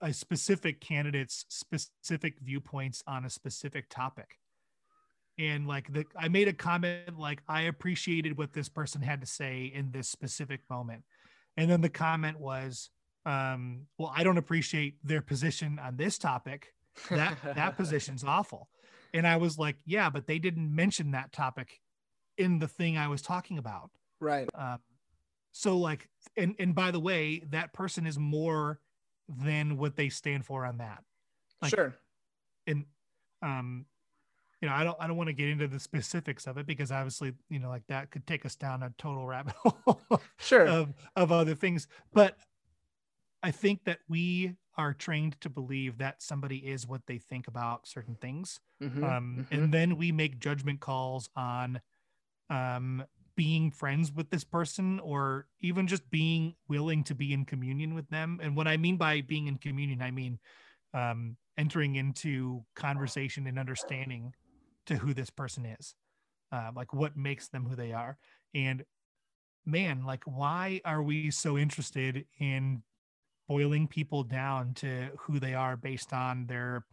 a 0.00 0.12
specific 0.12 0.80
candidate's 0.80 1.44
specific 1.48 2.38
viewpoints 2.40 3.02
on 3.06 3.24
a 3.24 3.30
specific 3.30 3.86
topic. 3.88 4.38
And 5.38 5.66
like 5.66 5.92
the, 5.92 6.04
I 6.18 6.28
made 6.28 6.48
a 6.48 6.52
comment 6.52 7.18
like 7.18 7.42
I 7.48 7.62
appreciated 7.62 8.38
what 8.38 8.52
this 8.52 8.68
person 8.68 9.02
had 9.02 9.20
to 9.20 9.26
say 9.26 9.70
in 9.74 9.90
this 9.90 10.08
specific 10.08 10.60
moment, 10.70 11.02
and 11.56 11.70
then 11.70 11.82
the 11.82 11.90
comment 11.90 12.40
was, 12.40 12.90
um, 13.26 13.82
"Well, 13.98 14.12
I 14.14 14.24
don't 14.24 14.38
appreciate 14.38 14.96
their 15.04 15.20
position 15.20 15.78
on 15.78 15.96
this 15.96 16.16
topic. 16.16 16.72
That 17.10 17.36
that 17.42 17.76
position's 17.76 18.24
awful." 18.24 18.68
And 19.12 19.26
I 19.26 19.36
was 19.36 19.58
like, 19.58 19.76
"Yeah, 19.84 20.08
but 20.08 20.26
they 20.26 20.38
didn't 20.38 20.74
mention 20.74 21.10
that 21.10 21.32
topic 21.32 21.80
in 22.38 22.58
the 22.58 22.68
thing 22.68 22.96
I 22.96 23.08
was 23.08 23.20
talking 23.20 23.58
about." 23.58 23.90
right 24.20 24.48
Um, 24.54 24.78
so 25.52 25.76
like, 25.76 26.08
and 26.36 26.54
and 26.58 26.74
by 26.74 26.90
the 26.90 27.00
way, 27.00 27.42
that 27.50 27.72
person 27.72 28.06
is 28.06 28.18
more 28.18 28.80
than 29.28 29.76
what 29.76 29.96
they 29.96 30.08
stand 30.08 30.44
for 30.44 30.64
on 30.64 30.78
that. 30.78 31.02
Like, 31.62 31.70
sure 31.70 31.94
And 32.66 32.84
um, 33.42 33.86
you 34.60 34.68
know, 34.68 34.74
I 34.74 34.84
don't 34.84 34.96
I 35.00 35.06
don't 35.06 35.16
want 35.16 35.28
to 35.28 35.34
get 35.34 35.48
into 35.48 35.68
the 35.68 35.80
specifics 35.80 36.46
of 36.46 36.58
it 36.58 36.66
because 36.66 36.90
obviously, 36.90 37.34
you 37.48 37.58
know, 37.58 37.68
like 37.68 37.86
that 37.88 38.10
could 38.10 38.26
take 38.26 38.44
us 38.46 38.56
down 38.56 38.82
a 38.82 38.92
total 38.98 39.26
rabbit 39.26 39.54
hole 39.64 40.02
sure 40.38 40.66
of 40.66 40.94
of 41.14 41.32
other 41.32 41.54
things. 41.54 41.88
But 42.12 42.36
I 43.42 43.50
think 43.50 43.84
that 43.84 44.00
we 44.08 44.56
are 44.76 44.92
trained 44.92 45.40
to 45.40 45.50
believe 45.50 45.98
that 45.98 46.22
somebody 46.22 46.58
is 46.58 46.86
what 46.86 47.06
they 47.06 47.18
think 47.18 47.48
about 47.48 47.86
certain 47.86 48.16
things 48.16 48.60
Mhm, 48.80 49.02
um, 49.04 49.46
mhm. 49.50 49.62
and 49.62 49.72
then 49.72 49.96
we 49.96 50.12
make 50.12 50.38
judgment 50.38 50.80
calls 50.80 51.30
on 51.34 51.80
um, 52.50 53.04
being 53.36 53.70
friends 53.70 54.12
with 54.12 54.30
this 54.30 54.44
person 54.44 55.00
or 55.00 55.48
even 55.60 55.86
just 55.86 56.10
being 56.10 56.56
willing 56.68 57.04
to 57.04 57.14
be 57.14 57.32
in 57.32 57.44
communion 57.44 57.94
with 57.94 58.08
them 58.10 58.40
and 58.42 58.56
what 58.56 58.68
i 58.68 58.76
mean 58.76 58.96
by 58.96 59.20
being 59.22 59.46
in 59.46 59.58
communion 59.58 60.02
i 60.02 60.10
mean 60.10 60.38
um, 60.94 61.36
entering 61.58 61.96
into 61.96 62.64
conversation 62.74 63.46
and 63.46 63.58
understanding 63.58 64.34
to 64.86 64.96
who 64.96 65.14
this 65.14 65.30
person 65.30 65.66
is 65.66 65.94
uh, 66.52 66.70
like 66.74 66.92
what 66.92 67.16
makes 67.16 67.48
them 67.48 67.66
who 67.66 67.76
they 67.76 67.92
are. 67.92 68.18
And 68.54 68.84
man 69.68 70.04
like 70.04 70.22
why 70.26 70.80
are 70.84 71.02
we 71.02 71.28
so 71.30 71.58
interested 71.58 72.24
in 72.38 72.82
boiling 73.48 73.88
people 73.88 74.22
down 74.22 74.72
to 74.74 75.08
who 75.18 75.40
they 75.40 75.54
are 75.54 75.76
based 75.76 76.12
on 76.12 76.46
their 76.46 76.84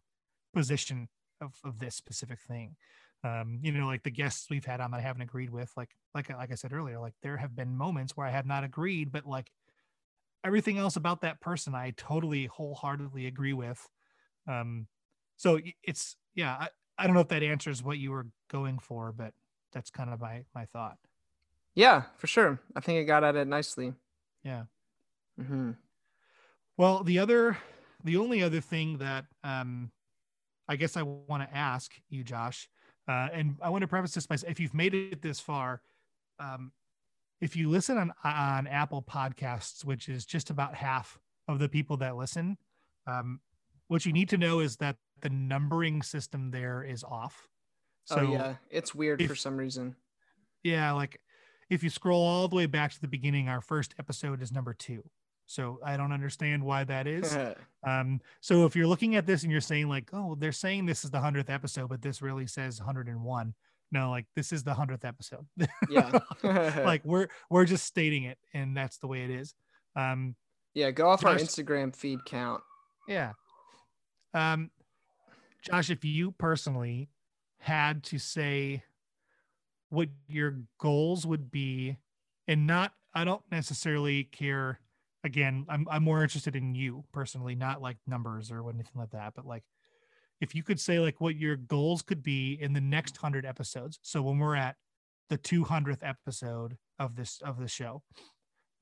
position 0.55 1.07
of, 1.39 1.53
of 1.63 1.79
this 1.79 1.95
specific 1.95 2.39
thing? 2.41 2.75
Um 3.23 3.59
you 3.61 3.71
know 3.71 3.85
like 3.85 4.03
the 4.03 4.11
guests 4.11 4.47
we've 4.49 4.65
had 4.65 4.81
on 4.81 4.91
that 4.91 4.97
i 4.97 5.01
haven't 5.01 5.21
agreed 5.21 5.49
with 5.49 5.71
like 5.77 5.91
like 6.13 6.29
like 6.29 6.51
i 6.51 6.55
said 6.55 6.73
earlier 6.73 6.99
like 6.99 7.13
there 7.21 7.37
have 7.37 7.55
been 7.55 7.77
moments 7.77 8.17
where 8.17 8.27
i 8.27 8.31
have 8.31 8.45
not 8.45 8.65
agreed 8.65 9.13
but 9.13 9.25
like 9.25 9.49
everything 10.43 10.77
else 10.77 10.97
about 10.97 11.21
that 11.21 11.39
person 11.39 11.73
i 11.73 11.93
totally 11.95 12.47
wholeheartedly 12.47 13.25
agree 13.27 13.53
with. 13.53 13.87
Um 14.47 14.87
so 15.37 15.59
it's 15.83 16.17
yeah 16.35 16.67
I 16.97 17.05
don't 17.05 17.13
know 17.15 17.21
if 17.21 17.27
that 17.29 17.43
answers 17.43 17.83
what 17.83 17.97
you 17.97 18.11
were 18.11 18.27
going 18.49 18.79
for 18.79 19.11
but 19.11 19.33
that's 19.71 19.89
kind 19.89 20.09
of 20.11 20.19
my 20.21 20.43
my 20.53 20.65
thought 20.65 20.97
Yeah, 21.75 22.03
for 22.17 22.27
sure. 22.27 22.59
I 22.75 22.79
think 22.79 22.99
it 22.99 23.05
got 23.05 23.23
at 23.23 23.35
it 23.35 23.47
nicely. 23.47 23.93
Yeah. 24.43 24.63
hmm 25.39 25.71
Well, 26.77 27.03
the 27.03 27.19
other, 27.19 27.57
the 28.03 28.17
only 28.17 28.43
other 28.43 28.61
thing 28.61 28.97
that 28.97 29.25
um, 29.43 29.91
I 30.67 30.75
guess 30.75 30.97
I 30.97 31.01
want 31.03 31.43
to 31.43 31.55
ask 31.55 31.91
you, 32.09 32.23
Josh, 32.23 32.69
uh, 33.07 33.29
and 33.33 33.57
I 33.61 33.69
want 33.69 33.81
to 33.81 33.87
preface 33.87 34.13
this 34.13 34.27
by 34.27 34.37
if 34.47 34.59
you've 34.59 34.73
made 34.73 34.93
it 34.93 35.21
this 35.21 35.39
far, 35.39 35.81
um, 36.39 36.71
if 37.41 37.55
you 37.55 37.69
listen 37.69 37.97
on 37.97 38.13
on 38.23 38.67
Apple 38.67 39.01
Podcasts, 39.01 39.83
which 39.83 40.07
is 40.09 40.25
just 40.25 40.49
about 40.49 40.75
half 40.75 41.19
of 41.47 41.59
the 41.59 41.67
people 41.67 41.97
that 41.97 42.15
listen, 42.15 42.57
um, 43.07 43.41
what 43.87 44.05
you 44.05 44.13
need 44.13 44.29
to 44.29 44.37
know 44.37 44.59
is 44.59 44.77
that 44.77 44.95
the 45.23 45.29
numbering 45.29 46.03
system 46.03 46.51
there 46.51 46.83
is 46.83 47.03
off. 47.03 47.47
So, 48.05 48.17
oh 48.19 48.31
yeah, 48.31 48.55
it's 48.69 48.93
weird 48.93 49.21
if, 49.21 49.29
for 49.29 49.35
some 49.35 49.57
reason. 49.57 49.95
Yeah, 50.63 50.91
like 50.91 51.19
if 51.69 51.83
you 51.83 51.89
scroll 51.89 52.21
all 52.21 52.47
the 52.47 52.55
way 52.55 52.65
back 52.67 52.91
to 52.93 53.01
the 53.01 53.07
beginning, 53.07 53.49
our 53.49 53.61
first 53.61 53.95
episode 53.97 54.41
is 54.41 54.51
number 54.51 54.73
two. 54.73 55.03
So 55.45 55.79
I 55.83 55.97
don't 55.97 56.11
understand 56.11 56.63
why 56.63 56.83
that 56.83 57.07
is. 57.07 57.35
um, 57.87 58.21
so 58.41 58.65
if 58.65 58.75
you're 58.75 58.87
looking 58.87 59.15
at 59.15 59.25
this 59.25 59.43
and 59.43 59.51
you're 59.51 59.61
saying 59.61 59.89
like, 59.89 60.09
oh, 60.13 60.35
they're 60.37 60.51
saying 60.51 60.85
this 60.85 61.03
is 61.03 61.11
the 61.11 61.19
hundredth 61.19 61.49
episode, 61.49 61.89
but 61.89 62.01
this 62.01 62.21
really 62.21 62.47
says 62.47 62.79
101. 62.79 63.53
No, 63.91 64.09
like 64.09 64.25
this 64.35 64.51
is 64.51 64.63
the 64.63 64.73
hundredth 64.73 65.05
episode. 65.05 65.45
yeah. 65.89 66.19
like 66.43 67.01
we're 67.05 67.27
we're 67.49 67.65
just 67.65 67.85
stating 67.85 68.23
it, 68.23 68.39
and 68.53 68.75
that's 68.75 68.97
the 68.97 69.07
way 69.07 69.23
it 69.23 69.29
is. 69.29 69.53
Um, 69.95 70.35
yeah, 70.73 70.89
go 70.89 71.07
off 71.09 71.23
our 71.23 71.35
Instagram 71.35 71.95
feed 71.95 72.25
count. 72.25 72.63
Yeah. 73.07 73.33
Um, 74.33 74.71
Josh, 75.63 75.89
if 75.89 76.03
you 76.03 76.31
personally 76.31 77.09
had 77.59 78.03
to 78.03 78.19
say 78.19 78.83
what 79.89 80.09
your 80.27 80.59
goals 80.77 81.25
would 81.25 81.49
be, 81.49 81.97
and 82.47 82.67
not, 82.67 82.93
I 83.13 83.23
don't 83.23 83.43
necessarily 83.49 84.25
care. 84.25 84.79
Again, 85.23 85.65
I'm 85.69 85.87
I'm 85.89 86.03
more 86.03 86.21
interested 86.21 86.55
in 86.57 86.75
you 86.75 87.05
personally, 87.13 87.55
not 87.55 87.81
like 87.81 87.95
numbers 88.05 88.51
or 88.51 88.69
anything 88.69 88.91
like 88.95 89.11
that, 89.11 89.33
but 89.35 89.45
like 89.45 89.63
if 90.41 90.53
you 90.53 90.63
could 90.63 90.81
say 90.81 90.99
like 90.99 91.21
what 91.21 91.37
your 91.37 91.55
goals 91.55 92.01
could 92.01 92.21
be 92.21 92.57
in 92.59 92.73
the 92.73 92.81
next 92.81 93.15
hundred 93.15 93.45
episodes. 93.45 93.99
So 94.01 94.21
when 94.21 94.39
we're 94.39 94.57
at 94.57 94.75
the 95.29 95.37
200th 95.37 95.99
episode 96.01 96.77
of 96.99 97.15
this 97.15 97.39
of 97.41 97.57
the 97.57 97.69
show, 97.69 98.03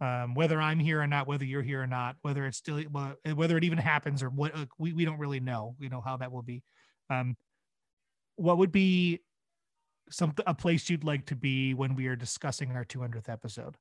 um, 0.02 0.34
whether 0.34 0.60
I'm 0.60 0.80
here 0.80 1.00
or 1.00 1.08
not, 1.08 1.28
whether 1.28 1.46
you're 1.46 1.62
here 1.62 1.82
or 1.82 1.88
not, 1.88 2.16
whether 2.24 2.46
it's 2.48 2.58
still 2.58 2.82
whether 3.36 3.56
it 3.56 3.64
even 3.64 3.78
happens 3.78 4.24
or 4.24 4.30
what 4.30 4.54
uh, 4.56 4.66
we, 4.80 4.94
we 4.94 5.06
don't 5.06 5.20
really 5.20 5.40
know, 5.40 5.76
you 5.80 5.90
know 5.90 6.02
how 6.02 6.18
that 6.18 6.32
will 6.32 6.42
be. 6.42 6.64
Um, 7.12 7.38
what 8.36 8.58
would 8.58 8.72
be 8.72 9.20
some 10.10 10.34
a 10.48 10.56
place 10.56 10.90
you'd 10.90 11.04
like 11.04 11.28
to 11.28 11.36
be 11.36 11.76
when 11.76 11.96
we 11.96 12.08
are 12.08 12.16
discussing 12.16 12.72
our 12.72 12.84
200th 12.84 13.30
episode? 13.30 13.78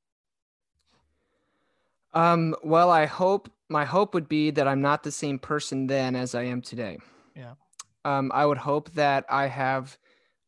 Um, 2.13 2.55
well, 2.63 2.91
I 2.91 3.07
hope 3.07 3.51
my 3.69 3.85
hope 3.85 4.13
would 4.13 4.29
be 4.29 4.51
that 4.51 4.67
I'm 4.67 4.81
not 4.81 5.01
the 5.01 5.11
same 5.11 5.39
person 5.39 5.87
then 5.87 6.15
as 6.15 6.35
I 6.35 6.43
am 6.43 6.61
today. 6.61 6.99
Yeah. 7.35 7.53
Um, 8.05 8.31
I 8.33 8.45
would 8.45 8.57
hope 8.57 8.91
that 8.91 9.25
I 9.27 9.47
have 9.47 9.97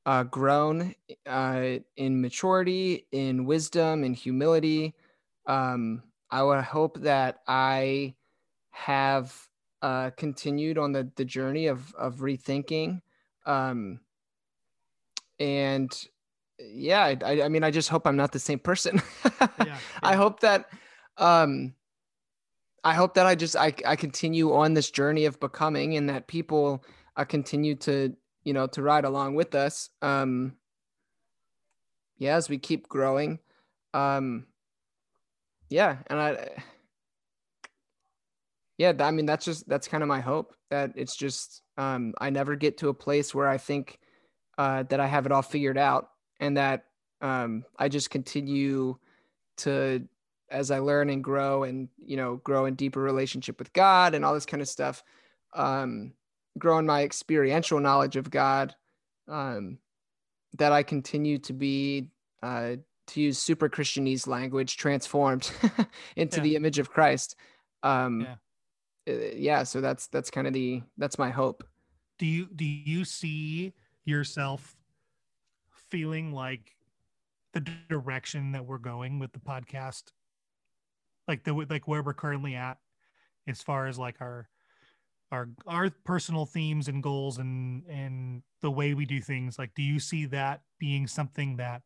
uh, 0.05 0.23
grown 0.23 0.93
uh, 1.25 1.77
in 1.95 2.21
maturity, 2.21 3.07
in 3.11 3.45
wisdom, 3.45 4.03
in 4.03 4.13
humility, 4.13 4.93
um, 5.45 6.03
I 6.29 6.43
would 6.43 6.63
hope 6.63 6.99
that 7.01 7.39
I 7.47 8.15
have 8.71 9.35
uh, 9.81 10.11
continued 10.11 10.77
on 10.77 10.91
the, 10.91 11.09
the 11.15 11.25
journey 11.25 11.67
of, 11.67 11.93
of 11.95 12.17
rethinking. 12.17 13.01
Um, 13.45 13.99
and 15.39 15.93
yeah, 16.59 17.13
I, 17.23 17.43
I 17.43 17.49
mean, 17.49 17.63
I 17.63 17.71
just 17.71 17.89
hope 17.89 18.07
I'm 18.07 18.15
not 18.15 18.31
the 18.31 18.39
same 18.39 18.59
person. 18.59 19.01
yeah, 19.25 19.47
yeah. 19.65 19.77
I 20.01 20.15
hope 20.15 20.39
that, 20.39 20.69
um, 21.17 21.73
I 22.83 22.93
hope 22.93 23.13
that 23.15 23.25
I 23.25 23.35
just, 23.35 23.55
I, 23.55 23.73
I 23.85 23.95
continue 23.95 24.53
on 24.53 24.73
this 24.73 24.89
journey 24.89 25.25
of 25.25 25.39
becoming 25.39 25.95
and 25.97 26.09
that 26.09 26.27
people 26.27 26.83
uh, 27.15 27.25
continue 27.25 27.75
to, 27.75 28.15
you 28.43 28.53
know, 28.53 28.67
to 28.67 28.81
ride 28.81 29.05
along 29.05 29.35
with 29.35 29.55
us. 29.55 29.89
Um, 30.01 30.55
yeah, 32.17 32.35
as 32.35 32.49
we 32.49 32.57
keep 32.57 32.87
growing. 32.87 33.39
Um, 33.93 34.47
yeah, 35.73 35.97
and 36.05 36.19
I 36.19 36.49
yeah, 38.77 38.93
I 38.99 39.09
mean 39.09 39.25
that's 39.25 39.43
just 39.43 39.67
that's 39.67 39.87
kind 39.87 40.03
of 40.03 40.07
my 40.07 40.19
hope 40.19 40.55
that 40.69 40.91
it's 40.95 41.15
just 41.15 41.63
um, 41.77 42.13
I 42.19 42.29
never 42.29 42.55
get 42.55 42.77
to 42.77 42.89
a 42.89 42.93
place 42.93 43.33
where 43.33 43.47
I 43.47 43.57
think 43.57 43.97
uh, 44.59 44.83
that 44.83 44.99
I 44.99 45.07
have 45.07 45.25
it 45.25 45.31
all 45.31 45.41
figured 45.41 45.79
out, 45.79 46.09
and 46.39 46.57
that 46.57 46.85
um, 47.21 47.65
I 47.79 47.89
just 47.89 48.11
continue 48.11 48.99
to 49.57 50.07
as 50.51 50.69
I 50.69 50.77
learn 50.77 51.09
and 51.09 51.23
grow, 51.23 51.63
and 51.63 51.89
you 51.97 52.17
know, 52.17 52.35
grow 52.35 52.65
in 52.65 52.75
deeper 52.75 53.01
relationship 53.01 53.57
with 53.57 53.73
God 53.73 54.13
and 54.13 54.23
all 54.23 54.35
this 54.35 54.45
kind 54.45 54.61
of 54.61 54.69
stuff, 54.69 55.03
um, 55.55 56.13
grow 56.59 56.77
in 56.77 56.85
my 56.85 57.03
experiential 57.03 57.79
knowledge 57.79 58.15
of 58.15 58.29
God, 58.29 58.75
um, 59.27 59.79
that 60.59 60.71
I 60.71 60.83
continue 60.83 61.39
to 61.39 61.53
be 61.53 62.11
uh, 62.43 62.75
to 63.07 63.21
use 63.21 63.37
super 63.37 63.69
Christianese 63.69 64.27
language, 64.27 64.77
transformed 64.77 65.51
into 66.15 66.37
yeah. 66.37 66.43
the 66.43 66.55
image 66.55 66.79
of 66.79 66.89
Christ. 66.89 67.35
Um, 67.81 68.21
yeah. 68.21 69.13
Uh, 69.13 69.31
yeah. 69.35 69.63
So 69.63 69.81
that's 69.81 70.07
that's 70.07 70.29
kind 70.29 70.47
of 70.47 70.53
the 70.53 70.81
that's 70.97 71.19
my 71.19 71.29
hope. 71.29 71.63
Do 72.19 72.25
you 72.25 72.47
do 72.55 72.65
you 72.65 73.05
see 73.05 73.73
yourself 74.05 74.75
feeling 75.89 76.31
like 76.31 76.75
the 77.53 77.65
direction 77.89 78.53
that 78.53 78.65
we're 78.65 78.77
going 78.77 79.19
with 79.19 79.33
the 79.33 79.39
podcast, 79.39 80.03
like 81.27 81.43
the 81.43 81.53
like 81.69 81.87
where 81.87 82.01
we're 82.01 82.13
currently 82.13 82.55
at, 82.55 82.77
as 83.47 83.61
far 83.61 83.87
as 83.87 83.99
like 83.99 84.21
our 84.21 84.47
our 85.31 85.49
our 85.67 85.89
personal 86.05 86.45
themes 86.45 86.87
and 86.87 87.03
goals 87.03 87.39
and 87.39 87.83
and 87.89 88.43
the 88.61 88.71
way 88.71 88.93
we 88.93 89.05
do 89.05 89.19
things 89.19 89.57
like 89.57 89.73
do 89.73 89.81
you 89.81 89.99
see 89.99 90.25
that 90.25 90.61
being 90.79 91.07
something 91.07 91.57
that 91.57 91.81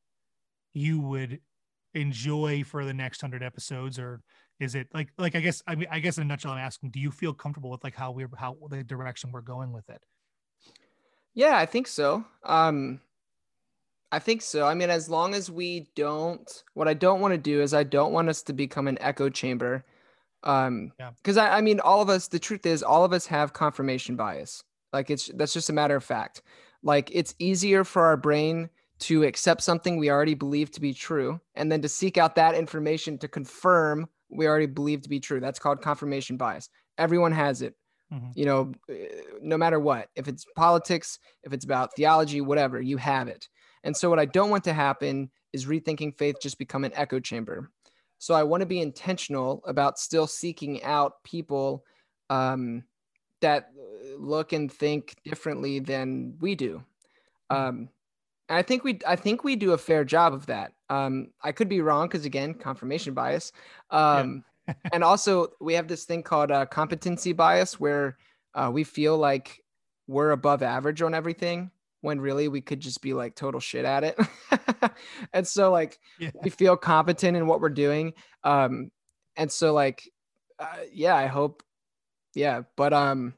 you 0.77 0.99
would 0.99 1.39
enjoy 1.93 2.63
for 2.63 2.85
the 2.85 2.93
next 2.93 3.21
hundred 3.21 3.43
episodes, 3.43 3.97
or 3.97 4.21
is 4.59 4.75
it 4.75 4.87
like 4.93 5.09
like 5.17 5.35
I 5.35 5.39
guess 5.39 5.61
I 5.67 5.75
mean 5.75 5.87
I 5.91 5.99
guess 5.99 6.17
in 6.17 6.23
a 6.23 6.25
nutshell 6.25 6.51
I'm 6.51 6.59
asking, 6.59 6.91
do 6.91 6.99
you 6.99 7.11
feel 7.11 7.33
comfortable 7.33 7.69
with 7.69 7.83
like 7.83 7.95
how 7.95 8.11
we're 8.11 8.29
how 8.37 8.55
the 8.69 8.83
direction 8.83 9.31
we're 9.31 9.41
going 9.41 9.73
with 9.73 9.89
it? 9.89 10.01
Yeah, 11.33 11.57
I 11.57 11.65
think 11.65 11.87
so. 11.87 12.25
Um 12.43 13.01
I 14.11 14.19
think 14.19 14.41
so. 14.41 14.65
I 14.65 14.73
mean, 14.73 14.89
as 14.89 15.09
long 15.09 15.35
as 15.35 15.51
we 15.51 15.89
don't, 15.93 16.49
what 16.75 16.87
I 16.87 16.93
don't 16.93 17.19
want 17.19 17.33
to 17.33 17.37
do 17.37 17.61
is 17.61 17.73
I 17.73 17.83
don't 17.83 18.13
want 18.13 18.29
us 18.29 18.41
to 18.43 18.53
become 18.53 18.87
an 18.87 18.97
echo 19.01 19.27
chamber. 19.27 19.83
Um, 20.43 20.93
yeah. 20.97 21.11
Because 21.17 21.35
I, 21.35 21.57
I 21.57 21.61
mean, 21.61 21.81
all 21.81 22.01
of 22.01 22.09
us. 22.09 22.29
The 22.29 22.39
truth 22.39 22.65
is, 22.65 22.83
all 22.83 23.03
of 23.03 23.11
us 23.11 23.25
have 23.25 23.51
confirmation 23.51 24.15
bias. 24.15 24.63
Like 24.93 25.09
it's 25.09 25.29
that's 25.35 25.51
just 25.51 25.69
a 25.69 25.73
matter 25.73 25.97
of 25.97 26.05
fact. 26.05 26.41
Like 26.83 27.09
it's 27.11 27.35
easier 27.37 27.83
for 27.83 28.05
our 28.05 28.15
brain 28.15 28.69
to 28.99 29.23
accept 29.23 29.61
something 29.61 29.97
we 29.97 30.09
already 30.09 30.33
believe 30.33 30.71
to 30.71 30.81
be 30.81 30.93
true 30.93 31.39
and 31.55 31.71
then 31.71 31.81
to 31.81 31.89
seek 31.89 32.17
out 32.17 32.35
that 32.35 32.55
information 32.55 33.17
to 33.19 33.27
confirm 33.27 34.07
we 34.29 34.47
already 34.47 34.65
believe 34.65 35.01
to 35.03 35.09
be 35.09 35.19
true. 35.19 35.39
That's 35.39 35.59
called 35.59 35.81
confirmation 35.81 36.37
bias. 36.37 36.69
Everyone 36.97 37.31
has 37.31 37.61
it. 37.61 37.75
Mm-hmm. 38.13 38.31
You 38.35 38.45
know, 38.45 38.71
no 39.41 39.57
matter 39.57 39.79
what, 39.79 40.09
if 40.15 40.27
it's 40.27 40.45
politics, 40.55 41.19
if 41.43 41.53
it's 41.53 41.65
about 41.65 41.93
theology, 41.95 42.41
whatever, 42.41 42.81
you 42.81 42.97
have 42.97 43.27
it. 43.27 43.47
And 43.83 43.95
so, 43.95 44.09
what 44.09 44.19
I 44.19 44.25
don't 44.25 44.49
want 44.49 44.63
to 44.65 44.73
happen 44.73 45.29
is 45.53 45.65
rethinking 45.65 46.17
faith 46.17 46.37
just 46.41 46.57
become 46.57 46.85
an 46.85 46.93
echo 46.95 47.19
chamber. 47.19 47.69
So, 48.17 48.33
I 48.33 48.43
want 48.43 48.61
to 48.61 48.67
be 48.67 48.79
intentional 48.79 49.61
about 49.67 49.99
still 49.99 50.25
seeking 50.25 50.83
out 50.83 51.21
people 51.25 51.83
um, 52.29 52.83
that 53.41 53.71
look 54.17 54.53
and 54.53 54.71
think 54.71 55.15
differently 55.25 55.79
than 55.79 56.35
we 56.39 56.55
do. 56.55 56.83
Mm-hmm. 57.51 57.67
Um, 57.67 57.89
I 58.49 58.61
think 58.61 58.83
we 58.83 58.99
I 59.05 59.15
think 59.15 59.43
we 59.43 59.55
do 59.55 59.73
a 59.73 59.77
fair 59.77 60.05
job 60.05 60.33
of 60.33 60.45
that. 60.45 60.73
Um, 60.89 61.29
I 61.43 61.51
could 61.51 61.67
be 61.67 61.81
wrong 61.81 62.07
because 62.07 62.25
again, 62.25 62.53
confirmation 62.53 63.13
bias. 63.13 63.51
Um, 63.91 64.43
yeah. 64.67 64.73
and 64.93 65.03
also 65.03 65.49
we 65.59 65.73
have 65.73 65.87
this 65.87 66.05
thing 66.05 66.23
called 66.23 66.51
uh, 66.51 66.65
competency 66.65 67.33
bias 67.33 67.79
where 67.79 68.17
uh, 68.53 68.69
we 68.71 68.83
feel 68.83 69.17
like 69.17 69.63
we're 70.07 70.31
above 70.31 70.63
average 70.63 71.01
on 71.01 71.13
everything 71.13 71.71
when 72.01 72.21
really 72.21 72.47
we 72.47 72.61
could 72.61 72.79
just 72.79 73.01
be 73.01 73.13
like 73.13 73.35
total 73.35 73.59
shit 73.59 73.85
at 73.85 74.03
it. 74.03 74.19
and 75.33 75.47
so 75.47 75.71
like 75.71 75.99
yeah. 76.19 76.31
we 76.43 76.49
feel 76.49 76.77
competent 76.77 77.35
in 77.35 77.47
what 77.47 77.59
we're 77.59 77.69
doing. 77.69 78.13
Um, 78.43 78.91
and 79.35 79.51
so 79.51 79.73
like 79.73 80.09
uh, 80.59 80.83
yeah, 80.91 81.15
I 81.15 81.27
hope 81.27 81.63
yeah, 82.33 82.61
but 82.75 82.93
um 82.93 83.33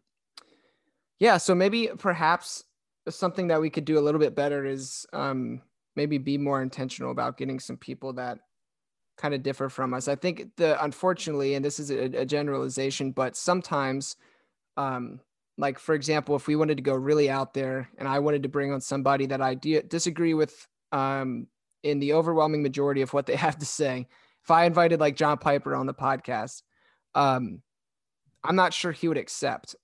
yeah, 1.19 1.37
so 1.37 1.53
maybe 1.53 1.89
perhaps 1.97 2.63
something 3.07 3.47
that 3.47 3.61
we 3.61 3.69
could 3.69 3.85
do 3.85 3.97
a 3.97 4.01
little 4.01 4.19
bit 4.19 4.35
better 4.35 4.65
is 4.65 5.05
um, 5.13 5.61
maybe 5.95 6.17
be 6.17 6.37
more 6.37 6.61
intentional 6.61 7.11
about 7.11 7.37
getting 7.37 7.59
some 7.59 7.77
people 7.77 8.13
that 8.13 8.39
kind 9.17 9.33
of 9.33 9.43
differ 9.43 9.69
from 9.69 9.93
us. 9.93 10.07
I 10.07 10.15
think 10.15 10.55
the 10.55 10.81
unfortunately, 10.83 11.55
and 11.55 11.63
this 11.63 11.79
is 11.79 11.91
a, 11.91 12.21
a 12.21 12.25
generalization, 12.25 13.11
but 13.11 13.35
sometimes, 13.35 14.15
um, 14.77 15.19
like 15.57 15.77
for 15.77 15.93
example, 15.93 16.35
if 16.35 16.47
we 16.47 16.55
wanted 16.55 16.77
to 16.77 16.83
go 16.83 16.93
really 16.93 17.29
out 17.29 17.53
there, 17.53 17.89
and 17.97 18.07
I 18.07 18.19
wanted 18.19 18.43
to 18.43 18.49
bring 18.49 18.71
on 18.71 18.81
somebody 18.81 19.25
that 19.27 19.41
I 19.41 19.55
disagree 19.55 20.33
with 20.33 20.67
um, 20.91 21.47
in 21.83 21.99
the 21.99 22.13
overwhelming 22.13 22.63
majority 22.63 23.01
of 23.01 23.13
what 23.13 23.25
they 23.25 23.35
have 23.47 23.57
to 23.59 23.65
say. 23.65 24.07
If 24.43 24.51
I 24.51 24.65
invited 24.65 24.99
like 24.99 25.15
John 25.15 25.37
Piper 25.37 25.75
on 25.75 25.85
the 25.85 25.93
podcast, 25.93 26.63
um, 27.13 27.61
I'm 28.43 28.55
not 28.55 28.73
sure 28.73 28.91
he 28.91 29.07
would 29.07 29.17
accept. 29.17 29.75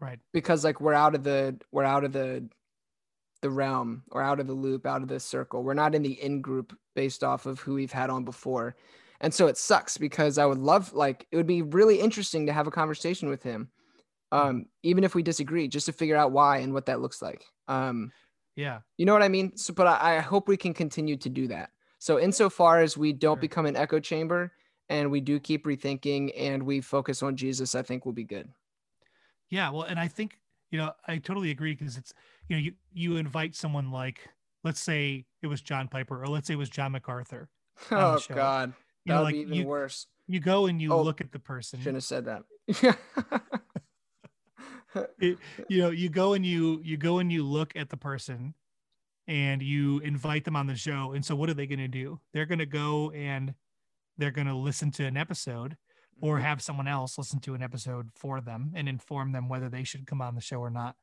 Right. 0.00 0.18
Because 0.32 0.64
like 0.64 0.80
we're 0.80 0.94
out 0.94 1.14
of 1.14 1.22
the 1.22 1.58
we're 1.72 1.84
out 1.84 2.04
of 2.04 2.12
the 2.12 2.48
the 3.42 3.50
realm 3.50 4.02
or 4.10 4.22
out 4.22 4.40
of 4.40 4.46
the 4.46 4.52
loop, 4.52 4.86
out 4.86 5.02
of 5.02 5.08
the 5.08 5.20
circle. 5.20 5.62
We're 5.62 5.74
not 5.74 5.94
in 5.94 6.02
the 6.02 6.20
in 6.22 6.40
group 6.40 6.76
based 6.94 7.24
off 7.24 7.46
of 7.46 7.60
who 7.60 7.74
we've 7.74 7.92
had 7.92 8.10
on 8.10 8.24
before. 8.24 8.76
And 9.20 9.32
so 9.32 9.46
it 9.46 9.58
sucks 9.58 9.98
because 9.98 10.38
I 10.38 10.46
would 10.46 10.58
love 10.58 10.92
like 10.94 11.26
it 11.30 11.36
would 11.36 11.46
be 11.46 11.62
really 11.62 12.00
interesting 12.00 12.46
to 12.46 12.52
have 12.52 12.66
a 12.66 12.70
conversation 12.70 13.28
with 13.28 13.42
him. 13.42 13.70
Um, 14.32 14.66
even 14.82 15.02
if 15.04 15.14
we 15.14 15.22
disagree, 15.22 15.66
just 15.68 15.86
to 15.86 15.92
figure 15.92 16.16
out 16.16 16.32
why 16.32 16.58
and 16.58 16.72
what 16.72 16.86
that 16.86 17.00
looks 17.00 17.20
like. 17.20 17.44
Um, 17.66 18.12
yeah. 18.56 18.80
You 18.96 19.04
know 19.06 19.12
what 19.12 19.22
I 19.22 19.28
mean? 19.28 19.56
So, 19.56 19.74
but 19.74 19.86
I, 19.88 20.16
I 20.16 20.20
hope 20.20 20.46
we 20.48 20.56
can 20.56 20.72
continue 20.72 21.16
to 21.16 21.28
do 21.28 21.48
that. 21.48 21.70
So, 21.98 22.18
insofar 22.20 22.80
as 22.80 22.96
we 22.96 23.12
don't 23.12 23.36
Sure. 23.36 23.40
become 23.40 23.66
an 23.66 23.76
echo 23.76 23.98
chamber 23.98 24.52
and 24.88 25.10
we 25.10 25.20
do 25.20 25.40
keep 25.40 25.64
rethinking 25.64 26.32
and 26.36 26.62
we 26.62 26.80
focus 26.80 27.22
on 27.22 27.36
Jesus, 27.36 27.74
I 27.74 27.82
think 27.82 28.06
we'll 28.06 28.14
be 28.14 28.24
good. 28.24 28.48
Yeah, 29.50 29.70
well, 29.70 29.82
and 29.82 29.98
I 29.98 30.08
think 30.08 30.38
you 30.70 30.78
know 30.78 30.92
I 31.06 31.18
totally 31.18 31.50
agree 31.50 31.74
because 31.74 31.96
it's 31.96 32.14
you 32.48 32.56
know 32.56 32.60
you 32.62 32.72
you 32.92 33.16
invite 33.16 33.54
someone 33.56 33.90
like 33.90 34.28
let's 34.64 34.80
say 34.80 35.24
it 35.42 35.46
was 35.48 35.60
John 35.60 35.88
Piper 35.88 36.22
or 36.22 36.26
let's 36.28 36.46
say 36.46 36.54
it 36.54 36.58
was 36.58 36.70
John 36.70 36.92
MacArthur. 36.92 37.48
Oh. 37.90 38.18
God, 38.28 38.72
You 39.04 39.12
that 39.14 39.18
would 39.18 39.24
like 39.24 39.34
be 39.34 39.40
even 39.40 39.54
you 39.54 39.66
worse. 39.66 40.06
you 40.26 40.38
go 40.40 40.66
and 40.66 40.80
you 40.82 40.92
Oh, 40.92 41.02
look 41.02 41.20
at 41.20 41.32
the 41.32 41.38
person. 41.38 41.80
Shouldn't 41.80 41.96
have 41.96 42.04
said 42.04 42.24
that. 42.26 42.42
It- 45.20 45.38
you 45.68 45.82
know, 45.82 45.90
you 45.90 46.08
go 46.08 46.32
and 46.34 46.44
you 46.44 46.80
you 46.82 46.96
go 46.96 47.18
and 47.20 47.30
you 47.32 47.44
look 47.44 47.74
at 47.76 47.90
the 47.90 47.96
person, 47.96 48.54
and 49.28 49.62
you 49.62 50.00
invite 50.00 50.44
them 50.44 50.56
on 50.56 50.66
the 50.66 50.74
show. 50.74 51.12
And 51.12 51.24
so, 51.24 51.36
what 51.36 51.48
are 51.48 51.54
they 51.54 51.66
going 51.68 51.78
to 51.78 51.86
do? 51.88 52.18
They're 52.34 52.46
going 52.46 52.58
to 52.58 52.66
go 52.66 53.10
and 53.12 53.54
they're 54.18 54.32
going 54.32 54.48
to 54.48 54.54
listen 54.54 54.90
to 54.92 55.04
an 55.04 55.16
episode 55.16 55.76
or 56.20 56.36
Mm-hmm. 56.36 56.44
have 56.44 56.62
someone 56.62 56.88
else 56.88 57.18
listen 57.18 57.40
to 57.40 57.54
an 57.54 57.62
episode 57.62 58.10
for 58.14 58.40
them 58.40 58.72
and 58.74 58.88
inform 58.88 59.32
them 59.32 59.48
whether 59.48 59.68
they 59.68 59.84
should 59.84 60.06
come 60.06 60.20
on 60.22 60.34
the 60.34 60.40
show 60.40 60.58
or 60.60 60.70
not. 60.70 60.96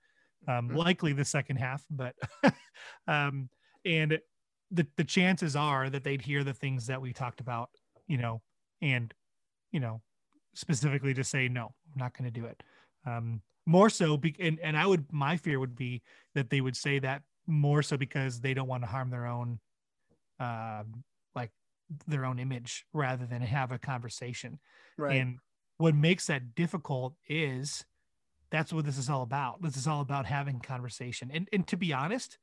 Um, 0.48 0.70
Mhm. 0.70 0.76
Likely 0.76 1.14
the 1.14 1.26
second 1.26 1.58
half, 1.58 1.86
but 1.90 2.16
um, 3.08 3.50
and 3.86 4.20
the 4.72 4.88
the 4.98 5.04
chances 5.04 5.56
are 5.56 5.90
that 5.90 6.04
they'd 6.04 6.22
hear 6.22 6.44
the 6.44 6.54
things 6.54 6.88
that 6.88 7.02
we 7.02 7.14
talked 7.14 7.40
about, 7.42 7.70
you 8.08 8.18
know, 8.18 8.42
and 8.82 9.14
you 9.72 9.80
know, 9.80 10.02
specifically 10.56 11.14
to 11.14 11.24
say 11.24 11.48
no, 11.50 11.66
I'm 11.66 12.00
not 12.00 12.18
going 12.18 12.32
to 12.32 12.40
do 12.42 12.46
it. 12.48 12.62
Um, 13.06 13.42
more 13.66 13.90
so, 13.90 14.18
be, 14.18 14.36
and 14.40 14.60
and 14.60 14.78
I 14.78 14.86
would 14.88 15.12
my 15.12 15.38
fear 15.38 15.60
would 15.60 15.76
be 15.76 16.04
that 16.36 16.50
they 16.50 16.62
would 16.62 16.76
say 16.78 17.00
that 17.00 17.24
more 17.48 17.82
so 17.84 17.98
because 17.98 18.42
they 18.42 18.54
don't 18.54 18.68
want 18.68 18.84
to 18.84 18.88
harm 18.90 19.10
their 19.10 19.26
own, 19.26 19.60
like 20.40 20.86
their 22.08 22.26
own 22.26 22.40
image 22.40 22.86
rather 22.94 23.26
than 23.26 23.42
have 23.42 23.72
a 23.72 23.80
conversation. 23.80 24.60
right. 24.98 25.18
And 25.20 25.38
what 25.78 25.96
makes 25.96 26.28
that 26.28 26.56
difficult 26.56 27.14
is 27.28 27.86
that's 28.50 28.74
what 28.74 28.86
this 28.86 28.98
is 28.98 29.10
all 29.10 29.22
about. 29.22 29.62
This 29.62 29.78
is 29.78 29.88
all 29.88 30.02
about 30.02 30.26
having 30.26 30.60
conversation. 30.60 31.30
And 31.34 31.48
and 31.54 31.68
to 31.68 31.78
be 31.78 31.94
honest, 31.94 32.38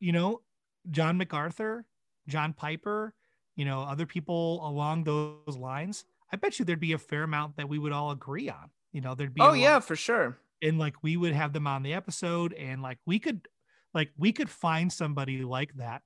you 0.00 0.12
know, 0.12 0.42
John 0.90 1.16
MacArthur, 1.16 1.86
John 2.28 2.52
Piper, 2.52 3.14
you 3.56 3.64
know, 3.64 3.82
other 3.82 4.06
people 4.06 4.66
along 4.66 5.04
those 5.04 5.56
lines, 5.56 6.04
I 6.32 6.36
bet 6.36 6.58
you 6.58 6.64
there'd 6.64 6.80
be 6.80 6.92
a 6.92 6.98
fair 6.98 7.22
amount 7.22 7.56
that 7.56 7.68
we 7.68 7.78
would 7.78 7.92
all 7.92 8.10
agree 8.10 8.48
on. 8.48 8.70
You 8.92 9.00
know, 9.00 9.14
there'd 9.14 9.34
be 9.34 9.40
oh 9.40 9.46
lot- 9.48 9.58
yeah, 9.58 9.80
for 9.80 9.96
sure. 9.96 10.38
and 10.60 10.78
like 10.78 11.02
we 11.02 11.16
would 11.16 11.32
have 11.32 11.52
them 11.52 11.66
on 11.66 11.82
the 11.82 11.94
episode 11.94 12.52
and 12.52 12.82
like 12.82 12.98
we 13.06 13.18
could 13.18 13.48
like 13.94 14.10
we 14.18 14.32
could 14.32 14.50
find 14.50 14.92
somebody 14.92 15.42
like 15.42 15.72
that 15.74 16.02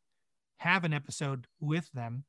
have 0.59 0.85
an 0.85 0.93
episode 0.93 1.47
with 1.61 1.91
them 1.93 2.25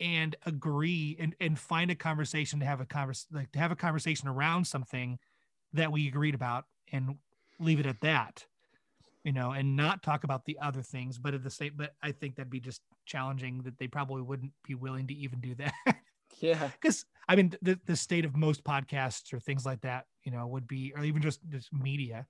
and 0.00 0.36
agree 0.46 1.16
and 1.20 1.34
and 1.40 1.58
find 1.58 1.90
a 1.90 1.94
conversation 1.94 2.60
to 2.60 2.66
have 2.66 2.80
a 2.80 2.86
convers 2.86 3.26
like 3.30 3.52
to 3.52 3.58
have 3.58 3.70
a 3.70 3.76
conversation 3.76 4.28
around 4.28 4.66
something 4.66 5.18
that 5.72 5.92
we 5.92 6.08
agreed 6.08 6.34
about 6.34 6.64
and 6.92 7.16
leave 7.58 7.80
it 7.80 7.86
at 7.86 8.00
that 8.00 8.46
you 9.24 9.32
know 9.32 9.52
and 9.52 9.76
not 9.76 10.02
talk 10.02 10.24
about 10.24 10.44
the 10.44 10.58
other 10.60 10.82
things 10.82 11.18
but 11.18 11.34
at 11.34 11.42
the 11.42 11.50
same 11.50 11.72
but 11.76 11.94
i 12.02 12.10
think 12.10 12.36
that'd 12.36 12.50
be 12.50 12.60
just 12.60 12.82
challenging 13.06 13.62
that 13.62 13.78
they 13.78 13.86
probably 13.86 14.22
wouldn't 14.22 14.52
be 14.66 14.74
willing 14.74 15.06
to 15.06 15.14
even 15.14 15.40
do 15.40 15.54
that 15.56 15.74
Yeah. 16.40 16.70
because 16.80 17.04
I 17.28 17.36
mean 17.36 17.54
the, 17.62 17.78
the 17.86 17.96
state 17.96 18.24
of 18.24 18.36
most 18.36 18.64
podcasts 18.64 19.32
or 19.32 19.38
things 19.38 19.64
like 19.64 19.82
that, 19.82 20.06
you 20.24 20.32
know, 20.32 20.46
would 20.48 20.66
be 20.66 20.92
or 20.96 21.04
even 21.04 21.22
just 21.22 21.40
just 21.48 21.72
media 21.72 22.26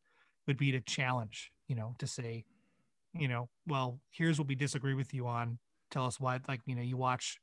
would 0.46 0.58
be 0.58 0.72
to 0.72 0.80
challenge, 0.80 1.50
you 1.66 1.74
know, 1.74 1.94
to 1.98 2.06
say, 2.06 2.44
you 3.14 3.28
know, 3.28 3.48
well, 3.66 4.00
here's 4.10 4.38
what 4.38 4.48
we 4.48 4.54
disagree 4.54 4.94
with 4.94 5.14
you 5.14 5.26
on. 5.26 5.58
Tell 5.90 6.06
us 6.06 6.20
why. 6.20 6.40
Like, 6.48 6.60
you 6.66 6.74
know, 6.74 6.82
you 6.82 6.96
watch 6.96 7.38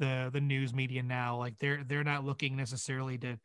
the 0.00 0.30
the 0.32 0.40
news 0.40 0.74
media 0.74 1.02
now, 1.04 1.36
like 1.36 1.56
they're 1.60 1.84
they're 1.86 2.02
not 2.02 2.24
looking 2.24 2.56
necessarily 2.56 3.16
to 3.18 3.38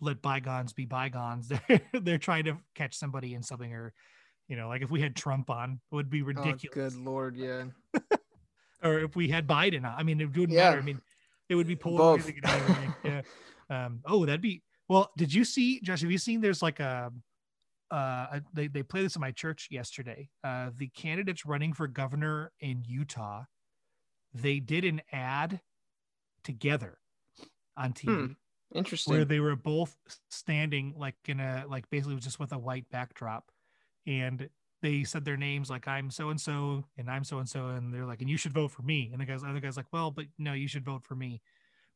let 0.00 0.22
bygones 0.22 0.72
be 0.72 0.84
bygones. 0.86 1.48
They're 1.68 1.80
they're 1.92 2.18
trying 2.18 2.44
to 2.44 2.56
catch 2.76 2.96
somebody 2.96 3.34
in 3.34 3.42
something 3.42 3.72
or 3.72 3.92
you 4.46 4.54
know, 4.56 4.68
like 4.68 4.82
if 4.82 4.90
we 4.92 5.00
had 5.00 5.16
Trump 5.16 5.50
on, 5.50 5.80
it 5.90 5.94
would 5.94 6.08
be 6.08 6.22
Oh, 6.22 6.26
ridiculous. 6.26 6.94
good 6.94 7.02
lord, 7.04 7.34
yeah. 7.36 7.64
Or 8.82 9.00
if 9.00 9.16
we 9.16 9.26
had 9.28 9.48
Biden 9.48 9.78
on, 9.84 9.94
I 9.98 10.04
mean, 10.04 10.20
it 10.20 10.26
wouldn't 10.26 10.50
Yeah. 10.52 10.70
matter. 10.70 10.78
I 10.78 10.84
mean, 10.84 11.00
it 11.48 11.56
would 11.56 11.66
be 11.66 11.74
Both. 11.74 11.82
polarizing. 11.82 12.40
yeah. 13.04 13.22
Um, 13.70 14.00
oh, 14.06 14.24
that'd 14.24 14.40
be 14.40 14.62
well. 14.88 15.10
Did 15.18 15.34
you 15.34 15.44
see, 15.44 15.80
Josh? 15.80 16.00
Have 16.00 16.10
you 16.10 16.16
seen? 16.16 16.40
There's 16.40 16.62
like 16.62 16.80
a, 16.80 17.12
uh, 17.90 18.40
they 18.54 18.68
they 18.68 18.82
play 18.82 19.02
this 19.02 19.14
in 19.14 19.20
my 19.20 19.30
church 19.32 19.68
yesterday. 19.70 20.30
Uh, 20.42 20.70
the 20.74 20.88
candidates 20.88 21.44
running 21.44 21.74
for 21.74 21.86
governor 21.86 22.50
in 22.60 22.82
Utah, 22.86 23.42
they 24.32 24.58
did 24.58 24.86
an 24.86 25.02
ad 25.12 25.60
together 26.44 26.98
on 27.76 27.92
TV 27.92 28.36
Interesting. 28.74 29.14
where 29.14 29.24
they 29.24 29.40
were 29.40 29.56
both 29.56 29.96
standing 30.30 30.94
like 30.96 31.16
in 31.26 31.40
a 31.40 31.64
like 31.68 31.88
basically 31.90 32.16
just 32.16 32.38
with 32.40 32.52
a 32.52 32.58
white 32.58 32.88
backdrop. 32.90 33.50
And 34.06 34.48
they 34.82 35.04
said 35.04 35.24
their 35.24 35.36
names 35.36 35.70
like 35.70 35.88
I'm 35.88 36.10
so 36.10 36.30
and 36.30 36.40
so 36.40 36.84
and 36.96 37.10
I'm 37.10 37.24
so 37.24 37.38
and 37.38 37.48
so 37.48 37.68
and 37.68 37.92
they're 37.92 38.06
like 38.06 38.20
and 38.20 38.30
you 38.30 38.36
should 38.36 38.52
vote 38.52 38.70
for 38.70 38.82
me. 38.82 39.10
And 39.12 39.20
the 39.20 39.24
guys 39.26 39.42
other 39.44 39.60
guys 39.60 39.76
like 39.76 39.92
well 39.92 40.10
but 40.10 40.26
no 40.38 40.52
you 40.52 40.68
should 40.68 40.84
vote 40.84 41.04
for 41.04 41.14
me. 41.14 41.40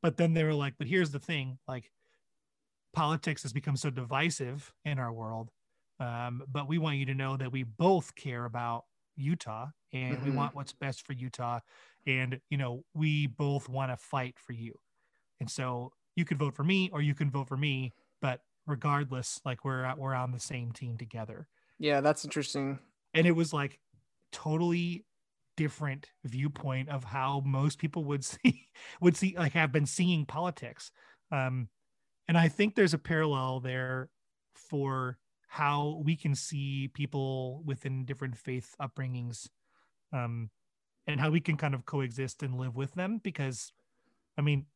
But 0.02 0.16
then 0.16 0.34
they 0.34 0.44
were 0.44 0.54
like 0.54 0.74
but 0.78 0.86
here's 0.86 1.10
the 1.10 1.20
thing 1.20 1.58
like 1.68 1.90
politics 2.92 3.42
has 3.42 3.52
become 3.52 3.76
so 3.76 3.90
divisive 3.90 4.72
in 4.84 4.98
our 4.98 5.12
world 5.12 5.50
um, 6.00 6.42
but 6.48 6.68
we 6.68 6.78
want 6.78 6.96
you 6.96 7.06
to 7.06 7.14
know 7.14 7.36
that 7.36 7.52
we 7.52 7.62
both 7.62 8.14
care 8.16 8.44
about 8.44 8.84
Utah 9.14 9.68
and 9.92 10.20
we 10.22 10.30
Mhm. 10.30 10.34
want 10.34 10.54
what's 10.54 10.72
best 10.72 11.06
for 11.06 11.12
Utah 11.12 11.60
and 12.06 12.40
you 12.50 12.58
know 12.58 12.84
we 12.94 13.26
both 13.26 13.68
want 13.68 13.90
to 13.90 13.96
fight 13.96 14.36
for 14.38 14.52
you. 14.52 14.74
And 15.40 15.50
so 15.50 15.92
you 16.16 16.24
could 16.24 16.38
vote 16.38 16.54
for 16.54 16.64
me 16.64 16.90
or 16.92 17.02
you 17.02 17.14
can 17.14 17.30
vote 17.30 17.48
for 17.48 17.56
me 17.56 17.92
but 18.20 18.40
regardless 18.66 19.40
like 19.44 19.64
we're 19.64 19.92
we're 19.96 20.14
on 20.14 20.30
the 20.32 20.40
same 20.40 20.72
team 20.72 20.96
together. 20.96 21.48
Yeah, 21.78 22.00
that's 22.00 22.24
interesting. 22.24 22.78
and 23.14 23.26
it 23.26 23.32
was 23.32 23.52
like 23.52 23.78
totally 24.30 25.04
different 25.56 26.08
viewpoint 26.24 26.88
of 26.88 27.04
how 27.04 27.42
most 27.44 27.78
people 27.78 28.04
would 28.04 28.24
see 28.32 28.68
would 29.00 29.16
see 29.16 29.34
like 29.36 29.52
have 29.52 29.72
been 29.72 29.86
seeing 29.86 30.24
politics. 30.24 30.90
Um 31.30 31.68
and 32.28 32.38
i 32.38 32.48
think 32.48 32.74
there's 32.74 32.94
a 32.94 32.98
parallel 32.98 33.60
there 33.60 34.08
for 34.54 35.18
how 35.48 36.00
we 36.04 36.16
can 36.16 36.34
see 36.34 36.88
people 36.94 37.62
within 37.66 38.04
different 38.04 38.36
faith 38.38 38.74
upbringings. 38.80 39.48
Um 40.12 40.50
and 41.06 41.20
how 41.20 41.30
we 41.30 41.40
can 41.40 41.56
kind 41.56 41.74
of 41.74 41.84
coexist 41.84 42.42
and 42.42 42.58
live 42.58 42.76
with 42.76 42.94
them 42.94 43.18
because 43.22 43.72
i 44.38 44.40
mean 44.40 44.66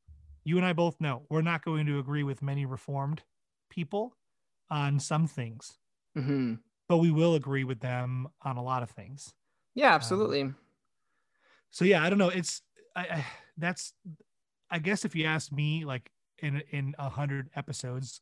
you 0.44 0.56
and 0.56 0.66
i 0.66 0.72
both 0.72 1.00
know 1.00 1.22
we're 1.28 1.42
not 1.42 1.64
going 1.64 1.86
to 1.86 1.98
agree 1.98 2.22
with 2.22 2.42
many 2.42 2.66
reformed 2.66 3.22
people 3.70 4.16
on 4.70 4.98
some 4.98 5.26
things 5.26 5.78
hmm 6.14 6.54
but 6.88 6.98
we 6.98 7.10
will 7.10 7.34
agree 7.34 7.64
with 7.64 7.80
them 7.80 8.28
on 8.42 8.56
a 8.56 8.62
lot 8.62 8.82
of 8.82 8.90
things. 8.90 9.34
Yeah, 9.74 9.94
absolutely. 9.94 10.52
So 11.70 11.84
yeah, 11.84 12.02
I 12.02 12.08
don't 12.08 12.18
know. 12.18 12.28
It's 12.28 12.62
I, 12.94 13.00
I 13.00 13.26
that's 13.56 13.92
I 14.70 14.78
guess 14.78 15.04
if 15.04 15.14
you 15.14 15.24
ask 15.26 15.52
me, 15.52 15.84
like 15.84 16.10
in 16.38 16.62
in 16.70 16.94
a 16.98 17.08
hundred 17.08 17.50
episodes, 17.56 18.20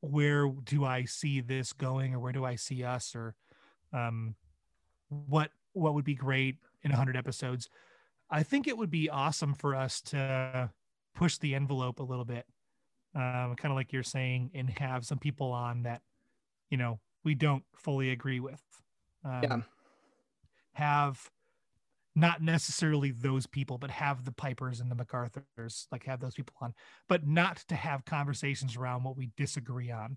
where 0.00 0.48
do 0.64 0.84
I 0.84 1.04
see 1.04 1.40
this 1.40 1.72
going, 1.72 2.14
or 2.14 2.18
where 2.18 2.32
do 2.32 2.44
I 2.44 2.56
see 2.56 2.82
us, 2.82 3.14
or 3.14 3.34
um, 3.92 4.34
what 5.08 5.50
what 5.72 5.94
would 5.94 6.04
be 6.04 6.14
great 6.14 6.56
in 6.82 6.92
a 6.92 6.96
hundred 6.96 7.16
episodes? 7.16 7.68
I 8.30 8.42
think 8.42 8.66
it 8.66 8.76
would 8.76 8.90
be 8.90 9.08
awesome 9.08 9.54
for 9.54 9.74
us 9.74 10.00
to 10.02 10.70
push 11.14 11.38
the 11.38 11.54
envelope 11.54 12.00
a 12.00 12.04
little 12.04 12.24
bit, 12.24 12.46
um, 13.14 13.54
kind 13.56 13.72
of 13.72 13.74
like 13.76 13.92
you're 13.92 14.02
saying, 14.02 14.50
and 14.54 14.68
have 14.78 15.06
some 15.06 15.18
people 15.18 15.52
on 15.52 15.84
that, 15.84 16.02
you 16.70 16.76
know, 16.76 17.00
we 17.24 17.34
don't 17.34 17.64
fully 17.74 18.10
agree 18.10 18.40
with. 18.40 18.62
Um, 19.24 19.42
Yeah. 19.42 19.60
Have 20.72 21.30
not 22.14 22.42
necessarily 22.42 23.10
those 23.10 23.46
people, 23.46 23.78
but 23.78 23.90
have 23.90 24.24
the 24.24 24.32
Pipers 24.32 24.80
and 24.80 24.90
the 24.90 24.94
MacArthurs, 24.94 25.86
like 25.92 26.04
have 26.04 26.20
those 26.20 26.34
people 26.34 26.54
on, 26.60 26.74
but 27.08 27.26
not 27.26 27.58
to 27.68 27.74
have 27.74 28.04
conversations 28.04 28.76
around 28.76 29.04
what 29.04 29.16
we 29.16 29.30
disagree 29.36 29.90
on, 29.90 30.16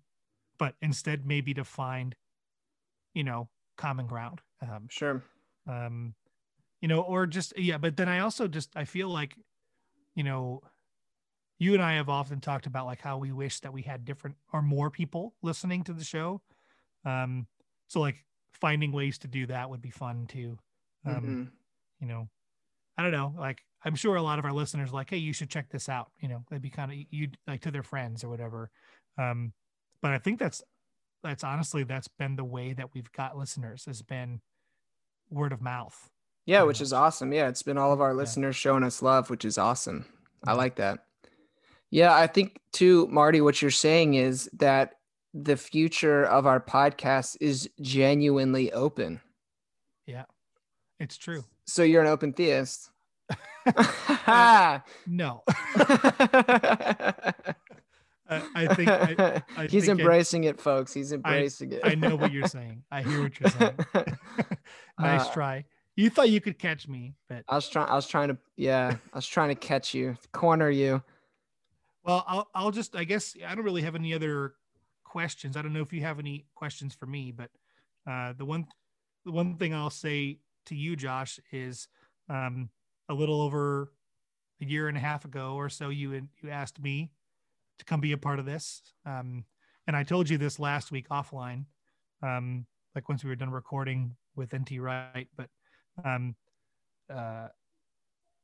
but 0.58 0.76
instead 0.82 1.26
maybe 1.26 1.54
to 1.54 1.64
find, 1.64 2.16
you 3.14 3.24
know, 3.24 3.50
common 3.78 4.08
ground. 4.08 4.42
Um, 4.62 4.88
Sure. 4.90 5.24
um, 5.68 6.16
you 6.82 6.88
know, 6.88 7.02
or 7.02 7.26
just 7.28 7.58
yeah. 7.58 7.78
But 7.78 7.98
then 7.98 8.10
I 8.10 8.20
also 8.20 8.48
just 8.48 8.76
I 8.76 8.86
feel 8.86 9.10
like, 9.10 9.36
you 10.16 10.24
know, 10.24 10.62
you 11.58 11.74
and 11.74 11.84
I 11.84 11.94
have 11.94 12.10
often 12.10 12.40
talked 12.40 12.66
about 12.66 12.86
like 12.86 13.02
how 13.02 13.18
we 13.18 13.32
wish 13.32 13.60
that 13.62 13.74
we 13.74 13.82
had 13.82 14.06
different 14.06 14.38
or 14.54 14.62
more 14.62 14.90
people 14.90 15.36
listening 15.42 15.84
to 15.86 15.94
the 15.94 16.04
show. 16.04 16.42
Um, 17.06 17.48
so 17.88 18.00
like 18.00 18.24
finding 18.54 18.92
ways 18.92 19.18
to 19.20 19.28
do 19.28 19.46
that 19.48 19.70
would 19.70 19.82
be 19.82 19.92
fun 19.92 20.26
too. 20.28 20.58
Um, 21.06 21.14
Mm-hmm. 21.16 21.44
you 22.02 22.08
know, 22.08 22.30
I 22.98 23.04
don't 23.04 23.12
know, 23.12 23.34
like 23.38 23.62
I'm 23.84 23.96
sure 23.96 24.16
a 24.16 24.22
lot 24.22 24.40
of 24.40 24.46
our 24.46 24.52
listeners 24.52 24.90
are 24.90 24.94
like, 24.94 25.10
hey, 25.10 25.18
you 25.18 25.32
should 25.34 25.50
check 25.50 25.70
this 25.70 25.88
out. 25.88 26.12
You 26.20 26.28
know, 26.28 26.44
they'd 26.50 26.62
be 26.62 26.70
kind 26.70 26.92
of 26.92 26.98
you 27.10 27.30
like 27.48 27.62
to 27.62 27.72
their 27.72 27.84
friends 27.84 28.24
or 28.24 28.30
whatever. 28.30 28.70
Um, 29.18 29.54
but 30.02 30.12
I 30.12 30.18
think 30.18 30.40
that's 30.40 30.62
that's 31.24 31.44
honestly 31.44 31.84
that's 31.84 32.08
been 32.08 32.36
the 32.36 32.44
way 32.46 32.74
that 32.74 32.94
we've 32.94 33.12
got 33.12 33.38
listeners 33.38 33.86
has 33.86 34.02
been 34.02 34.42
word 35.30 35.52
of 35.52 35.62
mouth. 35.62 36.10
Yeah, 36.50 36.64
which 36.64 36.82
is 36.82 36.94
awesome. 36.94 37.32
Yeah, 37.32 37.48
it's 37.48 37.62
been 37.62 37.78
all 37.78 37.94
of 37.94 38.02
our 38.02 38.16
listeners 38.16 38.56
showing 38.56 38.84
us 38.84 39.04
love, 39.04 39.30
which 39.30 39.46
is 39.46 39.60
awesome. 39.60 40.06
I 40.48 40.54
like 40.54 40.78
that. 40.78 41.06
Yeah, 41.92 42.12
I 42.12 42.26
think 42.26 42.60
too, 42.74 43.06
Marty, 43.12 43.40
what 43.40 43.62
you're 43.62 43.70
saying 43.70 44.16
is 44.16 44.50
that 44.54 44.96
the 45.32 45.56
future 45.56 46.24
of 46.24 46.48
our 46.48 46.60
podcast 46.60 47.38
is 47.40 47.70
genuinely 47.82 48.72
open. 48.74 49.22
Yeah, 50.08 50.24
it's 51.00 51.18
true. 51.18 51.44
So 51.66 51.84
you're 51.84 52.02
an 52.02 52.08
open 52.08 52.34
theist. 52.34 52.90
No, 55.08 55.44
I, 58.28 58.74
think 58.76 58.90
I, 58.90 59.44
I 59.58 59.66
He's 59.68 59.86
think 59.86 60.00
I- 60.00 60.02
embracing 60.02 60.46
it, 60.46 60.60
folks. 60.60 60.94
He's 60.94 61.12
embracing 61.12 61.74
it. 61.74 61.82
I 61.84 61.94
know 61.94 62.16
what 62.16 62.32
you're 62.32 62.48
saying. 62.48 62.84
I 62.92 63.04
hear 63.04 63.22
what 63.24 63.40
you're 63.40 63.50
saying. 63.52 63.76
nice 65.00 65.28
Uh, 65.28 65.34
try. 65.34 65.66
You 66.00 66.10
thought 66.10 66.30
you 66.30 66.40
could 66.40 66.58
catch 66.58 66.88
me, 66.88 67.14
but 67.28 67.44
I 67.50 67.56
was 67.56 67.68
trying. 67.68 67.90
I 67.90 67.96
was 67.96 68.08
trying 68.08 68.30
to. 68.30 68.38
Yeah, 68.56 68.96
I 69.12 69.18
was 69.18 69.28
trying 69.28 69.50
to 69.50 69.56
catch 69.56 69.94
you, 69.94 70.16
corner 70.32 70.70
you. 70.70 71.04
well, 72.06 72.24
I'll 72.26 72.48
I'll 72.56 72.72
just 72.72 72.96
I 72.96 73.04
guess 73.04 73.36
I 73.46 73.54
don't 73.54 73.66
really 73.66 73.82
have 73.82 73.96
any 73.96 74.14
other 74.14 74.54
questions. 75.04 75.58
I 75.58 75.62
don't 75.62 75.74
know 75.74 75.82
if 75.82 75.92
you 75.92 76.00
have 76.00 76.18
any 76.18 76.46
questions 76.56 76.96
for 76.96 77.06
me, 77.06 77.34
but 77.34 77.50
uh, 78.10 78.32
the 78.38 78.46
one 78.46 78.66
the 79.26 79.34
one 79.34 79.58
thing 79.58 79.74
I'll 79.74 79.90
say 79.90 80.40
to 80.68 80.76
you, 80.76 80.96
Josh, 80.96 81.38
is 81.52 81.90
um, 82.30 82.70
a 83.10 83.14
little 83.14 83.42
over 83.42 83.92
a 84.62 84.66
year 84.66 84.88
and 84.88 84.96
a 84.96 85.02
half 85.02 85.26
ago 85.26 85.56
or 85.56 85.68
so, 85.68 85.90
you 85.90 86.14
you 86.42 86.50
asked 86.50 86.82
me 86.82 87.12
to 87.78 87.84
come 87.84 88.00
be 88.00 88.14
a 88.14 88.18
part 88.18 88.40
of 88.40 88.46
this, 88.46 88.84
um, 89.06 89.44
and 89.86 89.98
I 89.98 90.04
told 90.04 90.30
you 90.30 90.38
this 90.38 90.60
last 90.60 90.94
week 90.94 91.10
offline, 91.10 91.66
um, 92.24 92.66
like 92.96 93.10
once 93.10 93.22
we 93.22 93.30
were 93.30 93.36
done 93.36 93.52
recording 93.52 94.16
with 94.38 94.56
NT 94.56 94.80
Wright, 94.80 95.28
but 95.36 95.50
um, 96.06 96.36
uh, 97.14 97.48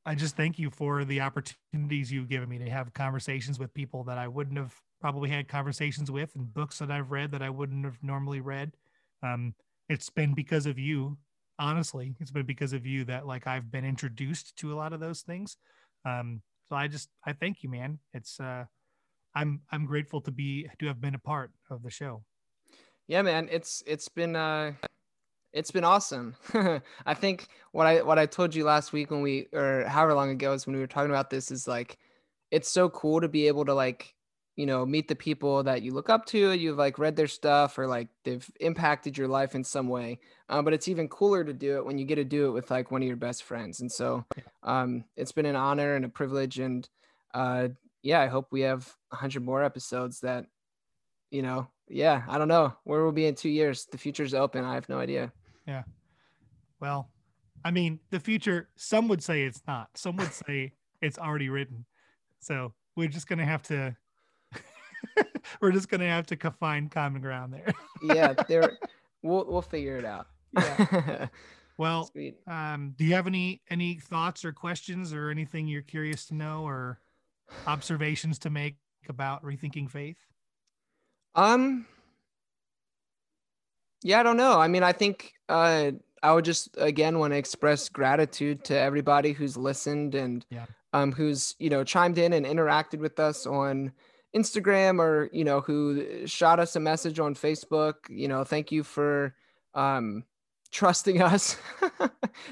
I 0.05 0.15
just 0.15 0.37
thank 0.37 0.59
you 0.59 0.69
for 0.69 1.03
the 1.03 1.21
opportunities 1.21 2.11
you've 2.11 2.29
given 2.29 2.47
me 2.47 2.59
to 2.59 2.69
have 2.69 2.93
conversations 2.93 3.57
with 3.57 3.73
people 3.73 4.03
that 4.03 4.17
I 4.17 4.27
wouldn't 4.27 4.57
have 4.57 4.75
probably 5.01 5.29
had 5.29 5.47
conversations 5.47 6.11
with 6.11 6.35
and 6.35 6.53
books 6.53 6.79
that 6.79 6.91
I've 6.91 7.11
read 7.11 7.31
that 7.31 7.41
I 7.41 7.49
wouldn't 7.49 7.85
have 7.85 7.97
normally 8.03 8.39
read. 8.39 8.71
Um, 9.23 9.55
it's 9.89 10.09
been 10.09 10.33
because 10.33 10.65
of 10.67 10.77
you, 10.77 11.17
honestly. 11.57 12.15
It's 12.19 12.31
been 12.31 12.45
because 12.45 12.73
of 12.73 12.85
you 12.85 13.03
that 13.05 13.25
like 13.25 13.47
I've 13.47 13.71
been 13.71 13.85
introduced 13.85 14.55
to 14.57 14.73
a 14.73 14.75
lot 14.75 14.93
of 14.93 14.99
those 14.99 15.21
things. 15.21 15.57
Um, 16.05 16.41
so 16.69 16.75
I 16.75 16.87
just 16.87 17.09
I 17.25 17.33
thank 17.33 17.63
you, 17.63 17.69
man. 17.69 17.99
It's 18.13 18.39
uh, 18.39 18.65
I'm 19.33 19.61
I'm 19.71 19.85
grateful 19.85 20.21
to 20.21 20.31
be 20.31 20.67
to 20.79 20.87
have 20.87 21.01
been 21.01 21.15
a 21.15 21.19
part 21.19 21.51
of 21.69 21.83
the 21.83 21.91
show. 21.91 22.23
Yeah, 23.07 23.21
man, 23.21 23.47
it's 23.51 23.83
it's 23.85 24.09
been 24.09 24.35
uh 24.35 24.73
it's 25.55 25.71
been 25.71 25.85
awesome. 25.85 26.35
I 27.05 27.13
think 27.13 27.47
what 27.71 27.87
I 27.87 28.01
what 28.03 28.19
I 28.19 28.25
told 28.25 28.53
you 28.53 28.65
last 28.65 28.91
week 28.91 29.09
when 29.09 29.21
we 29.21 29.47
or 29.53 29.85
however 29.87 30.13
long 30.13 30.29
ago 30.29 30.51
is 30.51 30.67
when 30.67 30.75
we 30.75 30.81
were 30.81 30.87
talking 30.87 31.09
about 31.09 31.29
this 31.29 31.49
is 31.49 31.65
like 31.65 31.97
it's 32.51 32.69
so 32.69 32.89
cool 32.89 33.21
to 33.21 33.29
be 33.29 33.47
able 33.47 33.63
to 33.63 33.73
like 33.73 34.13
you 34.57 34.65
know 34.65 34.85
meet 34.85 35.07
the 35.07 35.15
people 35.15 35.63
that 35.63 35.81
you 35.81 35.93
look 35.93 36.09
up 36.09 36.25
to 36.25 36.51
you've 36.51 36.77
like 36.77 36.99
read 36.99 37.15
their 37.15 37.27
stuff 37.27 37.77
or 37.77 37.87
like 37.87 38.09
they've 38.25 38.45
impacted 38.59 39.17
your 39.17 39.29
life 39.29 39.55
in 39.55 39.63
some 39.63 39.87
way. 39.87 40.19
Um, 40.49 40.65
but 40.65 40.73
it's 40.73 40.89
even 40.89 41.07
cooler 41.07 41.45
to 41.45 41.53
do 41.53 41.77
it 41.77 41.85
when 41.85 41.97
you 41.97 42.05
get 42.05 42.15
to 42.15 42.25
do 42.25 42.47
it 42.47 42.51
with 42.51 42.69
like 42.69 42.91
one 42.91 43.01
of 43.01 43.07
your 43.07 43.17
best 43.17 43.43
friends. 43.43 43.79
And 43.79 43.91
so 43.91 44.25
um, 44.61 45.05
it's 45.15 45.31
been 45.31 45.45
an 45.45 45.55
honor 45.55 45.95
and 45.95 46.03
a 46.03 46.09
privilege 46.09 46.59
and 46.59 46.87
uh, 47.33 47.69
yeah 48.03 48.19
i 48.19 48.27
hope 48.27 48.47
we 48.51 48.61
have 48.61 48.93
100 49.09 49.43
more 49.43 49.63
episodes 49.63 50.19
that 50.19 50.45
you 51.31 51.41
know 51.41 51.67
yeah 51.89 52.21
i 52.27 52.37
don't 52.37 52.47
know 52.47 52.71
where 52.83 53.01
we'll 53.03 53.13
be 53.13 53.25
in 53.25 53.35
two 53.35 53.49
years. 53.49 53.87
The 53.89 53.97
future's 53.97 54.33
open. 54.33 54.65
I 54.65 54.73
have 54.73 54.89
no 54.89 54.99
idea 54.99 55.31
Well, 56.79 57.09
I 57.63 57.71
mean, 57.71 57.99
the 58.11 58.19
future, 58.19 58.69
some 58.75 59.07
would 59.07 59.23
say 59.23 59.43
it's 59.43 59.61
not. 59.67 59.89
Some 59.95 60.17
would 60.17 60.33
say 60.33 60.73
it's 61.01 61.17
already 61.17 61.49
written. 61.49 61.85
So 62.39 62.73
we're 62.95 63.07
just 63.07 63.27
gonna 63.27 63.45
have 63.45 63.63
to 63.63 63.95
we're 65.61 65.71
just 65.71 65.89
gonna 65.89 66.07
have 66.07 66.27
to 66.27 66.37
find 66.51 66.91
common 66.91 67.21
ground 67.21 67.53
there. 67.53 67.73
yeah 68.03 68.33
there 68.47 68.77
we'll 69.21 69.45
we'll 69.47 69.61
figure 69.61 69.97
it 69.97 70.05
out 70.05 70.27
Yeah. 70.53 71.27
Well, 71.77 72.05
sweet 72.05 72.37
um, 72.47 72.93
do 72.95 73.03
you 73.03 73.15
have 73.15 73.27
any 73.27 73.61
any 73.69 73.95
thoughts 73.95 74.45
or 74.45 74.53
questions 74.53 75.13
or 75.13 75.29
anything 75.29 75.67
you're 75.67 75.81
curious 75.81 76.25
to 76.27 76.33
know 76.33 76.63
or 76.63 77.01
observations 77.67 78.39
to 78.39 78.49
make 78.49 78.77
about 79.09 79.43
rethinking 79.43 79.89
faith? 79.89 80.17
Um 81.33 81.85
Yeah, 84.05 84.19
I 84.19 84.23
don't 84.23 84.37
know. 84.37 84.59
I 84.59 84.67
mean, 84.67 84.83
I 84.83 84.91
think 84.91 85.33
uh 85.49 85.91
I 86.21 86.31
would 86.31 86.45
just 86.45 86.69
again 86.77 87.17
want 87.17 87.33
to 87.33 87.37
express 87.37 87.89
gratitude 87.89 88.63
to 88.65 88.77
everybody 88.77 89.31
who's 89.33 89.57
listened 89.57 90.13
and 90.13 90.45
Yeah. 90.51 90.67
um 90.93 91.11
who's, 91.11 91.55
you 91.57 91.71
know, 91.71 91.83
chimed 91.83 92.19
in 92.19 92.31
and 92.31 92.45
interacted 92.45 92.99
with 92.99 93.19
us 93.19 93.47
on 93.47 93.93
Instagram 94.35 94.99
or, 94.99 95.27
you 95.33 95.43
know, 95.43 95.59
who 95.61 96.27
shot 96.27 96.59
us 96.59 96.75
a 96.75 96.79
message 96.79 97.19
on 97.19 97.33
Facebook. 97.33 97.95
You 98.07 98.27
know, 98.27 98.43
thank 98.43 98.71
you 98.71 98.83
for 98.83 99.33
um 99.73 100.23
trusting 100.71 101.19
us. 101.33 101.57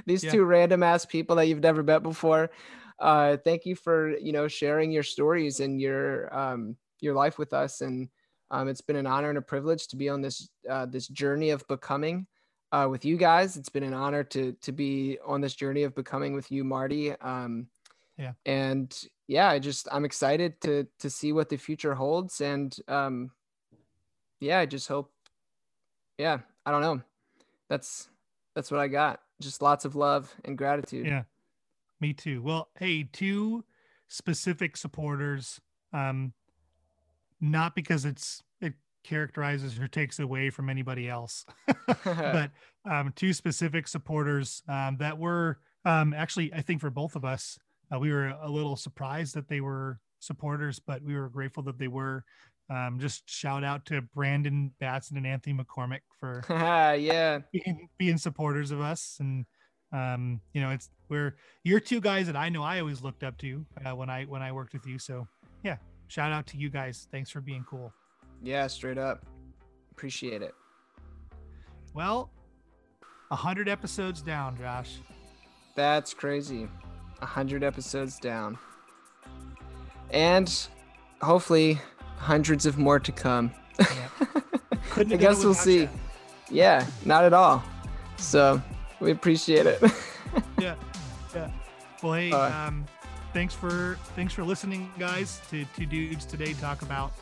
These 0.07 0.23
Yeah. 0.23 0.31
two 0.31 0.45
random 0.45 0.81
ass 0.81 1.05
people 1.05 1.35
that 1.35 1.45
you've 1.45 1.59
never 1.61 1.83
met 1.83 2.01
before. 2.01 2.49
Uh 2.97 3.37
thank 3.37 3.67
you 3.67 3.75
for, 3.75 4.17
you 4.17 4.31
know, 4.31 4.47
sharing 4.47 4.91
your 4.91 5.03
stories 5.03 5.59
and 5.59 5.79
your 5.79 6.35
um 6.35 6.77
your 6.99 7.13
life 7.13 7.37
with 7.37 7.53
us 7.53 7.81
and 7.81 8.09
um, 8.53 8.67
it's 8.67 8.81
been 8.81 8.95
an 8.95 9.07
honor 9.07 9.29
and 9.29 9.37
a 9.39 9.41
privilege 9.41 9.87
to 9.87 9.95
be 9.95 10.09
on 10.09 10.21
this 10.21 10.47
uh, 10.69 10.85
this 10.85 11.07
journey 11.07 11.49
of 11.49 11.67
becoming 11.67 12.27
uh, 12.71 12.87
with 12.89 13.03
you 13.03 13.17
guys. 13.17 13.57
It's 13.57 13.69
been 13.69 13.83
an 13.83 13.95
honor 13.95 14.23
to 14.25 14.53
to 14.61 14.71
be 14.71 15.17
on 15.25 15.41
this 15.41 15.55
journey 15.55 15.83
of 15.83 15.95
becoming 15.95 16.33
with 16.33 16.51
you, 16.51 16.63
Marty. 16.63 17.11
Um, 17.13 17.67
Yeah. 18.17 18.33
And 18.45 18.95
yeah, 19.27 19.49
I 19.49 19.57
just 19.57 19.87
I'm 19.91 20.05
excited 20.05 20.61
to 20.61 20.87
to 20.99 21.09
see 21.09 21.33
what 21.33 21.49
the 21.49 21.57
future 21.57 21.95
holds, 21.95 22.41
and 22.41 22.75
um, 22.87 23.31
yeah, 24.39 24.59
I 24.59 24.67
just 24.67 24.87
hope. 24.87 25.11
Yeah, 26.19 26.39
I 26.63 26.71
don't 26.71 26.81
know. 26.81 27.01
That's 27.69 28.07
that's 28.55 28.69
what 28.69 28.79
I 28.79 28.87
got. 28.87 29.19
Just 29.41 29.63
lots 29.63 29.83
of 29.83 29.95
love 29.95 30.31
and 30.45 30.55
gratitude. 30.55 31.07
Yeah, 31.07 31.23
me 31.99 32.13
too. 32.13 32.43
Well, 32.43 32.69
hey, 32.77 33.09
two 33.11 33.63
specific 34.09 34.77
supporters. 34.77 35.59
Um, 35.91 36.33
not 37.43 37.75
because 37.75 38.05
it's 38.05 38.41
it 38.61 38.73
characterizes 39.03 39.77
or 39.77 39.87
takes 39.87 40.19
away 40.19 40.49
from 40.49 40.69
anybody 40.69 41.09
else, 41.09 41.45
but 42.05 42.51
um, 42.89 43.13
two 43.15 43.33
specific 43.33 43.87
supporters 43.87 44.63
um, 44.67 44.97
that 44.97 45.17
were 45.17 45.59
um, 45.85 46.13
actually, 46.13 46.53
I 46.53 46.61
think, 46.61 46.79
for 46.79 46.89
both 46.89 47.15
of 47.15 47.25
us, 47.25 47.59
uh, 47.93 47.99
we 47.99 48.11
were 48.11 48.27
a 48.41 48.49
little 48.49 48.77
surprised 48.77 49.35
that 49.35 49.49
they 49.49 49.59
were 49.59 49.99
supporters, 50.19 50.79
but 50.79 51.03
we 51.03 51.15
were 51.15 51.29
grateful 51.29 51.63
that 51.63 51.77
they 51.77 51.89
were. 51.89 52.23
Um, 52.69 52.97
just 52.99 53.29
shout 53.29 53.65
out 53.65 53.85
to 53.87 54.01
Brandon 54.01 54.71
Batson 54.79 55.17
and 55.17 55.27
Anthony 55.27 55.53
McCormick 55.53 55.99
for 56.17 56.43
yeah. 56.49 57.39
being, 57.51 57.89
being 57.97 58.17
supporters 58.17 58.71
of 58.71 58.79
us 58.79 59.17
and 59.19 59.45
um 59.91 60.41
you 60.53 60.61
know 60.61 60.71
it's 60.71 60.89
we're 61.07 61.35
you're 61.63 61.79
two 61.79 62.01
guys 62.01 62.25
that 62.25 62.35
i 62.35 62.49
know 62.49 62.63
i 62.63 62.79
always 62.79 63.03
looked 63.03 63.23
up 63.23 63.37
to 63.37 63.63
uh, 63.85 63.95
when 63.95 64.09
i 64.09 64.23
when 64.23 64.41
i 64.41 64.51
worked 64.51 64.73
with 64.73 64.87
you 64.87 64.97
so 64.97 65.27
shout 66.07 66.31
out 66.31 66.45
to 66.47 66.57
you 66.57 66.69
guys 66.69 67.07
thanks 67.11 67.29
for 67.29 67.41
being 67.41 67.65
cool 67.69 67.91
Yeah, 68.41 68.67
straight 68.67 68.97
up. 68.97 69.25
Appreciate 69.91 70.41
it. 70.41 70.53
well 71.93 72.29
a 73.31 73.35
hundred 73.35 73.67
episodes 73.69 74.21
down 74.21 74.57
josh 74.57 74.97
That's 75.75 76.13
crazy. 76.13 76.67
A 77.21 77.25
hundred 77.25 77.63
episodes 77.63 78.19
down. 78.19 78.57
And 80.11 80.67
hopefully 81.21 81.79
hundreds 82.17 82.65
of 82.65 82.77
more 82.77 82.99
to 82.99 83.11
come. 83.11 83.51
Yeah. 83.79 83.85
I 84.19 84.25
have 84.25 84.95
done 84.95 85.11
it 85.13 85.19
guess 85.19 85.43
we'll 85.43 85.53
see. 85.55 85.89
Yeah, 86.51 86.85
not 87.05 87.23
at 87.23 87.33
all. 87.33 87.63
So 88.17 88.61
we 88.99 89.11
appreciate 89.11 89.65
it. 89.65 89.81
yeah 90.59 90.75
yeah 91.35 91.49
well 92.01 92.13
hey 92.13 92.31
Uh, 92.31 92.67
um 92.67 92.85
thanks 93.33 93.53
for 93.53 93.97
thanks 94.15 94.33
for 94.33 94.43
listening 94.43 94.91
guys 94.97 95.41
to 95.49 95.65
two 95.75 95.85
dudes 95.85 96.25
today 96.25 96.53
talk 96.53 96.81
about 96.81 97.13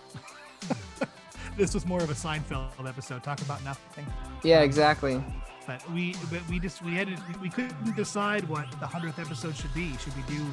this 1.58 1.74
was 1.74 1.86
more 1.86 2.02
of 2.02 2.10
a 2.10 2.14
seinfeld 2.14 2.88
episode 2.88 3.24
talk 3.24 3.42
about 3.42 3.64
nothing 3.64 4.06
yeah, 4.44 4.58
um, 4.58 4.64
exactly. 4.64 5.24
but 5.68 5.90
we 5.92 6.16
but 6.32 6.48
we 6.50 6.60
just 6.60 6.84
we 6.84 6.94
had 6.96 7.08
to, 7.08 7.40
we 7.42 7.50
couldn't 7.50 7.96
decide 7.96 8.48
what 8.50 8.70
the 8.80 8.88
hundredth 8.88 9.20
episode 9.20 9.56
should 9.56 9.74
be. 9.74 9.96
Should 9.98 10.16
we 10.16 10.24
do 10.24 10.44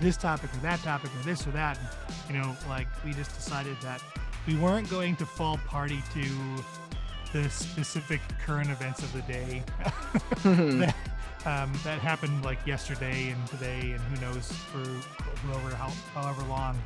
this 0.00 0.16
topic 0.16 0.52
or 0.52 0.58
that 0.58 0.80
topic 0.80 1.10
or 1.14 1.22
this 1.22 1.46
or 1.46 1.50
that? 1.52 1.78
And, 1.78 2.36
you 2.36 2.42
know, 2.42 2.56
like 2.68 2.88
we 3.04 3.12
just 3.12 3.34
decided 3.34 3.76
that 3.82 4.02
we 4.46 4.56
weren't 4.56 4.90
going 4.90 5.16
to 5.16 5.26
fall 5.26 5.58
party 5.58 6.02
to 6.14 6.62
the 7.32 7.48
specific 7.50 8.20
current 8.44 8.70
events 8.70 9.02
of 9.02 9.12
the 9.12 9.22
day 9.22 9.62
that, 10.44 10.94
um, 11.46 11.72
that 11.84 12.00
happened 12.00 12.44
like 12.44 12.58
yesterday 12.66 13.30
and 13.30 13.46
today 13.46 13.92
and 13.92 14.00
who 14.00 14.20
knows 14.20 14.50
for 14.50 14.78
whoever 15.46 15.74
how, 15.76 15.88
however 16.12 16.42
long. 16.42 16.76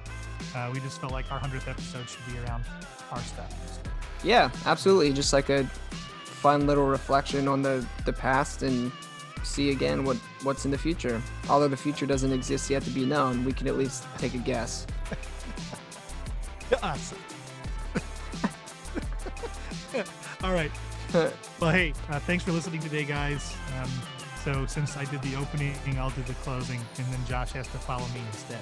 Uh, 0.55 0.71
we 0.73 0.81
just 0.81 1.01
felt 1.01 1.13
like 1.13 1.31
our 1.33 1.39
hundredth 1.39 1.67
episode 1.67 2.09
should 2.09 2.25
be 2.33 2.39
around 2.41 2.65
our 3.11 3.19
stuff. 3.21 3.81
Yeah, 4.23 4.51
absolutely. 4.67 5.13
Just 5.13 5.33
like 5.33 5.49
a 5.49 5.65
fun 5.65 6.67
little 6.67 6.87
reflection 6.87 7.49
on 7.49 7.63
the 7.63 7.85
the 8.05 8.13
past 8.13 8.63
and 8.63 8.93
see 9.43 9.71
again 9.71 10.05
what 10.05 10.19
what's 10.43 10.67
in 10.67 10.71
the 10.71 10.79
future. 10.79 11.23
Although 11.49 11.69
the 11.69 11.77
future 11.77 12.05
doesn't 12.07 12.33
exist 12.33 12.69
yet 12.69 12.83
to 12.83 12.91
be 12.91 13.07
known, 13.07 13.45
we 13.45 13.53
can 13.53 13.67
at 13.67 13.77
least 13.77 14.05
take 14.19 14.35
a 14.35 14.39
guess. 14.39 14.87
awesome. 16.83 17.19
All 20.45 20.53
right. 20.53 20.71
Well, 21.61 21.73
hey, 21.73 21.93
uh, 22.09 22.19
thanks 22.21 22.43
for 22.45 22.53
listening 22.53 22.81
today, 22.81 23.05
guys. 23.05 23.55
Um, 23.79 23.91
so 24.45 24.65
since 24.67 24.97
I 24.97 25.05
did 25.05 25.21
the 25.23 25.37
opening, 25.37 25.75
I'll 25.99 26.11
do 26.11 26.23
the 26.23 26.33
closing, 26.35 26.81
and 26.99 27.07
then 27.09 27.21
Josh 27.27 27.53
has 27.53 27.67
to 27.69 27.79
follow 27.79 28.07
me 28.09 28.21
instead. 28.33 28.61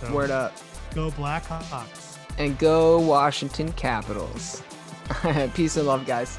So 0.00 0.12
Word 0.12 0.30
up. 0.30 0.52
Go 0.94 1.10
Blackhawks. 1.10 2.18
And 2.38 2.56
go 2.58 3.00
Washington 3.00 3.72
Capitals. 3.72 4.62
Peace 5.54 5.76
and 5.76 5.86
love, 5.86 6.06
guys. 6.06 6.38